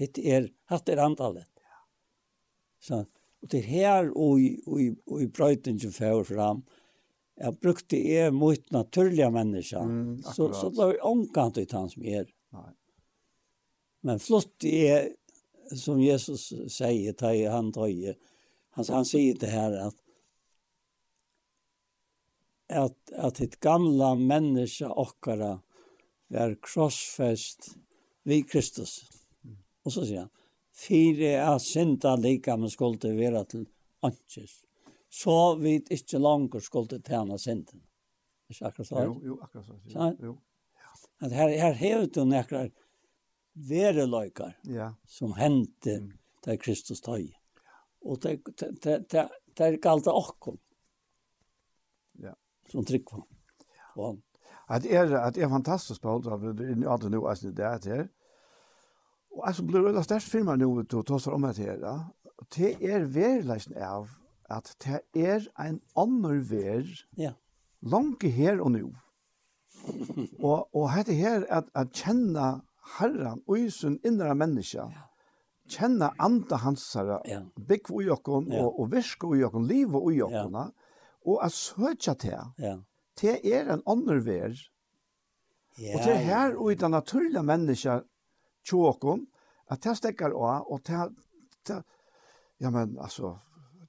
Hitt 0.01 0.19
er, 0.19 0.51
hatt 0.73 0.91
er 0.91 1.03
andalig. 1.05 1.45
Ja. 1.61 1.81
Så, 2.83 3.01
og 3.41 3.53
det 3.53 3.62
er 3.62 3.71
her 3.71 4.11
og 4.11 4.43
i, 4.43 4.51
og 4.67 4.83
i, 4.83 4.91
og 5.07 5.23
i 5.23 5.31
brøyten 5.31 5.79
som 5.81 5.95
fører 5.95 6.27
fram, 6.27 6.65
jeg 7.41 7.57
brukte 7.62 7.97
er 7.97 8.35
mot 8.37 8.67
naturlige 8.75 9.31
mennesker, 9.33 9.87
mm, 9.87 10.23
så, 10.23 10.51
så 10.53 10.69
det 10.69 10.83
var 10.83 10.99
omkant 11.09 11.57
ut 11.57 11.73
han 11.73 11.89
som 11.89 12.05
er. 12.05 12.27
Nei. 12.53 12.73
Men 14.05 14.21
flott 14.21 14.67
er, 14.69 15.12
som 15.77 16.01
Jesus 16.03 16.51
sier, 16.73 17.15
tar 17.17 17.39
han 17.53 17.71
tøye, 17.73 18.17
han, 18.77 18.89
han 18.93 19.09
sier 19.09 19.39
det 19.41 19.53
her 19.53 19.77
at, 19.87 19.97
at, 22.70 22.97
at 23.12 23.40
et 23.40 23.59
gamla 23.60 24.14
menneske 24.14 24.88
okkara 24.88 25.59
var 26.30 26.55
krossfest 26.62 27.74
vi 28.22 28.42
Kristus. 28.42 29.01
Og 29.84 29.94
så 29.94 30.05
sier 30.06 30.26
han, 30.26 30.32
fire 30.76 31.32
er 31.40 31.59
synda 31.62 32.14
lika 32.20 32.56
men 32.56 32.70
skulle 32.72 33.14
vera 33.16 33.44
til 33.48 33.66
anses. 34.06 34.60
Så 35.10 35.56
vi 35.59 35.80
ikke 35.90 36.20
langer 36.22 36.62
skulle 36.62 37.01
tjene 37.02 37.38
synden. 37.38 37.82
Er 38.51 38.55
det 38.55 38.66
akkurat 38.66 38.88
så? 38.88 39.02
Jo, 39.02 39.16
jo, 39.24 39.38
akkurat 39.42 39.66
så. 39.66 39.78
Jo, 39.90 40.12
jo. 40.22 40.36
At 41.20 41.34
her, 41.36 41.48
her 41.48 41.74
hever 41.76 42.06
du 42.06 42.22
nekker 42.24 42.70
vereløyker 43.68 44.55
ja. 44.70 44.92
som 45.06 45.34
hendte 45.36 45.98
mm. 46.01 46.10
til 46.44 46.59
Kristus 46.62 47.02
tøy. 47.05 47.28
Og 48.01 48.22
det, 48.22 48.38
det, 48.56 48.70
det, 48.84 48.97
det, 49.12 49.26
det 49.59 49.66
er 49.66 49.78
galt 49.82 50.09
okkom 50.09 50.59
som 52.70 52.84
Tryckva. 52.84 53.22
Och 53.94 54.06
han 54.06 54.22
at 54.70 54.86
er 54.86 55.12
att 55.12 55.36
är 55.36 55.48
fantastiskt 55.48 56.02
på 56.02 56.22
så 56.22 56.36
vi 56.36 56.86
alt 56.86 57.10
nu 57.10 57.28
as 57.28 57.40
det 57.40 57.52
där 57.52 57.80
her. 57.84 58.09
Og 59.30 59.48
alltså 59.48 59.62
blir 59.62 59.92
det 59.92 60.05
størst 60.05 60.28
firma 60.28 60.56
nu 60.56 60.84
to 60.84 61.02
to 61.02 61.18
så 61.18 61.32
om 61.32 61.42
det 61.42 61.56
här. 61.56 61.78
Ja. 61.82 62.05
Det 62.56 62.76
er 62.82 63.05
verleisen 63.05 63.76
av 63.76 64.09
at 64.51 64.76
det 64.84 65.01
er 65.14 65.48
en 65.59 65.80
annor 65.97 66.40
ver. 66.51 66.86
Ja. 67.16 67.32
Långt 67.82 68.22
her 68.22 68.60
og 68.60 68.70
nu. 68.72 68.94
og 70.42 70.74
og 70.74 70.90
hette 70.90 71.14
her 71.14 71.44
at 71.48 71.64
at 71.74 71.92
kjenna 71.92 72.60
Herren 72.98 73.42
og 73.47 73.59
i 73.59 73.70
sin 73.70 73.98
innre 74.05 74.34
menneske. 74.34 74.78
Ja 74.78 75.10
anda 76.18 76.56
hans 76.56 76.97
här, 76.97 77.20
ja. 77.24 77.40
bygg 77.56 77.90
i 78.02 78.10
okon 78.10 78.52
ja. 78.52 78.64
og 78.64 78.80
og 78.80 78.92
viska 78.92 79.26
i 79.36 79.44
okon, 79.44 79.66
liv 79.66 79.88
i 79.88 80.22
okon. 80.22 80.72
Og 81.31 81.44
at 81.44 81.55
søtja 81.55 82.15
til. 82.19 82.52
Ja. 82.59 82.77
Til 83.19 83.40
er 83.44 83.73
en 83.74 83.85
annen 83.86 84.23
ver. 84.27 84.57
Ja, 85.78 85.94
og 85.94 86.05
til 86.05 86.16
her 86.27 86.57
og 86.57 86.73
i 86.73 86.78
den 86.81 86.90
naturlige 86.90 87.43
mennesker 87.47 88.02
tjåkom, 88.66 89.27
at 89.70 89.82
det 89.85 89.97
stekker 89.97 90.35
av, 90.35 90.66
og 90.66 90.82
til, 90.85 91.15
til 91.65 91.82
ja, 92.61 92.70
men 92.74 92.97
altså, 93.01 93.36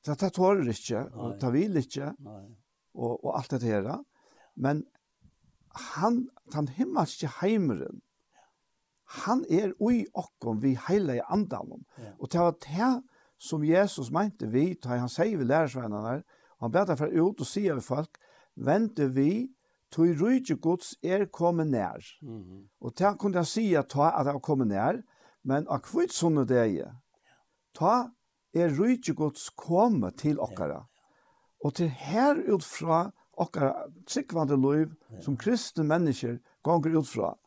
det 0.06 0.20
det 0.22 0.32
tårer 0.34 0.70
ikke, 0.70 1.04
og 1.14 1.36
det 1.42 1.52
vil 1.54 1.78
ikke, 1.82 2.14
Nei. 2.20 2.46
og, 2.94 3.26
og 3.26 3.38
alt 3.40 3.52
det 3.52 3.68
her. 3.68 3.90
Men 4.56 4.86
han, 5.96 6.28
den 6.54 6.68
himmelske 6.68 7.30
heimeren, 7.42 8.02
han 9.26 9.44
er 9.50 9.74
ui 9.80 10.06
okkom 10.16 10.62
vi 10.64 10.78
heile 10.88 11.18
i 11.20 11.26
andan. 11.30 11.84
Ja. 11.98 12.14
Og 12.20 12.32
det 12.32 12.40
var 12.40 12.56
det 12.64 12.92
som 13.42 13.66
Jesus 13.66 14.12
mente 14.12 14.48
vi, 14.48 14.74
da 14.80 14.96
han 15.02 15.10
sier 15.12 15.38
vi 15.38 15.48
lærersvennerne, 15.50 16.22
Han 16.62 16.72
bæta 16.72 16.96
fra 16.98 17.10
ut 17.10 17.42
og 17.42 17.48
sier 17.48 17.78
vi 17.78 17.86
folk, 17.86 18.20
vente 18.56 19.08
vi, 19.10 19.50
tog 19.92 20.14
rydde 20.22 20.56
gods 20.62 20.94
er 21.04 21.26
kommet 21.26 21.68
nær. 21.68 22.00
Mm 22.22 22.42
-hmm. 22.42 22.68
Og 22.82 22.96
til 22.96 23.06
han 23.06 23.18
kunne 23.18 23.38
jeg 23.38 23.46
si 23.46 23.74
at 23.76 23.94
han 23.94 24.28
er 24.28 24.40
kommet 24.40 24.68
nær, 24.68 25.02
men 25.44 25.68
av 25.68 25.82
kvitt 25.82 26.14
sånne 26.14 26.46
det 26.46 26.82
er, 26.82 26.96
ta 27.74 28.10
er 28.54 28.70
rydde 28.80 29.14
gods 29.14 29.50
kommet 29.50 30.18
til 30.18 30.40
okkara. 30.40 30.86
Og 31.64 31.74
til 31.74 31.90
her 31.90 32.36
utfra 32.54 33.12
okkara 33.38 33.88
tryggvande 34.08 34.56
liv, 34.56 34.94
som 35.22 35.38
kristne 35.38 35.84
mennesker 35.84 36.38
gonger 36.64 36.98
utfra. 36.98 37.38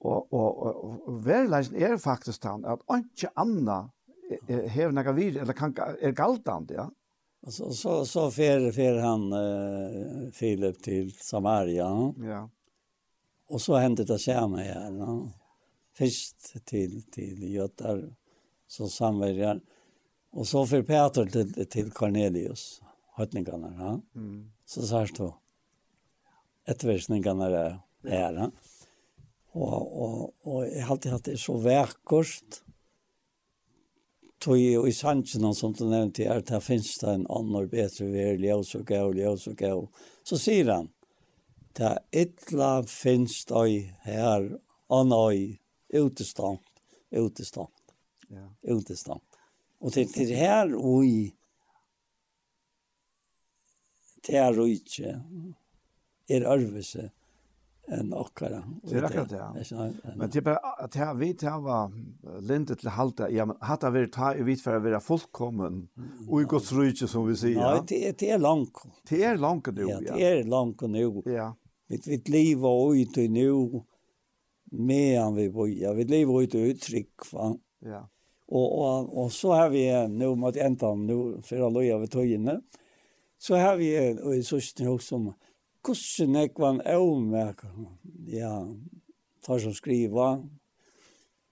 Og, 0.00 0.32
og, 0.32 0.62
og, 0.62 1.08
og 1.08 1.24
verleisen 1.26 1.76
er 1.76 1.96
faktisk 1.96 2.44
han, 2.44 2.64
at 2.64 2.80
ikke 2.96 3.30
anna 3.36 3.84
hever 4.48 4.92
nega 4.92 5.12
vir, 5.12 5.40
eller 5.40 5.54
er, 5.54 5.72
er, 5.78 5.96
er 6.00 6.12
galtande, 6.12 6.74
ja. 6.74 6.88
Och 7.42 7.54
så 7.54 7.72
så 7.72 8.06
så 8.06 8.30
fer 8.30 8.72
fer 8.72 8.98
han 8.98 9.32
eh, 9.32 10.30
Filip 10.32 10.82
till 10.82 11.12
Samaria. 11.12 12.14
Ja. 12.18 12.50
Och 13.48 13.60
så 13.60 13.76
hände 13.76 14.04
det 14.04 14.18
samma 14.18 14.56
här. 14.56 14.92
Ja. 14.92 15.32
Först 15.94 16.64
till 16.64 17.02
till 17.02 17.54
Götar 17.54 18.14
så 18.66 18.88
samverjar. 18.88 19.60
och 20.30 20.46
så 20.46 20.66
för 20.66 20.82
Peter 20.82 21.26
till 21.26 21.66
till 21.66 21.90
Cornelius 21.90 22.82
hötningarna. 23.14 23.74
Ja? 23.78 24.20
Mm. 24.20 24.52
Så 24.64 24.82
så 24.82 24.96
här 24.98 25.10
då. 25.16 25.38
Ett 26.66 26.84
versningarna 26.84 27.48
där. 27.48 27.80
Ja. 28.02 28.50
Och 29.52 30.02
och 30.02 30.34
och 30.42 30.66
jag 30.66 30.82
har 30.82 30.90
alltid 30.90 31.12
haft 31.12 31.24
det 31.24 31.36
så 31.36 31.56
verkost 31.58 32.64
tog 34.42 34.58
ju 34.58 34.88
i 34.88 34.92
sanchen 34.92 35.54
som 35.54 35.72
du 35.72 35.84
nämnde 35.84 36.26
at 36.32 36.46
det 36.46 36.60
finnes 36.60 36.98
det 36.98 37.12
en 37.14 37.26
annen 37.30 37.68
bedre 37.70 38.08
ved, 38.10 38.42
ljøs 38.42 38.74
og 38.74 38.86
gå 38.88 39.04
ljøs 39.14 39.46
og 39.46 39.56
gå. 39.56 39.76
Så 40.26 40.38
sier 40.38 40.72
han 40.72 40.90
det 41.78 41.94
illa 42.10 42.82
finnes 42.82 43.44
det 43.48 43.94
her, 44.02 44.42
här 44.42 44.58
annan 44.88 45.58
utestand 45.88 46.58
utestand. 47.12 47.68
Ja. 48.28 48.48
Utestand. 48.62 49.20
Og 49.80 49.92
til, 49.92 50.12
til 50.12 50.34
her 50.36 50.74
och 50.74 51.04
i 51.04 51.34
det 54.26 54.36
är 54.36 54.52
rike 54.52 55.20
är 56.28 56.42
örvelse 56.42 57.10
en 57.98 58.12
okkara. 58.14 58.62
Det 58.82 58.96
er 58.96 59.04
akkurat 59.04 59.28
det. 59.28 59.36
ja. 59.70 59.90
Men 60.16 60.30
det 60.30 60.38
är 60.38 60.42
bara 60.42 60.56
att 60.56 60.94
här 60.94 61.14
vi 61.14 61.36
jeg 61.42 61.60
var 61.60 61.92
lindet 62.40 62.78
til 62.80 62.90
halte, 62.90 63.28
Ja, 63.30 63.44
men 63.44 63.56
hatt 63.60 63.82
jeg 63.82 63.92
vi 63.92 64.06
ta 64.06 64.34
i 64.34 64.42
vidt 64.42 64.62
for 64.62 64.76
å 64.76 64.80
være 64.82 65.00
fullkommen 65.00 65.88
og 66.28 66.42
i 66.42 66.44
Guds 66.44 66.72
rydde, 66.72 67.08
som 67.08 67.26
vi 67.26 67.36
säger. 67.36 67.60
Ja, 67.60 67.84
det 67.88 68.08
er 68.08 68.12
det 68.18 68.30
är 68.30 68.38
långt. 68.38 68.78
Det 69.08 69.24
er 69.24 69.36
langt 69.36 69.66
nu. 69.74 69.88
Ja, 69.88 69.98
Ja, 70.00 70.14
det 70.14 70.22
er 70.22 70.44
langt 70.44 70.80
nå. 70.80 71.22
Ja. 71.26 71.52
Vi 71.88 72.00
vi 72.06 72.22
lever 72.26 72.94
ut 72.94 73.18
i 73.18 73.28
nu 73.28 73.82
medan 74.70 75.34
vi 75.34 75.50
bor, 75.50 75.68
ja. 75.68 75.92
Vi 75.92 76.04
lever 76.04 76.42
ut 76.42 76.54
i 76.54 76.58
uttryck 76.70 77.32
va. 77.32 77.56
Ja. 77.80 78.08
Och 78.46 78.78
och 78.78 79.22
och 79.22 79.32
så 79.32 79.52
har 79.52 79.70
vi 79.70 80.08
nu 80.08 80.34
mot 80.34 80.56
ändan 80.56 81.06
nu 81.06 81.42
för 81.42 81.66
att 81.66 81.72
loja 81.72 81.98
vid 81.98 82.10
tojene. 82.10 82.60
Så 83.38 83.56
har 83.56 83.76
vi 83.76 84.18
och 84.22 84.34
i 84.34 84.42
syns 84.42 84.74
det 84.74 84.88
också 84.88 85.06
som 85.06 85.34
kussen 85.82 86.36
ekvan 86.36 86.80
avmerk. 86.86 87.64
Ja, 88.26 88.66
tar 89.44 89.58
som 89.58 89.74
skriva. 89.74 90.48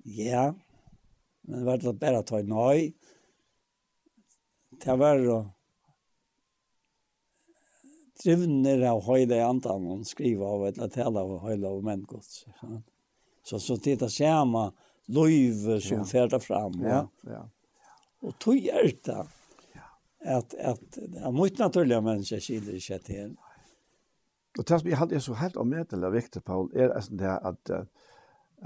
Ja, 0.04 0.54
men 1.40 1.64
vart 1.64 1.82
var 1.82 1.92
bara 1.92 2.22
ta 2.22 2.42
nej. 2.42 2.92
Det 4.70 4.96
var 4.96 5.18
då 5.18 5.50
drivner 8.22 8.82
av 8.90 9.02
høyde 9.04 9.36
i 9.36 9.44
antan 9.44 9.86
og 9.88 10.06
skriva 10.08 10.46
av 10.46 10.66
et 10.68 10.78
latella 10.80 11.22
av 11.24 11.38
høyde 11.44 11.68
av 11.68 11.84
menngods. 11.84 12.44
Så, 13.42 13.58
så 13.58 13.76
det 13.76 14.02
er 14.02 14.12
samme 14.12 14.70
som 15.10 15.98
ja. 15.98 16.04
ferder 16.04 16.38
fram. 16.38 16.80
Ja, 16.84 17.08
ja. 17.26 17.48
och 18.20 18.38
tog 18.38 18.56
hjertet 18.56 19.26
Att 20.24 20.54
att 20.54 20.80
det 20.90 21.18
är 21.18 21.42
mycket 21.42 21.58
naturliga 21.58 22.00
människor 22.00 22.40
skiljer 22.40 22.80
sig 22.80 22.98
till. 22.98 23.36
Og 24.58 24.66
det 24.68 24.80
som 24.80 24.88
jeg 24.88 24.98
halte 24.98 25.14
er 25.14 25.22
så 25.24 25.36
helt 25.38 25.56
omedelig 25.56 26.06
og 26.06 26.12
viktig, 26.12 26.42
Paul, 26.42 26.70
er 26.74 26.90
altså 26.90 27.16
det 27.16 27.36
at 27.50 27.70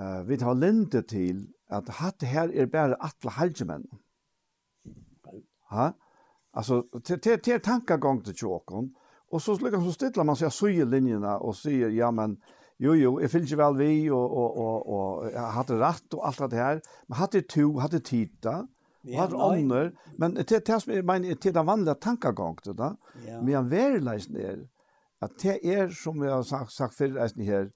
uh, 0.00 0.28
vi 0.28 0.36
tar 0.40 0.56
linde 0.56 1.02
til 1.02 1.46
at 1.68 1.88
hatt 2.00 2.20
det 2.20 2.28
her 2.28 2.50
er 2.54 2.66
bare 2.72 2.96
atle 3.04 3.30
halgemenn. 3.30 3.84
Ha? 5.70 5.90
Altså, 6.54 6.82
til, 7.04 7.18
til 7.20 7.60
tankegang 7.60 8.24
til 8.24 8.34
tjåkon, 8.34 8.92
og 9.32 9.40
så 9.42 9.56
slik 9.58 9.74
så 9.74 9.92
stilla 9.92 10.24
man 10.26 10.38
seg 10.38 10.52
søye 10.54 10.84
linjene 10.86 11.38
og 11.42 11.56
sier, 11.58 11.90
ja, 11.90 12.10
men, 12.14 12.36
jo, 12.78 12.94
jo, 12.94 13.16
jeg 13.22 13.32
fyller 13.32 13.48
ikke 13.48 13.58
vel 13.58 13.78
vi, 13.78 14.10
og, 14.10 14.36
og, 14.36 14.58
og, 14.64 14.86
og 14.86 15.32
jeg 15.32 15.40
har 15.40 15.56
hatt 15.56 15.72
rett 15.80 16.14
og 16.14 16.28
alt 16.28 16.44
det 16.52 16.60
her, 16.60 16.80
men 17.08 17.18
hatt 17.18 17.34
det 17.34 17.48
to, 17.50 17.66
hatt 17.82 17.96
det 17.96 18.04
tida, 18.06 18.60
og 19.04 19.16
hatt 19.18 19.34
det 19.34 19.40
ånder, 19.48 19.90
men 20.18 20.38
til, 20.44 20.62
til, 20.62 20.86
til, 20.86 21.34
til 21.42 21.56
den 21.56 21.66
vanlige 21.66 21.96
tankegang 22.06 22.60
til 22.62 22.78
det, 22.78 22.92
men 23.26 23.52
jeg 23.56 23.70
verleisen 23.72 24.38
er, 24.38 24.62
at 25.24 25.34
det 25.42 25.58
er, 25.62 25.88
som 25.94 26.20
vi 26.20 26.28
har 26.30 26.42
sagt, 26.46 26.72
sagt 26.72 26.94
før 26.94 27.18
reisen 27.18 27.44
her, 27.44 27.68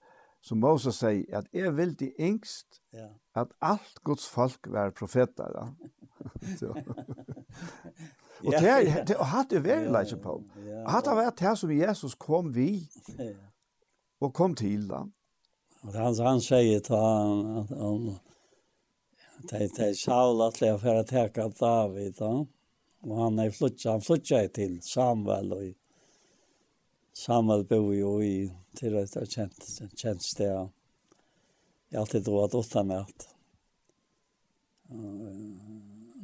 som 0.44 0.60
Moses 0.62 1.00
sier, 1.00 1.24
at 1.34 1.48
jeg 1.52 1.74
vil 1.76 1.94
de 1.98 2.12
yngst 2.20 2.80
ja. 2.94 3.08
at 3.36 3.52
alt 3.60 3.98
Guds 4.06 4.28
folk 4.30 4.70
var 4.70 4.94
profeter. 4.96 5.74
Ja. 8.42 8.46
og 8.46 8.62
det 8.62 8.68
er, 8.70 9.04
det 9.04 9.14
er 9.16 9.30
hatt 9.32 9.50
det 9.50 9.64
vært 9.64 9.88
leitje 9.90 10.16
på. 10.22 10.36
Hatt 10.86 11.08
det 11.08 11.14
vært 11.18 11.40
det 11.40 11.54
som 11.58 11.70
Jesus 11.74 12.14
kom 12.14 12.52
vi, 12.54 12.86
og 14.22 14.30
kom 14.34 14.54
til 14.54 14.84
da. 14.90 15.00
Og 15.82 15.94
han, 15.94 16.14
han 16.22 16.42
sier 16.42 16.82
til 16.86 17.02
han, 17.02 17.42
at 17.64 17.72
han, 17.80 18.06
det 19.50 19.88
er 19.88 19.92
Saul 19.98 20.42
at 20.46 20.60
jeg 20.62 20.78
får 20.82 21.02
teka 21.10 21.48
David 21.58 22.18
da. 22.20 22.30
Og 23.06 23.18
han 23.24 23.38
er 23.42 23.52
flyttet, 23.54 23.90
han 23.90 24.02
flyttet 24.02 24.54
til 24.58 24.78
Samuel 24.82 25.52
og 25.54 25.66
Samuel 27.18 27.64
bor 27.66 27.94
jo 27.96 28.12
i 28.22 28.46
til 28.78 28.94
et 29.00 29.16
kjent, 29.26 29.64
kjent 29.98 30.22
sted. 30.22 30.68
Jeg 31.90 31.96
har 31.96 32.04
alltid 32.04 32.28
dratt 32.28 32.54
åtta 32.54 32.84
med 32.86 33.24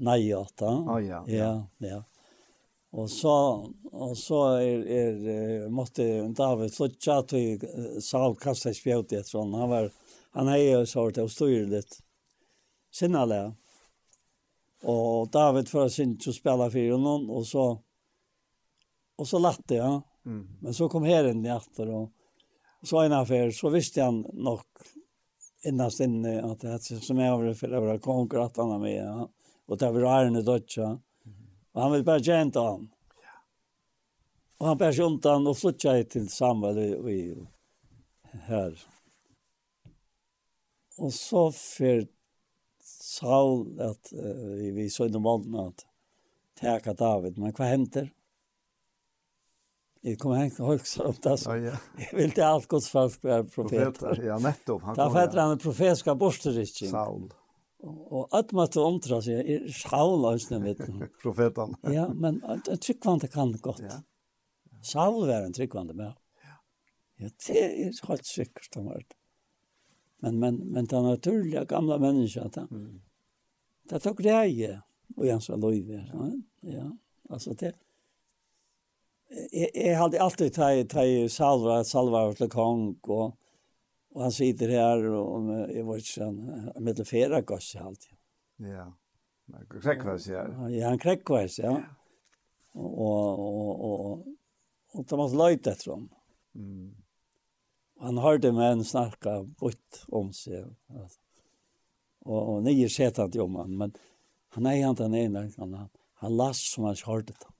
Nei, 0.07 0.21
åtta. 0.39 0.71
Oh, 0.71 1.01
ja, 1.03 1.25
ja. 1.27 1.51
ja, 1.83 1.99
Og 2.95 3.11
så, 3.11 3.35
og 3.91 4.15
så 4.19 4.41
er, 4.63 4.87
er, 4.87 5.67
måtte 5.67 6.07
David 6.39 6.71
flytta 6.79 7.19
til 7.35 7.67
Saul 7.99 8.39
kastet 8.39 8.79
spjøt 8.79 9.17
i 9.17 9.19
et. 9.19 9.35
Han 9.35 9.59
var, 9.75 9.91
han 10.39 10.55
er 10.55 10.63
jo 10.63 10.87
så 10.87 11.09
til 11.11 11.27
å 11.27 11.35
styre 11.35 11.69
litt. 11.75 12.01
Sinnale. 12.95 13.43
Og 14.87 15.27
David 15.35 15.75
for 15.75 15.91
sin 15.91 16.15
til 16.23 16.31
å 16.31 16.39
spille 16.39 16.71
for 16.71 16.99
noen, 17.03 17.31
og 17.35 17.47
så, 17.51 17.71
og 19.19 19.27
så 19.27 19.43
latte 19.43 19.81
jeg. 19.83 19.83
Ja 19.83 20.14
Mm. 20.27 20.49
Men 20.61 20.75
så 20.75 20.89
kom 20.89 21.05
herren 21.05 21.47
i 21.47 21.49
efter 21.49 21.91
och, 21.91 22.11
så 22.83 23.01
en 23.01 23.13
affär 23.13 23.51
så 23.51 23.69
visste 23.69 24.03
han 24.03 24.27
nog 24.33 24.61
innast 25.65 26.01
inne 26.01 26.43
att 26.43 26.61
det 26.61 26.69
hade 26.69 26.83
som 26.83 27.19
jag 27.19 27.39
var 27.39 27.55
för 27.55 27.95
att 27.95 28.03
konkurrera 28.03 28.47
att 28.47 28.57
han 28.57 28.81
med 28.81 29.05
ja. 29.05 29.29
och 29.67 29.79
det 29.79 29.91
var 29.91 30.03
Arne 30.03 30.43
Dutcha. 30.43 31.01
Och 31.73 31.83
han 31.83 31.93
vill 31.93 32.05
bara 32.05 32.19
genta 32.19 32.61
han. 32.61 32.91
Och 34.59 34.67
han 34.67 34.79
bär 34.79 35.01
undan 35.01 35.47
och 35.47 35.59
flyttar 35.59 36.03
till 36.03 36.29
Samuel 36.29 36.79
i, 36.79 37.13
i 37.13 37.47
här. 38.33 38.83
Och 40.97 41.15
så 41.15 41.53
för 41.53 42.07
Saul 43.01 43.81
att 43.81 44.13
uh, 44.13 44.55
vi, 44.55 44.71
vi 44.71 44.91
såg 44.91 45.13
de 45.13 45.23
valdna 45.23 45.67
att 45.67 45.87
täcka 46.61 46.95
David. 46.95 47.39
Men 47.39 47.53
vad 47.59 47.69
händer? 47.69 48.13
Jeg 50.05 50.19
kommer 50.19 50.45
ihåg 50.45 50.75
också 50.75 51.03
om 51.03 51.15
det. 51.23 51.39
Så. 51.39 51.51
Ja, 51.51 51.57
ja. 51.57 51.77
Jeg 51.99 52.19
vil 52.19 52.33
til 52.37 52.45
allt 52.45 52.69
Guds 52.69 52.91
folk 52.91 53.25
være 53.25 53.45
profeter. 53.45 53.93
profeter. 53.93 54.25
Ja, 54.27 54.39
nettopp. 54.39 54.83
Han 54.83 54.97
Därför 54.97 55.21
heter 55.21 55.41
han 55.41 55.51
en 55.51 55.59
profetisk 55.59 56.07
borsterriktning. 56.19 56.91
Saul. 56.91 57.33
Og 57.85 58.29
at 58.39 58.53
man 58.53 58.67
inte 58.67 58.81
omtra 58.81 59.21
seg, 59.25 59.49
er 59.51 59.73
Saul 59.73 60.27
ösnen 60.29 60.63
mitt. 60.63 60.81
Profeten. 61.23 61.75
ja, 61.83 62.09
men 62.09 62.43
en 62.45 62.79
tryggvande 62.79 63.29
kan 63.29 63.53
gott. 63.53 63.81
Ja. 63.81 63.87
ja. 64.71 64.83
Saul 64.83 65.27
var 65.27 65.43
en 65.43 65.53
tryggvande 65.53 65.95
med. 65.95 66.13
Ja. 66.43 66.57
Ja, 67.17 67.31
det 67.47 67.65
är 67.65 68.09
helt 68.09 68.27
säkert 68.27 68.77
om 68.77 68.87
det. 68.87 69.05
Men, 70.21 70.39
men, 70.39 70.57
men 70.57 70.85
den 70.85 71.03
naturliga 71.05 71.65
gamla 71.65 71.99
människan, 71.99 72.51
det, 72.55 72.67
mm. 72.71 73.01
det 73.89 74.01
tok 74.01 74.19
greie, 74.19 74.83
och 75.17 75.27
Jens 75.27 75.49
var 75.49 75.57
lojver. 75.57 76.11
Ja. 76.13 76.31
ja, 76.61 76.97
alltså 77.29 77.55
det, 77.55 77.75
jeg, 79.53 79.71
jeg 79.75 79.97
hadde 79.99 80.21
alltid 80.23 80.55
tatt 80.55 80.93
ta 80.93 81.05
salva, 81.33 81.81
salva 81.87 82.27
til 82.39 82.51
kong, 82.53 82.85
og, 83.09 83.35
og 84.15 84.27
han 84.27 84.35
sitter 84.35 84.75
her, 84.75 85.07
og 85.11 85.51
jeg 85.73 85.87
var 85.87 86.03
ikke 86.03 86.13
sånn, 86.13 86.41
med 86.79 87.01
det 87.01 87.09
fera 87.09 87.43
gass 87.47 87.73
i 87.75 87.83
halvt. 87.83 88.11
Ja, 88.65 88.89
krekkvæs, 89.73 90.29
ja. 90.31 90.45
Ja, 90.73 90.91
han 90.93 91.01
krekkvæs, 91.03 91.59
ja. 91.63 91.75
Og, 92.75 92.93
og, 93.07 93.41
og, 93.47 93.83
og, 93.89 94.29
og 94.95 95.09
Thomas 95.11 95.35
løyte 95.37 95.75
etter 95.75 95.95
ham. 95.95 96.09
Mm. 96.59 96.93
Han 98.05 98.19
hørte 98.19 98.51
med 98.55 98.81
en 98.81 98.87
snakka 98.87 99.41
bort 99.59 100.01
om 100.15 100.33
seg, 100.35 100.67
og, 102.25 102.39
og 102.39 102.65
nye 102.67 102.89
sett 102.91 103.21
han 103.23 103.31
til 103.31 103.47
om 103.47 103.61
han, 103.61 103.77
men 103.79 103.95
han 104.55 104.67
er 104.71 104.81
han 104.83 104.99
den 104.99 105.15
ene, 105.19 105.49
han, 105.59 105.77
han 106.23 106.37
las 106.39 106.63
som 106.73 106.87
han 106.89 106.99
hørte 107.07 107.35
det. 107.35 107.53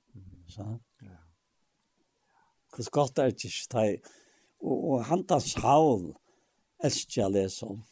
Så 0.51 0.63
han, 0.63 0.81
Hvordan 2.75 2.91
godt 2.93 3.19
er 3.19 3.31
det 3.31 3.45
ikke 3.45 3.79
det? 3.79 4.13
Og, 4.61 4.77
og 4.91 5.05
han 5.05 5.25
tar 5.27 5.43
Saul, 5.45 6.13
elsker 6.85 7.23
jeg 7.23 7.35
leser 7.35 7.71
om. 7.71 7.83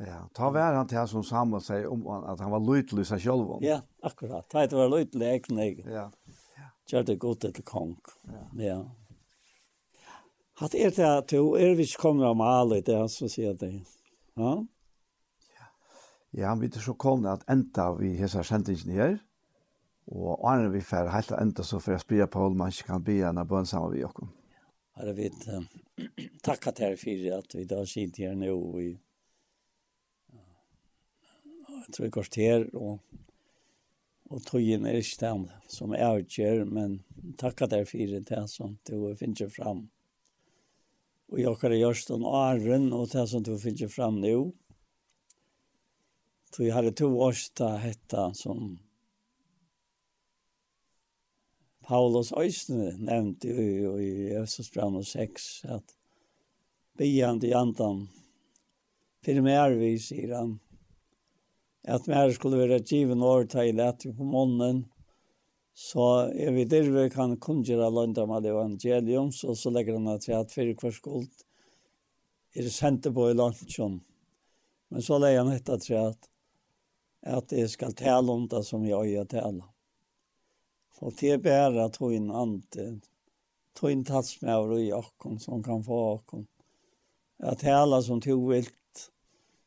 Ja, 0.00 0.24
ta 0.34 0.50
vær 0.50 0.74
han 0.74 0.88
til 0.90 0.98
han 0.98 1.08
som 1.10 1.22
Samuel 1.26 1.62
sier 1.62 1.86
om 1.90 2.06
at 2.16 2.40
han 2.42 2.50
var 2.54 2.62
løytelig 2.64 3.06
seg 3.10 3.22
selv. 3.22 3.54
Ja, 3.62 3.80
akkurat. 4.02 4.46
Ta 4.50 4.64
det 4.66 4.78
var 4.78 4.90
løytelig 4.90 5.28
egen 5.30 5.60
egen. 5.62 5.90
Ja. 5.90 6.08
Gjør 6.90 7.06
det 7.08 7.18
godt 7.20 7.46
til 7.46 7.64
kong. 7.64 7.96
Ja. 8.28 8.44
ja. 8.64 8.78
Hatt 10.60 10.74
er 10.74 10.90
det 10.94 11.06
at 11.06 11.30
du 11.30 11.54
er 11.58 11.74
vi 11.74 11.86
ikke 11.86 12.02
kommer 12.08 12.30
av 12.30 12.42
alle, 12.42 12.80
det 12.82 12.94
er 12.94 13.04
han 13.04 13.12
som 13.12 13.30
sier 13.30 13.54
det. 13.58 13.72
Ja? 14.38 14.54
Ja, 16.34 16.48
han 16.50 16.60
vet 16.62 16.76
så 16.82 16.96
kom 16.98 17.26
at 17.30 17.46
enda 17.50 17.92
vi 17.98 18.16
hesa 18.18 18.42
sendingen 18.42 18.94
her. 18.94 19.16
Ja. 19.18 19.33
Og 20.06 20.48
Arne, 20.48 20.68
vi 20.72 20.82
fer 20.84 21.08
helt 21.08 21.32
enda 21.38 21.64
så 21.64 21.80
for 21.80 21.94
jeg 21.94 22.04
spyrer 22.04 22.28
på 22.30 22.42
om 22.44 22.58
man 22.60 22.72
ikke 22.72 22.90
kan 22.92 23.04
be 23.04 23.20
en 23.24 23.40
av 23.40 23.48
bønn 23.48 23.66
sammen 23.66 23.94
med 23.94 24.02
Jakob. 24.02 24.28
Herre, 24.94 25.14
vi 25.16 25.30
uh, 25.30 25.64
tackar 26.44 26.76
dig 26.76 26.98
for 27.00 27.24
at 27.38 27.56
vi 27.56 27.64
da 27.64 27.80
sitter 27.86 28.28
her 28.28 28.36
nå. 28.38 28.52
och 28.54 28.80
vi 28.80 28.98
jag 31.86 31.92
tror 31.92 32.04
vi 32.04 32.10
går 32.10 32.76
og 32.76 32.98
och 34.24 34.54
och 34.54 34.60
er 34.60 34.94
ikke 34.94 35.20
den 35.20 35.50
som 35.68 35.92
är 35.92 36.18
utgör 36.18 36.64
men 36.64 37.02
tackar 37.38 37.66
dig 37.66 37.86
for 37.86 38.20
det 38.20 38.50
som 38.50 38.78
du 38.84 39.16
finner 39.16 39.48
fram. 39.48 39.88
Og 41.32 41.40
jeg 41.40 41.48
har 41.48 41.74
gjort 41.74 42.08
den 42.08 42.24
åren 42.24 42.92
og 42.92 43.08
det 43.12 43.28
som 43.28 43.42
du 43.42 43.58
finner 43.58 43.88
fram 43.88 44.20
nå. 44.20 44.52
Så 46.52 46.62
jeg 46.62 46.74
hade 46.74 46.92
to 46.92 47.20
års 47.20 47.50
ta 47.50 47.76
hetta 47.76 48.34
som 48.34 48.78
Paulus 51.84 52.32
Øysene 52.32 52.94
nevnte 52.96 53.52
jo 53.52 53.96
i 54.00 54.32
Østesbrand 54.40 54.96
og 54.96 55.04
6 55.04 55.48
at 55.68 55.96
bian 56.96 57.40
til 57.42 57.52
jantan 57.52 58.06
til 59.24 59.42
mer 59.44 59.74
vi 59.76 59.90
sier 60.00 60.32
han 60.32 60.54
at 61.84 62.08
mer 62.08 62.32
skulle 62.32 62.62
være 62.62 62.80
given 62.88 63.20
år 63.20 63.44
til 63.52 63.82
at 63.84 64.06
på 64.16 64.24
månen 64.24 64.86
så 65.74 66.30
er 66.32 66.54
vi 66.56 66.64
der 66.64 66.88
vi 66.94 67.08
kan 67.12 67.36
kunngjøre 67.36 67.90
landet 67.92 68.28
med 68.32 68.48
evangelium 68.48 69.28
så 69.32 69.52
så 69.54 69.74
legger 69.74 69.98
han 69.98 70.20
til 70.24 70.38
at 70.38 70.56
fyrir 70.56 70.80
hver 70.80 70.96
skuld 70.96 71.28
er 72.56 72.70
sendt 72.70 73.10
på 73.12 73.28
i 73.28 73.36
landsjon 73.36 74.00
men 74.88 75.02
så 75.04 75.20
legger 75.20 75.44
han 75.44 75.52
etter 75.58 75.84
til 75.84 76.00
at 76.00 76.32
at 77.24 77.52
jeg 77.52 77.68
skal 77.68 77.92
tale 77.92 78.32
om 78.32 78.48
det 78.48 78.64
som 78.64 78.84
jeg 78.88 79.04
øye 79.04 79.28
tale 79.28 79.73
Og 80.98 81.12
det 81.20 81.30
är 81.30 81.38
bara 81.38 81.84
att 81.84 81.96
hon 81.96 82.12
inte 82.12 83.00
tog 83.74 83.96
med 83.96 84.06
tatsmäver 84.06 84.78
i 84.78 84.92
åkken 84.92 85.40
som 85.40 85.62
kan 85.62 85.84
få 85.84 86.12
åkken. 86.12 86.46
At 87.38 87.62
hela 87.62 88.02
som 88.02 88.20
tog 88.20 88.50
vilt. 88.50 89.10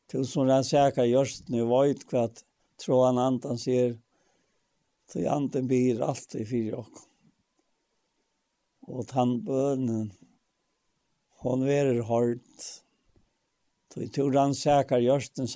til 0.07 0.25
som 0.25 0.47
den 0.47 0.63
säkra 0.63 1.05
just 1.05 1.49
nu 1.49 1.65
vet 1.67 2.05
hva 2.11 2.23
at 2.23 2.43
Tror 2.77 3.05
han 3.05 3.17
antan 3.17 3.57
ser. 3.57 3.97
Till 5.09 5.27
anten 5.27 5.67
blir 5.67 6.01
alt 6.01 6.35
i 6.35 6.45
fyra 6.45 6.77
åkken. 6.77 7.03
Och 8.81 9.07
tandbönen. 9.07 10.13
Hon 11.29 11.65
verer 11.65 12.01
hårt. 12.01 12.83
til 13.89 14.09
tror 14.09 14.33
han 14.33 14.55
säkra 14.55 14.99
just 14.99 15.35
den 15.35 15.47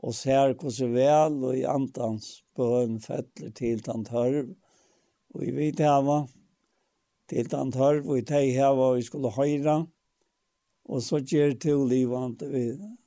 og 0.00 0.16
ser 0.16 0.54
hvordan 0.56 0.94
vel 0.96 1.38
og 1.44 1.56
i 1.58 1.64
antans 1.68 2.28
bøn 2.56 2.98
fettler 3.04 3.52
til 3.56 3.82
tant 3.84 4.08
tørv 4.08 4.52
og 5.34 5.46
i 5.46 5.54
vit 5.56 5.82
hava 5.84 6.22
til 7.30 7.50
tant 7.52 7.76
tørv 7.76 8.08
og 8.08 8.20
i 8.20 8.26
teg 8.32 8.52
hava 8.56 8.92
og 8.94 9.00
i 9.00 9.06
skulle 9.06 9.32
høyra 9.36 9.78
og 10.90 11.04
så 11.06 11.20
gjør 11.20 11.56
to 11.62 11.76
livet 11.86 12.44
vi 12.50 12.64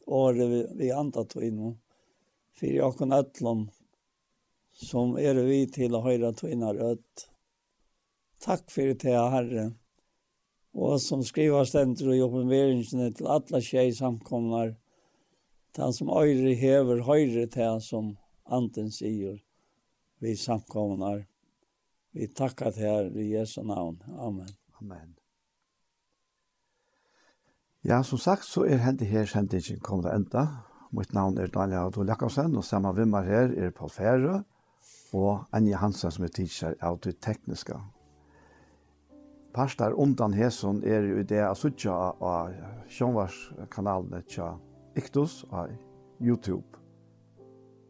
året 0.07 0.49
vi, 0.51 0.63
vi 0.79 0.91
antat 0.93 1.35
inn 1.41 1.61
for 2.53 2.69
jeg 2.69 2.99
kan 2.99 3.17
ætlom 3.17 3.67
som 4.87 5.17
er 5.21 5.37
vi 5.45 5.63
til 5.69 5.93
å 5.93 6.01
høyra 6.01 6.31
tvinna 6.33 6.71
rødt. 6.73 7.27
Takk 8.41 8.71
fyrir 8.73 8.97
det, 8.97 9.13
Herre 9.13 9.67
og 10.73 11.01
som 11.01 11.21
skriver 11.25 11.67
stendur 11.69 12.13
i 12.15 12.21
oppenveringene 12.25 13.11
til 13.13 13.29
alla 13.29 13.61
tjej 13.61 13.93
samkomnar 13.99 14.73
han 15.77 15.93
som 15.93 16.09
øyre 16.09 16.53
hever 16.55 17.01
høyre 17.07 17.47
til 17.47 17.63
han 17.63 17.81
som 17.81 18.13
anten 18.45 18.91
sier 18.91 19.39
vi 20.23 20.35
samkomnar. 20.35 21.25
Vi 22.13 22.27
takkar 22.27 22.71
til 22.71 22.85
her 22.85 23.09
i 23.17 23.33
Jesu 23.33 23.63
navn. 23.63 23.97
Amen. 24.19 24.49
Amen. 24.81 25.15
Ja, 27.83 28.03
som 28.03 28.17
sagt 28.17 28.45
så 28.45 28.63
er 28.63 28.77
hendig 28.77 29.07
her 29.07 29.25
sendingen 29.25 29.79
kommer 29.79 30.09
til 30.09 30.15
enda. 30.15 30.45
Mitt 30.91 31.13
navn 31.13 31.37
er 31.37 31.47
Daniel 31.47 31.87
Adol 31.87 32.07
Jakobsen, 32.07 32.55
og 32.55 32.63
samme 32.63 32.95
vimmer 32.95 33.21
her 33.21 33.51
er 33.57 33.71
Paul 33.71 33.89
Fære, 33.89 34.43
og 35.13 35.43
Anja 35.51 35.77
Hansen 35.77 36.11
som 36.11 36.23
er 36.23 36.31
teacher 36.31 36.75
av 36.81 36.99
det 37.03 37.17
tekniske. 37.19 37.75
Parstar 39.53 39.93
undan 39.93 40.33
hesson 40.33 40.83
er 40.83 41.01
jo 41.01 41.23
det 41.23 41.41
av 41.43 41.57
suttja 41.57 41.93
av 42.21 42.53
sjånvarskanalene 42.89 44.21
til 44.29 44.55
Iktus 44.95 45.43
av 45.51 45.71
YouTube. 46.21 46.77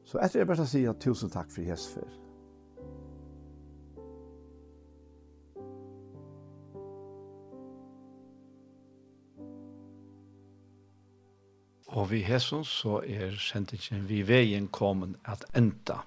Så 0.07 0.19
etter 0.23 0.43
er 0.43 0.47
bare 0.47 0.63
å 0.63 0.69
si 0.69 0.83
tusen 1.03 1.31
takk 1.31 1.51
for 1.51 1.67
Hesfer. 1.67 2.11
Og 11.93 12.09
vi 12.09 12.23
hesson 12.25 12.63
så 12.65 13.01
er 13.05 13.35
sendingen 13.37 14.07
vi 14.09 14.23
veien 14.25 14.65
kommen 14.73 15.13
at 15.29 15.43
enda. 15.55 15.99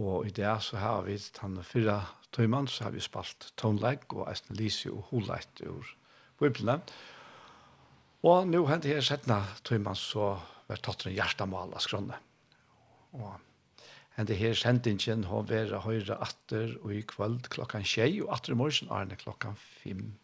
Og 0.00 0.26
i 0.26 0.32
det 0.32 0.54
så 0.64 0.80
har 0.80 1.02
vi 1.04 1.18
tann 1.34 1.58
fyra 1.62 1.98
tøyman, 2.32 2.66
så 2.66 2.86
har 2.86 2.94
vi 2.94 3.02
spalt 3.04 3.52
tonleik 3.60 4.14
og 4.14 4.30
eisne 4.30 4.56
lise 4.56 4.90
og 4.90 5.10
holeit 5.10 5.60
ur 5.66 5.90
Bibelen. 6.40 6.80
Og 6.80 7.13
Og 8.24 8.46
nå 8.48 8.62
hentet 8.70 8.94
jeg 8.94 9.04
settene 9.04 9.42
Tøyman 9.68 9.98
så 10.00 10.30
var 10.70 10.80
tatt 10.80 11.04
en 11.04 11.12
hjertemål 11.12 11.74
av 11.76 11.82
skrønne. 11.84 12.16
Og 13.20 13.34
hentet 14.16 14.40
her 14.40 14.56
sendingen 14.56 15.26
har 15.28 15.44
vært 15.50 15.74
høyre 15.84 16.16
atter 16.24 16.72
og 16.80 16.94
i 16.96 17.02
kveld 17.04 17.50
klokkan 17.52 17.84
tjei 17.84 18.22
og 18.22 18.32
atter 18.32 18.54
i 18.54 18.56
morgen 18.56 18.88
er 18.96 19.10
det 19.10 19.20
klokkan 19.20 19.58
fem. 19.60 20.14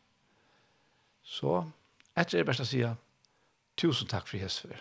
Så 1.21 1.59
etter 2.17 2.41
det 2.41 2.47
beste 2.49 2.65
sida, 2.71 2.95
tusen 3.77 4.09
takk 4.09 4.33
for 4.33 4.41
hesfer. 4.41 4.81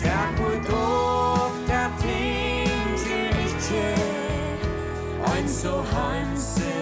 Takk 0.00 0.40
for 0.40 0.56
dog, 0.70 1.60
takk 1.68 2.00
tinger 2.00 3.44
ikke, 3.44 3.86
ein 5.34 5.52
så 5.52 5.76
hansen. 5.92 6.77